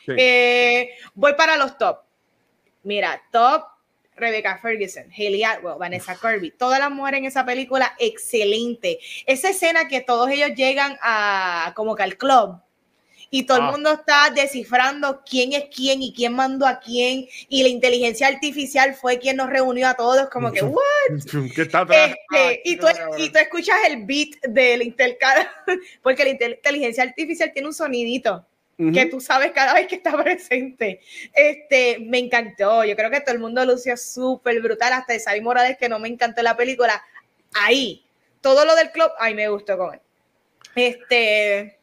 Sí. 0.06 0.12
Eh, 0.16 0.90
voy 1.14 1.34
para 1.34 1.56
los 1.56 1.76
top. 1.78 1.98
Mira, 2.84 3.20
top, 3.32 3.64
Rebecca 4.16 4.58
Ferguson, 4.62 5.04
Haley 5.10 5.42
Atwell, 5.44 5.78
Vanessa 5.78 6.16
Kirby, 6.20 6.52
todas 6.52 6.78
las 6.78 6.90
mujeres 6.90 7.18
en 7.18 7.24
esa 7.26 7.44
película, 7.44 7.94
excelente. 7.98 8.98
Esa 9.26 9.50
escena 9.50 9.88
que 9.88 10.00
todos 10.00 10.30
ellos 10.30 10.50
llegan 10.54 10.96
a 11.02 11.72
como 11.74 11.94
que 11.96 12.02
al 12.04 12.16
club 12.16 12.60
y 13.30 13.42
todo 13.44 13.60
Ah. 13.60 13.66
el 13.66 13.72
mundo 13.72 13.92
está 13.92 14.30
descifrando 14.30 15.22
quién 15.28 15.52
es 15.54 15.64
quién 15.74 16.00
y 16.02 16.12
quién 16.14 16.34
mandó 16.34 16.66
a 16.66 16.78
quién 16.78 17.26
y 17.48 17.62
la 17.64 17.68
inteligencia 17.68 18.28
artificial 18.28 18.94
fue 18.94 19.18
quien 19.18 19.36
nos 19.36 19.50
reunió 19.50 19.88
a 19.88 19.94
todos, 19.94 20.28
como 20.30 20.52
que, 20.52 20.60
¿what? 20.64 21.52
¿Qué 21.54 21.62
está 21.62 21.80
atrás? 21.80 22.10
Este, 22.30 22.62
y, 22.64 22.76
tú, 22.76 22.86
y 23.18 23.30
tú 23.30 23.38
escuchas 23.38 23.76
el 23.88 24.04
beat 24.04 24.40
del 24.48 24.82
intercala, 24.82 25.50
porque 26.02 26.22
la 26.24 26.30
intel- 26.30 26.56
inteligencia 26.56 27.02
artificial 27.02 27.50
tiene 27.52 27.66
un 27.66 27.74
sonidito 27.74 28.46
Que 28.76 29.06
tú 29.06 29.20
sabes 29.20 29.52
cada 29.52 29.74
vez 29.74 29.86
que 29.86 29.96
está 29.96 30.20
presente. 30.22 31.00
Este, 31.32 31.98
me 32.00 32.18
encantó. 32.18 32.84
Yo 32.84 32.96
creo 32.96 33.10
que 33.10 33.20
todo 33.20 33.34
el 33.34 33.40
mundo 33.40 33.64
lució 33.64 33.96
súper 33.96 34.60
brutal, 34.60 34.92
hasta 34.92 35.14
Isabel 35.14 35.42
Morales, 35.42 35.76
que 35.78 35.88
no 35.88 35.98
me 35.98 36.08
encantó 36.08 36.42
la 36.42 36.56
película. 36.56 37.02
Ahí, 37.54 38.04
todo 38.40 38.64
lo 38.64 38.74
del 38.74 38.90
club, 38.90 39.10
ahí 39.18 39.34
me 39.34 39.48
gustó 39.48 39.78
con 39.78 39.94
él. 39.94 40.00
Este, 40.74 41.78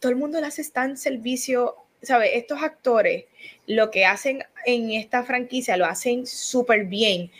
todo 0.00 0.10
el 0.10 0.18
mundo 0.18 0.40
le 0.40 0.46
hace 0.46 0.68
tan 0.70 0.96
servicio, 0.96 1.76
¿sabes? 2.02 2.30
Estos 2.34 2.62
actores, 2.62 3.24
lo 3.66 3.90
que 3.90 4.04
hacen 4.04 4.44
en 4.64 4.92
esta 4.92 5.22
franquicia, 5.24 5.76
lo 5.76 5.86
hacen 5.86 6.26
súper 6.26 6.84
bien. 6.84 7.30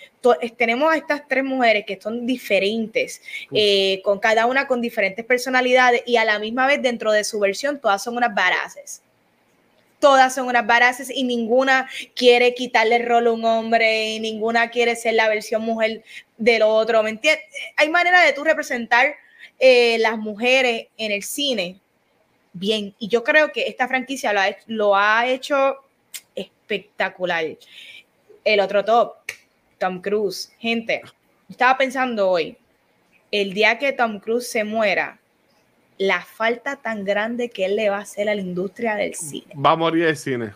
Tenemos 0.56 0.92
a 0.92 0.96
estas 0.96 1.26
tres 1.28 1.44
mujeres 1.44 1.84
que 1.86 2.00
son 2.00 2.26
diferentes, 2.26 3.22
eh, 3.52 4.00
con 4.02 4.18
cada 4.18 4.46
una 4.46 4.66
con 4.66 4.80
diferentes 4.80 5.24
personalidades 5.24 6.02
y 6.06 6.16
a 6.16 6.24
la 6.24 6.38
misma 6.38 6.66
vez 6.66 6.82
dentro 6.82 7.12
de 7.12 7.24
su 7.24 7.38
versión, 7.38 7.80
todas 7.80 8.02
son 8.02 8.16
unas 8.16 8.34
badasses. 8.34 9.02
Todas 10.00 10.32
son 10.34 10.46
unas 10.46 10.64
badasses 10.64 11.10
y 11.10 11.24
ninguna 11.24 11.88
quiere 12.14 12.54
quitarle 12.54 12.96
el 12.96 13.06
rol 13.06 13.26
a 13.26 13.32
un 13.32 13.44
hombre 13.44 14.10
y 14.10 14.20
ninguna 14.20 14.70
quiere 14.70 14.94
ser 14.94 15.14
la 15.14 15.28
versión 15.28 15.62
mujer 15.62 16.04
del 16.36 16.62
otro, 16.62 17.02
¿me 17.02 17.10
entiendes? 17.10 17.44
Hay 17.76 17.88
manera 17.88 18.22
de 18.22 18.32
tú 18.32 18.44
representar 18.44 19.16
eh, 19.58 19.98
las 19.98 20.16
mujeres 20.16 20.86
en 20.98 21.10
el 21.10 21.24
cine 21.24 21.80
bien. 22.52 22.94
Y 22.98 23.08
yo 23.08 23.22
creo 23.24 23.52
que 23.52 23.66
esta 23.68 23.88
franquicia 23.88 24.32
lo 24.32 24.40
ha, 24.40 24.48
hecho- 24.48 24.64
lo 24.66 24.96
ha 24.96 25.26
hecho 25.26 25.76
espectacular. 26.34 27.44
El 28.44 28.60
otro 28.60 28.84
top, 28.84 29.14
Tom 29.78 30.00
Cruise. 30.00 30.52
Gente, 30.58 31.02
estaba 31.48 31.76
pensando 31.76 32.30
hoy, 32.30 32.56
el 33.30 33.52
día 33.52 33.78
que 33.78 33.92
Tom 33.92 34.20
Cruise 34.20 34.48
se 34.50 34.64
muera, 34.64 35.18
la 35.98 36.22
falta 36.22 36.76
tan 36.76 37.04
grande 37.04 37.50
que 37.50 37.64
él 37.64 37.76
le 37.76 37.90
va 37.90 37.98
a 37.98 38.02
hacer 38.02 38.28
a 38.28 38.34
la 38.34 38.40
industria 38.40 38.94
del 38.94 39.14
cine. 39.14 39.52
Va 39.54 39.72
a 39.72 39.76
morir 39.76 40.04
el 40.06 40.16
cine. 40.16 40.52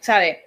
¿Sabe? 0.00 0.46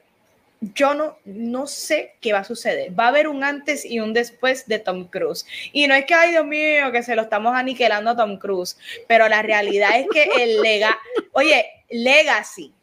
Yo 0.74 0.94
no, 0.94 1.18
no 1.26 1.68
sé 1.68 2.16
qué 2.22 2.32
va 2.32 2.40
a 2.40 2.44
suceder. 2.44 2.98
Va 2.98 3.06
a 3.06 3.08
haber 3.10 3.28
un 3.28 3.44
antes 3.44 3.84
y 3.84 4.00
un 4.00 4.14
después 4.14 4.68
de 4.68 4.80
Tom 4.80 5.08
Cruise. 5.08 5.46
Y 5.74 5.88
no 5.88 5.96
es 5.96 6.06
que, 6.06 6.14
ay 6.14 6.32
Dios 6.32 6.46
mío, 6.46 6.92
que 6.92 7.04
se 7.04 7.16
lo 7.16 7.24
estamos 7.24 7.54
aniquilando 7.54 8.12
a 8.12 8.16
Tom 8.16 8.38
Cruise, 8.38 8.78
pero 9.08 9.28
la 9.28 9.42
realidad 9.42 10.00
es 10.00 10.08
que 10.12 10.24
el 10.42 10.62
legado, 10.62 10.96
oye, 11.34 11.66
legacy, 11.90 12.74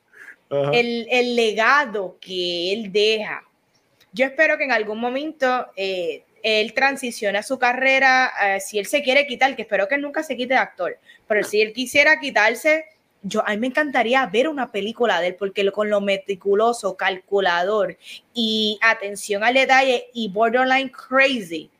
el, 0.50 1.06
el 1.10 1.36
legado 1.36 2.18
que 2.20 2.72
él 2.72 2.92
deja. 2.92 3.44
Yo 4.12 4.26
espero 4.26 4.58
que 4.58 4.64
en 4.64 4.72
algún 4.72 4.98
momento 4.98 5.68
eh, 5.76 6.24
él 6.42 6.74
transicione 6.74 7.38
a 7.38 7.42
su 7.42 7.58
carrera, 7.58 8.32
eh, 8.42 8.60
si 8.60 8.78
él 8.78 8.86
se 8.86 9.02
quiere 9.02 9.26
quitar, 9.26 9.54
que 9.56 9.62
espero 9.62 9.88
que 9.88 9.98
nunca 9.98 10.22
se 10.22 10.36
quite 10.36 10.54
de 10.54 10.60
actor, 10.60 10.98
pero 11.26 11.44
si 11.44 11.60
él 11.60 11.72
quisiera 11.72 12.18
quitarse, 12.18 12.84
yo 13.22 13.46
a 13.46 13.50
mí 13.50 13.58
me 13.58 13.66
encantaría 13.68 14.24
ver 14.26 14.48
una 14.48 14.72
película 14.72 15.20
de 15.20 15.28
él, 15.28 15.34
porque 15.34 15.70
con 15.72 15.90
lo 15.90 16.00
meticuloso, 16.00 16.96
calculador 16.96 17.98
y 18.34 18.78
atención 18.82 19.44
al 19.44 19.54
detalle 19.54 20.06
y 20.14 20.28
borderline 20.28 20.90
crazy, 20.90 21.70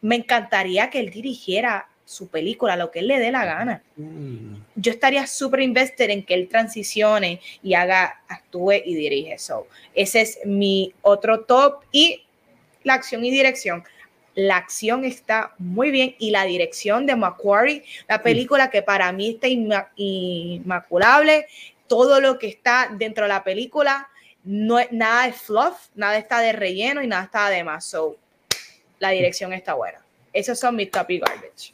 me 0.00 0.16
encantaría 0.16 0.88
que 0.90 1.00
él 1.00 1.10
dirigiera 1.10 1.88
su 2.04 2.28
película, 2.28 2.76
lo 2.76 2.92
que 2.92 3.00
él 3.00 3.08
le 3.08 3.18
dé 3.18 3.32
la 3.32 3.44
gana 3.44 3.82
Mm. 3.96 4.56
yo 4.76 4.92
estaría 4.92 5.26
súper 5.26 5.60
invested 5.60 6.10
en 6.10 6.24
que 6.24 6.34
él 6.34 6.48
transicione 6.48 7.40
y 7.62 7.74
haga, 7.74 8.22
actúe 8.28 8.74
y 8.84 8.94
dirige 8.94 9.32
eso. 9.34 9.66
Ese 9.94 10.20
es 10.20 10.38
mi 10.44 10.92
otro 11.02 11.40
top 11.40 11.82
y 11.90 12.22
la 12.84 12.94
acción 12.94 13.24
y 13.24 13.30
dirección. 13.30 13.82
La 14.36 14.58
acción 14.58 15.04
está 15.04 15.54
muy 15.58 15.90
bien 15.90 16.14
y 16.18 16.30
la 16.30 16.44
dirección 16.44 17.06
de 17.06 17.16
Macquarie, 17.16 17.82
la 18.06 18.22
película 18.22 18.70
que 18.70 18.82
para 18.82 19.10
mí 19.10 19.30
está 19.30 19.48
inma- 19.48 19.88
inmaculable, 19.96 21.46
todo 21.86 22.20
lo 22.20 22.38
que 22.38 22.48
está 22.48 22.90
dentro 22.92 23.24
de 23.24 23.30
la 23.30 23.42
película, 23.42 24.08
no 24.44 24.78
es, 24.78 24.92
nada 24.92 25.26
de 25.26 25.32
fluff, 25.32 25.88
nada 25.94 26.18
está 26.18 26.40
de 26.40 26.52
relleno 26.52 27.02
y 27.02 27.06
nada 27.06 27.24
está 27.24 27.48
de 27.48 27.64
más. 27.64 27.84
So, 27.86 28.16
la 28.98 29.10
dirección 29.10 29.52
está 29.52 29.74
buena. 29.74 29.98
Esos 30.32 30.58
son 30.58 30.76
mis 30.76 30.90
top 30.90 31.10
y 31.10 31.18
garbage. 31.18 31.72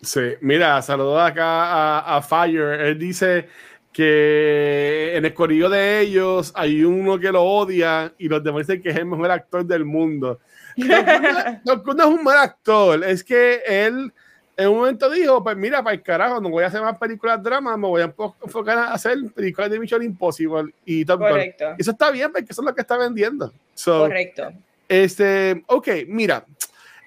Sí, 0.00 0.20
mira, 0.40 0.80
saludos 0.82 1.20
acá 1.20 1.44
a, 1.44 2.16
a 2.16 2.22
Fire. 2.22 2.80
Él 2.80 2.98
dice 2.98 3.48
que 3.92 5.16
en 5.16 5.24
el 5.24 5.34
corillo 5.34 5.68
de 5.68 6.00
ellos 6.00 6.52
hay 6.54 6.84
uno 6.84 7.18
que 7.18 7.32
lo 7.32 7.42
odia 7.42 8.12
y 8.18 8.28
los 8.28 8.42
demás 8.44 8.66
dicen 8.66 8.82
que 8.82 8.90
es 8.90 8.96
el 8.96 9.06
mejor 9.06 9.30
actor 9.30 9.64
del 9.64 9.84
mundo. 9.84 10.40
No 10.76 11.72
es 11.72 12.04
un 12.04 12.24
mal 12.24 12.38
actor, 12.38 13.04
es 13.04 13.22
que 13.22 13.62
él 13.66 14.12
en 14.56 14.68
un 14.68 14.76
momento 14.76 15.10
dijo, 15.10 15.42
pues 15.42 15.56
mira, 15.56 15.82
para 15.82 15.94
el 15.94 16.02
carajo, 16.02 16.40
no 16.40 16.48
voy 16.48 16.62
a 16.64 16.68
hacer 16.68 16.80
más 16.80 16.96
películas 16.98 17.42
de 17.42 17.50
drama, 17.50 17.76
me 17.76 17.88
voy 17.88 18.02
a 18.02 18.14
enfocar 18.42 18.78
a 18.78 18.92
hacer 18.92 19.18
películas 19.34 19.70
de 19.70 19.80
Mission 19.80 20.02
Impossible 20.02 20.72
y 20.84 21.04
Top 21.04 21.20
Correcto. 21.20 21.74
Eso 21.76 21.90
está 21.90 22.10
bien, 22.10 22.30
porque 22.30 22.46
eso 22.50 22.62
es 22.62 22.66
lo 22.66 22.74
que 22.74 22.82
está 22.82 22.96
vendiendo. 22.96 23.52
Correcto. 23.84 24.52
Este, 24.88 25.64
ok, 25.66 25.88
mira, 26.06 26.44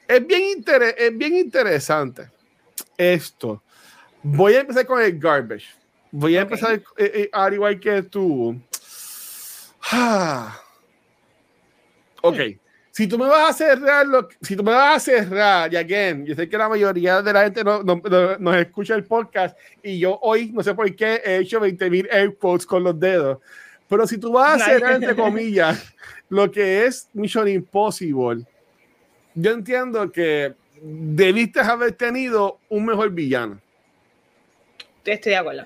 es 0.07 0.25
bien, 0.27 0.63
es 0.97 1.17
bien 1.17 1.35
interesante 1.35 2.29
esto. 2.97 3.63
Voy 4.21 4.55
a 4.55 4.61
empezar 4.61 4.85
con 4.85 5.01
el 5.01 5.17
garbage. 5.17 5.67
Voy 6.11 6.35
a 6.35 6.41
empezar 6.41 6.73
eh, 6.73 6.81
eh, 6.97 7.29
al 7.31 7.53
igual 7.53 7.79
que 7.79 8.01
tú. 8.03 8.59
Ah. 9.91 10.59
Ok. 12.21 12.35
Hmm 12.35 12.66
si 12.97 13.05
tú 13.05 13.19
me 13.19 13.27
vas 13.27 13.51
a 13.51 13.53
cerrar, 13.53 14.07
lo, 14.07 14.27
si 14.41 14.55
tú 14.55 14.63
me 14.63 14.71
vas 14.71 14.95
a 14.95 14.99
cerrar, 14.99 15.71
y 15.71 15.75
again, 15.75 16.25
yo 16.25 16.33
sé 16.33 16.49
que 16.49 16.57
la 16.57 16.67
mayoría 16.67 17.21
de 17.21 17.31
la 17.31 17.43
gente 17.43 17.63
no, 17.63 17.83
no, 17.83 18.01
nos 18.39 18.55
escucha 18.55 18.95
el 18.95 19.03
podcast 19.03 19.55
y 19.83 19.99
yo 19.99 20.17
hoy, 20.19 20.51
no 20.51 20.63
sé 20.63 20.73
por 20.73 20.95
qué, 20.95 21.21
he 21.23 21.37
hecho 21.37 21.59
20 21.59 21.91
mil 21.91 22.09
airpods 22.11 22.65
con 22.65 22.83
los 22.83 22.99
dedos, 22.99 23.37
pero 23.87 24.07
si 24.07 24.17
tú 24.17 24.31
vas 24.31 24.59
a 24.59 24.65
cerrar, 24.65 24.93
entre 24.93 25.15
comillas, 25.23 25.93
lo 26.29 26.49
que 26.49 26.87
es 26.87 27.07
Mission 27.13 27.47
Impossible, 27.47 28.43
yo 29.35 29.51
entiendo 29.51 30.11
que 30.11 30.55
debiste 30.81 31.59
haber 31.59 31.91
tenido 31.91 32.57
un 32.67 32.83
mejor 32.83 33.11
villano. 33.11 33.61
Estoy 35.05 35.33
de 35.33 35.37
acuerdo. 35.37 35.65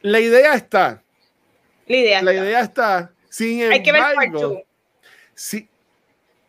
La 0.00 0.18
idea 0.18 0.54
está. 0.54 1.04
La 1.86 1.96
idea 1.96 2.20
la 2.20 2.34
idea 2.34 2.60
está. 2.62 3.12
Sin 3.28 3.62
Hay 3.70 3.84
que 3.84 3.92
ver 3.92 4.02
si, 5.34 5.68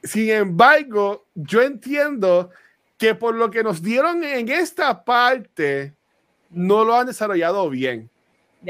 sin 0.04 0.30
embargo, 0.30 1.26
yo 1.34 1.62
entiendo 1.62 2.50
que 2.98 3.16
por 3.16 3.36
lo 3.36 3.50
que 3.50 3.64
nos 3.64 3.82
dieron 3.82 4.24
en 4.24 4.50
esta 4.50 5.04
parte, 5.04 5.94
no 6.50 6.84
lo 6.84 6.96
han 6.96 7.08
desarrollado 7.08 7.70
bien. 7.70 8.10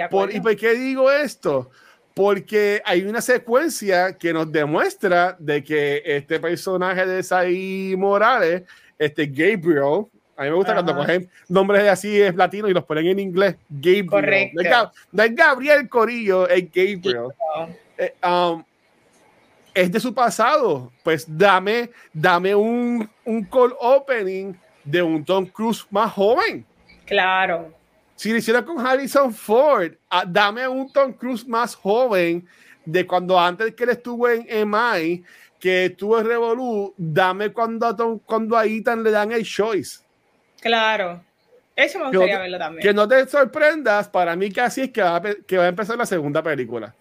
Por, 0.09 0.33
¿Y 0.33 0.39
por 0.39 0.55
qué 0.55 0.73
digo 0.73 1.11
esto? 1.11 1.69
Porque 2.13 2.81
hay 2.85 3.03
una 3.03 3.21
secuencia 3.21 4.17
que 4.17 4.33
nos 4.33 4.51
demuestra 4.51 5.35
de 5.39 5.63
que 5.63 6.01
este 6.05 6.39
personaje 6.39 7.05
de 7.05 7.23
Saí 7.23 7.95
Morales, 7.97 8.63
este 8.97 9.25
Gabriel, 9.25 10.05
a 10.35 10.43
mí 10.43 10.49
me 10.49 10.55
gusta 10.55 10.73
cuando 10.73 10.95
cogen 10.95 11.29
nombres 11.47 11.87
así 11.87 12.19
es 12.19 12.35
latino 12.35 12.67
y 12.67 12.73
los 12.73 12.83
ponen 12.85 13.07
en 13.07 13.19
inglés, 13.19 13.55
Gabriel. 13.69 14.07
Correcto. 14.07 14.91
No 15.11 15.23
es, 15.23 15.35
Gabriel 15.35 15.87
Corillo, 15.89 16.47
es 16.49 16.65
Gabriel. 16.71 17.27
Eh, 17.97 18.15
um, 18.23 18.63
es 19.73 19.91
de 19.91 19.99
su 19.99 20.13
pasado. 20.13 20.91
Pues 21.03 21.25
dame, 21.27 21.89
dame 22.13 22.55
un, 22.55 23.09
un 23.25 23.43
call 23.45 23.73
opening 23.79 24.53
de 24.83 25.01
un 25.01 25.23
Tom 25.23 25.45
Cruise 25.45 25.85
más 25.89 26.11
joven. 26.11 26.65
Claro. 27.05 27.73
Si 28.15 28.31
lo 28.31 28.37
hiciera 28.37 28.63
con 28.63 28.85
Harrison 28.85 29.33
Ford, 29.33 29.93
ah, 30.09 30.23
dame 30.25 30.67
un 30.67 30.91
Tom 30.91 31.13
Cruise 31.13 31.47
más 31.47 31.75
joven 31.75 32.47
de 32.85 33.05
cuando 33.07 33.39
antes 33.39 33.73
que 33.73 33.83
él 33.83 33.89
estuvo 33.91 34.29
en 34.29 34.45
MI, 34.69 35.23
que 35.59 35.85
estuvo 35.85 36.19
en 36.19 36.27
Revolu, 36.27 36.93
dame 36.97 37.51
cuando 37.51 37.87
a, 37.87 37.95
Tom, 37.95 38.19
cuando 38.19 38.57
a 38.57 38.65
Ethan 38.65 39.03
le 39.03 39.11
dan 39.11 39.31
el 39.31 39.43
choice. 39.43 40.01
Claro. 40.61 41.21
Eso 41.75 41.97
me 41.99 42.05
gustaría 42.05 42.39
verlo 42.39 42.59
también. 42.59 42.83
Que 42.83 42.93
no 42.93 43.07
te 43.07 43.25
sorprendas, 43.27 44.07
para 44.07 44.35
mí 44.35 44.51
casi 44.51 44.81
es 44.81 44.91
que 44.91 45.01
va, 45.01 45.21
que 45.21 45.57
va 45.57 45.63
a 45.63 45.69
empezar 45.69 45.97
la 45.97 46.05
segunda 46.05 46.43
película. 46.43 46.93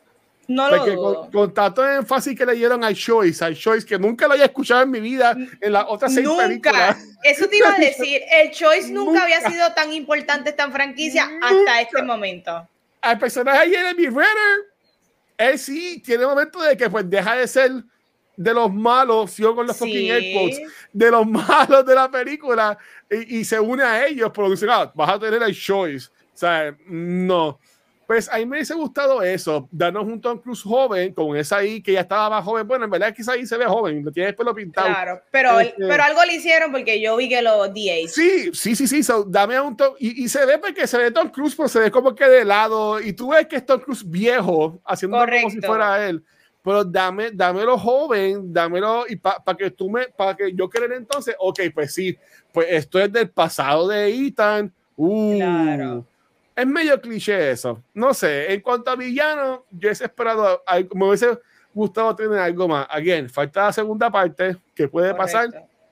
No 0.49 0.69
lo 0.69 0.85
dudo. 0.85 1.31
Con, 1.31 1.55
tanto 1.55 1.87
énfasis 1.89 2.37
que 2.37 2.45
le 2.45 2.55
dieron 2.55 2.83
a 2.85 2.93
Choice, 2.93 3.45
a 3.45 3.55
Choice, 3.55 3.87
que 3.87 3.99
nunca 3.99 4.27
lo 4.27 4.35
había 4.35 4.47
escuchado 4.47 4.83
en 4.83 4.91
mi 4.91 5.01
vida 5.01 5.37
en 5.61 5.73
las 5.73 5.85
otras 5.89 6.13
seis 6.13 6.27
nunca. 6.27 6.47
películas. 6.47 6.97
Eso 7.23 7.49
te 7.49 7.57
iba 7.57 7.75
a 7.75 7.79
decir. 7.79 8.21
El 8.31 8.51
Choice 8.51 8.91
nunca, 8.91 9.23
había 9.23 9.41
sido 9.49 9.73
tan 9.73 9.93
importante 9.93 10.51
esta 10.51 10.71
franquicia 10.71 11.31
hasta 11.41 11.81
este 11.81 12.03
momento. 12.03 12.69
Al 13.01 13.19
personaje 13.19 13.69
de 13.69 13.77
Jeremy 13.77 14.07
Renner, 14.07 14.73
él 15.39 15.59
sí 15.59 16.03
tiene 16.05 16.27
momentos 16.27 16.67
de 16.67 16.77
que 16.77 16.91
pues 16.91 17.09
deja 17.09 17.37
de 17.37 17.49
ser 17.49 17.71
de 18.37 18.55
los 18.55 18.73
malos, 18.73 19.37
yo 19.37 19.55
con 19.55 19.67
los 19.67 19.77
fucking 19.77 20.11
AirPods, 20.11 20.61
de 20.93 21.11
los 21.11 21.27
malos 21.29 21.85
de 21.85 21.95
la 21.95 22.11
película 22.11 22.77
y, 23.11 23.45
se 23.45 23.61
une 23.61 23.83
a 23.83 24.07
ellos, 24.07 24.31
pero 24.35 24.51
dicen, 24.51 24.71
ah, 24.71 24.91
vas 24.95 25.11
a 25.11 25.19
tener 25.19 25.43
el 25.43 25.55
Choice. 25.55 26.09
O 26.09 26.37
sea, 26.37 26.75
no. 26.87 27.61
Pues 28.13 28.29
a 28.31 28.37
mí 28.37 28.45
me 28.45 28.57
hubiese 28.59 28.75
gustado 28.75 29.23
eso, 29.23 29.71
darnos 29.73 30.05
un 30.05 30.21
Tom 30.21 30.39
Cruise 30.39 30.61
joven, 30.61 31.15
con 31.15 31.35
esa 31.35 31.57
ahí 31.57 31.83
que 31.83 31.95
ya 31.95 32.01
estaba 32.01 32.29
más 32.29 32.45
joven. 32.45 32.69
Bueno, 32.69 32.85
en 32.85 32.91
verdad 32.91 33.09
es 33.09 33.15
que 33.15 33.23
esa 33.23 33.33
ahí 33.33 33.47
se 33.47 33.57
ve 33.57 33.65
joven, 33.65 34.05
lo 34.05 34.13
tiene 34.13 34.27
después 34.27 34.45
lo 34.45 34.55
pintado. 34.55 34.87
Claro, 34.87 35.23
pero, 35.31 35.59
este 35.59 35.77
pero 35.79 36.03
algo 36.03 36.23
le 36.27 36.35
hicieron 36.35 36.71
porque 36.73 37.01
yo 37.01 37.17
vi 37.17 37.31
que 37.31 37.41
lo 37.41 37.67
DA. 37.69 38.07
Sí, 38.09 38.51
sí, 38.53 38.77
sí, 38.77 38.87
sí. 38.87 39.01
dame 39.29 39.59
un 39.59 39.79
Tom, 39.79 39.95
y, 39.99 40.29
se 40.29 40.45
ve 40.45 40.59
porque 40.59 40.87
se 40.87 40.99
ve 40.99 41.11
Tom 41.11 41.31
Cruise, 41.31 41.57
pero 41.57 41.71
se 41.71 41.79
ve 41.79 41.91
como 41.91 42.15
que 42.15 42.27
de 42.27 42.45
lado. 42.45 43.01
Y 43.01 43.15
tú 43.15 43.31
ves 43.31 43.47
que 43.47 43.57
es 43.57 43.65
Tom 43.65 43.81
Cruise 43.81 44.07
viejo, 44.07 44.79
haciendo 44.85 45.17
como 45.17 45.49
si 45.49 45.63
fuera 45.63 46.07
él. 46.07 46.23
Pero 46.63 46.85
dame, 46.85 47.31
dámelo 47.31 47.79
joven, 47.79 48.53
dámelo 48.53 49.07
y 49.09 49.17
para 49.17 49.57
que 49.57 49.71
tú 49.71 49.89
me, 49.89 50.09
para 50.09 50.37
que 50.37 50.53
yo 50.53 50.69
crea 50.69 50.95
entonces, 50.95 51.35
ok, 51.39 51.61
pues 51.73 51.95
sí, 51.95 52.15
pues 52.53 52.67
esto 52.69 52.99
es 52.99 53.11
del 53.11 53.31
pasado 53.31 53.89
de 53.89 54.15
Ethan. 54.15 54.71
Uh, 54.97 55.37
claro 55.39 56.12
es 56.55 56.67
medio 56.67 57.01
cliché 57.01 57.51
eso. 57.51 57.83
No 57.95 58.15
sé, 58.15 58.53
en 58.53 58.61
cuanto 58.61 58.91
a 58.91 58.97
villano, 58.97 59.65
yo 59.71 59.89
he 59.89 59.93
esperado, 59.93 60.63
me 60.95 61.07
hubiese 61.07 61.39
gustado 61.73 62.15
tener 62.15 62.39
algo 62.39 62.69
más. 62.69 62.87
Again, 62.91 63.29
falta 63.29 63.65
la 63.65 63.73
segunda 63.73 64.11
parte, 64.11 64.57
que 64.75 64.89
puede 64.89 65.15
pasar, 65.15 65.49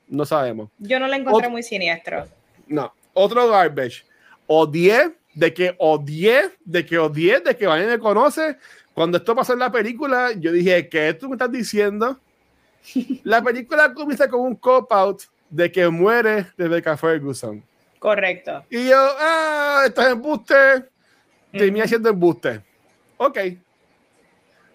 no 0.06 0.24
sabemos. 0.24 0.70
Yo 0.78 0.98
no 0.98 1.06
la 1.06 1.16
encontré 1.16 1.48
muy 1.48 1.62
siniestro. 1.62 2.26
No, 2.66 2.92
otro 3.14 3.48
garbage. 3.48 4.04
O 4.46 4.66
10, 4.66 5.12
de 5.34 5.54
que 5.54 5.74
o 5.78 5.98
10, 5.98 6.52
de 6.64 6.84
que 6.84 6.98
o 6.98 7.08
10, 7.08 7.44
de 7.44 7.56
que 7.56 7.66
Vaya 7.66 7.86
me 7.86 7.98
conoce. 7.98 8.56
Cuando 8.92 9.18
esto 9.18 9.34
pasó 9.34 9.52
en 9.52 9.60
la 9.60 9.70
película, 9.70 10.32
yo 10.32 10.52
dije, 10.52 10.88
¿qué 10.88 11.14
tú 11.14 11.28
me 11.28 11.36
estás 11.36 11.50
diciendo? 11.50 12.18
la 13.24 13.42
película 13.42 13.92
comienza 13.94 14.28
con 14.28 14.40
un 14.40 14.56
cop-out 14.56 15.22
de 15.48 15.70
que 15.70 15.88
muere 15.88 16.46
Rebecca 16.56 16.96
Ferguson. 16.96 17.62
Correcto. 18.00 18.64
Y 18.70 18.88
yo, 18.88 18.96
ah, 18.96 19.82
esto 19.86 20.00
es 20.00 20.08
embuste. 20.08 20.54
Terminé 21.52 21.84
haciendo 21.84 22.08
embuste. 22.08 22.62
Ok. 23.18 23.38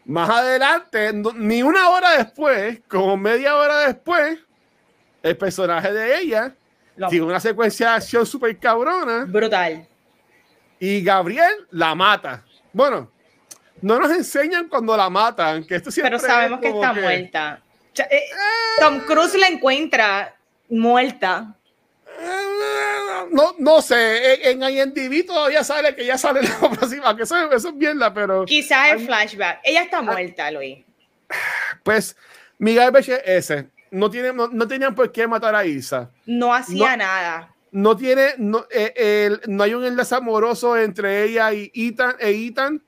Más 0.06 0.30
adelante, 0.30 1.12
ni 1.36 1.64
una 1.64 1.90
hora 1.90 2.18
después, 2.18 2.82
como 2.88 3.18
media 3.18 3.56
hora 3.56 3.80
después, 3.88 4.38
el 5.24 5.36
personaje 5.36 5.92
de 5.92 6.20
ella 6.20 6.56
tiene 7.10 7.26
una 7.26 7.40
secuencia 7.40 7.90
de 7.90 7.96
acción 7.96 8.28
súper 8.28 8.60
cabrona. 8.60 9.26
Brutal. 9.26 9.88
Y 10.80 11.04
Gabriel 11.04 11.66
la 11.72 11.96
mata. 11.96 12.46
Bueno, 12.72 13.12
no 13.82 14.00
nos 14.00 14.12
enseñan 14.12 14.70
cuando 14.70 14.96
la 14.96 15.10
matan, 15.10 15.66
que 15.66 15.78
esto 15.78 15.90
siempre 15.90 16.18
Pero 16.18 16.32
sabemos 16.32 16.60
que 16.60 16.70
está 16.70 16.94
muerta. 16.94 17.62
Eh, 17.98 18.24
Tom 18.80 19.00
Cruise 19.00 19.34
la 19.34 19.48
encuentra 19.48 20.36
muerta 20.70 21.56
no, 23.32 23.56
no 23.60 23.82
sé, 23.82 24.50
en, 24.50 24.64
IMDb 24.64 25.26
todavía 25.26 25.64
sale 25.64 25.96
que 25.96 26.06
ya 26.06 26.18
sale 26.18 26.42
la 26.62 26.70
próxima, 26.70 27.16
que 27.16 27.24
eso, 27.24 27.52
eso 27.52 27.70
es 27.70 27.76
mierda, 27.76 28.14
pero... 28.14 28.46
Quizás 28.46 28.94
el 28.94 29.06
flashback. 29.06 29.60
Ella 29.64 29.84
está 29.84 30.02
muerta, 30.02 30.52
Luis. 30.52 30.80
Pues 31.84 32.16
mi 32.58 32.76
garbage 32.76 33.14
es 33.14 33.50
ese. 33.50 33.70
No, 33.92 34.10
tiene, 34.10 34.34
no, 34.34 34.68
tenían 34.68 34.96
por 34.96 35.12
qué 35.12 35.28
matar 35.28 35.56
a 35.56 35.66
Isa. 35.66 36.12
No 36.26 36.54
hacía 36.54 36.98
nada. 36.98 37.54
No 37.72 37.96
tiene, 37.96 38.36
no, 38.38 38.66
eh, 38.72 39.38
no 39.48 39.64
hay 39.64 39.74
un 39.74 39.86
enlace 39.86 40.16
amoroso 40.16 40.78
entre 40.78 41.24
ella 41.24 41.52
y 41.54 41.72
Ethan, 41.74 42.16
e 42.20 42.30
Ethan 42.32 42.82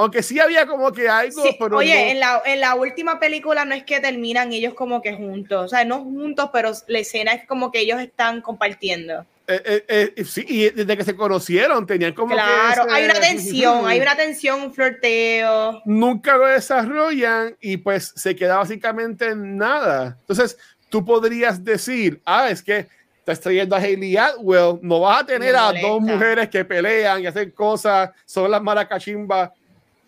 aunque 0.00 0.22
sí 0.22 0.40
había 0.40 0.66
como 0.66 0.90
que 0.92 1.08
algo, 1.08 1.42
pero 1.58 1.76
Oye, 1.76 2.10
en, 2.10 2.20
la, 2.20 2.42
en 2.46 2.60
la 2.60 2.74
última 2.74 3.20
película 3.20 3.64
no 3.64 3.74
es 3.74 3.84
que 3.84 4.00
terminan 4.00 4.52
ellos 4.52 4.74
como 4.74 5.02
que 5.02 5.12
juntos, 5.12 5.66
o 5.66 5.68
sea, 5.68 5.84
no 5.84 6.02
juntos, 6.02 6.48
pero 6.52 6.72
la 6.86 6.98
escena 6.98 7.32
es 7.32 7.46
como 7.46 7.70
que 7.70 7.80
ellos 7.80 8.00
están 8.00 8.40
compartiendo. 8.40 9.26
Eh, 9.46 9.84
eh, 9.88 10.14
eh, 10.16 10.24
sí, 10.24 10.44
y 10.48 10.70
desde 10.70 10.96
que 10.96 11.04
se 11.04 11.16
conocieron 11.16 11.84
tenían 11.84 12.14
como 12.14 12.34
claro, 12.34 12.86
hay 12.90 13.04
una 13.04 13.14
tensión, 13.14 13.84
hay 13.86 14.00
una 14.00 14.16
tensión, 14.16 14.62
un 14.62 14.72
flirteo. 14.72 15.82
Nunca 15.84 16.36
lo 16.36 16.46
desarrollan 16.46 17.56
y 17.60 17.76
pues 17.76 18.12
se 18.16 18.34
queda 18.34 18.56
básicamente 18.56 19.26
en 19.26 19.58
nada. 19.58 20.16
Entonces, 20.20 20.56
tú 20.88 21.04
podrías 21.04 21.62
decir, 21.62 22.22
ah, 22.24 22.48
es 22.48 22.62
que 22.62 22.86
estás 23.18 23.40
trayendo 23.40 23.76
a 23.76 23.80
Hayley 23.80 24.16
Atwell, 24.16 24.78
no 24.82 25.00
vas 25.00 25.22
a 25.22 25.26
tener 25.26 25.54
a 25.56 25.72
dos 25.72 26.00
mujeres 26.00 26.48
que 26.48 26.64
pelean 26.64 27.20
y 27.20 27.26
hacen 27.26 27.50
cosas, 27.50 28.10
son 28.24 28.50
las 28.50 28.62
maracachimbas 28.62 29.50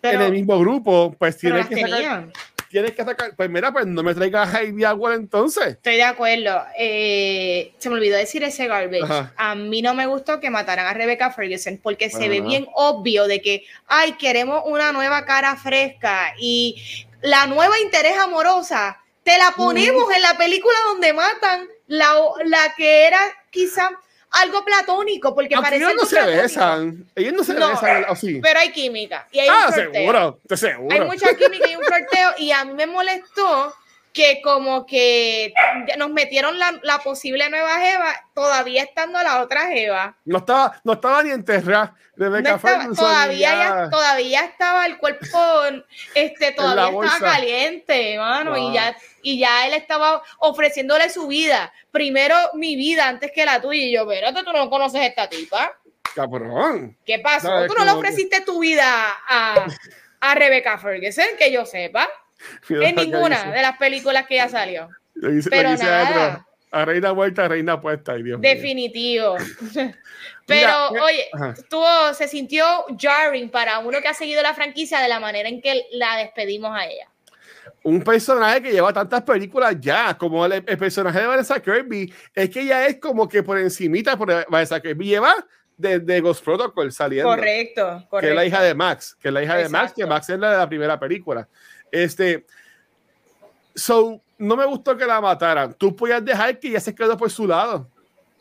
en 0.03 0.21
el 0.21 0.33
mismo 0.33 0.59
grupo, 0.59 1.15
pues 1.19 1.37
tienes 1.39 1.67
que, 1.67 1.81
sacar, 1.81 2.29
tienes 2.69 2.93
que 2.93 3.05
sacar. 3.05 3.37
Pues 3.37 3.49
mira, 3.49 3.73
pues 3.73 3.87
no 3.87 4.03
me 4.03 4.15
traigas 4.15 4.53
a 4.53 4.61
Heidi 4.61 4.85
Agua 4.85 5.15
entonces. 5.15 5.69
Estoy 5.69 5.97
de 5.97 6.03
acuerdo. 6.03 6.63
Eh, 6.77 7.73
se 7.79 7.89
me 7.89 7.97
olvidó 7.97 8.17
decir 8.17 8.43
ese 8.43 8.67
garbage. 8.67 9.31
A 9.37 9.55
mí 9.55 9.83
no 9.83 9.95
me 9.95 10.07
gustó 10.07 10.41
que 10.41 10.51
mataran 10.51 10.87
a 10.87 10.95
Rebecca 10.95 11.31
Ferguson 11.31 11.79
porque 11.83 12.11
se 12.11 12.29
ve 12.29 12.41
bien 12.41 12.67
obvio 12.75 13.27
de 13.27 13.41
que, 13.41 13.65
ay, 13.87 14.13
queremos 14.13 14.63
una 14.67 14.93
nueva 14.93 15.25
cara 15.25 15.57
fresca 15.57 16.35
y 16.39 16.83
la 17.21 17.47
nueva 17.47 17.79
interés 17.79 18.19
amorosa 18.19 18.99
Te 19.23 19.39
la 19.39 19.53
ponemos 19.57 20.13
en 20.13 20.23
la 20.23 20.37
película 20.37 20.75
donde 20.89 21.13
matan 21.13 21.69
la, 21.87 22.15
la 22.45 22.75
que 22.77 23.07
era 23.07 23.21
quizá 23.51 23.91
algo 24.33 24.65
platónico, 24.65 25.35
porque 25.35 25.55
Aunque 25.55 25.71
parece 25.71 25.85
ellos 25.85 25.97
no 25.97 26.07
se 26.07 26.17
platónico. 26.17 26.43
besan. 26.43 27.07
Ellos 27.15 27.33
no 27.35 27.45
se 27.45 27.55
No, 27.55 27.69
besan 27.69 28.05
así. 28.09 28.41
Pero 28.43 28.59
hay 28.61 28.73
química 28.73 29.29
y 29.31 29.41
hay 29.41 29.49
ah, 29.51 29.67
un 29.69 29.75
seguro. 29.75 30.39
Estoy 30.43 30.71
seguro. 30.71 30.95
Hay 30.95 31.01
mucha 31.07 31.29
química 31.37 31.69
y 31.69 31.77
un 31.77 31.83
flirteo 31.85 32.31
y 32.39 32.51
a 32.51 32.65
mí 32.65 32.73
me 32.75 32.87
molestó 32.87 33.75
que 34.13 34.43
como 34.43 34.85
que 34.85 35.55
nos 35.97 36.11
metieron 36.11 36.59
la, 36.59 36.79
la 36.83 36.99
posible 36.99 37.49
nueva 37.49 37.79
Jeva 37.81 38.15
todavía 38.35 38.83
estando 38.83 39.23
la 39.23 39.41
otra 39.43 39.69
Jeva. 39.69 40.17
No 40.27 40.39
estaba, 40.39 40.81
no 40.85 40.93
estaba 40.93 41.23
ni 41.23 41.31
enterrada. 41.31 41.95
No 42.17 42.37
estaba- 42.37 42.59
Ferguson 42.59 42.95
todavía, 42.97 43.51
ya- 43.55 43.91
todavía 43.91 44.45
estaba 44.45 44.85
el 44.87 44.99
cuerpo, 44.99 45.27
este, 46.15 46.53
todavía 46.53 47.05
estaba 47.07 47.33
caliente, 47.33 48.19
mano, 48.19 48.51
Wow. 48.51 48.71
y 48.71 48.75
ya, 48.75 48.97
y 49.23 49.39
ya 49.39 49.67
él 49.67 49.73
estaba 49.75 50.23
ofreciéndole 50.39 51.09
su 51.09 51.27
vida. 51.27 51.73
Primero 51.91 52.37
mi 52.55 52.77
vida 52.77 53.09
antes 53.09 53.33
que 53.35 53.47
la 53.47 53.61
tuya. 53.63 53.81
Y 53.83 53.93
yo, 53.95 54.03
espérate, 54.03 54.45
tú 54.45 54.53
no 54.53 54.69
conoces 54.69 55.01
a 55.01 55.07
esta 55.07 55.29
tipa. 55.29 55.73
Cabrón. 56.15 56.97
¿Qué 57.07 57.19
pasó? 57.19 57.49
No, 57.51 57.67
tú 57.67 57.75
no 57.79 57.85
le 57.87 57.93
que- 57.93 57.97
ofreciste 57.97 58.41
tu 58.43 58.61
vida 58.61 58.85
a, 59.27 59.67
a 60.21 60.35
Rebecca 60.35 60.77
Ferguson, 60.77 61.25
que 61.39 61.51
yo 61.51 61.65
sepa, 61.65 62.07
en 62.69 62.95
ninguna 62.97 63.51
de 63.51 63.63
las 63.63 63.77
películas 63.77 64.27
que 64.27 64.37
ya 64.37 64.49
salió. 64.49 64.89
Le 65.15 65.43
pero 65.49 65.75
nada. 65.77 66.47
A 66.71 66.87
reina 66.87 67.13
vuelta, 67.13 67.47
reina 67.49 67.79
puesta. 67.79 68.13
Ay, 68.13 68.23
Dios. 68.23 68.41
Definitivo. 68.41 69.37
Pero, 70.47 70.91
Mira, 70.91 71.05
oye, 71.05 71.29
estuvo, 71.57 72.15
se 72.15 72.27
sintió 72.27 72.65
jarring 72.99 73.51
para 73.51 73.79
uno 73.79 74.01
que 74.01 74.09
ha 74.09 74.15
seguido 74.15 74.43
la 74.43 74.55
franquicia 74.55 74.99
de 75.01 75.09
la 75.09 75.21
manera 75.21 75.49
en 75.49 75.61
que 75.61 75.87
la 75.93 76.17
despedimos 76.17 76.77
a 76.77 76.87
ella. 76.87 77.09
un 77.85 78.03
personaje 78.03 78.63
que 78.63 78.73
lleva 78.73 78.93
tantas 78.93 79.23
películas 79.23 79.77
ya, 79.79 80.17
como 80.17 80.45
el, 80.47 80.53
el 80.53 80.79
personaje 80.79 81.21
de 81.21 81.27
Vanessa 81.27 81.61
Kirby, 81.61 82.13
es 82.35 82.51
que 82.51 82.63
ella 82.63 82.87
es 82.87 82.97
como 82.97 83.29
que 83.29 83.43
por 83.43 83.59
encimita, 83.59 84.17
por 84.17 84.47
Vanessa 84.49 84.81
Kirby 84.81 85.07
lleva 85.07 85.35
desde 85.77 86.21
Ghost 86.21 86.45
Protocol 86.45 86.91
saliendo. 86.93 87.29
Correcto, 87.29 88.07
correcto. 88.09 88.19
Que 88.19 88.29
es 88.29 88.35
la 88.35 88.45
hija 88.47 88.63
de 88.63 88.75
Max, 88.75 89.17
que 89.21 89.29
es 89.29 89.35
la 89.35 89.43
hija 89.43 89.57
de 89.57 89.69
Max, 89.69 89.93
que. 89.95 90.07
Max 90.07 90.31
es 90.31 90.39
la 90.39 90.53
de 90.53 90.59
la 90.59 90.69
primera 90.69 90.99
película. 90.99 91.49
Este, 91.93 92.47
so, 93.75 94.21
no 94.39 94.57
me 94.57 94.67
gustó 94.67 94.97
que 94.97 95.07
la 95.07 95.21
mataran. 95.21 95.75
Tú 95.75 95.95
podías 95.95 96.25
dejar 96.25 96.59
que 96.59 96.69
ella 96.69 96.81
se 96.81 96.95
quedó 96.95 97.17
por 97.17 97.31
su 97.31 97.47
lado. 97.47 97.87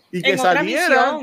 Y 0.09 0.21
que 0.21 0.31
en 0.31 0.39
saliera, 0.39 1.19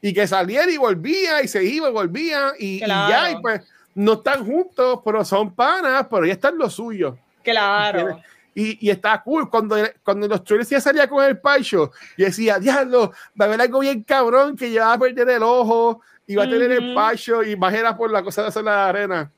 y 0.00 0.12
que 0.12 0.26
saliera 0.26 0.70
y 0.70 0.76
volvía, 0.76 1.42
y 1.42 1.48
se 1.48 1.62
iba 1.62 1.88
y 1.88 1.92
volvía, 1.92 2.52
y, 2.58 2.80
ya, 2.80 3.30
y 3.30 3.40
pues 3.40 3.60
no 3.94 4.14
están 4.14 4.44
juntos, 4.44 5.00
pero 5.04 5.24
son 5.24 5.54
panas, 5.54 6.06
pero 6.10 6.24
ella 6.24 6.32
está 6.32 6.48
en 6.48 6.58
lo 6.58 6.70
suyo. 6.70 7.18
Claro. 7.42 8.20
Y, 8.54 8.86
y 8.86 8.90
está 8.90 9.22
cool. 9.22 9.48
Cuando, 9.48 9.76
cuando 10.02 10.26
los 10.26 10.42
trailers 10.44 10.70
ya 10.70 10.80
salía 10.80 11.08
con 11.08 11.24
el 11.24 11.38
Pacho, 11.38 11.92
y 12.16 12.24
decía, 12.24 12.58
diablo, 12.58 13.12
va 13.40 13.44
a 13.44 13.48
haber 13.48 13.60
algo 13.60 13.80
bien 13.80 14.02
cabrón 14.02 14.56
que 14.56 14.70
ya 14.70 14.86
va 14.86 14.92
a 14.94 14.98
perder 14.98 15.28
el 15.28 15.42
ojo, 15.42 16.00
y 16.26 16.34
va 16.34 16.44
a 16.44 16.50
tener 16.50 16.72
el. 16.72 16.94
Pacho, 16.94 17.42
y 17.42 17.54
más 17.56 17.74
era 17.74 17.96
por 17.96 18.10
la 18.10 18.22
cosa 18.22 18.42
de 18.42 18.48
hacer 18.48 18.64
la 18.64 18.88
arena. 18.88 19.30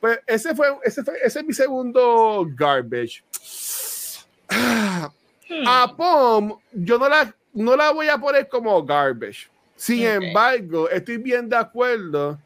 Pues 0.00 0.18
ese 0.26 0.54
fue, 0.54 0.68
ese 0.82 1.04
fue, 1.04 1.14
ese 1.22 1.40
es 1.40 1.44
mi 1.44 1.52
segundo 1.52 2.46
garbage. 2.56 3.22
Hmm. 4.48 5.66
A 5.66 5.94
Pom, 5.96 6.58
yo 6.72 6.98
no 6.98 7.08
la, 7.08 7.34
no 7.52 7.76
la 7.76 7.90
voy 7.90 8.08
a 8.08 8.18
poner 8.18 8.48
como 8.48 8.82
garbage. 8.84 9.48
Sin 9.76 10.06
Ok. 10.06 10.22
embargo, 10.22 10.88
estoy 10.90 11.16
bien 11.18 11.48
de 11.48 11.56
acuerdo 11.56 12.38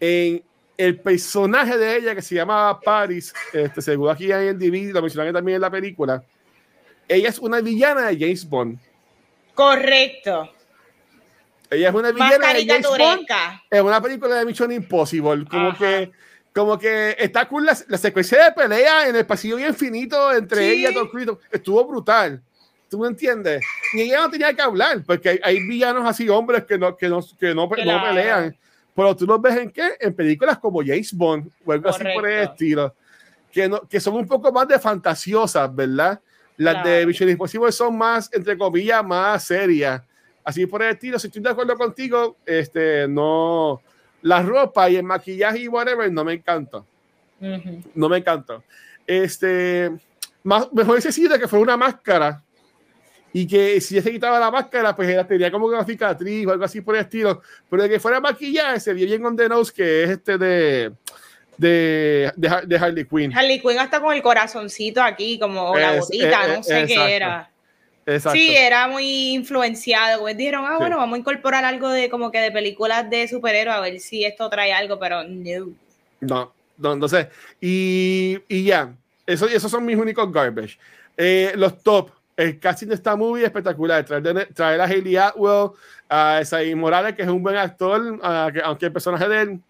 en 0.00 0.42
el 0.76 0.98
personaje 1.00 1.76
de 1.76 1.96
ella 1.96 2.14
que 2.14 2.22
se 2.22 2.36
llamaba 2.36 2.80
Paris, 2.80 3.34
este, 3.52 3.82
según 3.82 4.10
aquí 4.10 4.30
en 4.30 4.38
el 4.38 4.58
DVD, 4.58 4.92
lo 4.92 5.02
mencionan 5.02 5.32
también 5.32 5.56
en 5.56 5.62
la 5.62 5.70
película. 5.70 6.22
Ella 7.08 7.28
es 7.30 7.38
una 7.38 7.60
villana 7.60 8.06
de 8.08 8.18
James 8.18 8.48
Bond. 8.48 8.78
Correcto. 9.54 10.52
Ella 11.70 11.88
es 11.88 11.94
una 11.94 12.12
Más 12.12 12.30
villana 12.30 12.54
de 12.54 12.66
James 12.66 12.86
Bond 12.86 13.26
en 13.70 13.84
una 13.84 14.00
película 14.00 14.36
de 14.36 14.46
Mission 14.46 14.70
Impossible. 14.72 15.44
Como 15.50 15.70
Ajá. 15.70 15.78
que, 15.78 16.12
como 16.58 16.76
que 16.78 17.14
está 17.18 17.46
cool 17.48 17.66
la, 17.66 17.76
la 17.86 17.98
secuencia 17.98 18.44
de 18.44 18.52
pelea 18.52 19.08
en 19.08 19.14
el 19.14 19.24
pasillo 19.24 19.56
bien 19.56 19.74
finito 19.74 20.34
entre 20.34 20.58
Sí. 20.58 20.80
ella 20.80 20.90
y 20.90 20.94
Tom 20.94 21.08
Cruise. 21.08 21.28
Estuvo 21.52 21.84
brutal. 21.86 22.42
¿Tú 22.90 22.98
me 22.98 23.06
entiendes? 23.06 23.62
Y 23.94 24.00
ella 24.02 24.22
no 24.22 24.30
tenía 24.30 24.52
que 24.52 24.62
hablar, 24.62 25.02
porque 25.06 25.28
hay, 25.28 25.40
hay 25.44 25.60
villanos 25.68 26.04
así, 26.04 26.28
hombres 26.28 26.64
que 26.64 26.76
no, 26.76 26.96
que 26.96 27.08
no, 27.08 27.20
que 27.38 27.54
no, 27.54 27.62
no 27.62 27.68
Claro. 27.68 28.08
pelean. 28.08 28.56
Pero 28.96 29.14
tú 29.14 29.24
los 29.26 29.40
ves 29.40 29.56
en 29.56 29.70
qué? 29.70 29.90
En 30.00 30.12
películas 30.14 30.58
como 30.58 30.80
James 30.80 31.12
Bond 31.12 31.48
o 31.64 31.70
algo 31.72 31.88
así 31.90 32.02
por 32.12 32.28
el 32.28 32.44
estilo. 32.48 32.94
Que, 33.52 33.68
no, 33.68 33.82
que 33.82 34.00
son 34.00 34.14
un 34.14 34.26
poco 34.26 34.50
más 34.50 34.66
de 34.66 34.78
fantasiosas, 34.80 35.72
¿verdad? 35.72 36.18
Las 36.56 36.82
de 36.82 36.90
Claro. 36.90 37.06
Mission 37.06 37.28
Impossible 37.28 37.70
son 37.70 37.96
más, 37.96 38.28
entre 38.32 38.58
comillas, 38.58 39.04
más 39.04 39.44
serias. 39.44 40.02
Así 40.42 40.66
por 40.66 40.82
el 40.82 40.90
estilo. 40.90 41.18
Si 41.20 41.28
estoy 41.28 41.42
de 41.42 41.50
acuerdo 41.50 41.76
contigo, 41.76 42.38
este, 42.44 43.06
no. 43.06 43.80
La 44.22 44.42
ropa 44.42 44.88
y 44.90 44.96
el 44.96 45.04
maquillaje 45.04 45.60
y 45.60 45.68
whatever 45.68 46.10
no 46.12 46.24
me 46.24 46.34
encanta. 46.34 46.82
No 47.94 48.08
me 48.08 48.18
encanta. 48.18 48.60
Este, 49.06 49.90
más, 50.42 50.72
mejor 50.72 50.92
hubiese 50.94 51.12
sido 51.12 51.38
que 51.38 51.46
fuera 51.48 51.62
una 51.62 51.76
máscara 51.76 52.42
y 53.32 53.46
que 53.46 53.80
si 53.80 54.00
se 54.00 54.10
quitaba 54.10 54.40
la 54.40 54.50
máscara, 54.50 54.94
pues 54.96 55.08
ella 55.08 55.26
tenía 55.26 55.50
como 55.50 55.66
una 55.66 55.84
cicatriz 55.84 56.46
o 56.46 56.50
algo 56.50 56.64
así 56.64 56.80
por 56.80 56.94
el 56.96 57.02
estilo. 57.02 57.40
Pero 57.70 57.82
de 57.84 57.88
que 57.90 58.00
fuera 58.00 58.20
maquillaje, 58.20 58.80
se 58.80 58.92
vio 58.92 59.06
bien 59.06 59.24
on 59.24 59.36
the 59.36 59.48
nose 59.48 59.72
que 59.72 60.02
es 60.04 60.10
este 60.10 60.36
de, 60.38 60.92
de, 61.56 62.32
de, 62.36 62.60
de 62.66 62.76
Harley 62.76 63.04
Quinn. 63.04 63.32
Harley 63.36 63.60
Quinn 63.60 63.78
hasta 63.78 64.00
con 64.00 64.14
el 64.14 64.22
corazoncito 64.22 65.02
aquí, 65.02 65.38
como 65.38 65.76
la 65.76 65.94
Es- 65.96 66.00
gotita, 66.06 66.44
eh, 66.46 66.48
no 66.48 66.54
eh, 66.54 66.64
sé 66.64 66.80
exacto. 66.80 67.04
qué 67.06 67.16
era. 67.16 67.50
Exacto. 68.14 68.38
Sí, 68.38 68.56
era 68.56 68.88
muy 68.88 69.34
influenciado. 69.34 70.20
Pues 70.20 70.36
dijeron, 70.36 70.64
ah, 70.66 70.72
Sí. 70.72 70.76
bueno, 70.80 70.96
vamos 70.96 71.16
a 71.16 71.20
incorporar 71.20 71.64
algo 71.64 71.88
de 71.90 72.08
como 72.08 72.30
que 72.32 72.38
de 72.40 72.50
películas 72.50 73.08
de 73.10 73.28
superhéroes 73.28 73.76
a 73.76 73.80
ver 73.80 74.00
si 74.00 74.24
esto 74.24 74.48
trae 74.48 74.72
algo, 74.72 74.98
pero 74.98 75.22
no. 75.24 75.74
No, 76.78 76.96
no, 76.96 77.08
sé. 77.08 77.28
Y, 77.60 78.38
y 78.48 78.64
ya, 78.64 78.94
eso, 79.26 79.46
esos 79.46 79.70
son 79.70 79.84
mis 79.84 79.96
únicos 79.96 80.32
garbage. 80.32 80.78
Eh, 81.16 81.52
los 81.56 81.82
top, 81.82 82.10
el 82.36 82.58
casting 82.58 82.86
de 82.86 82.94
esta 82.94 83.14
movie 83.16 83.44
espectacular. 83.44 84.04
Traer, 84.04 84.48
traer 84.54 84.80
a 84.80 84.84
Hayley 84.84 85.16
Atwell, 85.16 85.70
a 86.08 86.38
Isaí 86.40 86.74
Morales, 86.74 87.14
que 87.14 87.22
es 87.22 87.28
un 87.28 87.42
buen 87.42 87.56
actor, 87.56 88.18
a 88.22 88.50
que- 88.52 88.60
aunque 88.64 88.86
el 88.86 88.92
personaje 88.92 89.28
de 89.28 89.40
él, 89.42 89.60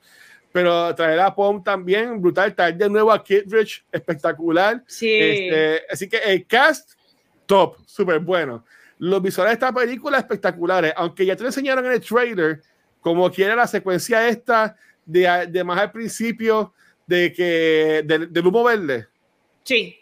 pero 0.53 0.95
traer 0.95 1.19
a 1.21 1.35
Pom 1.35 1.63
también, 1.65 2.21
brutal. 2.21 2.55
Traer 2.55 2.77
de 2.77 2.89
nuevo 2.89 3.11
a 3.11 3.25
Kittredge, 3.25 3.83
espectacular. 3.91 4.83
Sí. 4.87 5.11
Este, 5.13 5.83
así 5.91 6.09
que 6.09 6.19
el 6.19 6.47
cast, 6.47 6.93
top, 7.49 7.77
súper 7.87 8.21
bueno. 8.21 8.65
Los 8.99 9.21
visuales 9.23 9.51
de 9.51 9.55
esta 9.55 9.73
película, 9.73 10.19
espectaculares. 10.19 10.93
Aunque 10.97 11.25
ya 11.27 11.35
te 11.35 11.43
lo 11.43 11.49
enseñaron 11.49 11.85
en 11.87 11.93
el 11.93 12.01
trailer, 12.01 12.61
como 13.01 13.31
quiera 13.31 13.57
la 13.57 13.67
secuencia 13.67 14.29
esta 14.29 14.77
de, 15.07 15.47
de 15.49 15.65
más 15.65 15.79
al 15.81 15.91
principio 15.91 16.73
de 17.07 17.33
que 17.33 18.03
del, 18.05 18.31
del 18.33 18.47
humo 18.47 18.63
verde 18.65 19.07
sí. 19.65 19.97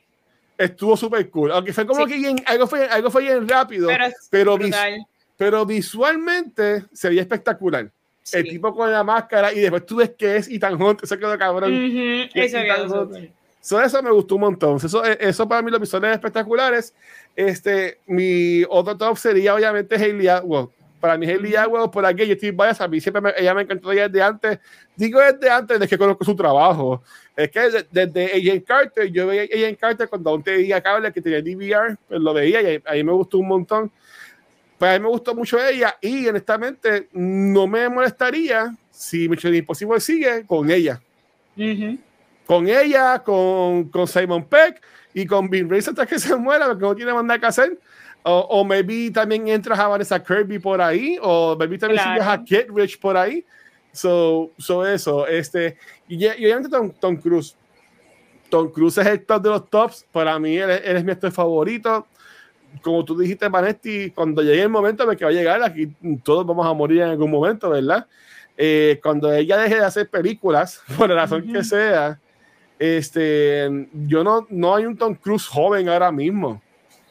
estuvo 0.59 0.97
súper 0.97 1.31
cool. 1.31 1.53
Aunque 1.53 1.73
fue 1.73 1.87
como 1.87 2.05
Sí. 2.07 2.13
que 2.13 2.19
bien- 2.19 2.43
algo, 2.47 2.67
fue, 2.67 2.87
algo 2.87 3.11
fue 3.11 3.23
bien 3.23 3.47
rápido, 3.49 3.87
Pero 3.89 4.05
pero, 4.31 4.53
es 4.55 4.59
vis- 4.59 4.69
brutal. 4.71 5.07
pero 5.37 5.65
visualmente 5.67 6.85
se 6.93 7.09
veía 7.09 7.21
espectacular. 7.23 7.91
Sí. 8.23 8.39
El 8.39 8.49
tipo 8.49 8.75
con 8.75 8.91
la 8.91 9.05
máscara 9.05 9.53
y 9.53 9.61
después 9.61 9.87
tú 9.87 9.97
ves 9.97 10.11
que 10.19 10.37
es 10.39 10.49
Ethan 10.49 10.81
Hunt, 10.83 11.05
eso 11.05 11.17
quedó 11.17 11.39
cabrón. 11.39 11.71
Tal, 12.35 12.89
súper. 12.89 13.31
So, 13.67 13.83
eso 13.83 14.01
me 14.01 14.13
gustó 14.13 14.37
un 14.37 14.43
montón. 14.43 14.77
Eso, 14.77 15.03
eso 15.05 15.49
para 15.49 15.61
mí 15.61 15.73
los 15.73 15.81
visuales 15.81 16.13
espectaculares. 16.13 16.95
Este, 17.35 17.99
mi 18.07 18.63
otro 18.69 18.97
top 18.97 19.17
sería 19.19 19.57
obviamente 19.57 19.97
Hailey 19.97 20.29
Atwell. 20.29 20.69
Para 21.01 21.19
mí 21.19 21.27
Hailey 21.27 21.57
Atwell, 21.57 21.91
por 21.91 22.07
aquí 22.07 22.25
yo 22.27 22.35
estoy 22.35 22.53
biased, 22.53 22.85
a 22.85 22.87
mí 22.87 23.01
siempre 23.01 23.21
me- 23.21 23.33
ella 23.37 23.55
me 23.55 23.63
encantó 23.63 23.89
desde 23.91 24.23
antes. 24.23 24.61
Digo 24.95 25.19
desde 25.21 25.51
antes 25.51 25.81
de 25.81 25.89
que 25.89 25.99
conozco 25.99 26.25
su 26.25 26.37
trabajo. 26.37 27.03
Es 27.35 27.51
que 27.51 27.59
de- 27.69 27.87
desde 27.91 28.27
Agent 28.37 28.65
Carter, 28.65 29.11
yo 29.11 29.27
veía 29.27 29.43
a 29.43 29.45
Agent 29.47 29.81
Carter 29.81 30.09
cuando 30.09 30.31
aún 30.31 30.45
tenía 30.45 30.81
cable 30.81 31.13
que 31.13 31.21
tenía 31.21 31.43
DVR, 31.43 31.97
pues 32.09 32.21
lo 32.21 32.33
veía 32.33 32.63
y 32.63 32.81
ahí, 32.85 33.03
me 33.03 33.11
gustó 33.11 33.39
un 33.39 33.49
montón. 33.49 33.91
Pues 34.79 34.93
a 34.93 34.95
mí 34.97 35.03
me 35.03 35.09
gustó 35.09 35.35
mucho 35.35 35.59
ella 35.61 35.97
y 36.01 36.29
honestamente 36.29 37.09
no 37.13 37.67
me 37.67 37.89
molestaría 37.89 38.73
si 38.93 39.29
Mission 39.29 39.53
Impossible 39.57 39.99
sigue 39.99 40.45
con 40.47 40.71
ella 40.71 41.01
Ujú. 41.57 41.99
Con 42.47 42.69
ella, 42.69 43.23
con, 43.25 43.89
con 43.91 44.07
Simon 44.07 44.45
Peck 44.49 44.81
y 45.13 45.27
con 45.27 45.51
Vin 45.51 45.69
Race 45.69 45.91
hasta 45.91 46.07
que 46.07 46.19
se 46.19 46.35
muera, 46.37 46.67
porque 46.67 46.83
no 46.83 46.95
tiene 46.95 47.13
nada 47.13 47.39
que 47.39 47.47
hacer. 47.47 47.79
O, 48.23 48.39
o 48.51 48.65
maybe 48.65 49.11
también 49.13 49.47
entras 49.49 49.79
a 49.79 49.87
Vanessa 49.89 50.23
Kirby 50.23 50.59
por 50.59 50.81
ahí, 50.81 51.17
o 51.23 51.57
maybe 51.59 51.79
también 51.79 52.01
Claro. 52.03 52.21
sigues 52.23 52.29
a 52.29 52.45
Kid 52.45 52.73
Rich 52.75 52.99
por 52.99 53.17
ahí. 53.17 53.45
So, 53.93 54.51
so 54.59 54.85
eso, 54.87 55.27
este, 55.27 55.77
y, 56.09 56.27
obviamente 56.27 56.69
Tom, 56.69 56.91
Tom 57.01 57.17
Cruise. 57.17 57.57
Tom 58.51 58.71
Cruise 58.71 58.99
es 58.99 59.07
el 59.07 59.25
top 59.25 59.43
de 59.43 59.49
los 59.51 59.71
tops. 59.71 60.05
Para 60.13 60.39
mí, 60.39 60.57
él, 60.57 60.71
es- 60.71 60.83
él 60.85 60.97
es 60.97 61.05
mi 61.05 61.13
actor 61.13 61.33
favorito. 61.33 62.07
Como 62.83 63.05
tú 63.05 63.17
dijiste, 63.19 63.49
Vanetti, 63.49 64.11
cuando 64.11 64.43
llegue 64.43 64.63
el 64.63 64.69
momento 64.69 65.07
de 65.07 65.17
que 65.17 65.25
va 65.25 65.31
a 65.31 65.35
llegar, 65.35 65.63
aquí 65.63 65.89
todos 66.23 66.45
vamos 66.47 66.67
a 66.67 66.73
morir 66.75 67.03
en 67.03 67.09
algún 67.11 67.31
momento, 67.31 67.71
¿verdad? 67.71 68.07
Eh, 68.57 69.01
cuando 69.03 69.33
ella 69.33 69.57
deje 69.59 69.77
de 69.77 69.85
hacer 69.85 70.09
películas, 70.11 70.83
por 70.99 71.09
la 71.09 71.15
razón 71.17 71.43
que 71.51 71.59
Ujú. 71.59 71.65
sea, 71.65 72.21
este, 72.79 73.89
yo 73.93 74.23
no, 74.23 74.47
no 74.51 74.75
hay 74.75 74.87
un 74.87 74.97
Tom 74.97 75.15
Cruise 75.15 75.47
joven 75.47 75.89
ahora 75.89 76.13
mismo. 76.13 76.63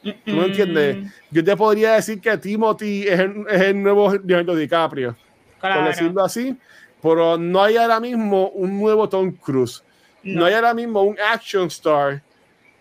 ¿Tú 0.02 0.32
me 0.32 0.46
entiendes? 0.46 1.12
Yo 1.30 1.42
te 1.42 1.56
podría 1.56 1.94
decir 1.94 2.20
que 2.20 2.36
Timothy 2.38 3.08
es 3.08 3.18
el, 3.18 3.44
es 3.50 3.60
el 3.60 3.82
nuevo 3.82 4.14
Leonardo 4.14 4.54
DiCaprio, 4.54 5.16
por 5.60 5.84
decirlo 5.84 6.24
así, 6.24 6.56
pero 7.02 7.36
no 7.36 7.62
hay 7.62 7.76
ahora 7.76 7.98
mismo 7.98 8.50
un 8.50 8.78
nuevo 8.78 9.08
Tom 9.08 9.32
Cruise. 9.32 9.82
No, 10.22 10.44
hay 10.44 10.54
ahora 10.54 10.74
mismo 10.74 11.02
un 11.02 11.16
action 11.20 11.66
star 11.66 12.22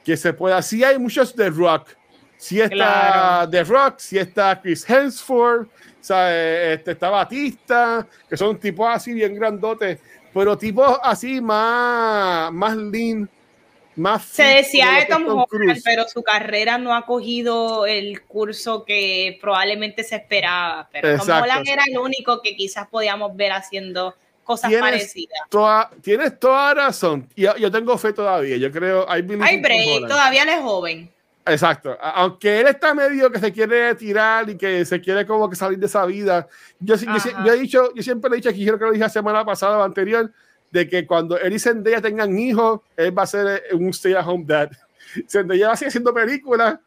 que 0.04 0.16
se 0.16 0.34
pueda. 0.34 0.62
Sí 0.62 0.84
hay 0.84 0.98
muchos 1.00 1.36
de 1.36 1.50
Rock. 1.50 1.90
Sí 2.38 2.60
está 2.60 3.48
The 3.50 3.64
Rock, 3.64 3.96
sí 3.98 4.18
está 4.18 4.62
Chris 4.62 4.88
Hemsworth, 4.88 5.70
Este, 6.00 6.92
está 6.92 7.10
Batista, 7.10 8.06
que 8.30 8.38
son 8.38 8.60
tipos 8.60 8.88
así 8.88 9.14
bien 9.14 9.34
grandotes, 9.36 10.00
pero 10.36 10.58
tipos 10.58 11.00
así 11.02 11.40
más, 11.40 12.52
más 12.52 12.76
lean, 12.76 13.30
más 13.96 14.26
Se 14.26 14.44
decía 14.44 14.92
de 15.00 15.06
Tom 15.06 15.24
Holland, 15.50 15.82
pero 15.82 16.06
su 16.10 16.22
carrera 16.24 16.78
no 16.78 16.94
ha 16.94 17.06
cogido 17.06 17.86
el 17.86 18.22
curso 18.24 18.84
que 18.84 19.38
probablemente 19.40 20.04
se 20.04 20.18
esperaba. 20.18 20.90
Pero 20.92 21.18
Tom 21.20 21.30
Holland 21.42 21.66
era 21.66 21.84
el 21.88 21.98
único 21.98 22.42
que 22.42 22.54
quizás 22.58 22.86
podíamos 22.90 23.34
ver 23.38 23.54
haciendo 23.54 24.14
cosas 24.44 24.74
parecidas. 24.74 25.40
tienes 26.02 26.38
toda 26.38 26.74
razón. 26.74 27.30
Yo, 27.34 27.56
yo 27.56 27.72
tengo 27.72 27.98
fe 27.98 28.12
todavía. 28.12 28.58
Yo 28.58 28.70
creo. 28.74 29.10
Hay 29.10 29.22
break, 29.22 30.06
todavía 30.06 30.44
él 30.44 30.50
es 30.50 30.60
joven. 30.60 31.15
Exacto. 31.46 31.96
Aunque 32.02 32.60
él 32.62 32.68
está 32.68 32.94
medio 32.94 33.32
que 33.32 33.40
se 33.40 33.52
quiere 33.52 33.94
tirar 33.96 34.50
y 34.50 34.58
que 34.58 34.84
se 34.84 35.00
quiere 35.00 35.26
como 35.26 35.50
que 35.50 35.56
salir 35.56 35.78
de 35.78 35.86
esa 35.86 36.06
vida. 36.06 36.48
Yo, 36.80 36.96
yo, 36.96 37.54
he 37.54 37.60
dicho, 37.60 37.94
yo 37.94 38.02
siempre 38.02 38.30
le 38.30 38.36
he 38.36 38.38
dicho 38.38 38.50
aquí, 38.50 38.66
creo 38.66 38.80
que 38.80 38.86
lo 38.86 38.92
dije 38.92 39.04
la 39.04 39.10
semana 39.10 39.46
pasada 39.46 39.78
o 39.78 39.84
anterior, 39.84 40.32
de 40.72 40.90
que 40.90 41.06
cuando 41.06 41.38
él 41.38 41.54
y 41.54 41.60
Zendaya 41.60 42.02
tengan 42.02 42.38
hijos, 42.38 42.82
él 42.98 43.18
va 43.18 43.24
a 43.24 43.28
ser 43.28 43.64
eh, 43.70 43.76
un 43.76 43.90
stay-at-home 43.90 44.44
dad. 44.46 44.72
Zendaya 45.30 45.68
va 45.68 45.74
a 45.74 45.78
seguir 45.78 45.90
haciendo 45.90 46.14
películas 46.14 46.80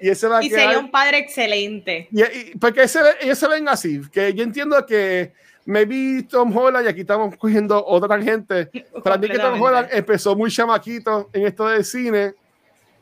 y 0.00 0.08
ese 0.08 0.28
va 0.28 0.38
a 0.38 0.44
Y 0.44 0.50
sería 0.50 0.78
un 0.78 0.90
padre 0.90 1.18
excelente. 1.18 2.08
Y, 2.12 2.56
porque 2.58 2.84
ese, 2.84 3.00
ellos 3.20 3.38
se 3.38 3.48
ven 3.48 3.68
así, 3.68 4.00
que 4.12 4.32
yo 4.34 4.44
entiendo 4.44 4.86
que 4.86 5.32
maybe 5.64 6.22
Tom 6.28 6.56
Holland, 6.56 6.86
y 6.86 6.88
aquí 6.90 7.00
estamos 7.00 7.36
cogiendo 7.36 7.84
otra 7.84 8.08
tangente, 8.08 8.70
para 9.02 9.18
mí 9.18 9.28
que 9.28 9.38
Tom 9.38 9.60
Holland 9.60 9.88
empezó 9.90 10.36
muy 10.36 10.48
chamaquito 10.48 11.28
en 11.32 11.46
esto 11.46 11.66
del 11.66 11.84
cine 11.84 12.34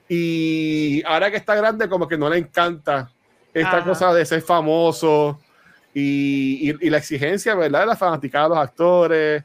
y 0.09 1.03
ahora 1.07 1.31
que 1.31 1.37
está 1.37 1.55
grande, 1.55 1.89
como 1.89 2.07
que 2.07 2.19
no 2.19 2.29
le 2.29 2.39
encanta 2.39 3.11
esta 3.53 3.85
cosa 3.85 4.13
de 4.13 4.27
ser 4.27 4.43
famoso 4.43 5.41
y, 5.95 6.77
y, 6.81 6.91
la 6.91 6.99
exigencia, 6.99 7.55
¿verdad? 7.55 7.81
De 7.81 7.87
la 7.87 7.97
fanaticada 7.97 8.45
de 8.45 8.49
los 8.51 8.59
actores. 8.59 9.45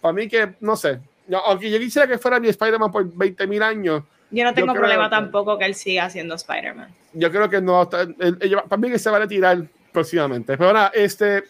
Para 0.00 0.12
mí 0.12 0.28
que, 0.28 0.54
no 0.60 0.76
sé, 0.76 1.00
aunque 1.44 1.70
yo 1.70 1.78
quisiera 1.78 2.06
que 2.06 2.18
fuera 2.18 2.38
mi 2.38 2.48
Spider-Man 2.48 2.92
por 2.92 3.12
20 3.12 3.46
mil 3.46 3.62
años. 3.62 4.02
Yo 4.30 4.44
no 4.44 4.54
tengo 4.54 4.74
problema 4.74 5.08
tampoco 5.08 5.58
que 5.58 5.64
él 5.64 5.74
siga 5.74 6.04
haciendo 6.04 6.34
Spider-Man. 6.34 6.88
Yo 7.12 7.30
creo 7.30 7.48
que 7.48 7.60
no, 7.60 7.88
para 7.88 8.76
mí 8.76 8.90
que 8.90 8.98
se 8.98 9.10
va 9.10 9.16
a 9.16 9.20
retirar 9.20 9.66
próximamente. 9.92 10.56
Pero 10.56 10.72
nada, 10.72 10.90
este, 10.94 11.44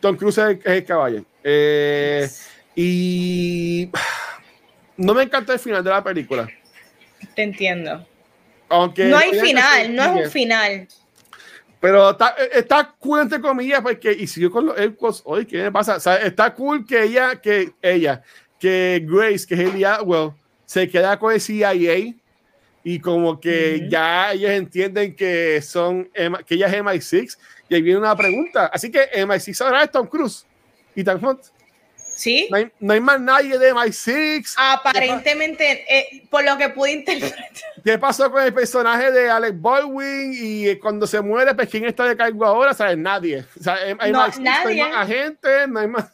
Tom 0.00 0.16
Cruise 0.16 0.38
es, 0.38 0.58
el 0.64 0.84
caballo. 0.84 1.24
Eh, 1.42 2.28
y 2.74 3.90
no 4.96 5.14
me 5.14 5.24
encanta 5.24 5.52
el 5.52 5.58
final 5.58 5.84
de 5.84 5.90
la 5.90 6.02
película. 6.02 6.48
Te 7.34 7.42
entiendo. 7.42 8.06
Aunque 8.68 9.06
no 9.06 9.16
hay 9.16 9.38
final, 9.38 9.94
no 9.94 10.02
es 10.02 10.26
un 10.26 10.30
final. 10.30 10.88
Pero 11.80 12.10
está, 12.10 12.34
está 12.52 12.94
cool 12.98 13.20
entre 13.20 13.40
comillas 13.40 13.80
porque 13.80 14.12
y 14.12 14.26
siguió 14.26 14.50
con 14.50 14.66
los 14.66 14.78
Epcos 14.78 15.22
hoy, 15.24 15.46
¿qué 15.46 15.62
me 15.62 15.72
pasa? 15.72 15.96
O 15.96 16.00
sea, 16.00 16.16
está 16.16 16.52
cool 16.52 16.84
que 16.84 17.04
ella, 17.04 17.40
que 17.40 17.72
ella, 17.80 18.22
que 18.58 19.04
Grace, 19.06 19.46
que 19.46 19.54
Haley 19.54 19.84
Atwell, 19.84 20.32
se 20.66 20.88
queda 20.88 21.18
con 21.18 21.32
el 21.32 21.40
CIA 21.40 22.14
y 22.82 22.98
como 23.00 23.38
que 23.38 23.86
ya 23.88 24.32
ellos 24.32 24.50
entienden 24.50 25.14
que 25.14 25.62
son 25.62 26.10
que 26.46 26.54
ella 26.54 26.66
es 26.66 26.74
MI6 26.74 27.38
y 27.68 27.74
ahí 27.74 27.82
viene 27.82 27.98
una 27.98 28.16
pregunta. 28.16 28.66
Así 28.66 28.90
que 28.90 29.10
MI6 29.12 29.64
ahora 29.64 29.84
es 29.84 29.90
Tom 29.90 30.06
Cruise 30.06 30.46
y 30.94 31.04
Tom 31.04 31.22
Hunt. 31.24 31.40
¿Sí? 32.18 32.48
No 32.80 32.94
hay, 32.94 33.00
más 33.00 33.20
nadie 33.20 33.56
de 33.56 33.72
MI6. 33.72 34.54
Aparentemente, 34.56 35.84
eh, 35.88 36.24
por 36.28 36.42
lo 36.42 36.58
que 36.58 36.68
pude 36.70 36.90
interpretar. 36.90 37.48
¿Qué 37.84 37.96
pasó 37.96 38.28
con 38.28 38.42
el 38.42 38.52
personaje 38.52 39.12
de 39.12 39.30
Alex 39.30 39.62
Baldwin? 39.62 40.32
Y 40.34 40.76
cuando 40.80 41.06
se 41.06 41.20
muere, 41.20 41.54
pues 41.54 41.68
¿quién 41.68 41.84
está 41.84 42.06
de 42.06 42.16
cargo 42.16 42.44
ahora? 42.44 42.74
¿Sabes? 42.74 42.98
Nadie. 42.98 43.44
O 43.56 43.62
sea, 43.62 43.74
hay, 44.00 44.10
no, 44.10 44.18
más, 44.18 44.36
nadie. 44.40 44.82
hay 44.82 44.90
más 44.90 45.08
agentes, 45.08 45.68
no 45.68 45.78
hay 45.78 45.86
más. 45.86 46.10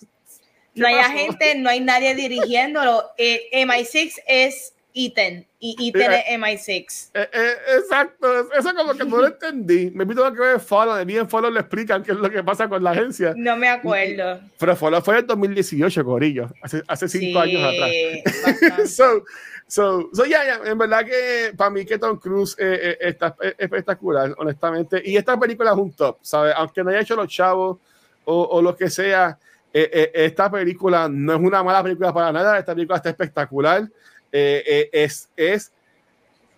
No 0.74 0.86
hay 0.86 0.94
agentes, 0.97 1.56
no 1.56 1.70
hay 1.70 1.81
nadie 1.81 2.14
dirigiéndolo. 2.14 3.02
Eh, 3.16 3.64
MI6 3.64 4.12
es 4.26 4.74
Ethan 4.95 5.45
y 5.59 5.89
Ethan 5.89 6.12
es 6.12 6.25
MI6. 6.39 7.11
Eh, 7.15 7.29
eh, 7.33 7.53
exacto, 7.79 8.53
eso 8.57 8.75
como 8.75 8.95
que 8.95 9.05
no 9.05 9.16
lo 9.16 9.27
entendí. 9.29 9.91
Me 9.91 10.05
invito 10.05 10.25
a 10.25 10.33
que 10.33 10.39
ver 10.39 10.61
Follow, 10.61 10.95
de 10.95 11.05
bien 11.05 11.29
Follow 11.29 11.51
le 11.51 11.61
explican 11.61 12.03
qué 12.03 12.12
es 12.12 12.19
lo 12.19 12.31
que 12.31 12.45
pasa 12.45 12.69
con 12.69 12.83
la 12.83 12.93
agencia. 12.93 13.35
No 13.37 13.57
me 13.57 13.69
acuerdo. 13.69 14.41
Pero 14.57 14.77
Follow 14.77 15.03
fue 15.03 15.19
en 15.19 15.27
2018, 15.27 16.05
Corillo, 16.05 16.49
hace, 16.62 16.83
hace 16.87 17.09
cinco 17.09 17.41
años 17.41 17.62
atrás. 17.65 18.91
so, 18.95 19.25
so, 19.66 20.11
so 20.12 20.25
ya, 20.27 20.45
yeah, 20.45 20.71
en 20.71 20.79
verdad 20.79 21.05
que 21.05 21.53
para 21.57 21.71
mí 21.71 21.85
que 21.85 21.99
Tom 21.99 22.16
Cruise 22.19 22.55
eh, 22.59 22.97
está 23.01 23.35
espectacular, 23.59 24.33
honestamente. 24.39 25.03
Y 25.05 25.16
esta 25.16 25.39
película 25.39 25.73
es 25.73 25.77
un 25.77 25.93
top, 25.93 26.19
¿sabes? 26.23 26.55
Aunque 26.57 26.85
no 26.85 26.91
haya 26.91 27.01
hecho 27.01 27.16
los 27.16 27.27
chavos 27.27 27.79
o, 28.25 28.43
o 28.45 28.62
lo 28.62 28.77
que 28.77 28.89
sea, 28.89 29.37
esta 29.73 30.49
película 30.49 31.09
no 31.09 31.35
es 31.35 31.41
una 31.41 31.65
mala 31.65 31.83
película 31.83 32.15
para 32.15 32.31
nada, 32.31 32.61
esta 32.61 32.75
película 32.75 32.99
está 32.99 33.11
espectacular. 33.11 33.89
Eh, 34.36 34.65
eh, 34.66 34.90
es, 34.93 35.28
es, 35.36 35.73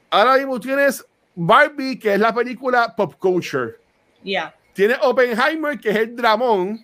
ahora 0.09 0.39
mismo 0.39 0.59
tienes 0.59 1.05
Barbie, 1.35 1.99
que 1.99 2.15
es 2.15 2.19
la 2.19 2.35
película 2.35 2.97
pop 2.97 3.15
culture. 3.19 3.75
Ya. 4.25 4.55
Tiene 4.73 4.97
Oppenheimer, 5.03 5.79
que 5.79 5.91
es 5.91 5.97
el 5.97 6.17
dramón. 6.17 6.83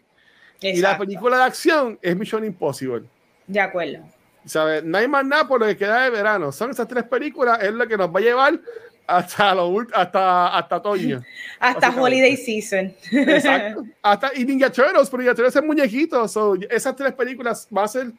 Y 0.61 0.83
la 0.83 0.99
película 0.99 1.39
de 1.39 1.45
acción 1.45 1.99
es 2.03 2.15
Mission 2.15 2.45
Impossible. 2.45 3.05
De 3.47 3.59
acuerdo. 3.59 4.01
¿Sabes? 4.45 4.85
No 4.85 4.99
hay 4.99 5.09
más 5.09 5.25
nada 5.25 5.49
por 5.49 5.61
lo 5.61 5.67
que 5.67 5.79
queda 5.79 6.03
de 6.03 6.11
verano. 6.11 6.53
Son 6.53 6.71
esas 6.71 6.87
tres 6.87 7.05
películas, 7.05 7.63
es 7.63 7.73
lo 7.73 7.89
que 7.89 7.97
nos 7.97 8.15
va 8.15 8.21
a 8.21 8.23
llevar 8.23 8.61
hasta 9.07 9.55
lo, 9.55 9.87
hasta 9.95 10.59
hasta 10.59 10.77
otoño. 10.77 11.23
hasta 11.59 11.89
holiday 11.89 12.37
season. 12.37 12.95
Exacto. 13.11 13.87
Hasta 14.03 14.31
y 14.35 14.45
Ninja 14.45 14.71
Turtles, 14.71 15.09
pero 15.09 15.23
Ninja 15.23 15.35
Turtles 15.35 15.57
es 15.57 15.65
muñequito. 15.65 16.25
esas 16.69 16.97
tres 16.97 17.13
películas 17.15 17.67
van 17.71 17.85
a 17.85 17.89
ser 17.89 18.13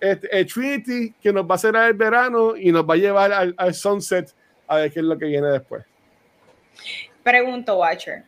este, 0.00 0.44
Trinity 0.44 1.14
que 1.20 1.32
nos 1.32 1.44
va 1.44 1.52
a 1.52 1.54
hacer 1.54 1.74
el 1.76 1.94
verano 1.94 2.56
y 2.56 2.72
nos 2.72 2.88
va 2.88 2.94
a 2.94 2.96
llevar 2.96 3.32
al, 3.32 3.74
sunset 3.74 4.34
a 4.66 4.76
ver 4.76 4.92
qué 4.92 5.00
es 5.00 5.04
lo 5.04 5.18
que 5.18 5.26
viene 5.26 5.48
después. 5.48 5.84
Pregunto, 7.22 7.78
Watcher. 7.78 8.24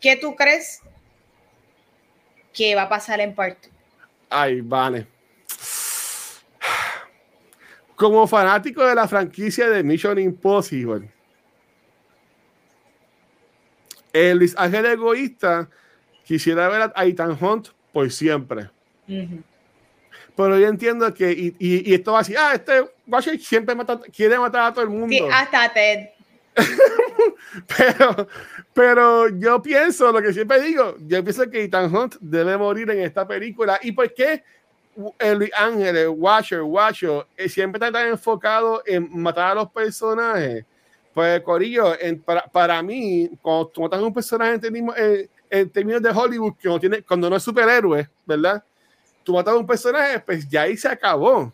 ¿Qué 0.00 0.16
tú 0.16 0.34
crees 0.34 0.80
que 2.52 2.74
va 2.74 2.82
a 2.82 2.88
pasar 2.88 3.20
en 3.20 3.34
parte? 3.34 3.70
Ay, 4.30 4.60
vale. 4.60 5.06
Como 7.94 8.26
fanático 8.26 8.84
de 8.84 8.94
la 8.94 9.08
franquicia 9.08 9.68
de 9.70 9.82
Mission 9.82 10.18
Impossible, 10.18 11.10
el 14.12 14.38
Luis 14.38 14.54
Ángel 14.56 14.86
Egoísta 14.86 15.68
quisiera 16.24 16.68
ver 16.68 16.92
a 16.94 17.04
Ethan 17.04 17.36
Hunt 17.40 17.68
por 17.92 18.10
siempre. 18.10 18.70
Pero 20.36 20.58
yo 20.58 20.68
entiendo 20.68 21.12
que, 21.14 21.32
y, 21.32 21.56
y, 21.58 21.94
esto 21.94 22.12
va 22.12 22.20
así, 22.20 22.34
ah, 22.36 22.52
este 22.54 22.84
Washington 23.06 23.40
siempre 23.40 23.76
quiere 24.14 24.38
matar 24.38 24.70
a 24.70 24.72
todo 24.74 24.84
el 24.84 24.90
mundo. 24.90 25.08
Sí, 25.08 25.22
hasta 25.32 25.72
Ted. 25.72 26.10
pero, 27.76 28.28
pero 28.74 29.28
yo 29.28 29.62
pienso, 29.62 30.12
lo 30.12 30.20
que 30.20 30.34
siempre 30.34 30.60
digo, 30.60 30.96
yo 31.00 31.22
pienso 31.24 31.50
que 31.50 31.64
Ethan 31.64 31.94
Hunt 31.94 32.16
debe 32.20 32.56
morir 32.58 32.90
en 32.90 33.00
esta 33.00 33.26
película. 33.26 33.78
¿Y 33.82 33.92
por 33.92 34.12
qué 34.12 34.42
el 35.18 35.50
Ángel, 35.56 35.96
el 35.96 36.08
Watcher, 36.08 36.62
Watcher, 36.62 37.26
eh, 37.36 37.48
siempre 37.48 37.78
está 37.78 37.90
tan 37.90 38.08
enfocado 38.08 38.82
en 38.84 39.08
matar 39.10 39.52
a 39.52 39.54
los 39.54 39.70
personajes? 39.70 40.66
Pues, 41.14 41.40
Corillo, 41.40 41.94
para, 42.26 42.46
para, 42.46 42.82
mí, 42.82 43.30
cuando 43.40 43.68
tú 43.68 43.80
matas 43.80 44.00
a 44.00 44.02
un 44.02 44.12
personaje 44.12 44.52
en 44.52 44.60
términos, 44.60 44.94
en 45.48 45.70
términos 45.70 46.02
de 46.02 46.10
Hollywood, 46.10 46.54
que 46.60 46.68
no 46.68 46.78
tiene, 46.78 47.02
cuando 47.02 47.30
no 47.30 47.36
es 47.36 47.42
superhéroe, 47.42 48.06
¿verdad? 48.26 48.62
Tú 49.26 49.34
matas 49.34 49.54
a 49.54 49.58
un 49.58 49.66
personaje, 49.66 50.20
pues 50.20 50.48
ya 50.48 50.62
ahí 50.62 50.76
se 50.76 50.86
acabó. 50.86 51.52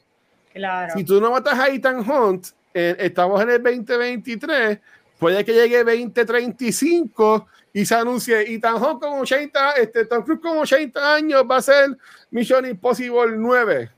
Claro. 0.53 0.93
Si 0.95 1.03
tú 1.05 1.19
no 1.19 1.31
matas 1.31 1.59
a 1.59 1.69
Ethan 1.69 2.09
Hunt, 2.09 2.49
estamos 2.75 3.41
en 3.41 3.49
el 3.49 3.63
2023, 3.63 4.79
puede 5.19 5.43
que 5.43 5.55
llegue 5.55 5.83
2035 5.83 7.47
y 7.73 7.87
se 7.87 7.95
anuncie 7.95 8.43
Ethan 8.55 8.75
Hunt 8.75 9.01
con 9.01 9.21
80, 9.21 9.73
este, 9.73 10.05
Tom 10.05 10.23
Cruise 10.23 10.43
con 10.43 10.59
80 10.59 11.15
años 11.15 11.45
va 11.51 11.57
a 11.57 11.63
ser 11.63 11.97
Mission 12.31 12.67
Impossible 12.67 13.33
9. 13.35 13.91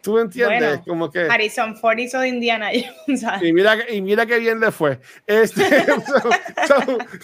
¿Tú 0.00 0.18
entiendes? 0.18 0.80
Como 0.86 1.10
que. 1.10 1.28
Harrison 1.28 1.76
Ford 1.76 1.98
hizo 1.98 2.20
de 2.20 2.28
Indiana 2.28 2.72
Y 2.72 2.86
mira, 3.52 3.90
y 3.90 4.00
mira 4.00 4.24
qué 4.24 4.38
bien 4.38 4.58
le 4.60 4.70
fue. 4.70 4.98
Este, 5.26 5.62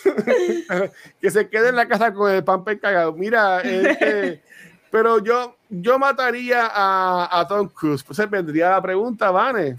que 1.21 1.31
se 1.31 1.49
quede 1.49 1.71
en 1.71 1.77
la 1.77 1.89
casa 1.89 2.13
con 2.13 2.31
el 2.31 2.45
pan 2.45 2.63
cagado. 2.65 3.15
Mira, 3.15 3.63
este, 3.63 4.43
Pero 4.95 5.19
yo, 5.19 5.57
yo 5.69 5.99
mataría 5.99 6.71
a, 6.73 7.41
a 7.41 7.49
Tom 7.49 7.69
Cruise. 7.69 8.05
Pues 8.05 8.31
vendría 8.31 8.71
la 8.71 8.81
pregunta, 8.81 9.33
Vane. 9.33 9.75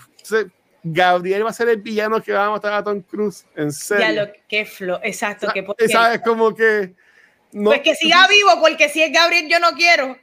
Gabriel 0.83 1.45
va 1.45 1.51
a 1.51 1.53
ser 1.53 1.69
el 1.69 1.77
villano 1.77 2.21
que 2.21 2.33
va 2.33 2.47
a 2.47 2.49
matar 2.49 2.73
a 2.73 2.83
Tom 2.83 2.99
Cruise. 2.99 3.45
En 3.55 3.71
serio. 3.71 4.05
Ya 4.05 4.11
lo 4.11 4.31
que 4.49 4.65
flo, 4.65 4.99
exacto. 5.01 5.47
Que 5.53 5.87
¿Sabes? 5.87 6.19
Como 6.19 6.53
que. 6.53 6.95
No, 7.53 7.69
pues 7.69 7.79
que 7.79 7.95
siga 7.95 8.27
vivo, 8.27 8.59
porque 8.59 8.89
si 8.89 9.03
es 9.03 9.13
Gabriel, 9.13 9.47
yo 9.49 9.57
no 9.61 9.71
quiero. 9.71 10.17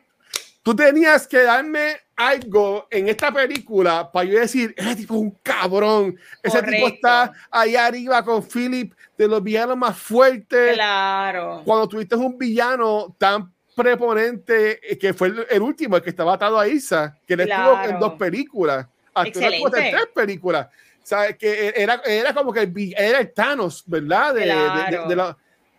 Tú 0.62 0.76
tenías 0.76 1.26
que 1.26 1.42
darme 1.42 1.96
algo 2.14 2.86
en 2.90 3.08
esta 3.08 3.32
película 3.32 4.12
para 4.12 4.26
yo 4.26 4.38
decir, 4.38 4.74
ese 4.76 4.94
tipo 4.94 5.14
es 5.14 5.20
un 5.22 5.30
cabrón. 5.42 6.18
Ese 6.42 6.62
tipo 6.62 6.88
está 6.88 7.32
ahí 7.50 7.76
arriba 7.76 8.22
con 8.22 8.46
Philip, 8.46 8.92
de 9.16 9.26
los 9.26 9.42
villanos 9.42 9.78
más 9.78 9.96
fuertes. 9.96 10.74
Claro. 10.74 11.62
Cuando 11.64 11.88
tuviste 11.88 12.14
un 12.14 12.36
villano 12.36 13.16
tan 13.18 13.50
preponente, 13.74 14.80
eh, 14.82 14.98
que 14.98 15.14
fue 15.14 15.32
el, 15.50 15.62
último, 15.62 15.96
el 15.96 16.02
que 16.02 16.10
estaba 16.10 16.34
atado 16.34 16.58
a 16.58 16.68
Isa, 16.68 17.18
que 17.26 17.36
le 17.36 17.44
estuvo 17.44 17.82
en 17.82 17.98
dos 17.98 18.14
películas. 18.14 18.86
Excelente. 19.16 19.88
En 19.88 19.94
tres 19.94 20.06
películas. 20.14 20.68
¿Sabes? 21.02 21.36
Que 21.36 21.72
era, 21.76 22.00
era 22.06 22.32
como 22.32 22.52
que 22.52 22.60
el, 22.60 22.94
era 22.96 23.18
el 23.18 23.32
Thanos, 23.32 23.82
¿verdad? 23.86 24.34
De, 24.34 24.44
de, 24.44 25.34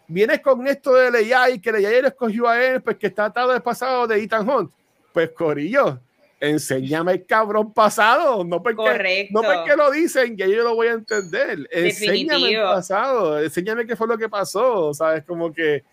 vienes 0.07 0.41
con 0.41 0.67
esto 0.67 0.93
de 0.93 1.11
Leia 1.11 1.49
y 1.49 1.59
que 1.59 1.71
Leia 1.71 1.89
le 2.01 2.07
escogió 2.09 2.47
a 2.47 2.61
él, 2.63 2.81
pues 2.81 2.97
que 2.97 3.07
está 3.07 3.25
atado 3.25 3.51
del 3.51 3.61
pasado 3.61 4.05
de 4.07 4.21
Ethan 4.21 4.47
Hunt. 4.47 4.71
Pues 5.13 5.29
Corillo, 5.29 5.99
enséñame 6.39 7.13
el 7.13 7.25
cabrón 7.25 7.71
pasado, 7.73 8.43
no 8.43 8.61
porque, 8.61 9.29
no 9.31 9.41
porque 9.41 9.75
lo 9.75 9.91
dicen, 9.91 10.35
que 10.35 10.49
yo 10.49 10.63
lo 10.63 10.75
voy 10.75 10.87
a 10.87 10.91
entender. 10.93 11.67
Enséñame 11.71 12.51
el 12.51 12.61
pasado, 12.63 13.41
enséñame 13.41 13.85
qué 13.85 13.95
fue 13.95 14.07
lo 14.07 14.17
que 14.17 14.27
pasó, 14.27 14.93
¿sabes? 14.93 15.23
Como 15.23 15.53
que 15.53 15.83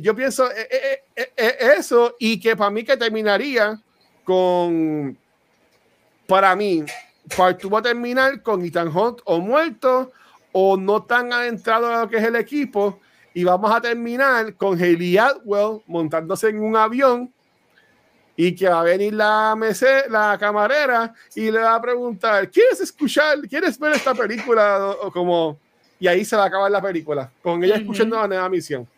yo 0.00 0.14
pienso 0.14 0.50
eh, 0.50 1.02
eh, 1.16 1.32
eh, 1.36 1.56
eso 1.76 2.16
y 2.18 2.40
que 2.40 2.56
para 2.56 2.70
mí 2.70 2.84
que 2.84 2.96
terminaría 2.96 3.80
con, 4.24 5.16
para 6.26 6.56
mí, 6.56 6.84
tú 7.60 7.70
va 7.70 7.80
a 7.80 7.82
terminar 7.82 8.42
con 8.42 8.64
Ethan 8.64 8.88
Hunt 8.88 9.20
o 9.24 9.38
muerto 9.40 10.12
o 10.52 10.76
no 10.76 11.02
tan 11.02 11.32
adentrado 11.32 11.92
a 11.92 12.02
lo 12.02 12.08
que 12.08 12.16
es 12.16 12.24
el 12.24 12.36
equipo 12.36 13.00
y 13.34 13.44
vamos 13.44 13.70
a 13.74 13.80
terminar 13.80 14.54
con 14.54 14.78
Haley 14.78 15.18
Atwell 15.18 15.82
montándose 15.86 16.48
en 16.48 16.60
un 16.60 16.76
avión 16.76 17.32
y 18.36 18.54
que 18.54 18.68
va 18.68 18.80
a 18.80 18.84
venir 18.84 19.14
la 19.14 19.54
mese, 19.56 20.08
la 20.08 20.36
camarera 20.38 21.12
y 21.34 21.50
le 21.50 21.58
va 21.58 21.74
a 21.74 21.82
preguntar, 21.82 22.50
¿quieres 22.50 22.80
escuchar, 22.80 23.40
quieres 23.42 23.78
ver 23.78 23.94
esta 23.94 24.14
película? 24.14 24.96
O, 25.02 25.12
como, 25.12 25.58
y 26.00 26.06
ahí 26.06 26.24
se 26.24 26.36
va 26.36 26.44
a 26.44 26.46
acabar 26.46 26.70
la 26.70 26.82
película, 26.82 27.30
con 27.42 27.62
ella 27.62 27.76
escuchando 27.76 28.16
la 28.16 28.26
nueva 28.26 28.48
misión. 28.48 28.88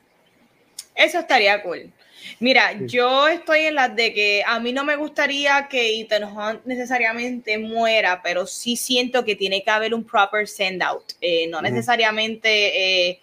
Eso 0.96 1.18
estaría 1.18 1.62
cool. 1.62 1.92
Mira, 2.40 2.72
yo 2.86 3.28
estoy 3.28 3.60
en 3.60 3.76
las 3.76 3.94
de 3.94 4.12
que 4.12 4.42
a 4.44 4.58
mí 4.60 4.72
no 4.72 4.84
me 4.84 4.96
gustaría 4.96 5.68
que 5.68 6.00
Ethan 6.00 6.24
Hunt 6.24 6.64
necesariamente 6.64 7.56
muera, 7.58 8.20
pero 8.22 8.46
sí 8.46 8.76
siento 8.76 9.24
que 9.24 9.36
tiene 9.36 9.62
que 9.62 9.70
haber 9.70 9.94
un 9.94 10.04
proper 10.04 10.48
send 10.48 10.82
out. 10.82 11.12
Eh, 11.20 11.46
no 11.48 11.62
necesariamente 11.62 13.08
eh, 13.08 13.20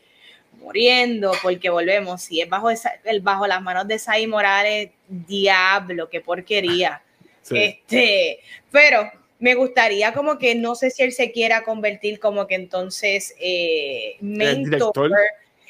muriendo, 0.60 1.34
porque 1.42 1.70
volvemos, 1.70 2.22
si 2.22 2.42
es 2.42 2.50
bajo, 2.50 2.70
esa, 2.70 2.94
bajo 3.22 3.46
las 3.46 3.62
manos 3.62 3.88
de 3.88 4.00
Sai 4.00 4.26
Morales, 4.28 4.92
diablo, 5.08 6.10
qué 6.10 6.22
porquería. 6.22 7.02
Este, 7.52 8.40
pero 8.72 9.12
me 9.40 9.54
gustaría 9.56 10.14
como 10.14 10.38
que 10.38 10.56
no 10.56 10.76
sé 10.76 10.90
si 10.92 11.04
él 11.04 11.12
se 11.12 11.34
quiera 11.34 11.66
convertir 11.66 12.18
como 12.22 12.48
que 12.48 12.56
entonces 12.56 13.36
eh, 13.38 14.16
mentor 14.22 15.12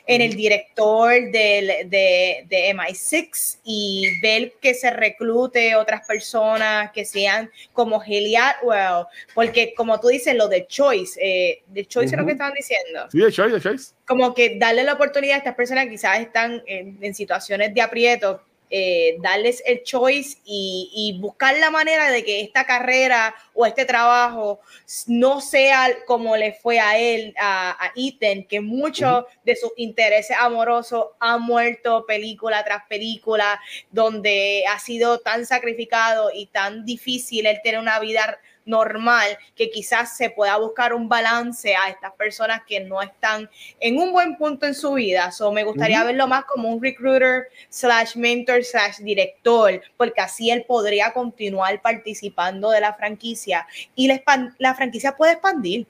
en 0.05 0.21
el 0.21 0.35
director 0.35 1.11
del, 1.11 1.89
de, 1.89 2.45
de, 2.49 2.75
MI6 2.75 3.59
y 3.63 4.19
ver 4.21 4.53
que 4.61 4.73
se 4.73 4.89
reclute 4.91 5.75
otras 5.75 6.05
personas 6.05 6.91
que 6.91 7.05
sean 7.05 7.49
como 7.71 8.01
Haley 8.01 8.35
Atwell, 8.35 9.05
porque 9.33 9.73
como 9.75 9.99
tú 9.99 10.09
dices, 10.09 10.35
lo 10.35 10.47
de 10.47 10.67
Choice, 10.67 11.19
eh, 11.21 11.63
de 11.67 11.85
Choice 11.85 12.15
es 12.15 12.19
lo 12.19 12.25
que 12.25 12.33
estaban 12.33 12.53
diciendo. 12.53 13.07
Sí, 13.11 13.19
de 13.19 13.31
Choice, 13.31 13.55
de 13.55 13.61
Choice. 13.61 13.93
Como 14.05 14.33
que 14.33 14.57
darle 14.57 14.83
la 14.83 14.93
oportunidad 14.93 15.35
a 15.35 15.37
estas 15.37 15.55
personas 15.55 15.85
que 15.85 15.91
quizás 15.91 16.19
están 16.19 16.61
en, 16.65 16.97
en 17.01 17.13
situaciones 17.13 17.73
de 17.73 17.81
aprieto 17.81 18.41
eh, 18.75 19.17
darles 19.19 19.61
el 19.67 19.83
choice 19.83 20.39
y, 20.45 21.15
buscar 21.19 21.55
la 21.59 21.69
manera 21.69 22.09
de 22.09 22.23
que 22.23 22.41
esta 22.41 22.65
carrera 22.65 23.35
o 23.53 23.67
este 23.67 23.85
trabajo 23.85 24.59
no 25.05 25.41
sea 25.41 25.89
como 26.07 26.35
le 26.35 26.53
fue 26.53 26.79
a 26.79 26.97
él, 26.97 27.35
a, 27.39 27.91
Ethan, 27.95 28.45
que 28.45 28.61
muchos 28.61 29.25
de 29.45 29.55
sus 29.55 29.73
intereses 29.77 30.35
amorosos 30.39 31.09
han 31.19 31.43
muerto 31.43 32.07
película 32.07 32.63
tras 32.63 32.87
película, 32.89 33.61
donde 33.91 34.63
ha 34.67 34.79
sido 34.79 35.19
tan 35.19 35.45
sacrificado 35.45 36.31
y 36.33 36.47
tan 36.47 36.83
difícil 36.83 37.45
él 37.45 37.59
tener 37.63 37.79
una 37.79 37.99
vida 37.99 38.39
normal, 38.65 39.37
que 39.55 39.69
quizás 39.69 40.15
se 40.15 40.29
pueda 40.29 40.57
buscar 40.57 40.93
un 40.93 41.09
balance 41.09 41.75
a 41.75 41.89
estas 41.89 42.13
personas 42.13 42.61
que 42.67 42.79
no 42.79 43.01
están 43.01 43.49
en 43.79 43.99
un 43.99 44.11
buen 44.11 44.37
punto 44.37 44.65
en 44.65 44.75
su 44.75 44.93
vida. 44.93 45.31
So, 45.31 45.51
me 45.51 45.63
gustaría 45.63 46.03
verlo 46.03 46.27
más 46.27 46.45
como 46.45 46.69
un 46.69 46.81
recruiter 46.81 47.47
slash 47.69 48.15
mentor 48.15 48.63
slash 48.63 48.99
director, 48.99 49.81
porque 49.97 50.21
así 50.21 50.49
él 50.49 50.65
podría 50.67 51.13
continuar 51.13 51.81
participando 51.81 52.69
de 52.69 52.81
la 52.81 52.93
franquicia 52.93 53.67
y 53.95 54.07
la, 54.07 54.21
la 54.57 54.75
franquicia 54.75 55.15
puede 55.15 55.33
expandir. 55.33 55.87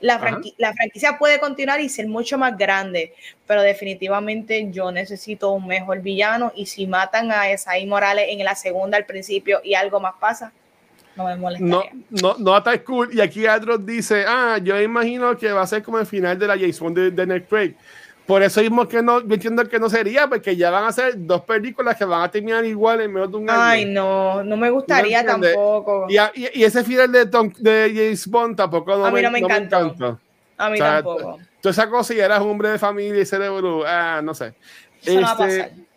La, 0.00 0.20
la, 0.58 0.72
franquicia 0.72 1.18
puede 1.18 1.40
continuar 1.40 1.80
y 1.80 1.88
ser 1.88 2.06
mucho 2.06 2.38
más 2.38 2.56
grande, 2.56 3.12
pero 3.44 3.62
definitivamente 3.62 4.68
yo 4.70 4.92
necesito 4.92 5.50
un 5.50 5.66
mejor 5.66 6.00
villano 6.00 6.52
y 6.54 6.66
si 6.66 6.86
matan 6.86 7.32
a 7.32 7.50
Esaí 7.50 7.86
Morales 7.86 8.26
en 8.28 8.44
la 8.44 8.54
segunda 8.54 8.96
al 8.96 9.04
principio 9.04 9.60
y 9.64 9.74
algo 9.74 9.98
más 9.98 10.14
pasa, 10.20 10.52
no 11.16 11.24
me 11.24 11.36
molestaría. 11.36 11.92
No, 12.10 12.36
no, 12.38 12.56
está 12.56 12.82
cool. 12.82 13.10
Y 13.12 13.20
aquí 13.20 13.46
Adros 13.46 13.84
dice, 13.84 14.24
ah, 14.26 14.58
yo 14.62 14.80
imagino 14.80 15.36
que 15.36 15.52
va 15.52 15.62
a 15.62 15.66
ser 15.66 15.82
como 15.82 15.98
el 15.98 16.06
final 16.06 16.38
de 16.38 16.46
la 16.46 16.58
Jason 16.58 16.94
de, 16.94 17.10
de 17.10 17.44
Craig. 17.44 17.74
Por 18.26 18.44
eso 18.44 18.60
mismo 18.60 18.86
que 18.86 19.02
no, 19.02 19.20
yo 19.26 19.34
entiendo 19.34 19.68
que 19.68 19.80
no 19.80 19.90
sería, 19.90 20.28
porque 20.28 20.54
ya 20.54 20.70
van 20.70 20.84
a 20.84 20.92
ser 20.92 21.14
dos 21.16 21.42
películas 21.42 21.96
que 21.96 22.04
van 22.04 22.22
a 22.22 22.30
terminar 22.30 22.64
igual 22.64 23.00
en 23.00 23.12
menos 23.12 23.28
de 23.28 23.36
un 23.36 23.50
año. 23.50 23.60
Ay, 23.60 23.84
no, 23.86 24.44
no 24.44 24.56
me 24.56 24.70
gustaría 24.70 25.24
tampoco. 25.24 26.06
Y, 26.08 26.14
y, 26.34 26.62
ese 26.62 26.84
final 26.84 27.10
de, 27.10 27.24
de 27.24 27.92
James 27.92 28.26
Bond 28.28 28.56
tampoco 28.56 28.96
no 28.96 29.06
a 29.06 29.10
mí 29.10 29.20
no 29.20 29.32
me, 29.32 29.40
encantó. 29.40 30.20
A 30.56 30.70
mí 30.70 30.78
tampoco. 30.78 31.40
Toda 31.60 31.72
esa 31.72 31.90
cosa 31.90 32.14
y 32.14 32.20
eras 32.20 32.40
hombre 32.40 32.68
de 32.68 32.78
familia 32.78 33.20
y 33.20 33.26
cerebro, 33.26 33.82
ah, 33.84 34.20
no 34.22 34.32
sé. 34.32 34.54
Eso 35.02 35.20
no 35.20 35.22
va 35.22 35.30
a 35.30 35.48
este, 35.48 35.62
pasar 35.62 35.89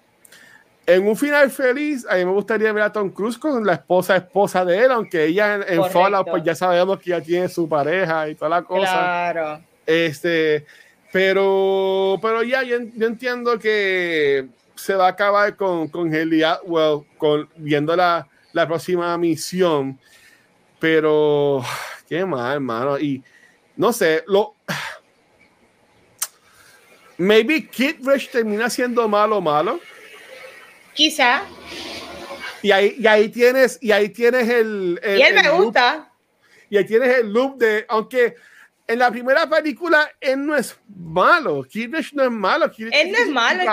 en 0.86 1.08
un 1.08 1.16
final 1.16 1.50
feliz, 1.50 2.06
a 2.10 2.16
mí 2.16 2.26
me 2.26 2.32
gustaría 2.32 2.72
ver 2.74 2.84
a 2.84 2.92
Tom 2.92 3.10
Cruise 3.10 3.38
con 3.38 3.66
la 3.66 3.74
esposa 3.74 4.18
esposa 4.18 4.66
de 4.66 4.80
él, 4.80 4.92
aunque 4.92 5.26
ella 5.26 5.56
en, 5.56 5.64
en 5.68 5.90
Fallout, 5.90 6.30
pues 6.30 6.44
ya 6.44 6.56
sabemos 6.56 7.00
que 7.00 7.12
ya 7.12 7.22
tiene 7.22 7.48
su 7.48 7.70
pareja 7.70 8.28
y 8.28 8.36
toda 8.36 8.50
la 8.50 8.62
cosa. 8.64 8.92
Claro. 8.92 9.62
Este, 9.86 10.66
pero, 11.12 12.20
pero 12.22 12.44
ya 12.44 12.64
yo, 12.64 12.76
entiendo 12.78 13.58
que 13.60 14.48
se 14.76 14.96
va 14.96 15.06
a 15.06 15.12
acabar 15.12 15.56
con, 15.56 15.88
con 15.88 16.14
Haley 16.14 16.44
Atwell, 16.44 17.04
con, 17.18 17.50
viendo 17.56 17.96
la, 17.96 18.28
la 18.52 18.68
próxima 18.68 19.18
misión. 19.18 19.98
Pero, 20.80 21.64
qué 22.10 22.26
mal, 22.26 22.56
hermano. 22.56 23.00
Y 23.00 23.24
no 23.78 23.94
sé, 23.94 24.24
lo. 24.28 24.56
Maybe 27.18 27.70
Kid 27.70 27.98
Rush 28.04 28.30
termina 28.30 28.70
siendo 28.70 29.08
malo, 29.08 29.40
malo 29.40 29.80
Quizá. 30.94 31.44
Y 32.62 32.72
ahí, 32.72 32.96
y 32.98 33.08
ahí 33.08 33.30
tienes, 33.30 33.78
y 33.82 33.92
ahí 33.92 34.10
tienes 34.10 34.48
el, 34.48 35.00
y 35.04 35.22
él 35.22 35.34
me 35.34 35.50
gusta. 35.50 36.12
Y 36.70 36.78
ahí 36.78 36.86
tienes 36.86 37.18
el 37.18 37.32
loop 37.32 37.58
de, 37.58 37.86
aunque 37.90 38.36
en 38.88 39.00
la 39.00 39.12
primera 39.12 39.50
película 39.50 40.12
él 40.20 40.46
no 40.46 40.56
es 40.56 40.76
malo, 40.88 41.64
Kirsch 41.64 42.14
no 42.14 42.24
es 42.24 42.32
malo. 42.32 42.72
él 42.78 43.12
no 43.12 43.18
es 43.18 43.30
malo, 43.30 43.64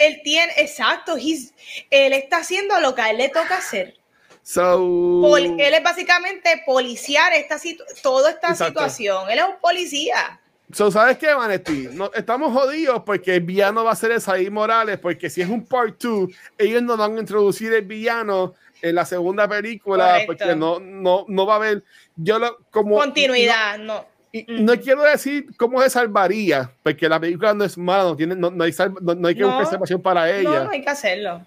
él, 0.00 0.20
tiene, 0.22 0.52
exacto, 0.56 1.16
él 1.16 2.12
está 2.12 2.38
haciendo 2.38 2.78
lo 2.80 2.94
que 2.94 3.02
a 3.02 3.10
él 3.10 3.18
le 3.18 3.28
toca 3.28 3.58
hacer. 3.58 3.96
So, 4.42 5.36
él 5.36 5.58
es 5.58 5.82
básicamente 5.82 6.62
policiar 6.66 7.32
esta 7.32 7.60
toda 8.02 8.30
esta 8.30 8.54
situación. 8.56 9.30
Él 9.30 9.38
es 9.38 9.44
un 9.44 9.60
policía. 9.60 10.40
So, 10.72 10.90
¿Sabes 10.90 11.18
qué, 11.18 11.34
Vanetti? 11.34 11.88
No, 11.92 12.10
estamos 12.14 12.52
jodidos 12.52 13.02
porque 13.04 13.36
el 13.36 13.42
villano 13.42 13.84
va 13.84 13.92
a 13.92 13.96
ser 13.96 14.12
Esaí 14.12 14.48
Morales, 14.48 14.98
porque 14.98 15.28
si 15.28 15.42
es 15.42 15.48
un 15.48 15.66
part 15.66 16.02
2, 16.02 16.30
ellos 16.56 16.82
no 16.82 16.96
van 16.96 17.16
a 17.16 17.20
introducir 17.20 17.72
el 17.74 17.84
villano 17.84 18.54
en 18.80 18.94
la 18.94 19.04
segunda 19.04 19.46
película, 19.46 20.20
porque 20.26 20.56
no, 20.56 20.80
no, 20.80 21.26
no 21.28 21.46
va 21.46 21.54
a 21.54 21.56
haber. 21.56 21.84
Yo 22.16 22.38
lo, 22.38 22.58
como, 22.70 22.96
Continuidad, 22.96 23.78
no. 23.78 24.06
Y 24.32 24.46
no 24.48 24.74
quiero 24.80 25.02
decir 25.02 25.54
cómo 25.58 25.82
se 25.82 25.90
salvaría, 25.90 26.72
porque 26.82 27.06
la 27.06 27.20
película 27.20 27.52
no 27.52 27.64
es 27.64 27.76
mala, 27.76 28.04
no, 28.04 28.16
tiene, 28.16 28.34
no, 28.34 28.48
hay, 28.64 28.72
no, 29.02 29.28
hay 29.28 29.34
que 29.34 29.44
buscar 29.44 29.66
salvación 29.66 30.00
para 30.00 30.30
ella. 30.30 30.60
No, 30.60 30.64
no 30.64 30.70
hay 30.70 30.82
que 30.82 30.88
hacerlo. 30.88 31.44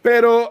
Pero 0.00 0.48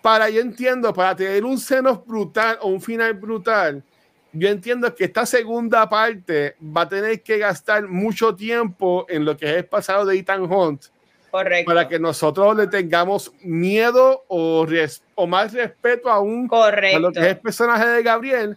para, 0.00 0.30
yo 0.30 0.40
entiendo, 0.40 0.94
para 0.94 1.14
tener 1.14 1.44
un 1.44 1.58
seno 1.58 2.02
brutal 2.06 2.58
o 2.62 2.68
un 2.68 2.80
final 2.80 3.12
brutal, 3.12 3.84
yo 4.32 4.48
entiendo 4.48 4.94
que 4.94 5.04
esta 5.04 5.26
segunda 5.26 5.88
parte 5.88 6.56
va 6.60 6.82
a 6.82 6.88
tener 6.88 7.22
que 7.22 7.38
gastar 7.38 7.86
mucho 7.88 8.34
tiempo 8.34 9.06
en 9.08 9.24
lo 9.24 9.36
que 9.36 9.46
es 9.50 9.56
el 9.58 9.64
pasado 9.66 10.06
de 10.06 10.16
Ethan 10.18 10.50
Hunt 10.50 10.84
Correcto. 11.30 11.68
para 11.70 11.88
que 11.88 11.98
nosotros 11.98 12.56
le 12.56 12.66
tengamos 12.66 13.32
miedo 13.42 14.24
o, 14.28 14.64
res- 14.66 15.02
o 15.14 15.26
más 15.26 15.52
respeto 15.52 16.10
aún 16.10 16.48
a 16.52 16.98
lo 16.98 17.12
que 17.12 17.20
es 17.20 17.26
el 17.26 17.38
personaje 17.38 17.86
de 17.86 18.02
Gabriel 18.02 18.56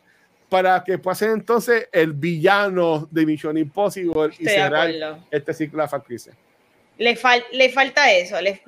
para 0.50 0.84
que 0.84 0.98
pueda 0.98 1.16
ser 1.16 1.32
entonces 1.32 1.90
el 1.92 2.14
villano 2.14 3.08
de 3.12 3.26
Mission 3.26 3.58
Impossible 3.58 4.28
y 4.28 4.32
Estoy 4.32 4.46
de 4.46 4.52
cerrar 4.52 5.20
este 5.32 5.54
ciclo 5.54 5.82
de 5.82 5.88
franquicia. 5.90 6.34
Le, 6.98 7.18
fal- 7.18 7.44
le 7.52 7.70
falta 7.72 8.10
eso, 8.14 8.40
le, 8.40 8.62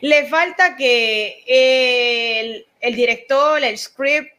le 0.00 0.26
falta 0.26 0.76
que 0.76 1.42
el, 1.48 2.66
el 2.80 2.94
director, 2.94 3.60
el 3.64 3.76
script, 3.76 4.32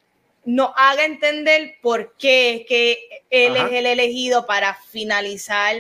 nos 0.51 0.71
haga 0.76 1.05
entender 1.05 1.76
por 1.81 2.15
qué 2.17 2.55
es 2.55 2.65
que 2.65 2.97
él 3.30 3.55
Ajá. 3.55 3.67
es 3.67 3.73
el 3.73 3.85
elegido 3.85 4.45
para 4.45 4.73
finalizar 4.73 5.76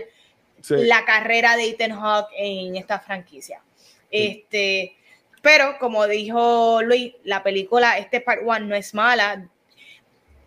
Sí. 0.61 0.75
la 0.77 1.05
carrera 1.05 1.55
de 1.55 1.69
Ethan 1.69 1.91
Hawke 1.91 2.31
en 2.37 2.75
esta 2.75 2.99
franquicia. 2.99 3.63
Este, 4.11 4.95
pero 5.41 5.77
como 5.79 6.05
dijo 6.07 6.81
Luis, 6.83 7.13
la 7.23 7.41
película, 7.43 7.97
este 7.97 8.19
part 8.21 8.41
one 8.45 8.65
no 8.67 8.75
es 8.75 8.93
mala. 8.93 9.49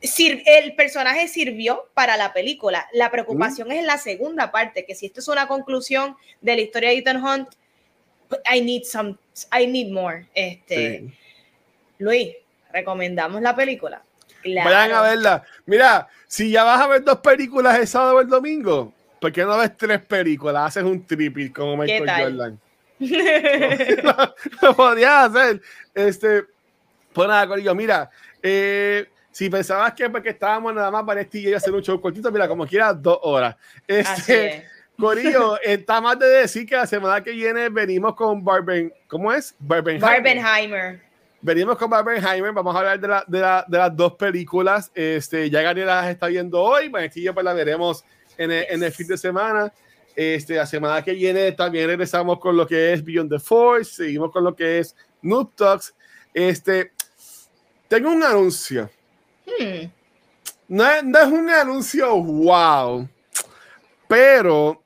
Sir- 0.02 0.42
el 0.46 0.74
personaje 0.74 1.28
sirvió 1.28 1.88
para 1.94 2.16
la 2.16 2.32
película. 2.32 2.88
La 2.92 3.10
preocupación 3.10 3.72
es 3.72 3.78
en 3.78 3.86
la 3.86 3.98
segunda 3.98 4.50
parte, 4.52 4.84
que 4.84 4.94
si 4.94 5.06
esto 5.06 5.20
es 5.20 5.28
una 5.28 5.48
conclusión 5.48 6.16
de 6.40 6.56
la 6.56 6.60
historia 6.62 6.90
de 6.90 6.98
Ethan 6.98 7.24
Hunt, 7.24 7.48
I 8.52 8.60
need 8.60 8.82
some, 8.84 9.16
I 9.58 9.66
need 9.66 9.88
more. 9.92 10.26
Este, 10.34 10.98
Sí. 11.00 11.12
Luis, 11.98 12.34
recomendamos 12.72 13.40
la 13.42 13.54
película. 13.54 14.02
Claro. 14.42 14.70
Vayan 14.70 14.92
a 14.92 15.02
verla. 15.02 15.42
Mira, 15.66 16.08
si 16.26 16.50
ya 16.50 16.64
vas 16.64 16.80
a 16.80 16.86
ver 16.86 17.04
dos 17.04 17.18
películas 17.18 17.78
el 17.78 17.86
sábado 17.86 18.16
o 18.16 18.20
el 18.20 18.28
domingo, 18.28 18.92
¿por 19.20 19.32
qué 19.32 19.44
no 19.44 19.56
ves 19.58 19.76
tres 19.76 20.00
películas? 20.00 20.66
Haces 20.66 20.84
un 20.84 21.06
triple 21.06 21.52
como 21.52 21.76
Michael? 21.76 22.10
Jordan. 22.10 22.60
lo 24.62 24.76
podías 24.76 25.30
hacer. 25.30 25.60
Este, 25.94 26.44
pues 27.12 27.28
nada, 27.28 27.46
Corillo, 27.46 27.74
mira, 27.74 28.10
eh, 28.42 29.06
si 29.30 29.48
pensabas 29.48 29.92
que 29.94 30.08
porque 30.10 30.30
estábamos 30.30 30.74
nada 30.74 30.90
más 30.90 31.04
para 31.04 31.20
este 31.20 31.38
y 31.38 31.54
hacer 31.54 31.72
un 31.72 31.82
show 31.82 32.00
cortito, 32.00 32.30
mira, 32.30 32.48
como 32.48 32.66
quiera, 32.66 32.92
dos 32.92 33.18
horas. 33.22 33.56
Este, 33.86 34.56
es. 34.56 34.64
Corillo, 34.98 35.60
está 35.62 36.00
más 36.00 36.18
de 36.18 36.26
decir 36.26 36.66
que 36.66 36.76
la 36.76 36.86
semana 36.86 37.22
que 37.22 37.32
viene 37.32 37.68
venimos 37.68 38.14
con 38.14 38.44
Barben, 38.44 38.92
¿cómo 39.08 39.32
es? 39.32 39.54
Barbenheimer. 39.58 40.10
Barbenheimer. 40.10 41.11
Venimos 41.44 41.76
con 41.76 41.90
Barbenheimer, 41.90 42.52
vamos 42.52 42.74
a 42.74 42.78
hablar 42.78 43.00
de, 43.00 43.08
la- 43.08 43.24
de, 43.26 43.40
la- 43.40 43.64
de 43.66 43.78
las 43.78 43.96
dos 43.96 44.12
películas. 44.14 44.92
Este, 44.94 45.50
ya 45.50 45.60
Gabriela 45.60 45.96
las 46.02 46.10
está 46.10 46.28
viendo 46.28 46.62
hoy, 46.62 46.90
yo 47.16 47.34
pues 47.34 47.44
la 47.44 47.52
veremos 47.52 48.04
en 48.38 48.52
el, 48.52 48.64
en 48.68 48.82
el 48.82 48.92
fin 48.92 49.08
de 49.08 49.18
semana. 49.18 49.72
Este, 50.14 50.54
la 50.56 50.66
semana 50.66 51.02
que 51.02 51.12
viene 51.14 51.50
también 51.52 51.88
regresamos 51.88 52.38
con 52.38 52.56
lo 52.56 52.66
que 52.66 52.92
es 52.92 53.04
Beyond 53.04 53.30
the 53.30 53.38
Force, 53.40 53.92
seguimos 54.04 54.30
con 54.30 54.44
lo 54.44 54.54
que 54.54 54.78
es 54.78 54.94
Noob 55.22 55.52
Talks. 55.56 55.94
Este, 56.32 56.92
tengo 57.88 58.10
un 58.10 58.22
anuncio. 58.22 58.88
Hmm. 59.44 59.86
No 60.68 61.02
no 61.02 61.18
es 61.18 61.26
un 61.26 61.50
anuncio 61.50 62.16
wow, 62.22 63.08
pero 64.08 64.82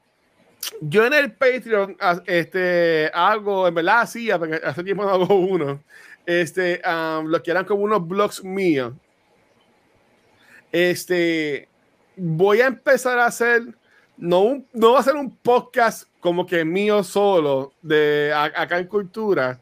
yo 0.81 1.07
en 1.07 1.13
el 1.13 1.33
Patreon 1.33 1.97
este, 2.27 3.11
hago, 3.15 3.69
en 3.69 3.75
verdad 3.75 4.09
porque 4.39 4.61
hace 4.65 4.83
tiempo 4.83 5.05
no 5.05 5.11
hago 5.11 5.35
uno, 5.35 5.83
este, 6.27 6.83
um, 6.87 7.27
lo 7.29 7.43
que 7.43 7.51
eran 7.51 7.65
como 7.65 7.83
unos 7.85 8.07
blogs 8.07 8.43
míos. 8.45 8.93
Este, 10.73 11.69
voy 12.17 12.61
a 12.61 12.67
empezar 12.67 13.19
a 13.19 13.27
hacer, 13.27 13.63
no, 14.17 14.41
un- 14.43 14.67
no 14.73 14.93
va 14.93 15.01
a 15.01 15.05
ser 15.05 15.15
un 15.17 15.35
podcast 15.37 16.09
como 16.21 16.45
que 16.45 16.65
mío 16.65 17.03
solo, 17.05 17.73
de 17.83 18.33
a- 18.35 18.45
acá 18.63 18.79
en 18.79 18.87
Cultura, 18.87 19.61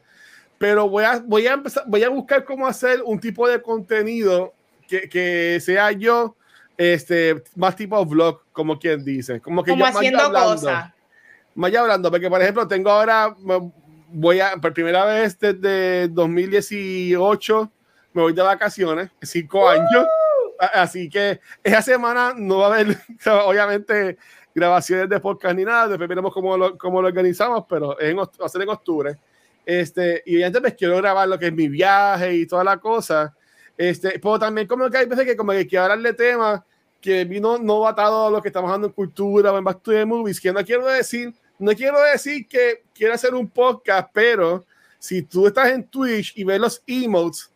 pero 0.57 0.89
voy 0.89 1.03
a, 1.03 1.19
voy 1.19 1.47
a 1.47 1.53
empezar, 1.53 1.83
voy 1.87 2.03
a 2.03 2.09
buscar 2.09 2.43
cómo 2.43 2.65
hacer 2.67 3.01
un 3.03 3.19
tipo 3.19 3.47
de 3.47 3.61
contenido 3.61 4.53
que, 4.87 5.07
que 5.07 5.59
sea 5.61 5.91
yo, 5.91 6.35
este, 6.77 7.43
más 7.55 7.75
tipo 7.75 8.03
vlog, 8.05 8.41
como 8.51 8.77
quien 8.79 9.03
dice, 9.05 9.39
como 9.39 9.63
que 9.63 9.71
Como 9.71 9.85
yo 9.85 9.97
haciendo 9.97 10.31
cosas. 10.31 10.91
vaya 11.53 11.81
hablando, 11.81 12.09
porque 12.09 12.29
por 12.29 12.41
ejemplo, 12.41 12.67
tengo 12.67 12.89
ahora, 12.89 13.35
voy 14.09 14.39
a, 14.39 14.57
por 14.57 14.73
primera 14.73 15.05
vez 15.05 15.37
desde 15.39 16.07
2018, 16.09 17.71
me 18.13 18.21
voy 18.21 18.33
de 18.33 18.41
vacaciones, 18.41 19.09
cinco 19.21 19.67
años, 19.67 20.05
así 20.73 21.09
que 21.09 21.39
esa 21.63 21.81
semana 21.81 22.33
no 22.35 22.59
va 22.59 22.67
a 22.67 22.73
haber, 22.73 22.97
obviamente, 23.45 24.17
grabaciones 24.53 25.09
de 25.09 25.19
podcast 25.19 25.55
ni 25.55 25.65
nada, 25.65 25.89
después 25.89 26.07
veremos 26.07 26.33
cómo 26.33 26.57
lo, 26.57 26.77
cómo 26.77 27.01
lo 27.01 27.09
organizamos, 27.09 27.65
pero 27.67 27.99
es 27.99 28.09
en, 28.09 28.17
va 28.17 28.29
a 28.45 28.49
ser 28.49 28.61
en 28.61 28.69
octubre. 28.69 29.17
Este, 29.65 30.21
y 30.25 30.43
antes 30.43 30.61
pues 30.61 30.75
quiero 30.75 30.97
grabar 30.97 31.27
lo 31.27 31.39
que 31.39 31.47
es 31.47 31.53
mi 31.53 31.67
viaje 31.67 32.35
y 32.35 32.45
toda 32.45 32.63
la 32.63 32.77
cosa. 32.77 33.35
Este, 33.77 34.19
pero 34.19 34.39
también 34.39 34.67
como 34.67 34.89
que 34.89 34.97
hay 34.97 35.05
veces 35.05 35.25
que 35.25 35.35
como 35.35 35.51
que 35.51 35.67
quiero 35.67 35.85
hablar 35.85 35.99
de 35.99 36.13
temas 36.13 36.61
que 37.01 37.25
vino 37.25 37.57
no 37.57 37.85
atado 37.85 38.27
a 38.27 38.31
lo 38.31 38.41
que 38.41 38.47
estamos 38.47 38.69
hablando 38.69 38.87
en 38.87 38.93
cultura 38.93 39.51
o 39.51 39.57
en 39.57 39.63
Back 39.63 39.81
to 39.81 39.91
the 39.91 40.05
Movies, 40.05 40.39
que 40.39 40.53
no 40.53 40.63
quiero 40.63 40.85
decir, 40.85 41.33
no 41.59 41.71
quiero 41.73 42.01
decir 42.01 42.47
que 42.47 42.83
quiero 42.93 43.13
hacer 43.13 43.33
un 43.33 43.47
podcast, 43.49 44.09
pero 44.13 44.65
si 44.99 45.21
tú 45.21 45.47
estás 45.47 45.69
en 45.71 45.83
Twitch 45.83 46.33
y 46.35 46.43
ves 46.43 46.59
los 46.59 46.81
emotes, 46.87 47.49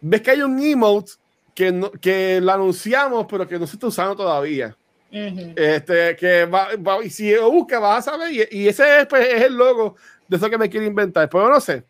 ves 0.00 0.20
que 0.22 0.30
hay 0.32 0.42
un 0.42 0.58
emote 0.62 1.12
que, 1.54 1.70
no, 1.72 1.90
que 1.90 2.40
lo 2.40 2.52
anunciamos, 2.52 3.26
pero 3.28 3.46
que 3.46 3.58
no 3.58 3.66
se 3.66 3.76
está 3.76 3.86
usando 3.86 4.16
todavía. 4.16 4.76
Ujú. 5.12 5.52
Este, 5.56 6.14
que 6.16 6.44
va, 6.46 6.68
va- 6.76 7.04
y 7.04 7.10
si 7.10 7.32
lo 7.34 7.50
busca, 7.50 7.78
vas 7.80 8.06
a 8.06 8.12
saber, 8.12 8.32
y, 8.32 8.58
y 8.58 8.68
ese 8.68 9.00
es, 9.00 9.06
pues, 9.06 9.28
es 9.28 9.42
el 9.42 9.54
logo 9.54 9.96
de 10.28 10.36
eso 10.36 10.48
que 10.48 10.56
me 10.58 10.70
quiero 10.70 10.86
inventar, 10.86 11.28
pero 11.28 11.48
no 11.50 11.60
sé. 11.60 11.82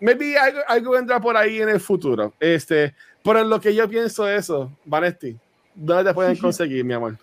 Maybe 0.00 0.36
algo, 0.38 0.60
algo 0.66 0.90
vendrá 0.92 1.20
por 1.20 1.36
ahí 1.36 1.60
en 1.60 1.68
el 1.68 1.80
futuro. 1.80 2.32
Este, 2.40 2.94
pero 3.22 3.40
en 3.40 3.50
lo 3.50 3.60
que 3.60 3.74
yo 3.74 3.88
pienso 3.88 4.28
eso, 4.28 4.72
Vanesti, 4.84 5.36
¿dónde 5.74 6.04
te 6.10 6.14
pueden 6.14 6.36
conseguir, 6.38 6.84
mi 6.84 6.94
amor? 6.94 7.16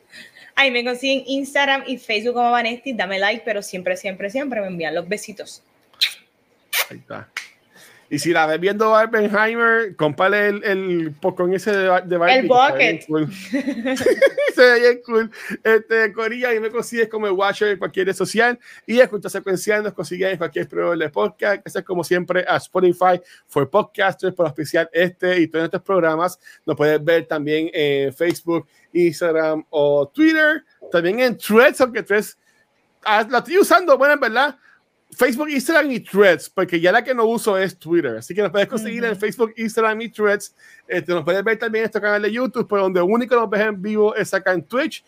Ahí 0.61 0.72
me 0.72 0.84
consiguen 0.84 1.23
Instagram 1.26 1.86
y 1.88 1.98
Facebook 1.98 2.34
como 2.34 2.52
Vanesti. 2.52 2.91
Dame 2.91 3.18
like, 3.18 3.44
pero 3.45 3.61
siempre, 3.61 3.95
siempre, 3.95 4.30
siempre 4.30 4.60
me 4.60 4.68
envían 4.68 4.94
los 4.94 5.07
besitos. 5.07 5.64
Ahí 6.90 6.98
está. 6.98 7.30
Y 8.10 8.19
si 8.19 8.31
la 8.31 8.48
ves 8.48 8.60
viendo 8.60 8.90
Barbenheimer, 8.91 9.95
compárale 9.95 10.48
el, 10.48 10.64
el 10.64 11.11
popcorn 11.11 11.53
ese 11.53 11.72
de, 11.72 12.02
de 12.06 12.18
Barbie. 12.18 12.38
El 12.40 12.48
bucket. 12.48 13.06
cool. 13.07 13.31
se 14.56 14.61
ve 14.61 14.80
bien 14.80 15.02
cool. 15.06 15.31
Este, 15.64 16.11
Corilla, 16.14 16.53
y 16.53 16.60
me 16.60 16.72
consigues 16.72 17.07
como 17.07 17.27
el 17.27 17.34
Watcher 17.34 17.69
en 17.69 17.77
cualquier 17.77 18.07
red 18.07 18.15
social. 18.15 18.60
Y 18.88 18.99
escucha 18.99 19.30
secuencial, 19.30 19.84
nos 19.84 19.94
consigues 19.94 20.31
en 20.31 20.38
cualquier 20.38 20.68
proveedor 20.68 20.98
de 20.98 21.10
podcast. 21.10 21.61
Gracias 21.64 21.84
como 21.84 22.03
siempre 22.03 22.44
a 22.48 22.57
Spotify 22.57 23.22
for 23.48 23.69
Podcasters 23.69 24.34
por 24.34 24.48
auspiciar 24.48 24.90
este 24.91 25.40
y 25.40 25.48
todos 25.48 25.65
estos 25.65 25.81
programas. 25.81 26.40
Nos 26.65 26.76
puedes 26.76 27.03
ver 27.03 27.26
también 27.26 27.69
en 27.73 28.11
Facebook, 28.14 28.68
Instagram 28.91 29.64
o 29.69 30.07
Twitter. 30.07 30.64
También 30.91 31.19
en 31.19 31.38
Threads, 31.38 31.81
aunque 31.81 32.02
Threads 32.02 32.38
ah, 33.03 33.26
la 33.30 33.40
estoy 33.40 33.57
usando, 33.57 33.98
bueno, 33.98 34.15
en 34.15 34.19
verdad. 34.19 34.57
Facebook, 35.11 35.49
Instagram 35.49 35.91
y 35.91 35.99
Threads, 35.99 36.49
porque 36.49 36.80
ya 36.80 36.91
la 36.91 37.03
que 37.03 37.14
no 37.14 37.26
uso 37.26 37.57
es 37.57 37.77
Twitter. 37.77 38.18
Así 38.18 38.34
que 38.36 38.41
nos 38.41 38.52
puedes 38.52 38.68
conseguir 38.68 39.03
en 39.03 39.11
Ujú. 39.11 39.19
Facebook, 39.19 39.53
Instagram 39.57 40.02
y 40.02 40.10
Threads. 40.10 40.56
Este, 40.88 41.11
nos 41.11 41.23
puedes 41.23 41.44
ver 41.44 41.57
también 41.57 41.81
en 41.81 41.86
nuestro 41.86 42.02
canal 42.02 42.22
de 42.22 42.31
YouTube, 42.31 42.68
pero 42.69 42.84
donde 42.84 43.02
único 43.02 43.36
nos 43.36 43.49
ves 43.49 43.61
en 43.61 43.81
vivo 43.81 44.15
es 44.15 44.34
acá 44.34 44.53
en 44.53 44.64
Twitch. 44.64 45.03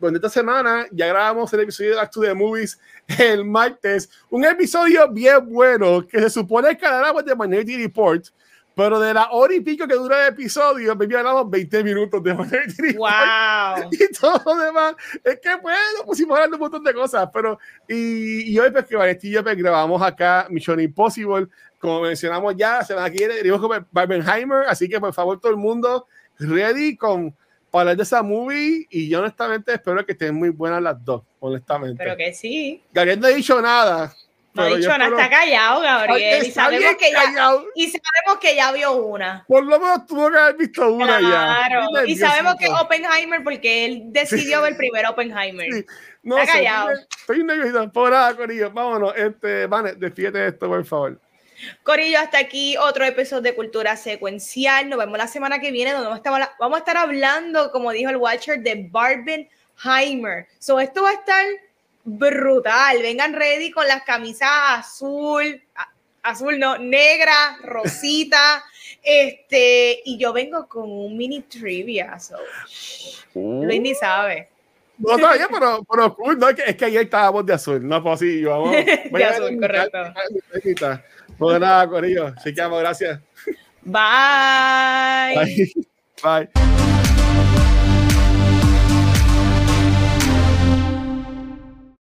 Donde 0.00 0.16
esta 0.16 0.30
semana 0.30 0.86
ya 0.90 1.06
grabamos 1.06 1.52
el 1.52 1.60
episodio 1.60 1.90
de 1.90 1.96
Back 1.96 2.10
to 2.10 2.22
the 2.22 2.34
Movies 2.34 2.78
el 3.18 3.44
martes. 3.44 4.10
Un 4.30 4.44
episodio 4.44 5.08
bien 5.12 5.46
bueno 5.48 6.04
que 6.06 6.18
se 6.18 6.30
supone 6.30 6.76
que 6.76 6.86
hablará 6.86 7.22
de 7.22 7.36
Minority 7.36 7.76
Report, 7.76 8.26
pero 8.74 8.98
de 8.98 9.12
la 9.12 9.30
hora 9.32 9.54
y 9.54 9.60
pico 9.60 9.86
que 9.86 9.94
dura 9.94 10.26
el 10.26 10.32
episodio, 10.32 10.96
baby, 10.96 11.16
hablamos 11.16 11.50
20 11.50 11.84
minutos 11.84 12.22
de 12.22 12.32
¡Wow! 12.32 13.88
y 13.92 14.12
todo 14.12 14.40
lo 14.44 14.56
demás. 14.62 14.94
Es 15.22 15.40
que 15.40 15.54
bueno, 15.56 16.04
pusimos 16.04 16.36
hablando 16.36 16.56
un 16.56 16.62
montón 16.62 16.84
de 16.84 16.94
cosas, 16.94 17.28
pero 17.32 17.58
y, 17.88 18.52
y 18.52 18.58
hoy 18.58 18.70
pues 18.70 18.86
que 18.86 18.96
Vanetti 18.96 19.28
y 19.28 19.32
yo 19.32 19.42
pues, 19.42 19.56
grabamos 19.56 20.00
acá 20.02 20.46
Mission 20.50 20.80
Impossible, 20.80 21.48
como 21.78 22.00
mencionamos 22.02 22.54
ya, 22.56 22.78
la 22.78 22.84
semana 22.84 23.10
que 23.10 23.18
viene 23.18 23.34
venimos 23.34 23.60
con 23.60 23.86
Barbenheimer, 23.90 24.64
así 24.68 24.88
que 24.88 25.00
por 25.00 25.12
favor 25.12 25.40
todo 25.40 25.52
el 25.52 25.58
mundo 25.58 26.06
ready 26.38 26.96
con 26.96 27.34
para 27.72 27.82
hablar 27.82 27.96
de 27.96 28.02
esa 28.02 28.22
movie 28.22 28.86
y 28.90 29.08
yo 29.08 29.20
honestamente 29.20 29.72
espero 29.72 30.04
que 30.04 30.12
estén 30.12 30.34
muy 30.34 30.50
buenas 30.50 30.82
las 30.82 31.02
dos, 31.02 31.22
honestamente. 31.40 31.96
Pero 31.96 32.16
que 32.18 32.34
sí. 32.34 32.82
Gabriel 32.92 33.18
no 33.18 33.26
ha 33.28 33.30
dicho 33.30 33.60
nada. 33.62 34.14
No 34.54 34.62
ha 34.62 34.66
pero 34.66 34.76
yo 34.76 34.76
dicho 34.76 34.88
nada, 34.90 35.04
espero- 35.04 35.22
está 35.22 35.30
callado, 35.30 35.80
Gabriel. 35.80 36.46
Y 36.46 36.50
sabemos, 36.50 36.96
que 36.96 37.10
ya, 37.10 37.24
y 37.74 37.88
sabemos 37.88 38.38
que 38.40 38.54
ya 38.54 38.70
vio 38.72 38.92
una. 38.92 39.44
Por 39.48 39.64
lo 39.64 39.80
menos 39.80 40.06
tuvo 40.06 40.30
que 40.30 40.36
haber 40.38 40.56
visto 40.56 40.92
una 40.92 41.20
ya. 41.20 41.28
Claro. 41.28 41.84
Estoy 41.94 42.12
Y 42.12 42.16
sabemos 42.16 42.56
que. 42.56 42.68
Oppenheimer, 42.68 43.42
porque 43.42 43.86
él 43.86 44.02
decidió 44.06 44.60
ver 44.60 44.76
primero 44.76 45.10
Oppenheimer. 45.10 45.72
Sí. 45.72 45.86
No 46.22 46.36
Está 46.36 46.52
sé, 46.52 46.58
callado. 46.58 46.90
Estoy 47.18 47.44
nervioso. 47.44 47.90
Por 47.92 48.10
nada, 48.10 48.36
Corillo. 48.36 48.70
Vámonos. 48.70 49.14
Este, 49.16 49.66
Vane, 49.66 49.94
despídete 49.94 50.38
de 50.38 50.48
esto, 50.48 50.68
por 50.68 50.84
favor. 50.84 51.18
Corillo, 51.82 52.18
hasta 52.18 52.38
aquí 52.38 52.76
otro 52.76 53.04
episodio 53.04 53.42
de 53.42 53.54
Cultura 53.54 53.96
Secuencial. 53.96 54.88
Nos 54.90 54.98
vemos 54.98 55.16
la 55.16 55.28
semana 55.28 55.60
que 55.60 55.70
viene, 55.70 55.92
donde 55.92 56.08
vamos 56.08 56.16
a 56.26 56.28
estar, 56.28 56.50
vamos 56.58 56.76
a 56.76 56.78
estar 56.80 56.96
hablando, 56.98 57.70
como 57.72 57.90
dijo 57.92 58.10
el 58.10 58.16
Watcher, 58.16 58.60
de 58.60 58.88
Barbenheimer. 58.90 60.46
So, 60.58 60.78
esto 60.80 61.02
va 61.04 61.10
a 61.10 61.14
estar 61.14 61.44
brutal. 62.04 63.02
Vengan 63.02 63.32
ready 63.34 63.70
con 63.70 63.86
las 63.86 64.02
camisas 64.02 64.48
azul, 64.50 65.62
azul 66.22 66.58
no, 66.58 66.78
negra, 66.78 67.58
rosita. 67.62 68.64
este, 69.02 70.00
y 70.04 70.18
yo 70.18 70.32
vengo 70.32 70.68
con 70.68 70.90
un 70.90 71.16
mini 71.16 71.42
trivia. 71.42 72.18
So. 72.18 72.36
Luis 73.34 73.80
ni 73.80 73.94
sabe. 73.94 74.48
No 74.98 75.18
sabía, 75.18 75.48
pero, 75.48 75.84
pero 75.90 76.14
cool, 76.14 76.38
no, 76.38 76.48
es 76.48 76.54
que, 76.54 76.62
es 76.62 76.76
que 76.76 76.84
ayer 76.84 77.02
estábamos 77.02 77.44
de 77.44 77.54
azul, 77.54 77.86
no 77.86 78.00
pues 78.02 78.14
así, 78.14 78.44
vamos. 78.44 78.70
de 78.70 79.24
azul, 79.24 79.58
correcto. 79.58 79.98
Pues 81.38 81.60
nada, 81.60 81.88
Corillo, 81.88 82.32
así 82.36 82.54
que 82.54 82.60
vamos, 82.60 82.80
gracias. 82.80 83.20
Bye. 83.82 85.34
Bye. 85.34 85.72
Bye. 86.54 86.91